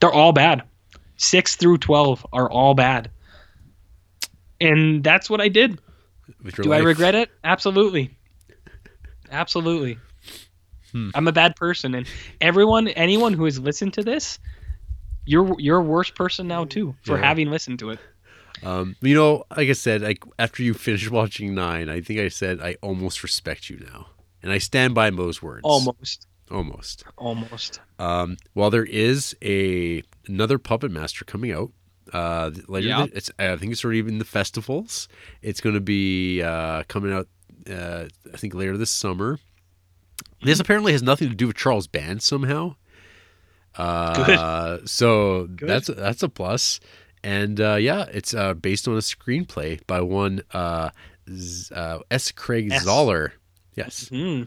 [0.00, 0.62] They're all bad.
[1.16, 3.10] 6 through 12 are all bad.
[4.60, 5.78] And that's what I did.
[6.62, 7.30] Do I regret it?
[7.44, 8.16] Absolutely.
[9.30, 9.98] Absolutely.
[10.92, 11.10] Hmm.
[11.14, 12.06] I'm a bad person and
[12.40, 14.38] everyone anyone who has listened to this
[15.24, 17.24] you're you're a worse person now too for Yeah.
[17.24, 17.98] having listened to it.
[18.62, 22.28] Um, you know, like I said, like after you finish watching nine, I think I
[22.28, 24.06] said I almost respect you now,
[24.42, 25.60] and I stand by those words.
[25.64, 26.26] Almost.
[26.50, 27.04] almost.
[27.18, 27.80] Almost.
[27.98, 31.70] Um, while there is a another Puppet Master coming out
[32.12, 33.06] uh, later, Yeah.
[33.12, 35.08] it's I think it's already in the festivals.
[35.42, 37.28] It's going to be uh, coming out,
[37.70, 39.38] uh, I think later this summer.
[40.42, 42.76] This apparently has nothing to do with Charles Band somehow.
[43.74, 45.68] Uh, So Good.
[45.68, 46.80] that's that's a plus.
[47.26, 50.90] And uh, yeah, it's uh, based on a screenplay by one uh,
[51.28, 52.30] Z- uh, S.
[52.30, 52.84] Craig S.
[52.86, 53.32] Zahler.
[53.74, 54.08] Yes.
[54.08, 54.44] Hmm.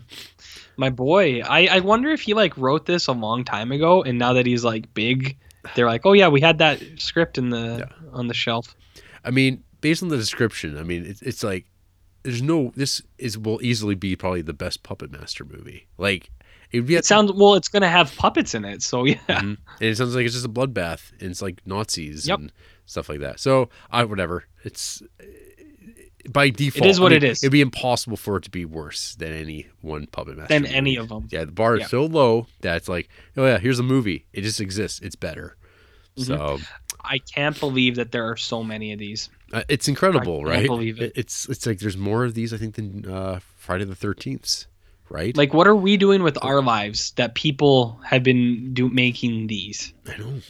[0.77, 1.41] My boy.
[1.41, 4.45] I, I wonder if he like wrote this a long time ago and now that
[4.45, 5.37] he's like big,
[5.75, 8.09] they're like, Oh yeah, we had that script in the Yeah.
[8.13, 8.75] on the shelf.
[9.25, 11.65] I mean, based on the description, I mean, it's, it's like
[12.23, 12.71] there's no.
[12.75, 15.87] This is will easily be probably the best Puppet Master movie.
[15.97, 16.29] Like
[16.71, 16.95] it be.
[16.95, 19.15] It sounds well, it's gonna have puppets in it, so yeah.
[19.27, 19.39] Mhm.
[19.41, 22.39] and it sounds like it's just a bloodbath, and it's like Nazis Yep.
[22.39, 22.51] and
[22.85, 23.39] stuff like that.
[23.39, 24.45] So I whatever.
[24.63, 25.01] It's
[26.29, 26.85] by default.
[26.89, 27.43] is what I it mean, is.
[27.43, 30.53] It'd be impossible for it to be worse than any one Puppet Master.
[30.53, 30.75] Than movie.
[30.75, 31.27] any of them.
[31.31, 31.87] Yeah, the bar is Yeah.
[31.87, 34.25] so low that it's like, oh yeah, here's a movie.
[34.33, 34.99] It just exists.
[34.99, 35.55] It's better.
[36.17, 36.25] Mhm.
[36.25, 36.59] So
[37.03, 39.29] I can't believe that there are so many of these.
[39.53, 40.67] uh, it's incredible, I can't right?
[40.67, 41.13] believe it.
[41.15, 44.65] It's it's like there's more of these I think than uh, Friday the Thirteenth,
[45.09, 45.35] right?
[45.35, 49.93] Like, what are we doing with our lives that people have been do making these?
[50.07, 50.41] I know.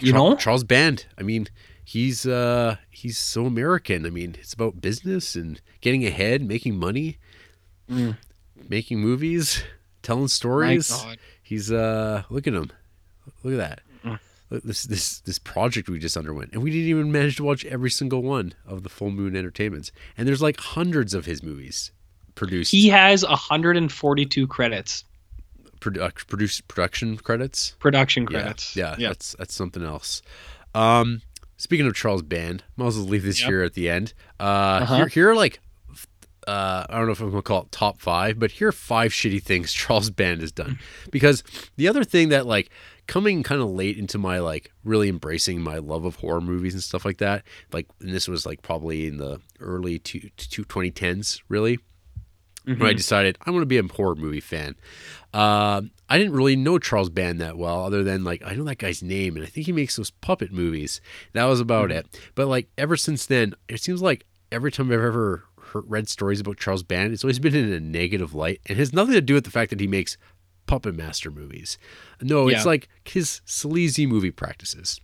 [0.00, 0.36] You Char- know?
[0.36, 1.06] Charles Band.
[1.18, 1.48] I mean,
[1.84, 4.06] he's uh he's so American.
[4.06, 7.18] I mean, it's about business and getting ahead, making money,
[7.90, 8.16] Mm.
[8.68, 9.62] making movies,
[10.02, 10.92] telling stories.
[11.42, 12.70] He's uh look at him.
[13.42, 13.80] Look at that.
[14.04, 14.18] Mm.
[14.50, 16.52] Look, this this this project we just underwent.
[16.52, 19.92] And we didn't even manage to watch every single one of the Full Moon Entertainments.
[20.16, 21.92] And there's like hundreds of his movies
[22.34, 25.04] produced He has 142 credits,
[25.80, 27.74] produ- produce production credits.
[27.78, 28.76] production Yeah, credits.
[28.76, 30.22] Yeah, that's that's something else.
[30.74, 31.22] Um,
[31.56, 33.48] speaking of Charles Band, might as well leave this Yep.
[33.50, 34.14] here at the end.
[34.40, 34.42] Uh,
[34.82, 34.96] Uh-huh.
[34.96, 35.60] here, here are like,
[36.48, 39.12] uh, I don't know if I'm gonna call it top five, but here are five
[39.12, 40.78] shitty things Charles Band has done.
[41.10, 41.44] because
[41.76, 42.70] the other thing that like
[43.06, 46.82] coming kind of late into my like really embracing my love of horror movies and
[46.82, 51.40] stuff like that, like, and this was like probably in the early two, two 2010s,
[51.48, 51.78] really
[52.64, 52.96] when I Mhm.
[52.96, 54.76] decided I'm going to be a horror movie fan.
[55.34, 58.78] Um, I didn't really know Charles Band that well, other than like I know that
[58.78, 61.00] guy's name, and I think he makes those puppet movies.
[61.32, 62.06] That was about it.
[62.34, 66.40] But like ever since then, it seems like every time I've ever heard, read stories
[66.40, 69.34] about Charles Band, it's always been in a negative light, and has nothing to do
[69.34, 70.18] with the fact that he makes
[70.66, 71.78] puppet master movies.
[72.20, 75.00] No, it's like his sleazy movie practices.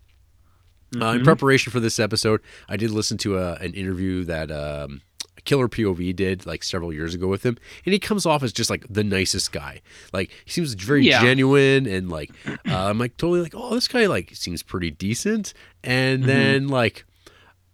[0.95, 1.25] Uh, in Mhm.
[1.25, 5.01] preparation for this episode, I did listen to a, an interview that um,
[5.44, 8.70] Killer POV did like several years ago with him, and he comes off as just
[8.70, 9.81] like the nicest guy.
[10.12, 11.20] Like he seems very Yeah.
[11.23, 15.55] genuine, and like uh, I'm like totally like, oh, this guy like seems pretty decent.
[15.84, 16.26] And Mhm.
[16.26, 17.05] then like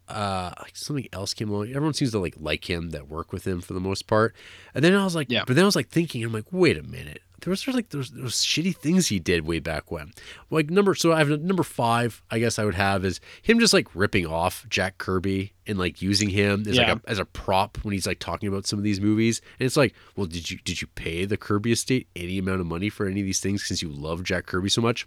[0.09, 3.47] uh like something else came along everyone seems to like like him that work with
[3.47, 4.35] him for the most part
[4.75, 5.45] and then i was like Yeah.
[5.47, 8.11] but then i was like thinking i'm like wait a minute there was like those,
[8.11, 10.13] those shitty things he did way back when
[10.51, 13.73] like number so i have number five i guess i would have is him just
[13.75, 16.93] like ripping off jack kirby and like using him as Yeah.
[16.95, 19.67] like a, as a prop when he's like talking about some of these movies and
[19.67, 22.89] it's like well did you did you pay the kirby estate any amount of money
[22.89, 25.07] for any of these things since you love jack kirby so much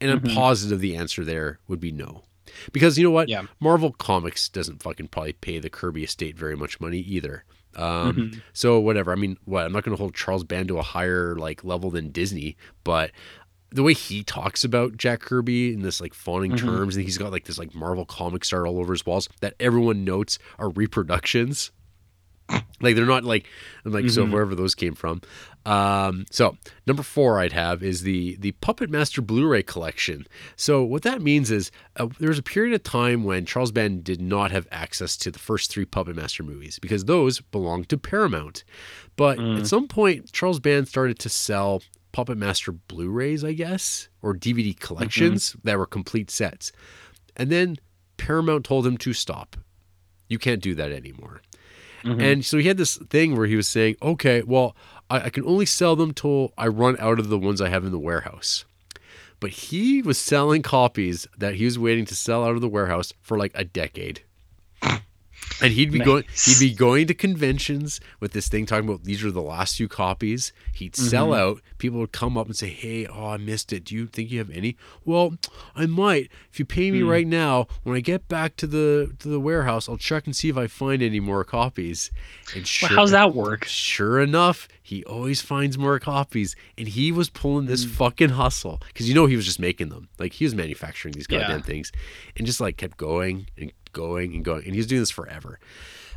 [0.00, 0.34] and i'm Mhm.
[0.34, 2.24] positive the answer there would be no
[2.72, 3.44] because you know what Yeah.
[3.58, 7.42] Marvel Comics doesn't fucking probably pay the Kirby estate very much money either.
[7.76, 8.42] Um, Mhm.
[8.52, 9.12] So whatever.
[9.12, 9.64] I mean, what?
[9.64, 13.10] I'm not going to hold Charles Band to a higher like level than Disney, but
[13.70, 16.58] the way he talks about Jack Kirby in this like fawning Mhm.
[16.58, 19.54] terms, and he's got like this like Marvel comic star all over his walls that
[19.58, 21.72] everyone notes are reproductions.
[22.82, 23.46] like they're not like
[23.86, 24.30] I'm like so Mhm.
[24.32, 25.22] wherever those came from.
[25.66, 30.26] Um, so number four I'd have is the the Puppet Master Blu-ray collection.
[30.56, 34.04] So what that means is uh, there was a period of time when Charles Band
[34.04, 37.96] did not have access to the first three Puppet Master movies because those belonged to
[37.98, 38.62] Paramount.
[39.16, 39.60] But Mm.
[39.60, 44.78] at some point, Charles Band started to sell Puppet Master Blu-rays, I guess, or DVD
[44.78, 46.72] collections that were complete sets.
[47.36, 47.76] And then
[48.18, 49.56] Paramount told him to stop.
[50.28, 51.40] You can't do that anymore.
[52.04, 52.20] Mhm.
[52.22, 54.76] And so he had this thing where he was saying, okay, well,
[55.10, 57.84] I, I can only sell them till I run out of the ones I have
[57.84, 58.64] in the warehouse.
[59.40, 63.12] But he was selling copies that he was waiting to sell out of the warehouse
[63.20, 64.22] for like a decade.
[65.62, 69.24] And he'd be going he'd be going to conventions with this thing talking about these
[69.24, 70.52] are the last few copies.
[70.74, 71.38] He'd sell Mhm.
[71.38, 71.60] out.
[71.78, 73.84] People would come up and say, Hey, oh I missed it.
[73.84, 74.76] Do you think you have any?
[75.04, 75.36] Well,
[75.76, 76.30] I might.
[76.52, 77.08] If you pay me Hmm.
[77.08, 80.48] right now, when I get back to the to the warehouse, I'll check and see
[80.48, 82.10] if I find any more copies.
[82.54, 83.64] And sure, Well, how's that work?
[83.66, 89.08] Sure enough, he always finds more copies, and he was pulling this fucking hustle because
[89.08, 90.08] you know he was just making them.
[90.18, 91.40] Like he was manufacturing these Yeah.
[91.40, 91.92] goddamn things,
[92.36, 95.58] and just like kept going and going and going, and he's doing this forever.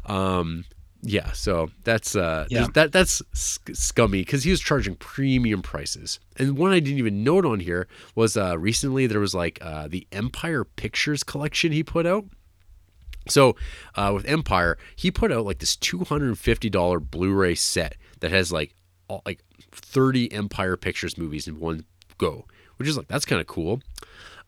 [0.06, 0.65] Um,
[1.03, 2.67] yeah, so that's uh, Yeah.
[2.73, 6.19] that that's sc- scummy because he was charging premium prices.
[6.38, 9.88] And one I didn't even note on here was uh, recently there was like uh,
[9.88, 12.25] the Empire Pictures collection he put out.
[13.30, 13.56] So
[13.95, 17.95] uh, with Empire, he put out like this two hundred and fifty dollar Blu-ray set
[18.22, 18.73] that has like
[19.07, 21.85] all, like thirty Empire Pictures movies in one
[22.17, 22.45] go,
[22.77, 23.81] which is like that's kind of cool.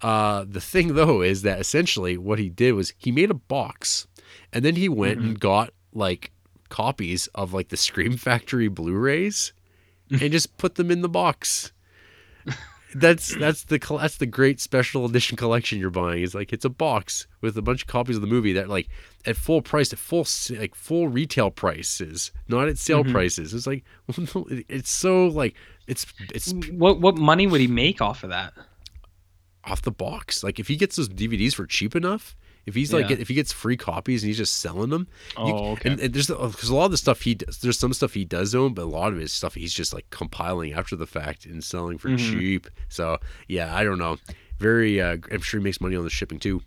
[0.01, 4.07] Uh, the thing though is that essentially what he did was he made a box,
[4.53, 6.31] and then he went and got like
[6.69, 9.53] copies of like the Scream Factory Blu-rays
[10.09, 11.71] and just put them in the box.
[12.95, 16.23] That's that's the that's the great special edition collection you're buying.
[16.23, 18.89] It's like it's a box with a bunch of copies of the movie that like
[19.27, 20.25] at full price, at full
[20.57, 23.53] like full retail prices, not at sale prices.
[23.53, 23.83] It's like
[24.67, 25.53] it's so like
[25.85, 28.53] it's it's What what money would he make off of that?
[29.65, 30.43] Off the box.
[30.43, 33.17] Like if he gets those DVDs for cheap enough, if he's like Yeah.
[33.19, 35.07] if he gets free copies and he's just selling them.
[35.37, 35.89] you- Oh, okay.
[35.91, 38.25] And, and there's because a lot of the stuff he does, there's some stuff he
[38.25, 41.45] does own, but a lot of his stuff he's just like compiling after the fact
[41.45, 42.17] and selling for Mhm.
[42.39, 42.67] cheap.
[42.89, 44.17] So yeah, I don't know.
[44.59, 46.61] Very, uh, I'm sure he makes money on the shipping too.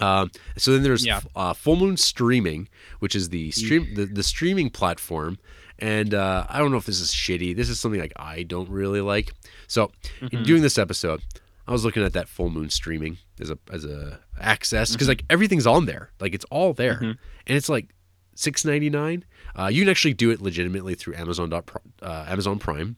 [0.00, 1.20] Um, so then there's Yeah.
[1.34, 5.38] uh, Full Moon Streaming, which is the stream the, the streaming platform.
[5.78, 7.54] And uh, I don't know if this is shitty.
[7.56, 9.32] This is something like I don't really like.
[9.68, 9.90] So
[10.32, 11.22] in doing this episode,
[11.68, 15.24] I was looking at that Full Moon Streaming as a as a access because like
[15.28, 17.18] everything's on there, like it's all there, and
[17.56, 17.94] it's like
[18.34, 19.24] six ninety nine.
[19.58, 22.96] Uh, you can actually do it legitimately through Amazon uh, Amazon Prime.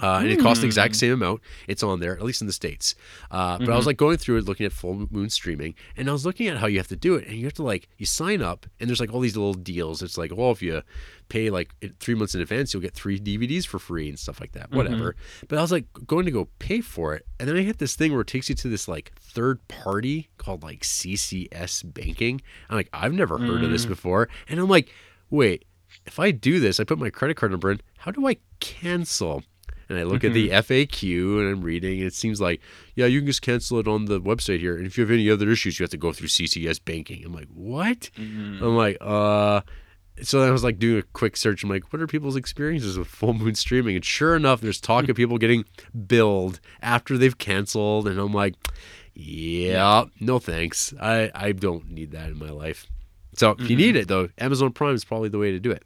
[0.00, 1.40] Uh, and it costs the exact same amount.
[1.68, 2.94] It's on there, at least in the states.
[3.30, 6.12] Uh, but I was like going through it, looking at full moon streaming, and I
[6.12, 8.06] was looking at how you have to do it, and you have to like you
[8.06, 10.02] sign up, and there's like all these little deals.
[10.02, 10.82] It's like, well, if you
[11.28, 14.52] pay like three months in advance, you'll get three DVDs for free and stuff like
[14.52, 14.72] that.
[14.72, 15.16] Whatever.
[15.48, 17.94] But I was like going to go pay for it, and then I hit this
[17.94, 22.40] thing where it takes you to this like third party called like CCS banking.
[22.68, 24.90] I'm like, I've never heard of this before, and I'm like,
[25.28, 25.64] wait,
[26.06, 27.80] if I do this, I put my credit card number in.
[27.98, 29.42] How do I cancel?
[29.90, 30.72] And I look at the mm-hmm.
[30.72, 32.60] FAQ and I'm reading, and it seems like,
[32.94, 34.76] yeah, you can just cancel it on the website here.
[34.76, 37.24] And if you have any other issues, you have to go through CCS banking.
[37.24, 38.08] I'm like, what?
[38.16, 38.64] Mm-hmm.
[38.64, 39.62] I'm like, uh.
[40.22, 41.64] So then I was like doing a quick search.
[41.64, 43.96] I'm like, what are people's experiences with full moon streaming?
[43.96, 45.64] And sure enough, there's talk of people getting
[46.06, 48.06] billed after they've canceled.
[48.06, 48.54] And I'm like,
[49.14, 50.94] yeah, no thanks.
[51.00, 52.86] I, I don't need that in my life.
[53.34, 54.02] So if you need mm-hmm.
[54.02, 55.82] it though, Amazon Prime is probably the way to do it.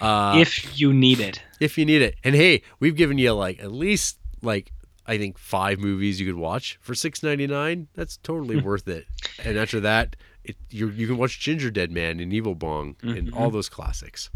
[0.00, 1.42] Uh, if you need it.
[1.60, 2.16] if you need it.
[2.24, 4.72] And hey, we've given you like at least like
[5.06, 7.88] I think five movies you could watch for six ninety nine.
[7.94, 9.06] That's totally worth it.
[9.44, 13.32] And after that, it, you you can watch Ginger Dead Man and Evil Bong and
[13.34, 14.30] all those classics.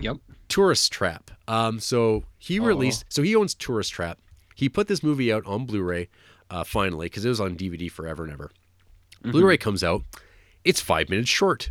[0.00, 0.16] Yep.
[0.48, 1.30] Tourist Trap.
[1.48, 3.04] Um, so he released.
[3.08, 4.18] So he owns Tourist Trap.
[4.54, 6.08] He put this movie out on Blu-ray,
[6.50, 8.50] uh, finally, because it was on DVD forever and ever.
[9.22, 10.02] Blu-ray comes out.
[10.64, 11.70] It's five minutes short.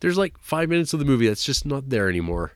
[0.00, 2.52] There's like five minutes of the movie that's just not there anymore.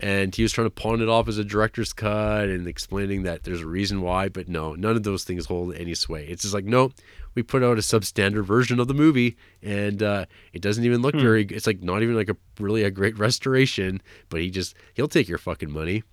[0.00, 3.42] And he was trying to pawn it off as a director's cut and explaining that
[3.42, 6.24] there's a reason why, but no, none of those things hold any sway.
[6.26, 6.92] It's just like, no,
[7.34, 11.16] we put out a substandard version of the movie, and uh, it doesn't even look
[11.16, 11.44] very.
[11.44, 14.00] It's like not even like a really a great restoration.
[14.28, 16.04] But he just he'll take your fucking money.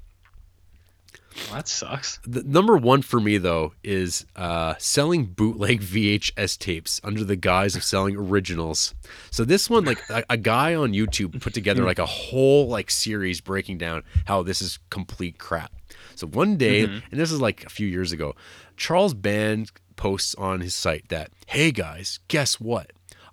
[1.36, 2.20] Well, that sucks.
[2.26, 7.76] The number one for me though is uh, selling bootleg VHS tapes under the guise
[7.76, 8.94] of selling originals.
[9.32, 12.90] So this one, like a, a guy on YouTube put together like a whole like
[12.90, 15.72] series breaking down how this is complete crap.
[16.16, 18.36] So one day, and this is like a few years ago,
[18.78, 22.92] Charles Band posts on his site that, "Hey guys, guess what?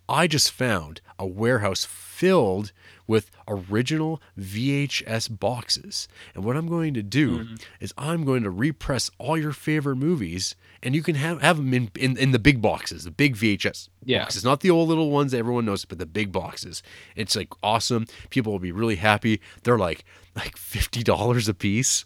[0.08, 2.72] I just found a warehouse filled
[3.06, 6.08] with original VHS boxes.
[6.34, 7.54] And what I'm going to do mm-hmm.
[7.80, 11.72] is I'm going to repress all your favorite movies and you can have, have them
[11.72, 14.20] in, in, in the big boxes, the big VHS Yeah.
[14.20, 16.82] boxes, not the old little ones that everyone knows, but the big boxes.
[17.14, 18.06] It's like awesome.
[18.30, 19.40] People will be really happy.
[19.62, 22.04] They're like like $50 a piece.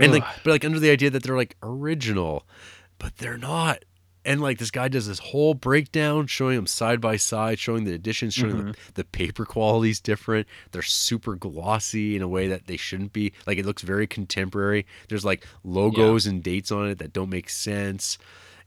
[0.00, 2.46] And like but like under the idea that they're like original,
[2.98, 3.84] but they're not.
[4.24, 7.92] And like this guy does this whole breakdown showing them side by side, showing the
[7.94, 8.66] additions, showing Mm-hmm.
[8.70, 10.46] the, the paper quality's different.
[10.70, 13.32] They're super glossy in a way that they shouldn't be.
[13.46, 14.86] Like it looks very contemporary.
[15.08, 18.16] There's like logos and dates on it that don't make sense.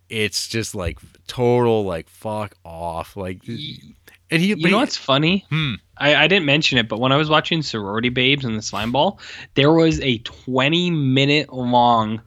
[0.09, 3.15] It's just like total like fuck off.
[3.15, 5.45] Like and he You know he- what's funny?
[5.49, 5.75] Hmm.
[5.97, 8.91] I, I didn't mention it, but when I was watching Sorority Babes and the Slime
[8.91, 9.19] Ball,
[9.53, 12.21] there was a 20 minute long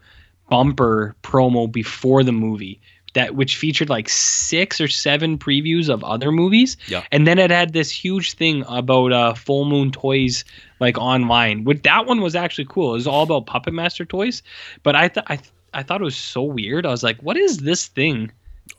[0.48, 2.80] bumper promo before the movie
[3.18, 6.76] that which featured like six or seven previews of other movies.
[6.86, 7.02] Yeah.
[7.12, 10.44] And then it had this huge thing about uh Full Moon Toys
[10.80, 11.64] like online.
[11.64, 12.90] With that one was actually cool.
[12.94, 14.42] It was all about Puppet Master toys,
[14.82, 16.86] but I thought I th- I thought it was so weird.
[16.86, 18.30] I was like, what is this thing?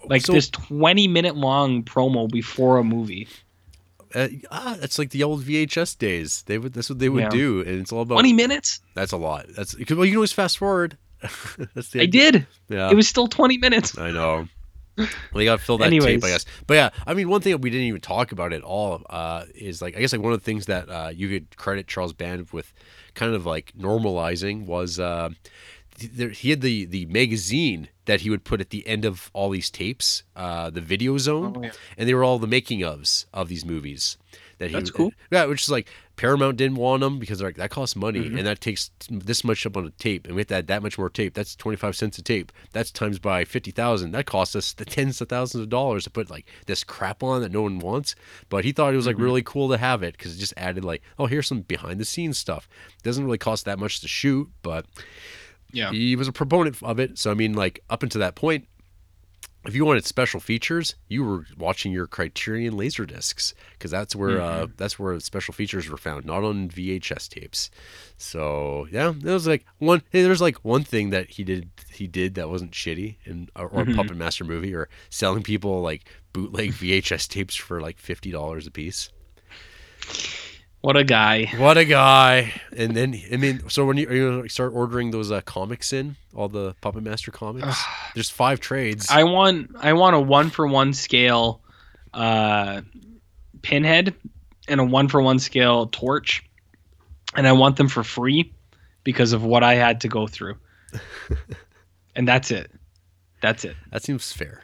[0.05, 3.27] Like So- this 20 minute long promo before a movie.
[4.15, 6.41] uh, ah, that's like the old VHS days.
[6.47, 7.41] They would that's what they would Yeah.
[7.43, 8.79] do, and it's all about 20 minutes?
[8.95, 9.45] That's a lot.
[9.55, 10.97] That's because well, you can always fast forward.
[11.73, 12.45] that's the I did.
[12.69, 13.97] Yeah, It was still 20 minutes.
[13.97, 14.47] I know.
[14.97, 16.43] Well, you got to fill that tape, I guess.
[16.67, 19.45] But yeah, I mean, one thing that we didn't even talk about at all uh,
[19.55, 22.11] is like I guess like one of the things that uh, you could credit Charles
[22.11, 22.73] Band with,
[23.13, 25.29] kind of like normalizing was uh,
[25.99, 29.49] there, he had the the magazine that he would put at the end of all
[29.51, 31.71] these tapes, uh, the Video Zone, Oh, yeah.
[31.97, 34.17] and they were all the making ofs of these movies.
[34.59, 35.11] That he, That's cool.
[35.31, 38.37] Yeah, which is like Paramount didn't want them because they're like that costs money Mhm.
[38.37, 40.83] and that takes this much up on a tape, and we have to add that
[40.83, 41.33] much more tape.
[41.33, 42.51] That's twenty five cents a tape.
[42.73, 44.11] That's times by fifty thousand.
[44.11, 47.41] That costs us the tens of thousands of dollars to put like this crap on
[47.41, 48.15] that no one wants.
[48.49, 49.21] But he thought it was like Mhm.
[49.21, 52.05] really cool to have it because it just added like, oh, here's some behind the
[52.05, 52.67] scenes stuff.
[52.97, 54.85] It doesn't really cost that much to shoot, but
[55.71, 55.91] Yeah.
[55.91, 57.17] he was a proponent of it.
[57.17, 58.67] So I mean, like up until that point,
[59.69, 64.41] if you wanted special features, you were watching your Criterion laser discs because that's where
[64.41, 67.69] uh, that's where special features were found, not on VHS tapes.
[68.17, 70.01] So yeah, it was like one.
[70.09, 73.67] Hey, there's like one thing that he did he did that wasn't shitty in or,
[73.67, 73.95] or Mhm.
[73.95, 78.71] Puppet Master movie or selling people like bootleg VHS tapes for like fifty dollars a
[78.71, 79.09] piece.
[80.81, 81.51] What a guy.
[81.57, 82.53] What a guy!
[82.75, 86.47] And then I mean, so when you, you start ordering those uh, comics in all
[86.47, 87.83] the Puppet Master comics,
[88.15, 89.07] there's five trades.
[89.09, 91.61] I want I want a one for one scale
[92.13, 92.81] uh
[93.61, 94.15] pinhead
[94.69, 96.43] and a one for one scale torch.
[97.35, 98.53] And I want them for free
[99.03, 100.55] because of what I had to go through.
[102.15, 102.71] and that's it.
[103.41, 103.75] That's it.
[103.91, 104.63] that seems fair.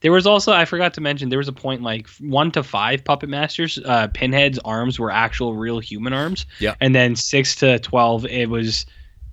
[0.00, 3.04] There was also I forgot to mention there was a point like one to five
[3.04, 6.46] puppet masters, uh, Pinhead's arms were actual real human arms.
[6.58, 6.74] Yeah.
[6.80, 8.86] And then six to twelve, it was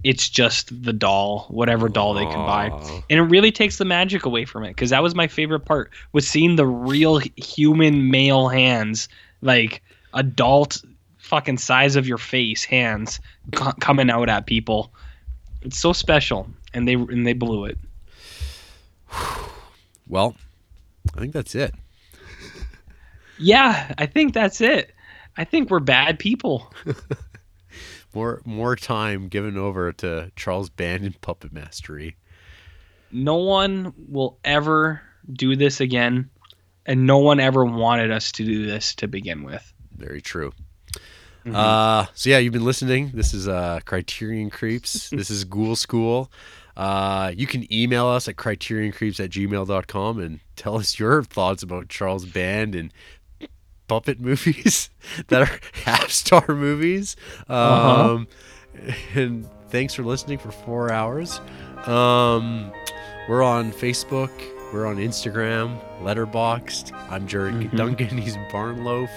[0.06, 2.68] it's just the doll, whatever doll they can buy.
[3.10, 5.90] And it really takes the magic away from it because that was my favorite part
[6.14, 9.10] was seeing the real human male hands,
[9.42, 9.82] like
[10.14, 10.84] adult
[11.18, 13.20] fucking size of your face hands
[13.54, 14.94] co- coming out at people.
[15.64, 17.80] It's so special, and they and they blew it.
[20.08, 20.36] Well,
[21.16, 21.74] I think that's it.
[23.40, 24.94] Yeah, I think that's it.
[25.38, 26.74] I think we're bad people.
[28.14, 32.16] More more time given over to Charles Band and Puppet Mastery.
[33.12, 35.02] No one will ever
[35.34, 36.30] do this again,
[36.86, 39.74] and no one ever wanted us to do this to begin with.
[39.98, 40.54] Very true.
[41.46, 41.56] Mhm.
[41.56, 43.12] Uh, so yeah, you've been listening.
[43.14, 45.10] This is uh, Criterion Creeps.
[45.10, 46.32] this is Ghoul School.
[46.78, 51.88] Uh, you can email us at criterioncreeps at gmail.com and tell us your thoughts about
[51.90, 52.92] Charles Band and
[53.88, 54.90] puppet movies
[55.28, 57.16] that are half star movies.
[57.48, 58.16] Uh-huh.
[58.16, 58.28] Um,
[59.14, 61.40] And thanks for listening for four hours.
[61.86, 62.72] Um,
[63.30, 64.32] we're on Facebook.
[64.74, 66.92] We're on Instagram, Letterboxd.
[67.10, 67.78] I'm Jared Mhm.
[67.78, 68.18] Duncan.
[68.18, 69.10] He's Barnloaf.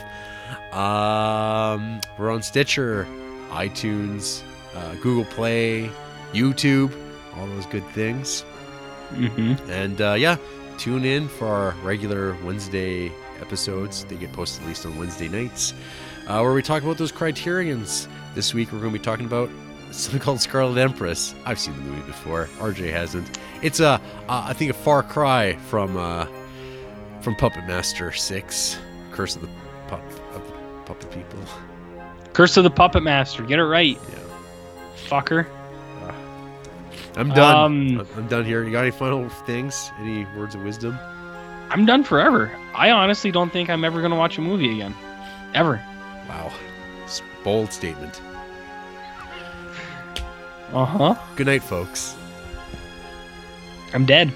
[0.73, 3.07] Um, we're on Stitcher,
[3.51, 4.43] iTunes,
[4.77, 5.91] uh, Google Play,
[6.33, 6.93] YouTube,
[7.39, 8.44] all those good things.
[9.12, 9.58] Mhm.
[9.70, 10.36] And uh, yeah,
[10.76, 13.10] tune in for our regular Wednesday
[13.41, 14.05] episodes.
[14.05, 15.73] They get posted at least on Wednesday nights,
[16.26, 18.08] uh, where we talk about those criterions.
[18.34, 19.49] This week we're going to be talking about
[19.91, 21.34] something called Scarlet Empress.
[21.47, 22.49] I've seen the movie before.
[22.58, 23.39] RJ hasn't.
[23.62, 26.26] It's a, uh, I think, a far cry from uh,
[27.23, 28.78] from Puppet Master Six,
[29.12, 29.49] Curse of the,
[29.89, 30.02] Pup,
[30.34, 30.52] of the
[30.84, 31.41] Puppet People.
[32.34, 33.42] Curse of the Puppet Master.
[33.42, 34.18] Get it right, Yeah,
[35.08, 35.47] fucker.
[37.19, 37.57] I'm done.
[37.57, 38.63] Um, I'm- done here.
[38.65, 39.91] You got any final things?
[40.01, 40.99] Any words of wisdom?
[41.71, 42.51] I'm done forever.
[42.75, 44.95] I honestly don't think I'm ever gonna watch a movie again,
[45.55, 45.83] ever.
[46.29, 46.51] Wow,
[47.05, 48.21] S- bold statement.
[50.73, 51.15] Uh huh.
[51.37, 52.15] Good night, folks.
[53.95, 54.33] I'm dead.